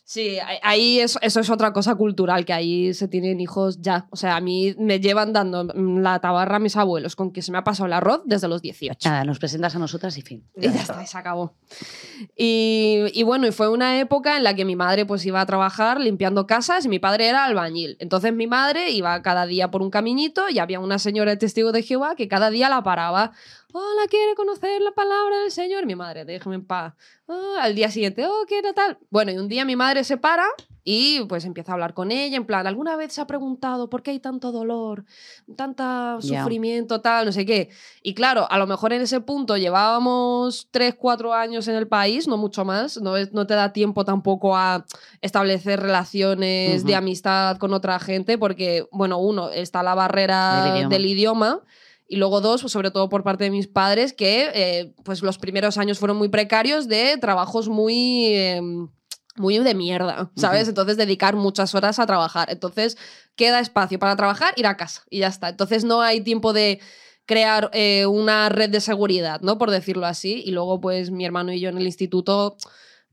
Sí, 0.09 0.37
ahí- 0.63 1.01
eso, 1.01 1.19
es 1.21 1.49
otra 1.49 1.73
cosa 1.73 1.95
cultural, 1.95 2.45
que 2.45 2.53
ahí 2.53 2.93
se 2.93 3.09
tienen 3.09 3.41
hijos 3.41 3.81
ya. 3.81 4.07
O 4.09 4.15
sea, 4.15 4.37
a 4.37 4.39
mí 4.39 4.73
me 4.79 5.01
llevan 5.01 5.33
dando 5.33 5.65
la 5.65 6.19
tabarra 6.19 6.55
a 6.55 6.59
mis 6.59 6.77
abuelos 6.77 7.17
con 7.17 7.33
que 7.33 7.41
se 7.41 7.51
me 7.51 7.57
ha 7.57 7.65
pasado 7.65 7.87
el 7.87 7.93
arroz 7.93 8.21
desde 8.23 8.47
los 8.47 8.61
18. 8.61 9.09
Nada, 9.09 9.25
nos 9.25 9.37
presentas 9.37 9.75
a 9.75 9.79
nosotras 9.79 10.17
y 10.17 10.21
fin. 10.21 10.45
Y 10.55 10.61
ya 10.69 10.79
está, 10.79 11.05
se 11.05 11.17
acabó. 11.17 11.55
Y, 12.37 13.03
y 13.13 13.23
bueno, 13.23 13.47
y 13.47 13.51
fue 13.51 13.67
una 13.67 13.99
época 13.99 14.37
en 14.37 14.43
la 14.45 14.53
que 14.53 14.63
mi 14.63 14.77
madre 14.77 15.05
pues 15.05 15.25
iba 15.25 15.41
a 15.41 15.45
trabajar 15.45 15.99
limpiando 15.99 16.47
casas 16.47 16.85
y 16.85 16.89
mi 16.89 16.99
padre 16.99 17.27
era 17.27 17.43
albañil. 17.43 17.97
Entonces 17.99 18.31
mi 18.33 18.47
madre 18.47 18.91
iba 18.91 19.21
cada 19.21 19.45
día 19.45 19.71
por 19.71 19.81
un 19.81 19.89
caminito 19.89 20.49
y 20.49 20.59
había 20.59 20.79
una 20.79 20.99
señora 20.99 21.31
de 21.31 21.37
testigo 21.37 21.73
de 21.73 21.83
Jehová 21.83 22.15
que 22.15 22.29
cada 22.29 22.49
día 22.49 22.69
la 22.69 22.81
paraba. 22.81 23.33
Hola, 23.73 24.07
¿quiere 24.09 24.33
conocer 24.35 24.81
la 24.81 24.91
palabra 24.91 25.39
del 25.41 25.51
Señor? 25.51 25.85
Mi 25.85 25.93
madre, 25.93 26.23
déjame 26.23 26.55
en 26.55 26.65
paz. 26.65 26.93
Ah, 27.27 27.57
al 27.59 27.75
día 27.75 27.91
siguiente, 27.91 28.25
oh, 28.25 28.45
¿quiere 28.47 28.71
tal? 28.73 28.97
Bueno, 29.09 29.31
y 29.31 29.37
un 29.37 29.49
día 29.49 29.65
mi 29.65 29.75
madre 29.75 30.05
se 30.05 30.15
para 30.15 30.45
y 30.85 31.25
pues 31.25 31.43
empieza 31.43 31.73
a 31.73 31.75
hablar 31.75 31.93
con 31.93 32.09
ella, 32.11 32.37
en 32.37 32.45
plan, 32.45 32.65
¿alguna 32.65 32.95
vez 32.95 33.11
se 33.11 33.19
ha 33.19 33.27
preguntado 33.27 33.89
por 33.89 34.03
qué 34.03 34.11
hay 34.11 34.19
tanto 34.21 34.53
dolor, 34.53 35.03
tanta 35.57 36.17
sufrimiento, 36.21 37.01
tal, 37.01 37.25
no 37.25 37.33
sé 37.33 37.45
qué? 37.45 37.69
Y 38.01 38.13
claro, 38.13 38.49
a 38.49 38.57
lo 38.57 38.67
mejor 38.67 38.93
en 38.93 39.01
ese 39.01 39.19
punto 39.19 39.57
llevábamos 39.57 40.69
3, 40.71 40.95
4 40.95 41.33
años 41.33 41.67
en 41.67 41.75
el 41.75 41.89
país, 41.89 42.25
no 42.25 42.37
mucho 42.37 42.63
más, 42.63 43.01
no, 43.01 43.15
no 43.33 43.47
te 43.47 43.53
da 43.53 43.73
tiempo 43.73 44.05
tampoco 44.05 44.55
a 44.55 44.85
establecer 45.19 45.81
relaciones 45.81 46.85
de 46.85 46.95
amistad 46.95 47.57
con 47.57 47.73
otra 47.73 47.99
gente, 47.99 48.37
porque, 48.37 48.87
bueno, 48.93 49.17
uno, 49.17 49.49
está 49.49 49.83
la 49.83 49.93
barrera 49.93 50.63
Del 50.63 50.75
idioma. 50.77 50.89
del 50.89 51.05
idioma. 51.05 51.61
Y 52.07 52.15
luego 52.15 52.39
dos, 52.39 52.61
pues, 52.61 52.71
sobre 52.71 52.91
todo 52.91 53.09
por 53.09 53.23
parte 53.23 53.43
de 53.43 53.49
mis 53.49 53.67
padres, 53.67 54.13
que 54.13 54.49
eh, 54.53 54.93
pues 55.03 55.21
los 55.21 55.37
primeros 55.37 55.77
años 55.77 55.99
fueron 55.99 56.17
muy 56.17 56.29
precarios 56.29 56.87
de 56.87 57.17
trabajos 57.17 57.67
muy, 57.67 58.27
eh, 58.27 58.61
muy 59.35 59.59
de 59.59 59.73
mierda, 59.73 60.31
¿sabes? 60.35 60.67
Entonces 60.67 60.97
dedicar 60.97 61.35
muchas 61.35 61.75
horas 61.75 61.99
a 61.99 62.05
trabajar. 62.05 62.49
Entonces 62.49 62.97
queda 63.35 63.59
espacio 63.59 63.99
para 63.99 64.15
trabajar, 64.15 64.53
ir 64.55 64.67
a 64.67 64.77
casa 64.77 65.03
y 65.09 65.19
ya 65.19 65.27
está. 65.27 65.49
Entonces 65.49 65.83
no 65.83 66.01
hay 66.01 66.21
tiempo 66.21 66.53
de 66.53 66.79
crear 67.25 67.69
eh, 67.73 68.05
una 68.05 68.49
red 68.49 68.69
de 68.69 68.81
seguridad, 68.81 69.41
¿no? 69.41 69.57
Por 69.57 69.69
decirlo 69.69 70.05
así. 70.05 70.41
Y 70.45 70.51
luego 70.51 70.79
pues 70.79 71.11
mi 71.11 71.25
hermano 71.25 71.51
y 71.51 71.59
yo 71.59 71.69
en 71.69 71.77
el 71.77 71.85
instituto 71.85 72.57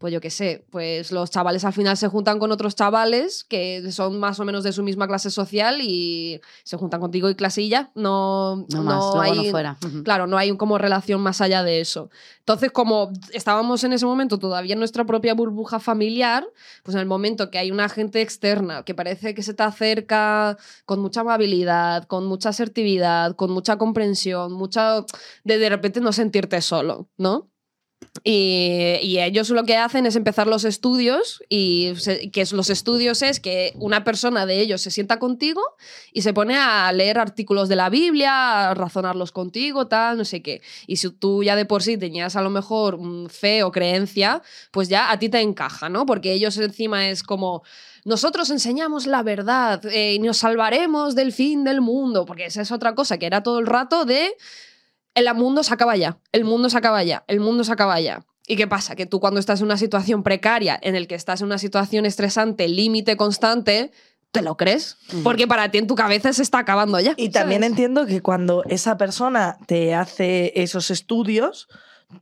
pues 0.04 0.12
yo 0.12 0.20
qué 0.20 0.28
sé, 0.28 0.66
pues 0.68 1.12
los 1.12 1.30
chavales 1.30 1.64
al 1.64 1.72
final 1.72 1.96
se 1.96 2.08
juntan 2.08 2.38
con 2.38 2.52
otros 2.52 2.76
chavales 2.76 3.42
que 3.42 3.90
son 3.90 4.20
más 4.20 4.38
o 4.38 4.44
menos 4.44 4.62
de 4.62 4.70
su 4.70 4.82
misma 4.82 5.08
clase 5.08 5.30
social 5.30 5.80
y 5.80 6.42
se 6.62 6.76
juntan 6.76 7.00
contigo 7.00 7.30
y 7.30 7.34
clasilla. 7.34 7.90
No, 7.94 8.66
No 8.68 8.82
más, 8.82 9.02
hay, 9.18 9.46
no 9.46 9.50
fuera. 9.50 9.78
Claro, 10.04 10.26
no 10.26 10.36
hay 10.36 10.54
como 10.58 10.76
relación 10.76 11.22
más 11.22 11.40
allá 11.40 11.62
de 11.62 11.80
eso. 11.80 12.10
Entonces, 12.40 12.70
como 12.70 13.12
estábamos 13.32 13.82
en 13.82 13.94
ese 13.94 14.04
momento 14.04 14.38
todavía 14.38 14.74
en 14.74 14.78
nuestra 14.78 15.06
propia 15.06 15.32
burbuja 15.32 15.80
familiar, 15.80 16.46
pues 16.82 16.94
en 16.96 17.00
el 17.00 17.06
momento 17.06 17.50
que 17.50 17.56
hay 17.56 17.70
una 17.70 17.88
gente 17.88 18.20
externa 18.20 18.82
que 18.82 18.94
parece 18.94 19.32
que 19.32 19.42
se 19.42 19.54
te 19.54 19.62
acerca 19.62 20.58
con 20.84 21.00
mucha 21.00 21.22
amabilidad, 21.22 22.04
con 22.04 22.26
mucha 22.26 22.50
asertividad, 22.50 23.36
con 23.36 23.50
mucha 23.50 23.78
comprensión, 23.78 24.52
mucha 24.52 25.06
de 25.44 25.56
de 25.56 25.68
repente 25.70 26.02
no 26.02 26.12
sentirte 26.12 26.60
solo, 26.60 27.08
¿no? 27.16 27.53
Y, 28.22 29.18
ellos 29.18 29.50
lo 29.50 29.64
que 29.64 29.76
hacen 29.76 30.06
es 30.06 30.16
empezar 30.16 30.46
los 30.46 30.64
estudios 30.64 31.42
y 31.48 31.92
que 32.32 32.44
los 32.52 32.70
estudios 32.70 33.22
es 33.22 33.40
que 33.40 33.72
una 33.76 34.04
persona 34.04 34.46
de 34.46 34.60
ellos 34.60 34.80
se 34.82 34.90
sienta 34.90 35.18
contigo 35.18 35.62
y 36.12 36.22
se 36.22 36.32
pone 36.32 36.56
a 36.56 36.90
leer 36.92 37.18
artículos 37.18 37.68
de 37.68 37.76
la 37.76 37.90
Biblia, 37.90 38.70
a 38.70 38.74
razonarlos 38.74 39.32
contigo, 39.32 39.86
tal, 39.86 40.18
no 40.18 40.24
sé 40.24 40.42
qué. 40.42 40.62
Y 40.86 40.96
si 40.96 41.10
tú 41.10 41.42
ya 41.42 41.56
de 41.56 41.64
por 41.64 41.82
sí 41.82 41.96
tenías 41.96 42.36
a 42.36 42.42
lo 42.42 42.50
mejor 42.50 42.98
fe 43.30 43.62
o 43.62 43.72
creencia, 43.72 44.42
pues 44.70 44.88
ya 44.88 45.10
a 45.10 45.18
ti 45.18 45.28
te 45.28 45.40
encaja, 45.40 45.88
¿no? 45.88 46.06
Porque 46.06 46.32
ellos 46.32 46.56
encima 46.58 47.08
es 47.08 47.22
como... 47.22 47.62
Nosotros 48.04 48.50
enseñamos 48.50 49.06
la 49.06 49.22
verdad 49.22 49.84
eh, 49.86 50.14
y 50.14 50.18
nos 50.18 50.38
salvaremos 50.38 51.14
del 51.14 51.32
fin 51.32 51.64
del 51.64 51.80
mundo, 51.80 52.26
porque 52.26 52.46
esa 52.46 52.60
es 52.60 52.70
otra 52.70 52.94
cosa 52.94 53.16
que 53.16 53.24
era 53.24 53.42
todo 53.42 53.58
el 53.58 53.66
rato 53.66 54.04
de 54.04 54.34
el 55.14 55.32
mundo 55.34 55.62
se 55.62 55.72
acaba 55.74 55.96
ya, 55.96 56.18
el 56.32 56.44
mundo 56.44 56.68
se 56.70 56.78
acaba 56.78 57.02
ya, 57.04 57.24
el 57.28 57.40
mundo 57.40 57.64
se 57.64 57.72
acaba 57.72 58.00
ya. 58.00 58.24
¿Y 58.46 58.56
qué 58.56 58.66
pasa? 58.66 58.94
Que 58.94 59.06
tú 59.06 59.20
cuando 59.20 59.40
estás 59.40 59.60
en 59.60 59.66
una 59.66 59.78
situación 59.78 60.22
precaria, 60.22 60.78
en 60.82 60.96
el 60.96 61.06
que 61.06 61.14
estás 61.14 61.40
en 61.40 61.46
una 61.46 61.58
situación 61.58 62.04
estresante, 62.04 62.68
límite 62.68 63.16
constante, 63.16 63.90
¿te 64.32 64.42
lo 64.42 64.56
crees? 64.56 64.98
Porque 65.22 65.46
para 65.46 65.70
ti 65.70 65.78
en 65.78 65.86
tu 65.86 65.94
cabeza 65.94 66.32
se 66.32 66.42
está 66.42 66.58
acabando 66.58 67.00
ya. 67.00 67.14
Y 67.16 67.30
también 67.30 67.64
entiendo 67.64 68.04
que 68.04 68.20
cuando 68.20 68.62
esa 68.68 68.98
persona 68.98 69.56
te 69.66 69.94
hace 69.94 70.52
esos 70.56 70.90
estudios, 70.90 71.68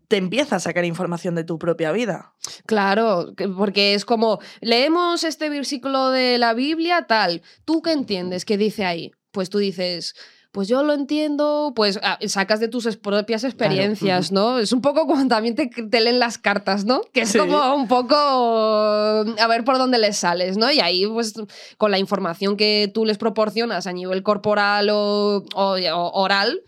te 0.08 0.16
empieza 0.16 0.56
a 0.56 0.60
sacar 0.60 0.84
información 0.84 1.34
de 1.34 1.42
tu 1.44 1.58
propia 1.58 1.90
vida. 1.90 2.32
Claro, 2.66 3.34
que- 3.36 3.48
porque 3.48 3.94
es 3.94 4.04
como, 4.04 4.38
leemos 4.60 5.24
este 5.24 5.48
versículo 5.50 6.10
de 6.10 6.38
la 6.38 6.54
Biblia, 6.54 7.06
tal, 7.08 7.42
¿tú 7.64 7.82
qué 7.82 7.92
entiendes? 7.92 8.44
¿Qué 8.44 8.56
dice 8.56 8.84
ahí? 8.84 9.10
Pues 9.32 9.50
tú 9.50 9.58
dices... 9.58 10.14
Pues 10.52 10.68
yo 10.68 10.82
lo 10.82 10.92
entiendo, 10.92 11.72
pues 11.74 11.98
ah, 12.02 12.18
sacas 12.26 12.60
de 12.60 12.68
tus 12.68 12.96
propias 12.98 13.42
experiencias, 13.42 14.32
¿no? 14.32 14.58
Es 14.58 14.72
un 14.72 14.82
poco 14.82 15.06
como 15.06 15.26
también 15.26 15.54
te, 15.54 15.66
te 15.68 16.00
leen 16.02 16.18
las 16.18 16.36
cartas, 16.36 16.84
¿no? 16.84 17.00
Que 17.12 17.22
es 17.22 17.30
Sí. 17.30 17.38
como 17.38 17.74
un 17.74 17.88
poco 17.88 18.14
a 18.14 19.46
ver 19.48 19.64
por 19.64 19.78
dónde 19.78 19.98
les 19.98 20.18
sales, 20.18 20.56
¿no? 20.58 20.70
Y 20.70 20.80
ahí, 20.80 21.06
pues, 21.06 21.32
con 21.78 21.90
la 21.90 21.98
información 21.98 22.56
que 22.58 22.90
tú 22.92 23.04
les 23.06 23.16
proporcionas 23.18 23.86
a 23.86 23.92
nivel 23.92 24.22
corporal 24.22 24.90
o, 24.90 25.42
o- 25.54 25.76
o 25.76 26.10
oral, 26.22 26.60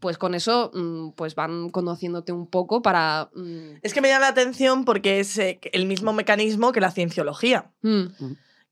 pues 0.00 0.18
con 0.18 0.34
eso, 0.34 0.70
mm, 0.74 1.10
pues 1.10 1.34
van 1.34 1.70
conociéndote 1.70 2.32
un 2.32 2.46
poco 2.46 2.82
para... 2.82 3.30
mm, 3.34 3.78
Es 3.82 3.94
que 3.94 4.00
me 4.00 4.08
llama 4.08 4.20
la 4.22 4.28
atención 4.28 4.84
porque 4.84 5.20
es 5.20 5.38
eh, 5.38 5.60
el 5.72 5.86
mismo 5.86 6.12
mecanismo 6.12 6.72
que 6.72 6.80
la 6.80 6.90
cienciología. 6.90 7.70
mm, 7.82 8.02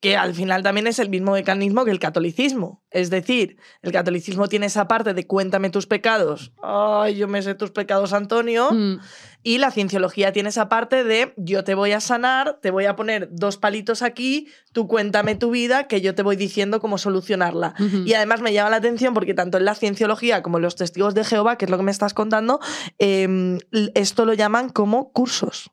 que 0.00 0.16
al 0.16 0.34
final 0.34 0.62
también 0.62 0.86
es 0.86 0.98
el 0.98 1.08
mismo 1.08 1.32
mecanismo 1.32 1.84
que 1.84 1.90
el 1.90 1.98
catolicismo. 1.98 2.84
Es 2.90 3.10
decir, 3.10 3.56
el 3.82 3.92
catolicismo 3.92 4.48
tiene 4.48 4.66
esa 4.66 4.88
parte 4.88 5.14
de 5.14 5.26
cuéntame 5.26 5.70
tus 5.70 5.86
pecados. 5.86 6.52
Ay, 6.62 7.16
yo 7.16 7.28
me 7.28 7.42
sé 7.42 7.54
tus 7.54 7.70
pecados, 7.70 8.12
Antonio. 8.12 8.70
mm. 8.72 9.00
Y 9.42 9.58
la 9.58 9.70
cienciología 9.70 10.32
tiene 10.32 10.48
esa 10.48 10.68
parte 10.68 11.04
de 11.04 11.32
yo 11.36 11.62
te 11.62 11.76
voy 11.76 11.92
a 11.92 12.00
sanar, 12.00 12.58
te 12.60 12.72
voy 12.72 12.86
a 12.86 12.96
poner 12.96 13.28
dos 13.30 13.58
palitos 13.58 14.02
aquí, 14.02 14.48
tú 14.72 14.88
cuéntame 14.88 15.36
tu 15.36 15.52
vida, 15.52 15.86
que 15.86 16.00
yo 16.00 16.16
te 16.16 16.24
voy 16.24 16.34
diciendo 16.34 16.80
cómo 16.80 16.98
solucionarla. 16.98 17.74
Y 18.04 18.14
además 18.14 18.40
me 18.40 18.52
llama 18.52 18.70
la 18.70 18.76
atención 18.78 19.14
porque 19.14 19.34
tanto 19.34 19.56
en 19.58 19.64
la 19.64 19.76
cienciología 19.76 20.42
como 20.42 20.58
en 20.58 20.62
los 20.62 20.74
testigos 20.74 21.14
de 21.14 21.22
Jehová, 21.22 21.58
que 21.58 21.66
es 21.66 21.70
lo 21.70 21.76
que 21.76 21.84
me 21.84 21.92
estás 21.92 22.12
contando, 22.12 22.58
em, 22.98 23.58
esto 23.94 24.24
lo 24.24 24.34
llaman 24.34 24.68
como 24.68 25.12
cursos. 25.12 25.70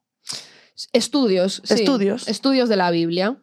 Estudios. 0.91 1.63
sí. 1.65 1.73
Estudios. 1.73 2.27
Estudios 2.27 2.69
de 2.69 2.75
la 2.75 2.91
Biblia. 2.91 3.39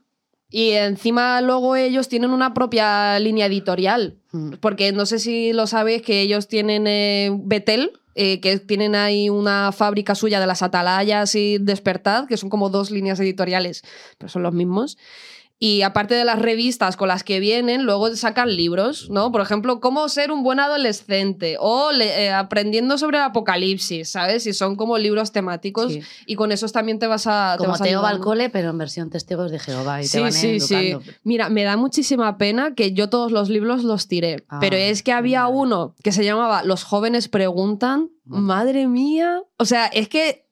Y 0.51 0.71
encima 0.73 1.41
luego 1.41 1.77
ellos 1.77 2.09
tienen 2.09 2.31
una 2.31 2.55
propia 2.55 3.19
línea 3.21 3.47
editorial. 3.47 4.17
Mm. 4.33 4.55
Porque 4.61 4.93
no 4.93 5.07
sé 5.07 5.19
si 5.19 5.53
lo 5.53 5.67
sabes 5.67 6.03
que 6.03 6.21
ellos 6.21 6.49
tienen 6.49 6.87
eh, 6.87 7.31
Betel, 7.33 7.93
eh, 8.17 8.41
que 8.41 8.59
tienen 8.59 8.97
ahí 8.97 9.31
una 9.31 9.71
fábrica 9.71 10.17
suya 10.17 10.41
de 10.41 10.47
las 10.47 10.63
atalayas 10.63 11.35
y 11.37 11.59
Despertad, 11.59 12.27
que 12.27 12.37
son 12.37 12.51
como 12.51 12.69
dos 12.69 12.91
líneas 12.91 13.21
editoriales, 13.21 13.83
pero 14.19 14.29
son 14.29 14.43
los 14.43 14.53
mismos. 14.53 14.99
Y 15.63 15.83
aparte 15.83 16.15
de 16.15 16.25
las 16.25 16.39
revistas 16.39 16.97
con 16.97 17.09
las 17.09 17.23
que 17.23 17.39
vienen, 17.39 17.83
luego 17.85 18.17
sacan 18.17 18.57
libros, 18.57 19.11
¿no? 19.11 19.31
Por 19.31 19.43
ejemplo, 19.43 19.79
cómo 19.79 20.09
ser 20.09 20.33
un 20.33 20.43
buen 20.43 20.59
adolescente 20.59 21.57
o 21.61 21.93
le- 21.93 22.25
eh, 22.25 22.33
aprendiendo 22.33 22.97
sobre 22.97 23.19
el 23.19 23.25
apocalipsis, 23.25 24.09
¿sabes? 24.09 24.47
Y 24.47 24.55
son 24.55 24.75
como 24.77 24.97
libros 24.97 25.33
temáticos 25.33 25.93
Sí. 25.93 26.01
y 26.25 26.35
con 26.37 26.51
esos 26.51 26.73
también 26.73 26.99
te 26.99 27.07
vas 27.07 27.27
a... 27.27 27.57
te 27.59 27.65
Como 27.67 27.73
vas 27.73 27.83
al 27.83 28.21
cole, 28.21 28.49
pero 28.49 28.71
en 28.71 28.79
versión 28.79 29.11
testigos 29.11 29.51
de 29.51 29.59
Jehová 29.59 30.01
y 30.01 30.05
te 30.05 30.09
Sí, 30.09 30.21
van 30.21 30.33
sí, 30.33 30.61
sí. 30.61 30.75
educando. 30.75 31.13
Mira, 31.25 31.51
me 31.51 31.63
da 31.65 31.77
muchísima 31.77 32.39
pena 32.39 32.75
que 32.75 32.93
yo 32.95 33.11
todos 33.11 33.31
los 33.31 33.51
libros 33.51 33.85
los 33.85 34.09
tiré. 34.09 34.43
Ah, 34.49 34.61
pero 34.63 34.77
es 34.77 35.03
que 35.03 35.13
había 35.13 35.47
uno 35.47 35.95
que 36.03 36.13
se 36.13 36.25
llamaba 36.25 36.63
Los 36.65 36.85
jóvenes 36.85 37.29
preguntan. 37.29 38.09
Madre 38.25 38.87
mía. 38.87 39.43
O 39.59 39.67
sea, 39.67 39.87
es 39.89 40.09
que 40.09 40.47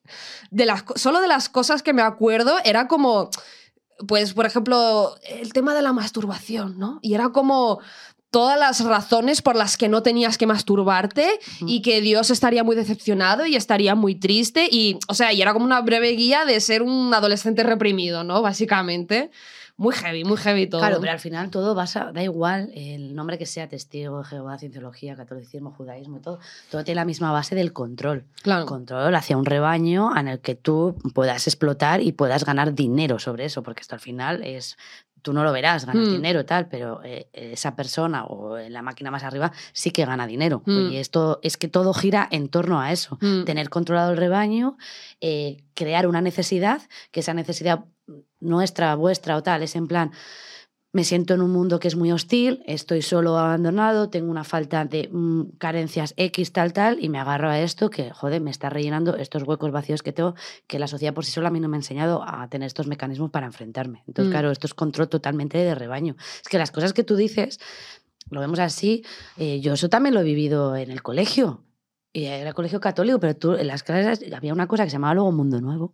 de 0.51 0.67
las, 0.67 0.83
solo 0.97 1.19
de 1.19 1.27
las 1.27 1.49
cosas 1.49 1.81
que 1.81 1.93
me 1.93 2.03
acuerdo 2.03 2.53
era 2.63 2.87
como. 2.87 3.31
Pues, 4.07 4.33
por 4.33 4.45
ejemplo, 4.45 5.15
el 5.27 5.53
tema 5.53 5.73
de 5.73 5.81
la 5.81 5.93
masturbación, 5.93 6.79
¿no? 6.79 6.99
Y 7.01 7.13
era 7.13 7.29
como 7.29 7.79
todas 8.31 8.59
las 8.59 8.83
razones 8.85 9.41
por 9.41 9.55
las 9.55 9.75
que 9.75 9.89
no 9.89 10.03
tenías 10.03 10.37
que 10.37 10.45
masturbarte 10.45 11.27
y 11.61 11.81
que 11.81 11.99
Dios 11.99 12.29
estaría 12.29 12.63
muy 12.63 12.75
decepcionado 12.75 13.45
y 13.45 13.55
estaría 13.55 13.95
muy 13.95 14.15
triste 14.15 14.67
y, 14.69 14.99
o 15.07 15.15
sea, 15.15 15.33
y 15.33 15.41
era 15.41 15.53
como 15.53 15.65
una 15.65 15.81
breve 15.81 16.11
guía 16.11 16.45
de 16.45 16.59
ser 16.59 16.83
un 16.83 17.13
adolescente 17.13 17.63
reprimido, 17.63 18.23
¿no? 18.23 18.41
Básicamente. 18.41 19.31
Muy 19.79 19.95
heavy, 19.95 20.25
muy 20.25 20.35
heavy 20.35 20.67
todo. 20.67 20.81
Claro, 20.81 20.97
pero 20.99 21.13
al 21.13 21.19
final 21.19 21.49
todo 21.49 21.73
basa, 21.73 22.11
da 22.13 22.21
igual 22.21 22.69
el 22.75 23.15
nombre 23.15 23.37
que 23.37 23.45
sea, 23.45 23.69
testigo 23.69 24.17
de 24.19 24.25
Jehová, 24.25 24.57
cienciología, 24.59 25.15
catolicismo, 25.15 25.71
judaísmo 25.71 26.17
y 26.17 26.19
todo, 26.19 26.39
todo 26.69 26.83
tiene 26.83 26.97
la 26.97 27.05
misma 27.05 27.31
base 27.31 27.55
del 27.55 27.71
control. 27.71 28.25
Claro. 28.41 28.65
Control 28.65 29.15
hacia 29.15 29.37
un 29.37 29.45
rebaño 29.45 30.15
en 30.17 30.27
el 30.27 30.39
que 30.39 30.55
tú 30.55 30.95
puedas 31.13 31.47
explotar 31.47 32.01
y 32.01 32.11
puedas 32.11 32.43
ganar 32.43 32.73
dinero 32.75 33.19
sobre 33.19 33.45
eso, 33.45 33.63
porque 33.63 33.79
esto 33.79 33.95
al 33.95 34.01
final 34.01 34.43
es, 34.43 34.75
tú 35.21 35.31
no 35.31 35.45
lo 35.45 35.53
verás, 35.53 35.85
ganas 35.85 36.09
Mm. 36.09 36.11
dinero 36.11 36.41
y 36.41 36.43
tal, 36.45 36.67
pero 36.67 37.01
eh, 37.05 37.29
esa 37.31 37.77
persona 37.77 38.25
o 38.25 38.57
la 38.57 38.81
máquina 38.81 39.11
más 39.11 39.23
arriba 39.23 39.53
sí 39.71 39.91
que 39.91 40.03
gana 40.05 40.27
dinero. 40.27 40.61
Mm. 40.65 40.91
Y 40.91 40.97
esto 40.97 41.39
es 41.41 41.55
que 41.55 41.69
todo 41.69 41.93
gira 41.93 42.27
en 42.31 42.49
torno 42.49 42.81
a 42.81 42.91
eso, 42.91 43.17
Mm. 43.21 43.45
tener 43.45 43.69
controlado 43.69 44.11
el 44.11 44.17
rebaño, 44.17 44.77
eh, 45.21 45.63
crear 45.73 46.05
una 46.05 46.19
necesidad, 46.19 46.81
que 47.11 47.21
esa 47.21 47.33
necesidad 47.33 47.85
nuestra, 48.39 48.95
vuestra 48.95 49.37
o 49.37 49.43
tal, 49.43 49.63
es 49.63 49.75
en 49.75 49.87
plan, 49.87 50.11
me 50.91 51.03
siento 51.03 51.35
en 51.35 51.41
un 51.41 51.51
mundo 51.51 51.79
que 51.79 51.87
es 51.87 51.95
muy 51.95 52.11
hostil, 52.11 52.63
estoy 52.65 53.03
solo 53.03 53.37
abandonado, 53.37 54.09
tengo 54.09 54.31
una 54.31 54.43
falta 54.43 54.85
de 54.85 55.07
mm, 55.11 55.57
carencias 55.59 56.15
X, 56.17 56.51
tal, 56.51 56.73
tal, 56.73 56.97
y 56.99 57.09
me 57.09 57.19
agarro 57.19 57.49
a 57.49 57.59
esto 57.59 57.91
que, 57.91 58.09
joder, 58.09 58.41
me 58.41 58.49
está 58.49 58.69
rellenando 58.71 59.15
estos 59.15 59.43
huecos 59.43 59.71
vacíos 59.71 60.01
que 60.01 60.13
tengo, 60.13 60.33
que 60.65 60.79
la 60.79 60.87
sociedad 60.87 61.13
por 61.13 61.25
sí 61.25 61.31
sola 61.31 61.49
a 61.49 61.51
mí 61.51 61.59
no 61.59 61.69
me 61.69 61.77
ha 61.77 61.79
enseñado 61.79 62.23
a 62.27 62.47
tener 62.49 62.65
estos 62.65 62.87
mecanismos 62.87 63.29
para 63.29 63.45
enfrentarme. 63.45 64.03
Entonces, 64.07 64.29
Mm. 64.29 64.31
claro, 64.31 64.49
esto 64.51 64.65
es 64.65 64.73
control 64.73 65.09
totalmente 65.09 65.59
de 65.59 65.75
rebaño. 65.75 66.15
Es 66.41 66.49
que 66.49 66.57
las 66.57 66.71
cosas 66.71 66.93
que 66.93 67.03
tú 67.03 67.15
dices, 67.15 67.59
lo 68.31 68.39
vemos 68.39 68.57
así, 68.57 69.03
eh, 69.37 69.59
yo 69.59 69.73
eso 69.73 69.89
también 69.89 70.15
lo 70.15 70.21
he 70.21 70.23
vivido 70.23 70.75
en 70.75 70.89
el 70.89 71.03
colegio. 71.03 71.65
Y 72.11 72.25
era 72.25 72.53
colegio 72.53 72.79
católico, 72.79 73.19
pero 73.19 73.35
tú 73.35 73.53
en 73.53 73.67
las 73.67 73.83
clases 73.83 74.33
había 74.33 74.53
una 74.53 74.67
cosa 74.67 74.85
que 74.85 74.89
se 74.89 74.95
llamaba 74.95 75.13
luego 75.13 75.31
Mundo 75.31 75.61
Nuevo. 75.61 75.93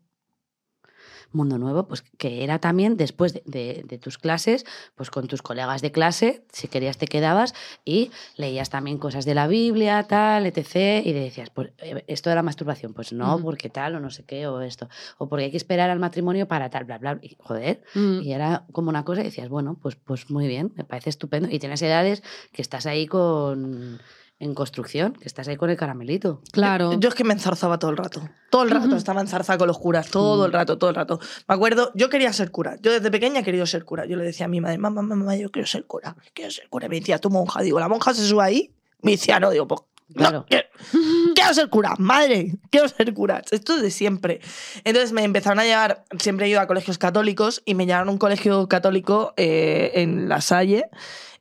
Mundo 1.36 1.57
Nuevo, 1.57 1.88
pues 1.88 2.03
que 2.17 2.43
era 2.43 2.59
también 2.59 2.97
después 2.97 3.33
de, 3.33 3.43
de- 3.45 3.83
de 3.86 3.97
tus 3.97 4.17
clases, 4.17 4.65
pues 4.95 5.09
con 5.11 5.27
tus 5.27 5.41
colegas 5.41 5.81
de 5.81 5.91
clase, 5.91 6.43
si 6.51 6.67
querías 6.67 6.97
te 6.97 7.07
quedabas 7.07 7.53
y 7.83 8.11
leías 8.38 8.69
también 8.69 8.97
cosas 8.97 9.25
de 9.25 9.36
la 9.36 9.47
Biblia, 9.47 10.03
tal, 10.03 10.45
etc. 10.45 11.05
Y 11.05 11.13
decías, 11.13 11.49
pues 11.49 11.71
eh, 11.79 12.03
esto 12.07 12.29
de 12.29 12.36
la 12.36 12.43
masturbación, 12.43 12.93
pues 12.93 13.13
no, 13.13 13.39
porque 13.39 13.69
tal, 13.69 13.95
o 13.95 13.99
no 13.99 14.09
sé 14.09 14.23
qué, 14.23 14.47
o 14.47 14.61
esto, 14.61 14.88
o 15.17 15.27
porque 15.29 15.45
hay 15.45 15.51
que 15.51 15.57
esperar 15.57 15.89
al 15.89 15.99
matrimonio 15.99 16.47
para 16.47 16.69
tal, 16.69 16.86
bla, 16.86 16.97
bla. 16.97 17.19
Y, 17.21 17.36
joder, 17.39 17.83
Mm. 17.93 18.21
y 18.23 18.33
era 18.33 18.65
como 18.71 18.89
una 18.89 19.03
cosa 19.05 19.21
y 19.21 19.25
decías, 19.25 19.49
bueno, 19.49 19.77
pues, 19.81 19.95
pues 19.95 20.29
muy 20.29 20.47
bien, 20.47 20.71
me 20.75 20.83
parece 20.86 21.09
estupendo. 21.09 21.47
Y 21.51 21.59
tienes 21.59 21.81
edades 21.81 22.23
que 22.51 22.61
estás 22.61 22.86
ahí 22.86 23.05
con 23.07 23.99
en 24.39 24.53
construcción, 24.53 25.13
que 25.13 25.25
estás 25.27 25.47
ahí 25.47 25.55
con 25.55 25.69
el 25.69 25.77
caramelito. 25.77 26.41
Claro. 26.51 26.93
Yo 26.99 27.07
es 27.09 27.15
que 27.15 27.23
me 27.23 27.33
enzarzaba 27.33 27.79
todo 27.79 27.91
el 27.91 27.97
rato. 27.97 28.27
Todo 28.49 28.63
el 28.63 28.69
rato 28.71 28.95
estaba 28.97 29.21
enzarzada 29.21 29.57
con 29.57 29.67
los 29.67 29.77
curas. 29.77 30.09
Todo 30.09 30.43
Mm. 30.43 30.45
el 30.47 30.51
rato, 30.53 30.77
todo 30.77 30.89
el 30.89 30.95
rato. 30.95 31.19
Me 31.47 31.55
acuerdo, 31.55 31.91
yo 31.95 32.09
quería 32.09 32.33
ser 32.33 32.51
cura. 32.51 32.75
Yo 32.81 32.91
desde 32.91 33.09
pequeña 33.11 33.39
he 33.39 33.43
querido 33.43 33.65
ser 33.65 33.86
cura. 33.86 34.05
Yo 34.05 34.17
le 34.17 34.23
decía 34.25 34.45
a 34.47 34.49
mi 34.49 34.59
madre, 34.59 34.77
mamá, 34.77 35.01
mamá, 35.01 35.36
yo 35.38 35.49
quiero 35.51 35.67
ser 35.67 35.86
cura. 35.86 36.15
Quiero 36.33 36.51
ser 36.51 36.67
cura. 36.69 36.89
Me 36.89 36.99
decía, 36.99 37.17
tu 37.19 37.29
monja. 37.29 37.61
Digo, 37.61 37.79
la 37.79 37.88
monja 37.88 38.13
se 38.13 38.27
sube 38.27 38.43
ahí. 38.43 38.71
Me 39.01 39.11
decía, 39.11 39.39
no, 39.39 39.51
digo, 39.51 39.67
pues 39.67 39.81
Claro. 40.13 40.45
quiero, 40.47 40.67
quiero 41.33 41.53
ser 41.55 41.67
cura, 41.69 41.95
madre, 41.97 42.57
quiero 42.69 42.88
ser 42.88 43.11
cura. 43.15 43.41
Esto 43.49 43.75
es 43.77 43.81
de 43.81 43.89
siempre. 43.89 44.39
Entonces 44.83 45.13
me 45.13 45.23
empezaron 45.23 45.57
a 45.59 45.63
llevar, 45.63 46.03
siempre 46.19 46.45
he 46.45 46.49
ido 46.49 46.59
a 46.59 46.67
colegios 46.67 46.97
católicos 46.99 47.63
y 47.65 47.73
me 47.73 47.88
llevaron 47.88 48.09
a 48.09 48.11
un 48.11 48.19
colegio 48.19 48.67
católico 48.67 49.33
eh, 49.38 49.93
en 49.95 50.29
La 50.29 50.41
Salle 50.41 50.86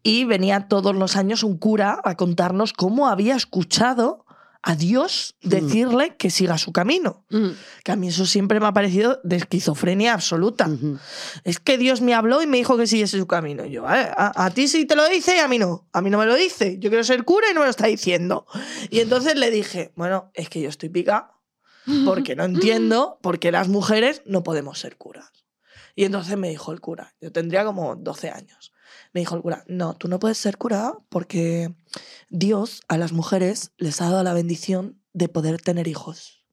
y 0.04 0.24
venía 0.24 0.68
todos 0.68 0.94
los 0.94 1.16
años 1.16 1.42
un 1.42 1.58
cura 1.58 2.00
a 2.04 2.14
contarnos 2.14 2.72
cómo 2.74 3.08
había 3.08 3.34
escuchado 3.34 4.24
a 4.66 4.76
Dios 4.76 5.36
decirle 5.42 6.16
que 6.16 6.30
siga 6.30 6.56
su 6.56 6.72
camino. 6.72 7.24
Que 7.84 7.92
a 7.92 7.96
mí 7.96 8.08
eso 8.08 8.24
siempre 8.24 8.60
me 8.60 8.66
ha 8.66 8.72
parecido 8.72 9.20
de 9.24 9.36
esquizofrenia 9.36 10.14
absoluta. 10.14 10.70
Es 11.42 11.58
que 11.58 11.76
Dios 11.76 12.00
me 12.00 12.14
habló 12.14 12.42
y 12.42 12.46
me 12.46 12.56
dijo 12.58 12.76
que 12.78 12.86
siguiese 12.86 13.18
su 13.18 13.26
camino. 13.26 13.64
Yo, 13.66 13.82
"Vale, 13.82 14.10
a, 14.16 14.44
a 14.44 14.50
ti 14.50 14.68
sí 14.68 14.86
te 14.86 14.94
lo 14.94 15.06
dice 15.08 15.36
y 15.36 15.38
a 15.40 15.48
mí 15.48 15.58
no. 15.58 15.88
A 15.92 16.00
mí 16.00 16.08
no 16.10 16.18
me 16.18 16.26
lo 16.26 16.34
dice. 16.34 16.78
Yo 16.78 16.88
quiero 16.90 17.04
ser 17.04 17.24
cura 17.24 17.46
y 17.50 17.54
no 17.54 17.60
me 17.60 17.66
lo 17.66 17.70
está 17.70 17.86
diciendo. 17.86 18.46
Y 18.90 19.00
entonces 19.00 19.36
le 19.36 19.50
dije, 19.50 19.92
bueno, 19.96 20.30
es 20.34 20.48
que 20.48 20.60
yo 20.62 20.68
estoy 20.68 20.88
pica 20.90 21.32
porque 22.04 22.34
no 22.36 22.44
entiendo 22.44 23.18
por 23.22 23.38
qué 23.38 23.52
las 23.52 23.68
mujeres 23.68 24.22
no 24.26 24.42
podemos 24.42 24.78
ser 24.78 24.96
curas. 24.96 25.30
Y 25.94 26.04
entonces 26.04 26.36
me 26.38 26.48
dijo 26.48 26.72
el 26.72 26.80
cura, 26.80 27.14
yo 27.20 27.32
tendría 27.32 27.64
como 27.64 27.96
12 27.96 28.30
años. 28.30 28.73
Me 29.14 29.20
dijo 29.20 29.36
el 29.36 29.42
cura, 29.42 29.64
no, 29.68 29.94
tú 29.94 30.08
no 30.08 30.18
puedes 30.18 30.36
ser 30.36 30.58
cura 30.58 30.98
porque 31.08 31.74
Dios 32.28 32.82
a 32.88 32.98
las 32.98 33.12
mujeres 33.12 33.72
les 33.78 34.00
ha 34.02 34.10
dado 34.10 34.22
la 34.24 34.34
bendición 34.34 35.00
de 35.12 35.28
poder 35.28 35.62
tener 35.62 35.88
hijos. 35.88 36.44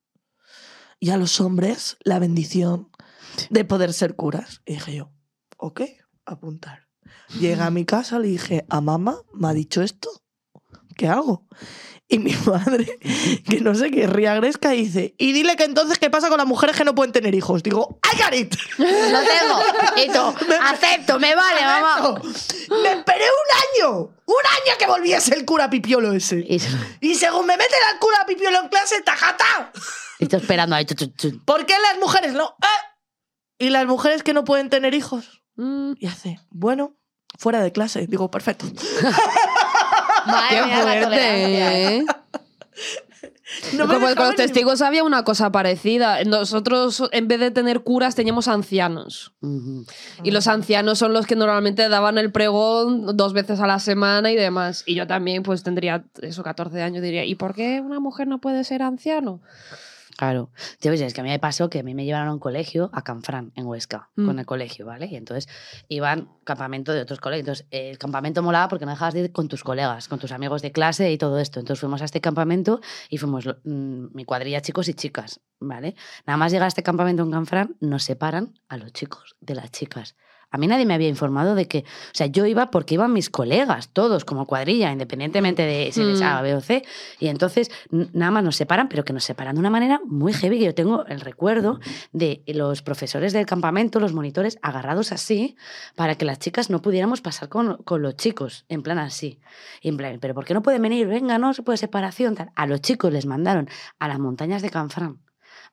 Y 0.99 1.09
a 1.09 1.17
los 1.17 1.41
hombres 1.41 1.97
la 2.03 2.19
bendición 2.19 2.89
de 3.49 3.65
poder 3.65 3.93
ser 3.93 4.15
curas. 4.15 4.61
Y 4.65 4.73
dije 4.73 4.95
yo, 4.95 5.11
ok, 5.57 5.81
apuntar. 6.25 6.88
Llegué 7.39 7.61
a 7.61 7.71
mi 7.71 7.83
casa, 7.83 8.19
le 8.19 8.27
dije, 8.27 8.65
a 8.69 8.79
mamá 8.79 9.17
me 9.33 9.47
ha 9.47 9.53
dicho 9.53 9.81
esto, 9.81 10.09
¿qué 10.95 11.07
hago? 11.07 11.47
Y 12.11 12.19
mi 12.19 12.33
madre, 12.45 12.99
que 13.49 13.61
no 13.61 13.73
sé 13.73 13.89
qué, 13.89 14.05
ría 14.05 14.35
gresca, 14.35 14.71
dice, 14.71 15.15
y 15.17 15.31
dile 15.31 15.55
que 15.55 15.63
entonces 15.63 15.97
qué 15.97 16.09
pasa 16.09 16.27
con 16.27 16.38
las 16.38 16.45
mujeres 16.45 16.75
que 16.75 16.83
no 16.83 16.93
pueden 16.93 17.13
tener 17.13 17.33
hijos. 17.33 17.63
Digo, 17.63 17.99
¡ay, 18.01 18.17
Carit! 18.17 18.53
Lo 18.77 18.85
tengo. 18.85 19.61
Y 19.95 20.07
tú, 20.11 20.53
acepto, 20.61 21.19
me 21.19 21.33
vale, 21.33 21.61
mamá. 21.61 22.21
Me 22.69 22.91
esperé 22.91 23.23
un 23.23 23.88
año, 23.88 23.99
un 24.25 24.45
año 24.45 24.77
que 24.77 24.88
volviese 24.88 25.33
el 25.35 25.45
cura 25.45 25.69
pipiolo 25.69 26.11
ese. 26.11 26.45
Y, 26.99 27.15
según 27.15 27.45
me 27.45 27.55
meten 27.55 27.79
al 27.89 27.97
cura 27.97 28.25
pipiolo 28.27 28.59
en 28.59 28.67
clase, 28.67 29.01
¡tajata! 29.03 29.71
Y 30.19 30.25
estoy 30.25 30.41
esperando 30.41 30.75
ahí. 30.75 30.85
¿Por 31.45 31.65
qué 31.65 31.75
las 31.91 31.97
mujeres 32.01 32.33
no? 32.33 32.57
¡Eh! 32.61 33.65
Y 33.67 33.69
las 33.69 33.85
mujeres 33.85 34.21
que 34.21 34.33
no 34.33 34.43
pueden 34.43 34.69
tener 34.69 34.93
hijos. 34.93 35.43
Mm. 35.55 35.93
Y 35.97 36.07
hace, 36.07 36.41
bueno, 36.49 36.97
fuera 37.39 37.61
de 37.61 37.71
clase. 37.71 38.05
Digo, 38.05 38.29
perfecto. 38.29 38.65
Madre 40.26 40.48
Qué 40.49 40.65
mía, 40.65 40.77
la 40.77 40.84
fuerte, 40.84 41.03
tolerancia. 41.03 41.80
¿eh? 41.80 42.06
No 43.77 43.85
me 43.85 43.95
Como 43.95 44.15
con 44.15 44.27
los 44.27 44.35
testigos 44.35 44.81
había 44.81 45.03
una 45.03 45.23
cosa 45.23 45.52
parecida. 45.52 46.23
Nosotros, 46.23 47.03
en 47.11 47.27
vez 47.27 47.39
de 47.39 47.52
tener 47.52 47.81
curas, 47.81 48.15
teníamos 48.15 48.48
ancianos. 48.48 49.34
Y 50.23 50.31
los 50.31 50.48
ancianos 50.48 50.99
son 50.99 51.14
los 51.14 51.26
que 51.26 51.35
normalmente 51.35 51.88
daban 51.89 52.18
el 52.18 52.31
pregón 52.31 53.18
dos 53.18 53.34
veces 53.34 53.60
a 53.60 53.68
la 53.68 53.80
semana 53.80 54.31
y 54.31 54.35
demás. 54.35 54.84
Y 54.85 54.95
yo 54.95 55.06
también, 55.06 55.43
pues 55.43 55.64
tendría 55.64 56.06
eso, 56.22 56.43
14 56.43 56.81
años, 56.81 57.03
diría, 57.03 57.26
¿y 57.26 57.35
por 57.35 57.53
qué 57.53 57.81
una 57.81 57.99
mujer 57.99 58.27
no 58.27 58.39
puede 58.39 58.64
ser 58.64 58.84
anciano? 58.84 59.41
Claro. 60.22 60.52
Tío, 60.80 60.91
es 60.93 61.14
que 61.15 61.22
a 61.22 61.23
mí 61.23 61.31
me 61.31 61.39
pasó 61.39 61.68
que 61.68 61.80
a 61.80 61.84
mí 61.84 61.95
me 61.95 62.06
llevaron 62.06 62.27
a 62.27 62.34
un 62.34 62.38
colegio, 62.38 62.91
a 62.93 63.02
Canfrán, 63.02 63.53
en 63.56 63.65
Huesca, 63.65 64.11
Mm. 64.15 64.26
con 64.27 64.38
el 64.38 64.45
colegio, 64.45 64.85
¿vale? 64.85 65.07
Y 65.07 65.15
entonces 65.15 65.48
iban 65.89 66.30
campamento 66.43 66.93
de 66.93 67.02
otros 67.02 67.19
colegios. 67.19 67.41
Entonces, 67.61 67.65
el 67.72 67.98
campamento 67.98 68.43
molaba 68.43 68.68
porque 68.68 68.85
no 68.85 68.91
dejabas 68.91 69.15
de 69.15 69.22
ir 69.22 69.31
con 69.31 69.48
tus 69.48 69.64
colegas, 69.64 70.07
con 70.07 70.19
tus 70.19 70.31
amigos 70.31 70.61
de 70.61 70.72
clase 70.72 71.11
y 71.11 71.18
todo 71.18 71.39
esto. 71.39 71.60
Entonces 71.60 71.80
fuimos 71.80 72.03
a 72.03 72.06
este 72.06 72.22
campamento 72.22 72.81
y 73.10 73.18
fuimos 73.18 73.48
mm, 73.64 74.14
mi 74.14 74.23
cuadrilla 74.23 74.61
chicos 74.61 74.89
y 74.89 74.93
chicas, 74.93 75.39
¿vale? 75.60 75.95
Nada 76.27 76.38
más 76.38 76.52
llegar 76.52 76.65
a 76.65 76.68
este 76.68 76.84
campamento 76.84 77.23
en 77.23 77.31
Canfrán, 77.31 77.76
nos 77.80 78.03
separan 78.03 78.53
a 78.69 78.77
los 78.77 78.93
chicos 78.93 79.35
de 79.41 79.56
las 79.56 79.72
chicas. 79.72 80.15
A 80.52 80.57
mí 80.57 80.68
nadie 80.68 80.86
me 80.86 80.94
había 80.94 81.07
informado 81.07 81.56
de 81.56 81.68
que, 81.68 81.80
o 81.80 82.14
sea, 82.14 82.28
yo 82.28 82.45
iba 82.45 82.69
porque 82.72 82.95
iban 82.95 83.14
mis 83.14 83.30
colegas, 83.30 83.90
todos 83.90 84.26
como 84.26 84.45
cuadrilla, 84.45 84.91
independientemente 84.91 85.64
de 85.64 85.91
si 85.91 86.02
eres 86.02 86.19
Mm. 86.19 86.23
A, 86.23 86.41
B 86.41 86.56
o 86.56 86.61
C. 86.61 86.84
Y 87.19 87.28
entonces 87.28 87.72
nada 87.90 88.32
más 88.32 88.44
nos 88.44 88.56
separan, 88.57 88.90
pero 88.90 89.06
que 89.06 89.14
nos 89.14 89.23
separan 89.23 89.56
de 89.56 89.60
una 89.60 89.69
manera 89.69 90.02
muy 90.06 90.34
heavy. 90.34 90.60
que 90.60 90.65
Yo 90.65 90.76
tengo 90.76 91.06
el 91.06 91.22
recuerdo 91.22 91.80
de 92.11 92.44
los 92.48 92.82
profesores 92.82 93.34
del 93.34 93.45
campamento, 93.45 93.99
los 93.99 94.14
monitores, 94.14 94.60
agarrados 94.61 95.11
así 95.11 95.56
para 95.95 96.15
que 96.15 96.26
las 96.26 96.40
chicas 96.40 96.69
no 96.69 96.82
pudiéramos 96.82 97.22
pasar 97.22 97.49
con, 97.49 97.78
con 97.84 98.02
los 98.02 98.15
chicos, 98.18 98.65
en 98.68 98.84
plan 98.84 98.99
así. 98.99 99.40
Y 99.82 99.90
en 99.90 99.98
plan, 99.98 100.18
¿pero 100.19 100.34
por 100.34 100.45
qué 100.45 100.53
no 100.53 100.61
pueden 100.61 100.82
venir? 100.82 101.07
Venga, 101.07 101.38
no 101.38 101.53
se 101.53 101.64
puede 101.64 101.78
separación. 101.78 102.36
Tal. 102.36 102.52
A 102.56 102.68
los 102.68 102.82
chicos 102.82 103.11
les 103.11 103.26
mandaron 103.26 103.69
a 103.99 104.07
las 104.07 104.19
montañas 104.19 104.61
de 104.61 104.69
Canfrán. 104.69 105.19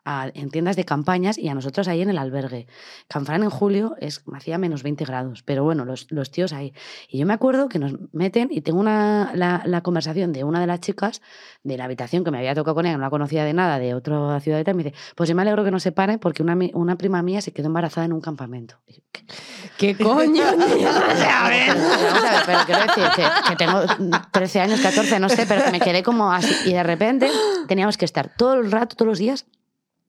A- 0.05 0.31
en 0.35 0.51
tiendas 0.51 0.77
de 0.77 0.85
campañas 0.85 1.37
y 1.39 1.49
a 1.49 1.55
nosotros 1.55 1.87
ahí 1.89 2.01
en 2.03 2.09
el 2.11 2.19
albergue. 2.19 2.67
Canfrán 3.09 3.43
en 3.43 3.51
julio 3.51 3.95
es, 4.01 4.23
hacía 4.35 4.57
menos 4.59 4.83
20 4.83 5.05
grados, 5.05 5.43
pero 5.43 5.65
bueno, 5.65 5.85
los, 5.85 6.07
los 6.11 6.31
tíos 6.31 6.53
ahí. 6.53 6.73
Y 7.09 7.19
yo 7.19 7.27
me 7.27 7.35
acuerdo 7.35 7.69
que 7.69 7.79
nos 7.79 7.95
meten 8.13 8.49
y 8.51 8.61
tengo 8.63 8.81
una, 8.81 9.33
la, 9.35 9.63
la 9.67 9.83
conversación 9.83 10.33
de 10.33 10.45
una 10.45 10.61
de 10.61 10.67
las 10.67 10.81
chicas 10.81 11.21
de 11.63 11.77
la 11.77 11.85
habitación 11.85 12.25
que 12.25 12.31
me 12.31 12.39
había 12.39 12.55
tocado 12.55 12.75
con 12.77 12.87
ella, 12.87 12.97
no 12.97 13.03
la 13.03 13.11
conocía 13.11 13.45
de 13.45 13.53
nada, 13.53 13.79
de 13.79 13.95
otra 13.95 14.41
ciudad 14.41 14.59
y 14.61 14.65
tal, 14.65 14.75
me 14.75 14.85
dice, 14.85 14.97
pues 15.15 15.29
yo 15.29 15.35
me 15.35 15.43
alegro 15.43 15.65
que 15.65 15.71
no 15.71 15.81
se 15.81 15.93
pare 15.93 16.19
porque 16.19 16.43
una, 16.43 16.57
una 16.75 16.97
prima 16.97 17.23
mía 17.23 17.41
se 17.43 17.53
quedó 17.53 17.67
embarazada 17.67 18.07
en 18.07 18.13
un 18.13 18.21
campamento. 18.21 18.77
Y 18.87 18.95
yo, 18.95 19.01
¿qué? 19.13 19.25
¿Qué 19.77 19.97
coño? 20.05 20.43
O 20.45 21.17
sea, 21.17 21.47
a 21.47 21.49
ver, 21.51 21.77
vamos 21.77 22.25
a 22.25 22.31
ver, 22.33 22.43
pero 22.47 22.59
quiero 22.67 22.81
decir 22.83 23.05
que, 23.15 23.51
que 23.51 23.57
tengo 23.57 23.81
13 24.33 24.61
años, 24.61 24.81
14, 24.81 25.21
no 25.21 25.29
sé, 25.29 25.45
pero 25.47 25.71
me 25.71 25.81
quedé 25.81 26.03
como 26.03 26.33
así. 26.33 26.55
Y 26.71 26.73
de 26.73 26.83
repente 26.83 27.31
teníamos 27.67 27.99
que 27.99 28.05
estar 28.05 28.33
todo 28.37 28.55
el 28.55 28.71
rato, 28.73 28.97
todos 28.97 29.09
los 29.09 29.19
días, 29.19 29.45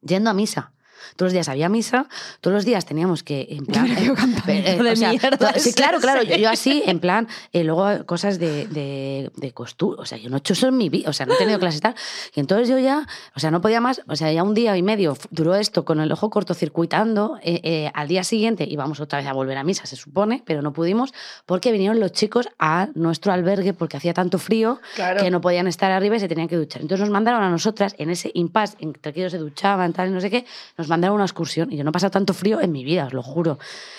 yendo 0.01 0.29
a 0.29 0.33
misa. 0.33 0.73
Todos 1.15 1.27
los 1.27 1.33
días 1.33 1.49
había 1.49 1.69
misa, 1.69 2.07
todos 2.41 2.53
los 2.55 2.65
días 2.65 2.85
teníamos 2.85 3.23
que, 3.23 3.47
en 3.49 3.65
plan... 3.65 3.87
eh, 3.97 4.13
eh, 4.47 4.81
de 4.81 4.91
o 4.91 4.95
sea, 4.95 5.09
mierda 5.11 5.53
sí, 5.57 5.73
claro, 5.73 5.99
claro, 5.99 6.23
yo, 6.23 6.35
yo 6.35 6.49
así, 6.49 6.83
en 6.85 6.99
plan, 6.99 7.27
eh, 7.53 7.63
luego 7.63 8.05
cosas 8.05 8.39
de, 8.39 8.67
de, 8.67 9.31
de 9.35 9.51
costura, 9.51 10.01
o 10.01 10.05
sea, 10.05 10.17
yo 10.17 10.29
no 10.29 10.37
he 10.37 10.39
hecho 10.39 10.53
eso 10.53 10.67
en 10.67 10.77
mi 10.77 10.89
vida, 10.89 11.09
o 11.09 11.13
sea, 11.13 11.25
no 11.25 11.33
he 11.33 11.37
tenido 11.37 11.59
clases 11.59 11.79
y 11.79 11.81
tal. 11.81 11.95
Y 12.35 12.39
entonces 12.39 12.69
yo 12.69 12.77
ya, 12.79 13.07
o 13.35 13.39
sea, 13.39 13.51
no 13.51 13.61
podía 13.61 13.81
más, 13.81 14.01
o 14.07 14.15
sea, 14.15 14.31
ya 14.31 14.43
un 14.43 14.53
día 14.53 14.75
y 14.77 14.83
medio 14.83 15.17
duró 15.31 15.55
esto 15.55 15.85
con 15.85 15.99
el 15.99 16.11
ojo 16.11 16.29
cortocircuitando, 16.29 17.39
eh, 17.41 17.61
eh, 17.63 17.91
al 17.93 18.07
día 18.07 18.23
siguiente 18.23 18.65
íbamos 18.69 18.99
otra 18.99 19.19
vez 19.19 19.27
a 19.27 19.33
volver 19.33 19.57
a 19.57 19.63
misa, 19.63 19.85
se 19.85 19.95
supone, 19.95 20.43
pero 20.45 20.61
no 20.61 20.73
pudimos 20.73 21.13
porque 21.45 21.71
vinieron 21.71 21.99
los 21.99 22.11
chicos 22.11 22.49
a 22.59 22.89
nuestro 22.95 23.31
albergue 23.31 23.73
porque 23.73 23.97
hacía 23.97 24.13
tanto 24.13 24.37
frío 24.37 24.79
Claro. 24.95 25.21
que 25.23 25.31
no 25.31 25.39
podían 25.41 25.67
estar 25.67 25.91
arriba 25.91 26.17
y 26.17 26.19
se 26.19 26.27
tenían 26.27 26.47
que 26.47 26.57
duchar. 26.57 26.81
Entonces 26.81 27.01
nos 27.01 27.09
mandaron 27.09 27.41
a 27.41 27.49
nosotras, 27.49 27.95
en 27.97 28.09
ese 28.09 28.31
impasse, 28.33 28.75
entre 28.79 29.13
que 29.13 29.21
ellos 29.21 29.31
se 29.31 29.37
duchaban, 29.37 29.93
tal 29.93 30.09
y 30.09 30.11
no 30.11 30.19
sé 30.21 30.29
qué, 30.29 30.45
nos 30.77 30.88
mandaron 30.89 31.13
a 31.13 31.15
una 31.15 31.25
excursión 31.25 31.71
y 31.71 31.77
yo 31.77 31.83
no 31.83 31.91
he 31.91 31.93
pasado 31.93 32.11
tanto 32.11 32.33
frío 32.33 32.59
en 32.61 32.71
mi 32.71 32.83
vida, 32.83 33.05
os 33.05 33.13
lo 33.13 33.23
juro. 33.23 33.57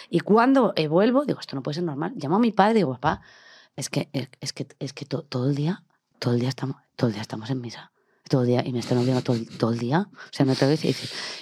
Y 0.08 0.20
cuando 0.20 0.72
eh, 0.76 0.88
vuelvo, 0.88 1.24
digo, 1.24 1.40
esto 1.40 1.56
no 1.56 1.62
puede 1.62 1.76
ser 1.76 1.84
normal. 1.84 2.12
Llamo 2.16 2.36
a 2.36 2.40
mi 2.40 2.52
padre 2.52 2.72
y 2.72 2.76
digo, 2.78 2.92
papá, 2.94 3.22
es 3.76 3.88
que, 3.88 4.10
es 4.40 4.52
que, 4.52 4.66
es 4.78 4.92
que 4.92 5.04
to- 5.06 5.22
todo 5.22 5.48
el 5.48 5.54
día, 5.54 5.84
todo 6.18 6.34
el 6.34 6.40
día 6.40 6.48
estamos, 6.50 6.76
todo 6.96 7.08
el 7.08 7.14
día 7.14 7.22
estamos 7.22 7.48
en 7.50 7.60
misa. 7.60 7.92
Todo 8.28 8.42
el 8.42 8.46
día, 8.48 8.62
y 8.64 8.72
me 8.72 8.78
están 8.78 8.96
obligando 8.98 9.22
todo, 9.24 9.38
todo 9.58 9.72
el 9.72 9.78
día. 9.80 10.06
O 10.12 10.28
sea, 10.30 10.46
no 10.46 10.54
te 10.54 10.64
voy 10.64 10.74
a 10.74 10.76
decir, 10.76 10.94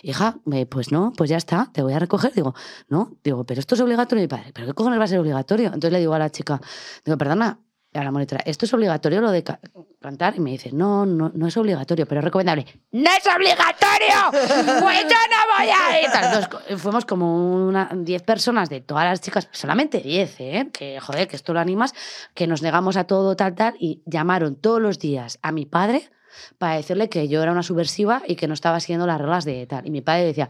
hija, 0.03 0.37
eh, 0.53 0.65
pues 0.65 0.91
no, 0.91 1.13
pues 1.15 1.29
ya 1.29 1.37
está, 1.37 1.69
te 1.71 1.83
voy 1.83 1.93
a 1.93 1.99
recoger. 1.99 2.33
Digo, 2.33 2.55
no, 2.89 3.13
digo, 3.23 3.45
pero 3.45 3.61
esto 3.61 3.75
es 3.75 3.81
obligatorio. 3.83 4.23
Mi 4.23 4.29
padre, 4.29 4.53
¿pero 4.55 4.69
qué 4.69 4.73
cojones 4.73 4.99
va 4.99 5.05
a 5.05 5.09
ser 5.09 5.19
obligatorio? 5.19 5.67
Entonces 5.67 5.93
le 5.93 5.99
digo 5.99 6.15
a 6.15 6.19
la 6.19 6.31
chica, 6.31 6.59
digo, 7.05 7.19
perdona, 7.19 7.61
a 7.95 8.05
la 8.05 8.11
monitora, 8.13 8.43
¿esto 8.45 8.67
es 8.67 8.75
obligatorio 8.75 9.21
lo 9.21 9.31
de 9.31 9.43
ca- 9.43 9.59
cantar? 10.01 10.37
Y 10.37 10.41
me 10.41 10.51
dice, 10.51 10.71
no, 10.73 11.07
no, 11.07 11.31
no 11.35 11.47
es 11.47 11.57
obligatorio, 11.57 12.07
pero 12.07 12.21
es 12.21 12.25
recomendable. 12.25 12.67
¡No 12.93 13.11
es 13.11 13.27
obligatorio! 13.27 14.31
¡Pues 14.81 15.03
yo 15.03 15.17
no 15.17 15.59
voy 15.59 15.69
a 15.69 16.01
ir! 16.01 16.07
Entonces, 16.07 16.81
fuimos 16.81 17.05
como 17.07 17.67
una 17.67 17.91
10 17.95 18.23
personas 18.23 18.69
de 18.69 18.81
todas 18.83 19.05
las 19.05 19.21
chicas, 19.21 19.49
solamente 19.53 20.01
10, 20.01 20.37
¿eh? 20.41 20.69
Que 20.73 21.01
joder, 21.01 21.27
que 21.29 21.37
esto 21.37 21.53
lo 21.55 21.61
animas, 21.61 21.95
que 22.35 22.47
nos 22.47 22.63
negamos 22.63 22.97
a 22.97 23.05
todo, 23.05 23.35
tal, 23.37 23.55
tal, 23.55 23.75
y 23.81 24.03
llamaron 24.07 24.57
todos 24.57 24.81
los 24.81 24.99
días 24.99 25.39
a 25.43 25.51
mi 25.53 25.65
padre 25.67 26.11
para 26.59 26.77
decirle 26.77 27.09
que 27.09 27.27
yo 27.27 27.43
era 27.43 27.51
una 27.51 27.63
subversiva 27.65 28.23
y 28.27 28.37
que 28.37 28.47
no 28.47 28.55
estaba 28.55 28.79
siguiendo 28.81 29.07
las 29.07 29.19
reglas 29.19 29.45
de 29.45 29.67
tal. 29.67 29.87
Y 29.87 29.91
mi 29.91 30.03
padre 30.03 30.25
decía 30.25 30.49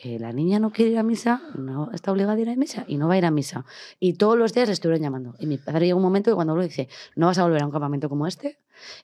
que 0.00 0.18
la 0.18 0.32
niña 0.32 0.58
no 0.60 0.70
quiere 0.70 0.92
ir 0.92 0.98
a 0.98 1.02
misa, 1.02 1.42
no 1.56 1.90
está 1.92 2.12
obligada 2.12 2.34
a 2.34 2.40
ir 2.40 2.48
a 2.48 2.54
misa 2.56 2.84
y 2.86 2.96
no 2.98 3.08
va 3.08 3.14
a 3.14 3.18
ir 3.18 3.24
a 3.26 3.30
misa. 3.32 3.64
Y 3.98 4.12
todos 4.14 4.38
los 4.38 4.52
días 4.54 4.68
le 4.68 4.74
estuvieron 4.74 5.02
llamando. 5.02 5.34
Y 5.40 5.46
mi 5.46 5.58
padre 5.58 5.86
llegó 5.86 5.96
un 5.96 6.04
momento 6.04 6.30
que 6.30 6.34
cuando 6.36 6.52
habló 6.52 6.62
dice, 6.62 6.88
no 7.16 7.26
vas 7.26 7.38
a 7.38 7.42
volver 7.42 7.62
a 7.62 7.66
un 7.66 7.72
campamento 7.72 8.08
como 8.08 8.26
este. 8.26 8.58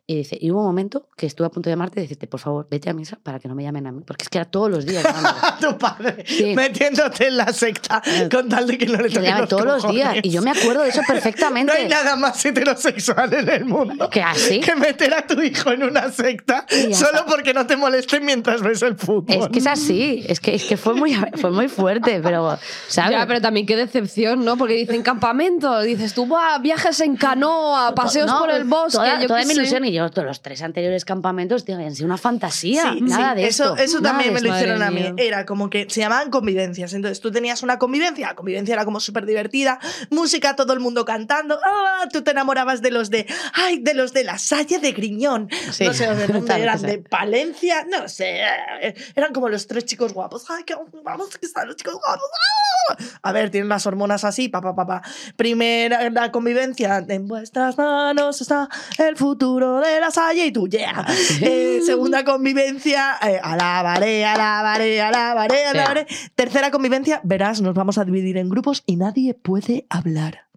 Y 0.07 0.15
dice, 0.19 0.39
y 0.41 0.53
hubo 0.53 0.61
un 0.61 0.67
momento 0.67 1.09
que 1.17 1.27
estuve 1.27 1.49
a 1.49 1.51
punto 1.51 1.69
de 1.69 1.73
llamarte 1.73 1.99
y 1.99 2.03
decirte, 2.05 2.29
por 2.29 2.39
favor, 2.39 2.69
vete 2.71 2.91
a 2.91 2.95
misa 2.95 3.19
para 3.21 3.41
que 3.41 3.49
no 3.49 3.57
me 3.57 3.65
llamen 3.65 3.89
a 3.89 3.91
mí. 3.93 4.03
Porque 4.07 4.23
es 4.23 4.29
que 4.29 4.39
era 4.39 4.45
todos 4.49 4.71
los 4.71 4.87
días. 4.87 5.05
tu 5.61 5.77
padre 5.77 6.23
Sí. 6.29 6.55
metiéndote 6.55 7.27
en 7.27 7.39
la 7.39 7.53
secta 7.53 8.01
con 8.31 8.49
tal 8.49 8.69
de 8.69 8.79
que 8.79 8.87
no 8.87 8.99
le 8.99 9.09
Que 9.09 9.15
toquen 9.17 9.39
los 9.41 9.49
todos 9.49 9.65
los 9.65 9.91
días. 9.91 10.07
cojones. 10.11 10.25
Y 10.27 10.31
yo 10.31 10.43
me 10.43 10.53
acuerdo 10.53 10.83
de 10.83 10.91
eso 10.91 11.01
perfectamente. 11.09 11.73
No 11.75 11.79
hay 11.81 11.89
nada 11.89 12.15
más 12.15 12.45
heterosexual 12.45 13.33
en 13.35 13.49
el 13.49 13.65
mundo 13.65 14.09
¿Que 14.11 14.23
así? 14.23 14.61
que 14.61 14.77
meter 14.77 15.13
a 15.13 15.27
tu 15.27 15.41
hijo 15.43 15.73
en 15.73 15.83
una 15.83 16.09
secta 16.13 16.67
solo 16.71 16.91
está. 16.93 17.27
porque 17.27 17.53
no 17.53 17.67
te 17.67 17.77
molesten 17.77 18.25
mientras 18.25 18.63
ves 18.63 18.81
el 18.83 18.97
fútbol. 18.97 19.25
Es 19.29 19.49
que 19.49 19.59
es 19.59 19.67
así, 19.67 20.25
es 20.29 20.39
que, 20.39 20.55
es 20.55 20.65
que 20.65 20.77
fue, 20.85 20.95
muy, 20.95 21.15
fue 21.41 21.51
muy 21.51 21.69
fuerte, 21.69 22.21
pero, 22.23 22.59
¿sabes? 22.89 23.13
Ya, 23.13 23.27
pero 23.27 23.41
también 23.41 23.67
qué 23.67 23.75
decepción, 23.77 24.45
¿no? 24.45 24.57
Porque 24.57 24.75
dicen 24.75 25.03
campamento, 25.03 25.81
dices 25.81 26.15
tú, 26.15 26.27
"Buah, 26.27 26.59
viajes 26.59 27.01
en 27.01 27.17
canoa, 27.17 27.95
paseos 27.95 28.27
No, 28.27 28.41
por 28.41 28.51
el 28.51 28.65
bosque, 28.65 28.99
toda, 28.99 29.21
yo 29.21 29.27
toda 29.27 29.41
mi 29.41 29.47
sé". 29.47 29.53
ilusión 29.55 29.85
y 29.85 29.93
yo 29.93 30.09
todos 30.11 30.27
los 30.27 30.41
tres 30.43 30.63
anteriores 30.63 31.05
campamentos 31.05 31.65
tío, 31.65 31.75
habían 31.77 31.95
sido 31.95 32.07
una 32.07 32.19
fantasía. 32.19 32.93
Sí, 32.93 33.01
nada 33.01 33.35
sí, 33.35 33.41
de 33.41 33.47
eso, 33.49 33.65
esto. 33.71 33.77
eso 33.83 34.01
también 34.03 34.33
me 34.33 34.41
lo 34.41 34.55
hicieron 34.55 34.83
a 34.83 34.91
mí. 34.91 35.01
mía. 35.01 35.15
Era 35.17 35.47
como 35.47 35.71
que 35.71 35.87
se 35.89 36.01
llamaban 36.01 36.31
convivencias. 36.31 36.93
Entonces 36.93 37.21
tú 37.21 37.31
tenías 37.33 37.63
una 37.63 37.79
convivencia, 37.79 38.29
la 38.29 38.35
convivencia 38.35 38.75
era 38.75 38.85
como 38.85 39.01
súper 39.01 39.27
divertida, 39.27 39.79
música, 40.11 40.55
todo 40.57 40.73
el 40.75 40.81
mundo 40.81 41.05
cantando. 41.05 41.59
¡Ah! 41.65 42.07
Tú 42.13 42.23
te 42.23 42.33
enamorabas 42.33 42.83
de 42.83 42.91
los 42.91 43.11
de, 43.11 43.27
ay, 43.55 43.79
de 43.79 43.95
los 43.95 44.13
de 44.13 44.25
la 44.25 44.39
Salle 44.39 44.79
de 44.79 44.93
Griñón. 44.93 45.49
Sí, 45.73 45.85
No 45.85 45.95
sé 45.95 46.15
de 46.15 46.27
dónde 46.27 46.55
eran, 46.63 46.83
de 46.83 46.99
Palencia, 46.99 47.85
no 47.91 48.09
sé. 48.09 48.41
eh, 48.83 48.95
Eran 49.17 49.33
como 49.33 49.49
los 49.49 49.67
tres 49.67 49.85
chicos 49.87 50.13
guapos. 50.13 50.45
Ay, 50.51 50.65
vamos, 51.03 51.37
que 51.37 51.47
están 51.47 51.69
los 51.69 51.77
chicos 51.77 51.95
guapos. 51.95 52.29
¡Ah! 52.33 52.97
A 53.23 53.33
ver, 53.33 53.51
tienen 53.51 53.69
las 53.69 53.87
hormonas 53.87 54.25
así, 54.25 54.49
papá, 54.49 54.75
papá. 54.75 55.03
Primera 55.37 56.11
la 56.11 56.31
convivencia, 56.31 57.05
en 57.09 57.27
vuestras 57.27 57.79
manos 57.79 58.41
está 58.41 58.69
el 58.99 59.17
futuro 59.17 59.81
de 59.81 60.01
la 60.01 60.11
Salle 60.11 60.47
y 60.47 60.53
tú, 60.53 60.69
yeah. 60.69 61.07
Eh, 61.41 61.81
segunda 61.85 62.25
convivencia, 62.25 63.19
eh, 63.23 63.41
alabaré, 63.43 64.25
alabaré, 64.25 65.01
alabaré, 65.01 65.65
alabaré. 65.67 66.07
Tercera 66.35 66.71
convivencia, 66.71 67.21
verás, 67.25 67.61
nos 67.61 67.75
vamos 67.75 67.99
a 67.99 68.05
dividir 68.05 68.37
en 68.37 68.49
grupos 68.49 68.83
y 68.87 68.97
nadie 68.97 69.35
puede 69.35 69.87
hablar. 69.89 70.49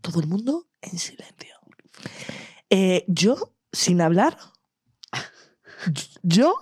Todo 0.00 0.20
el 0.20 0.26
mundo 0.26 0.66
en 0.80 0.98
silencio. 0.98 1.54
Eh, 2.70 3.04
yo, 3.06 3.54
sin 3.72 4.00
hablar. 4.00 4.36
Yo. 6.22 6.60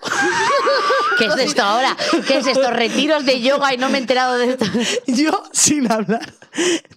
¿Qué 1.19 1.27
es 1.27 1.37
esto 1.37 1.63
ahora? 1.63 1.97
¿Qué 2.27 2.39
es 2.39 2.47
esto? 2.47 2.71
Retiros 2.71 3.27
de 3.27 3.41
yoga 3.41 3.75
y 3.75 3.79
no 3.79 3.91
me 3.91 3.99
he 3.99 4.01
enterado 4.01 4.39
de 4.39 4.51
esto. 4.51 4.65
Yo, 5.07 5.43
sin 5.53 5.91
hablar, 5.91 6.35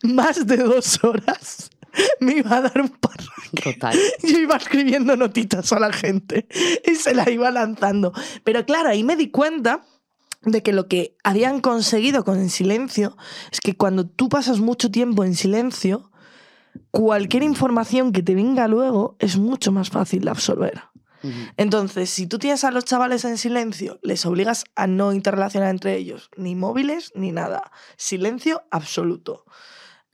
más 0.03 0.45
de 0.47 0.57
dos 0.57 1.03
horas, 1.03 1.69
me 2.19 2.37
iba 2.37 2.57
a 2.57 2.61
dar 2.61 2.81
un 2.81 2.89
parro. 2.89 3.31
Total. 3.61 3.97
Yo 4.23 4.39
iba 4.39 4.55
escribiendo 4.55 5.15
notitas 5.15 5.71
a 5.73 5.79
la 5.79 5.91
gente 5.91 6.47
y 6.85 6.95
se 6.95 7.13
la 7.13 7.29
iba 7.29 7.51
lanzando. 7.51 8.13
Pero 8.43 8.65
claro, 8.65 8.89
ahí 8.89 9.03
me 9.03 9.15
di 9.15 9.29
cuenta 9.29 9.83
de 10.41 10.63
que 10.63 10.73
lo 10.73 10.87
que 10.87 11.15
habían 11.23 11.61
conseguido 11.61 12.23
con 12.23 12.39
el 12.39 12.49
silencio 12.49 13.15
es 13.51 13.61
que 13.61 13.75
cuando 13.75 14.07
tú 14.07 14.29
pasas 14.29 14.59
mucho 14.59 14.91
tiempo 14.91 15.23
en 15.23 15.35
silencio, 15.35 16.11
cualquier 16.91 17.43
información 17.43 18.11
que 18.11 18.23
te 18.23 18.35
venga 18.35 18.67
luego 18.67 19.15
es 19.19 19.37
mucho 19.37 19.71
más 19.71 19.89
fácil 19.89 20.25
de 20.25 20.31
absorber. 20.31 20.81
Entonces, 21.57 22.09
si 22.09 22.27
tú 22.27 22.39
tienes 22.39 22.63
a 22.63 22.71
los 22.71 22.85
chavales 22.85 23.23
en 23.25 23.37
silencio, 23.37 23.99
les 24.01 24.25
obligas 24.25 24.65
a 24.75 24.87
no 24.87 25.13
interrelacionar 25.13 25.69
entre 25.69 25.95
ellos, 25.95 26.29
ni 26.35 26.55
móviles 26.55 27.11
ni 27.15 27.31
nada. 27.31 27.71
Silencio 27.97 28.63
absoluto. 28.71 29.45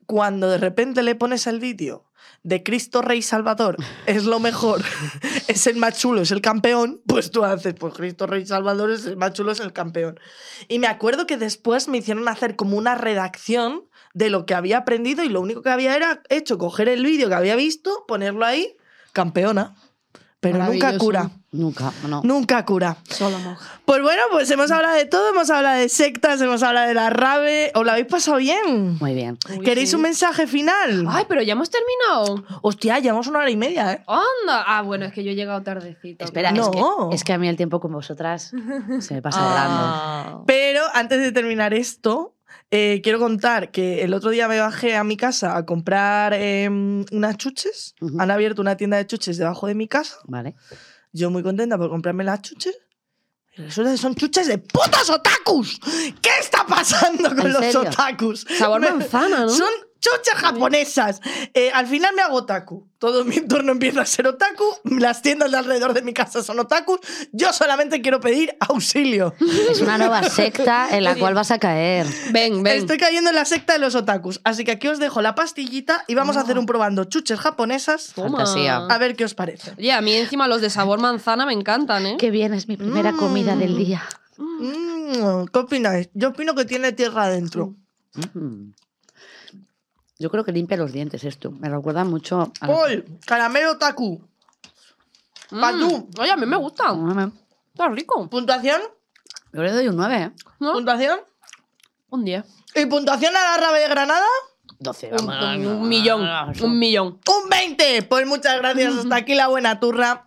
Cuando 0.05 0.49
de 0.49 0.57
repente 0.57 1.03
le 1.03 1.15
pones 1.15 1.47
el 1.47 1.59
vídeo 1.59 2.05
de 2.43 2.63
Cristo 2.63 3.01
Rey 3.01 3.21
Salvador, 3.21 3.77
es 4.05 4.25
lo 4.25 4.39
mejor, 4.39 4.81
es 5.47 5.67
el 5.67 5.77
más 5.77 5.99
chulo, 5.99 6.21
es 6.21 6.31
el 6.31 6.41
campeón, 6.41 7.01
pues 7.07 7.31
tú 7.31 7.43
haces, 7.43 7.73
pues 7.73 7.93
Cristo 7.93 8.27
Rey 8.27 8.45
Salvador 8.45 8.91
es 8.91 9.05
el 9.05 9.17
más 9.17 9.33
chulo, 9.33 9.51
es 9.51 9.59
el 9.59 9.73
campeón. 9.73 10.19
Y 10.67 10.79
me 10.79 10.87
acuerdo 10.87 11.27
que 11.27 11.37
después 11.37 11.87
me 11.87 11.97
hicieron 11.97 12.27
hacer 12.27 12.55
como 12.55 12.77
una 12.77 12.95
redacción 12.95 13.85
de 14.13 14.29
lo 14.29 14.45
que 14.45 14.55
había 14.55 14.79
aprendido 14.79 15.23
y 15.23 15.29
lo 15.29 15.41
único 15.41 15.61
que 15.61 15.69
había 15.69 15.95
era 15.95 16.21
hecho 16.29 16.57
coger 16.57 16.89
el 16.89 17.03
vídeo 17.03 17.29
que 17.29 17.35
había 17.35 17.55
visto, 17.55 18.05
ponerlo 18.07 18.45
ahí, 18.45 18.75
campeona. 19.13 19.75
Pero 20.39 20.57
nunca 20.63 20.97
cura. 20.97 21.29
Nunca, 21.51 21.91
no. 22.07 22.21
Nunca 22.23 22.63
cura. 22.63 22.95
Solo 23.09 23.39
monja. 23.39 23.81
Pues 23.83 24.01
bueno, 24.01 24.21
pues 24.31 24.49
hemos 24.51 24.69
hablado 24.71 24.95
de 24.95 25.05
todo, 25.05 25.29
hemos 25.31 25.49
hablado 25.49 25.79
de 25.79 25.89
sectas, 25.89 26.39
hemos 26.41 26.63
hablado 26.63 26.87
de 26.87 26.93
la 26.93 27.09
rave. 27.09 27.71
¿Os 27.75 27.83
lo 27.83 27.91
habéis 27.91 28.05
pasado 28.07 28.37
bien? 28.37 28.97
Muy 28.99 29.13
bien. 29.15 29.37
¿Queréis 29.65 29.89
sí. 29.89 29.95
un 29.95 30.03
mensaje 30.03 30.47
final? 30.47 31.05
Ay, 31.09 31.25
pero 31.27 31.41
ya 31.41 31.53
hemos 31.53 31.69
terminado. 31.69 32.45
Hostia, 32.61 32.99
llevamos 32.99 33.27
una 33.27 33.39
hora 33.39 33.49
y 33.49 33.57
media, 33.57 33.91
¿eh? 33.93 34.03
Anda. 34.07 34.63
Ah, 34.65 34.81
bueno, 34.83 35.05
es 35.05 35.13
que 35.13 35.23
yo 35.23 35.31
he 35.31 35.35
llegado 35.35 35.61
tardecito. 35.63 36.23
Espera, 36.23 36.51
No. 36.51 36.61
es, 36.63 36.69
que, 36.69 37.15
es 37.15 37.23
que 37.23 37.33
a 37.33 37.37
mí 37.37 37.49
el 37.49 37.57
tiempo 37.57 37.79
con 37.81 37.91
vosotras 37.91 38.53
se 38.99 39.13
me 39.13 39.21
pasa 39.21 39.41
volando. 39.43 40.43
Pero 40.45 40.83
antes 40.93 41.19
de 41.19 41.31
terminar 41.31 41.73
esto, 41.73 42.35
eh, 42.71 43.01
quiero 43.03 43.19
contar 43.19 43.71
que 43.71 44.03
el 44.03 44.13
otro 44.13 44.29
día 44.29 44.47
me 44.47 44.59
bajé 44.59 44.95
a 44.95 45.03
mi 45.03 45.17
casa 45.17 45.57
a 45.57 45.65
comprar 45.65 46.33
em, 46.33 47.03
unas 47.11 47.37
chuches. 47.37 47.95
Han 48.19 48.29
abierto 48.31 48.61
una 48.61 48.77
tienda 48.77 48.97
de 48.97 49.07
chuches 49.07 49.37
debajo 49.37 49.67
de 49.67 49.75
mi 49.75 49.87
casa. 49.87 50.17
Vale. 50.25 50.55
Yo 51.11 51.29
muy 51.31 51.41
contenta 51.43 51.77
por 51.77 51.89
comprarme 51.89 52.23
las 52.23 52.41
chuches. 52.41 52.77
Y 53.57 53.63
resulta 53.63 53.91
que 53.91 53.97
son 53.97 54.15
chuches 54.15 54.47
de 54.47 54.57
putos 54.59 55.09
otakus. 55.09 55.79
¿Qué 56.21 56.29
está 56.39 56.65
pasando 56.67 57.29
con 57.29 57.39
¿En 57.47 57.53
los 57.53 57.61
serio? 57.65 57.81
otakus? 57.81 58.45
Sabor 58.57 58.79
Me- 58.81 58.91
manzana, 58.91 59.39
¿no? 59.41 59.49
Son 59.49 59.69
chuches 59.99 60.35
japonesas. 60.35 61.21
Eh, 61.53 61.71
al 61.73 61.87
final 61.87 62.13
me 62.15 62.21
hago 62.21 62.37
otaku. 62.37 62.87
Todo 62.97 63.23
mi 63.23 63.37
entorno 63.37 63.71
empieza 63.71 64.01
a 64.01 64.05
ser 64.05 64.27
otaku. 64.27 64.63
Las 64.83 65.21
tiendas 65.21 65.51
de 65.51 65.57
alrededor 65.57 65.93
de 65.93 66.01
mi 66.01 66.13
casa 66.13 66.43
son 66.43 66.59
otakus. 66.59 66.99
Yo 67.31 67.53
solamente 67.53 68.01
quiero 68.01 68.19
pedir 68.19 68.55
auxilio. 68.59 69.33
Es 69.69 69.81
una 69.81 69.97
nueva 69.97 70.23
secta 70.23 70.89
en 70.91 71.03
la 71.03 71.15
cual 71.15 71.33
vas 71.33 71.51
a 71.51 71.59
caer. 71.59 72.07
Ven, 72.31 72.63
ven. 72.63 72.79
Estoy 72.79 72.97
cayendo 72.97 73.29
en 73.29 73.35
la 73.35 73.45
secta 73.45 73.73
de 73.73 73.79
los 73.79 73.95
otakus. 73.95 74.41
Así 74.43 74.63
que 74.63 74.71
aquí 74.71 74.87
os 74.87 74.99
dejo 74.99 75.21
la 75.21 75.35
pastillita 75.35 76.03
y 76.07 76.15
vamos 76.15 76.37
a 76.37 76.41
hacer 76.41 76.57
un 76.57 76.65
probando 76.65 77.05
chuches 77.05 77.39
japonesas. 77.39 78.13
Fantasía. 78.13 78.77
A 78.77 78.97
ver 78.97 79.15
qué 79.15 79.25
os 79.25 79.33
parece. 79.33 79.73
Oye, 79.77 79.91
a 79.91 80.01
mí 80.01 80.13
encima 80.13 80.47
los 80.47 80.61
de 80.61 80.69
sabor 80.69 80.99
manzana 80.99 81.45
me 81.45 81.53
encantan, 81.53 82.05
¿eh? 82.05 82.17
Qué 82.19 82.31
bien, 82.31 82.53
es 82.53 82.67
mi 82.67 82.77
primera 82.77 83.13
comida 83.13 83.55
del 83.55 83.77
día. 83.77 84.03
Mm, 84.37 85.45
¿Qué 85.51 85.59
opináis? 85.59 86.09
Yo 86.13 86.29
opino 86.29 86.55
que 86.55 86.65
tiene 86.65 86.91
tierra 86.91 87.25
adentro. 87.25 87.75
Mm. 88.33 88.71
Yo 90.19 90.29
creo 90.29 90.43
que 90.43 90.51
limpia 90.51 90.77
los 90.77 90.91
dientes 90.91 91.23
esto. 91.23 91.49
Me 91.51 91.69
recuerda 91.69 92.03
mucho 92.03 92.51
a 92.61 92.67
la- 92.67 92.73
¡Uy! 92.85 93.03
Caramelo 93.25 93.71
otaku. 93.71 94.21
Pa' 95.49 95.71
tú. 95.71 96.07
Oye, 96.19 96.29
a 96.31 96.37
mí 96.37 96.45
me 96.45 96.57
gusta. 96.57 96.93
Está 97.73 97.87
rico. 97.89 98.29
¿Puntuación? 98.29 98.81
Yo 99.53 99.63
le 99.63 99.71
doy 99.71 99.87
un 99.87 99.95
9, 99.95 100.21
¿eh? 100.23 100.31
¿Puntuación? 100.59 101.19
Un 102.09 102.25
10. 102.25 102.45
¿Y 102.75 102.85
puntuación 102.85 103.35
a 103.35 103.41
la 103.41 103.57
rave 103.65 103.79
de 103.79 103.87
Granada? 103.87 104.25
12, 104.79 105.11
Un, 105.13 105.29
un- 105.29 105.65
un 105.67 105.89
millón. 105.89 106.21
Un 106.61 106.77
millón. 106.79 107.19
¡Un 107.27 107.49
20! 107.49 108.03
Pues 108.03 108.27
muchas 108.27 108.57
gracias. 108.57 108.93
Hasta 108.95 109.15
aquí 109.15 109.35
la 109.35 109.47
buena 109.47 109.79
turra. 109.79 110.25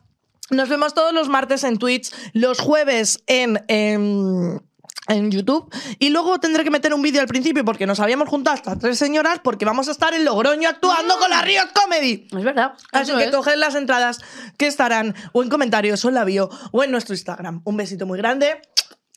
Nos 0.50 0.68
vemos 0.68 0.92
todos 0.94 1.12
los 1.14 1.28
martes 1.28 1.64
en 1.64 1.78
Twitch, 1.78 2.10
los 2.34 2.58
jueves 2.60 3.22
en, 3.26 3.64
en, 3.68 4.60
en 5.08 5.30
YouTube. 5.30 5.72
Y 5.98 6.10
luego 6.10 6.38
tendré 6.38 6.64
que 6.64 6.70
meter 6.70 6.94
un 6.94 7.02
vídeo 7.02 7.20
al 7.20 7.26
principio 7.26 7.64
porque 7.64 7.86
nos 7.86 8.00
habíamos 8.00 8.28
juntado 8.28 8.54
hasta 8.54 8.78
tres 8.78 8.98
señoras 8.98 9.40
porque 9.42 9.64
vamos 9.64 9.88
a 9.88 9.92
estar 9.92 10.14
en 10.14 10.24
Logroño 10.24 10.68
actuando 10.68 11.18
con 11.18 11.30
la 11.30 11.42
Riot 11.42 11.68
Comedy. 11.74 12.28
Es 12.30 12.44
verdad. 12.44 12.74
Así 12.92 13.12
que 13.12 13.24
es. 13.24 13.30
coged 13.30 13.56
las 13.56 13.74
entradas 13.74 14.20
que 14.56 14.66
estarán 14.66 15.14
o 15.32 15.42
en 15.42 15.48
comentarios 15.48 16.04
o 16.04 16.08
en 16.08 16.14
la 16.14 16.24
bio 16.24 16.50
o 16.70 16.84
en 16.84 16.90
nuestro 16.90 17.14
Instagram. 17.14 17.62
Un 17.64 17.76
besito 17.76 18.06
muy 18.06 18.18
grande. 18.18 18.60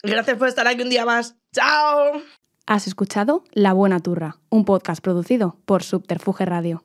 Gracias 0.03 0.37
por 0.37 0.47
estar 0.47 0.67
aquí 0.67 0.81
un 0.81 0.89
día 0.89 1.05
más. 1.05 1.35
¡Chao! 1.53 2.21
Has 2.67 2.87
escuchado 2.87 3.43
La 3.53 3.73
Buena 3.73 3.99
Turra, 3.99 4.37
un 4.49 4.65
podcast 4.65 5.01
producido 5.01 5.59
por 5.65 5.83
Subterfuge 5.83 6.45
Radio. 6.45 6.83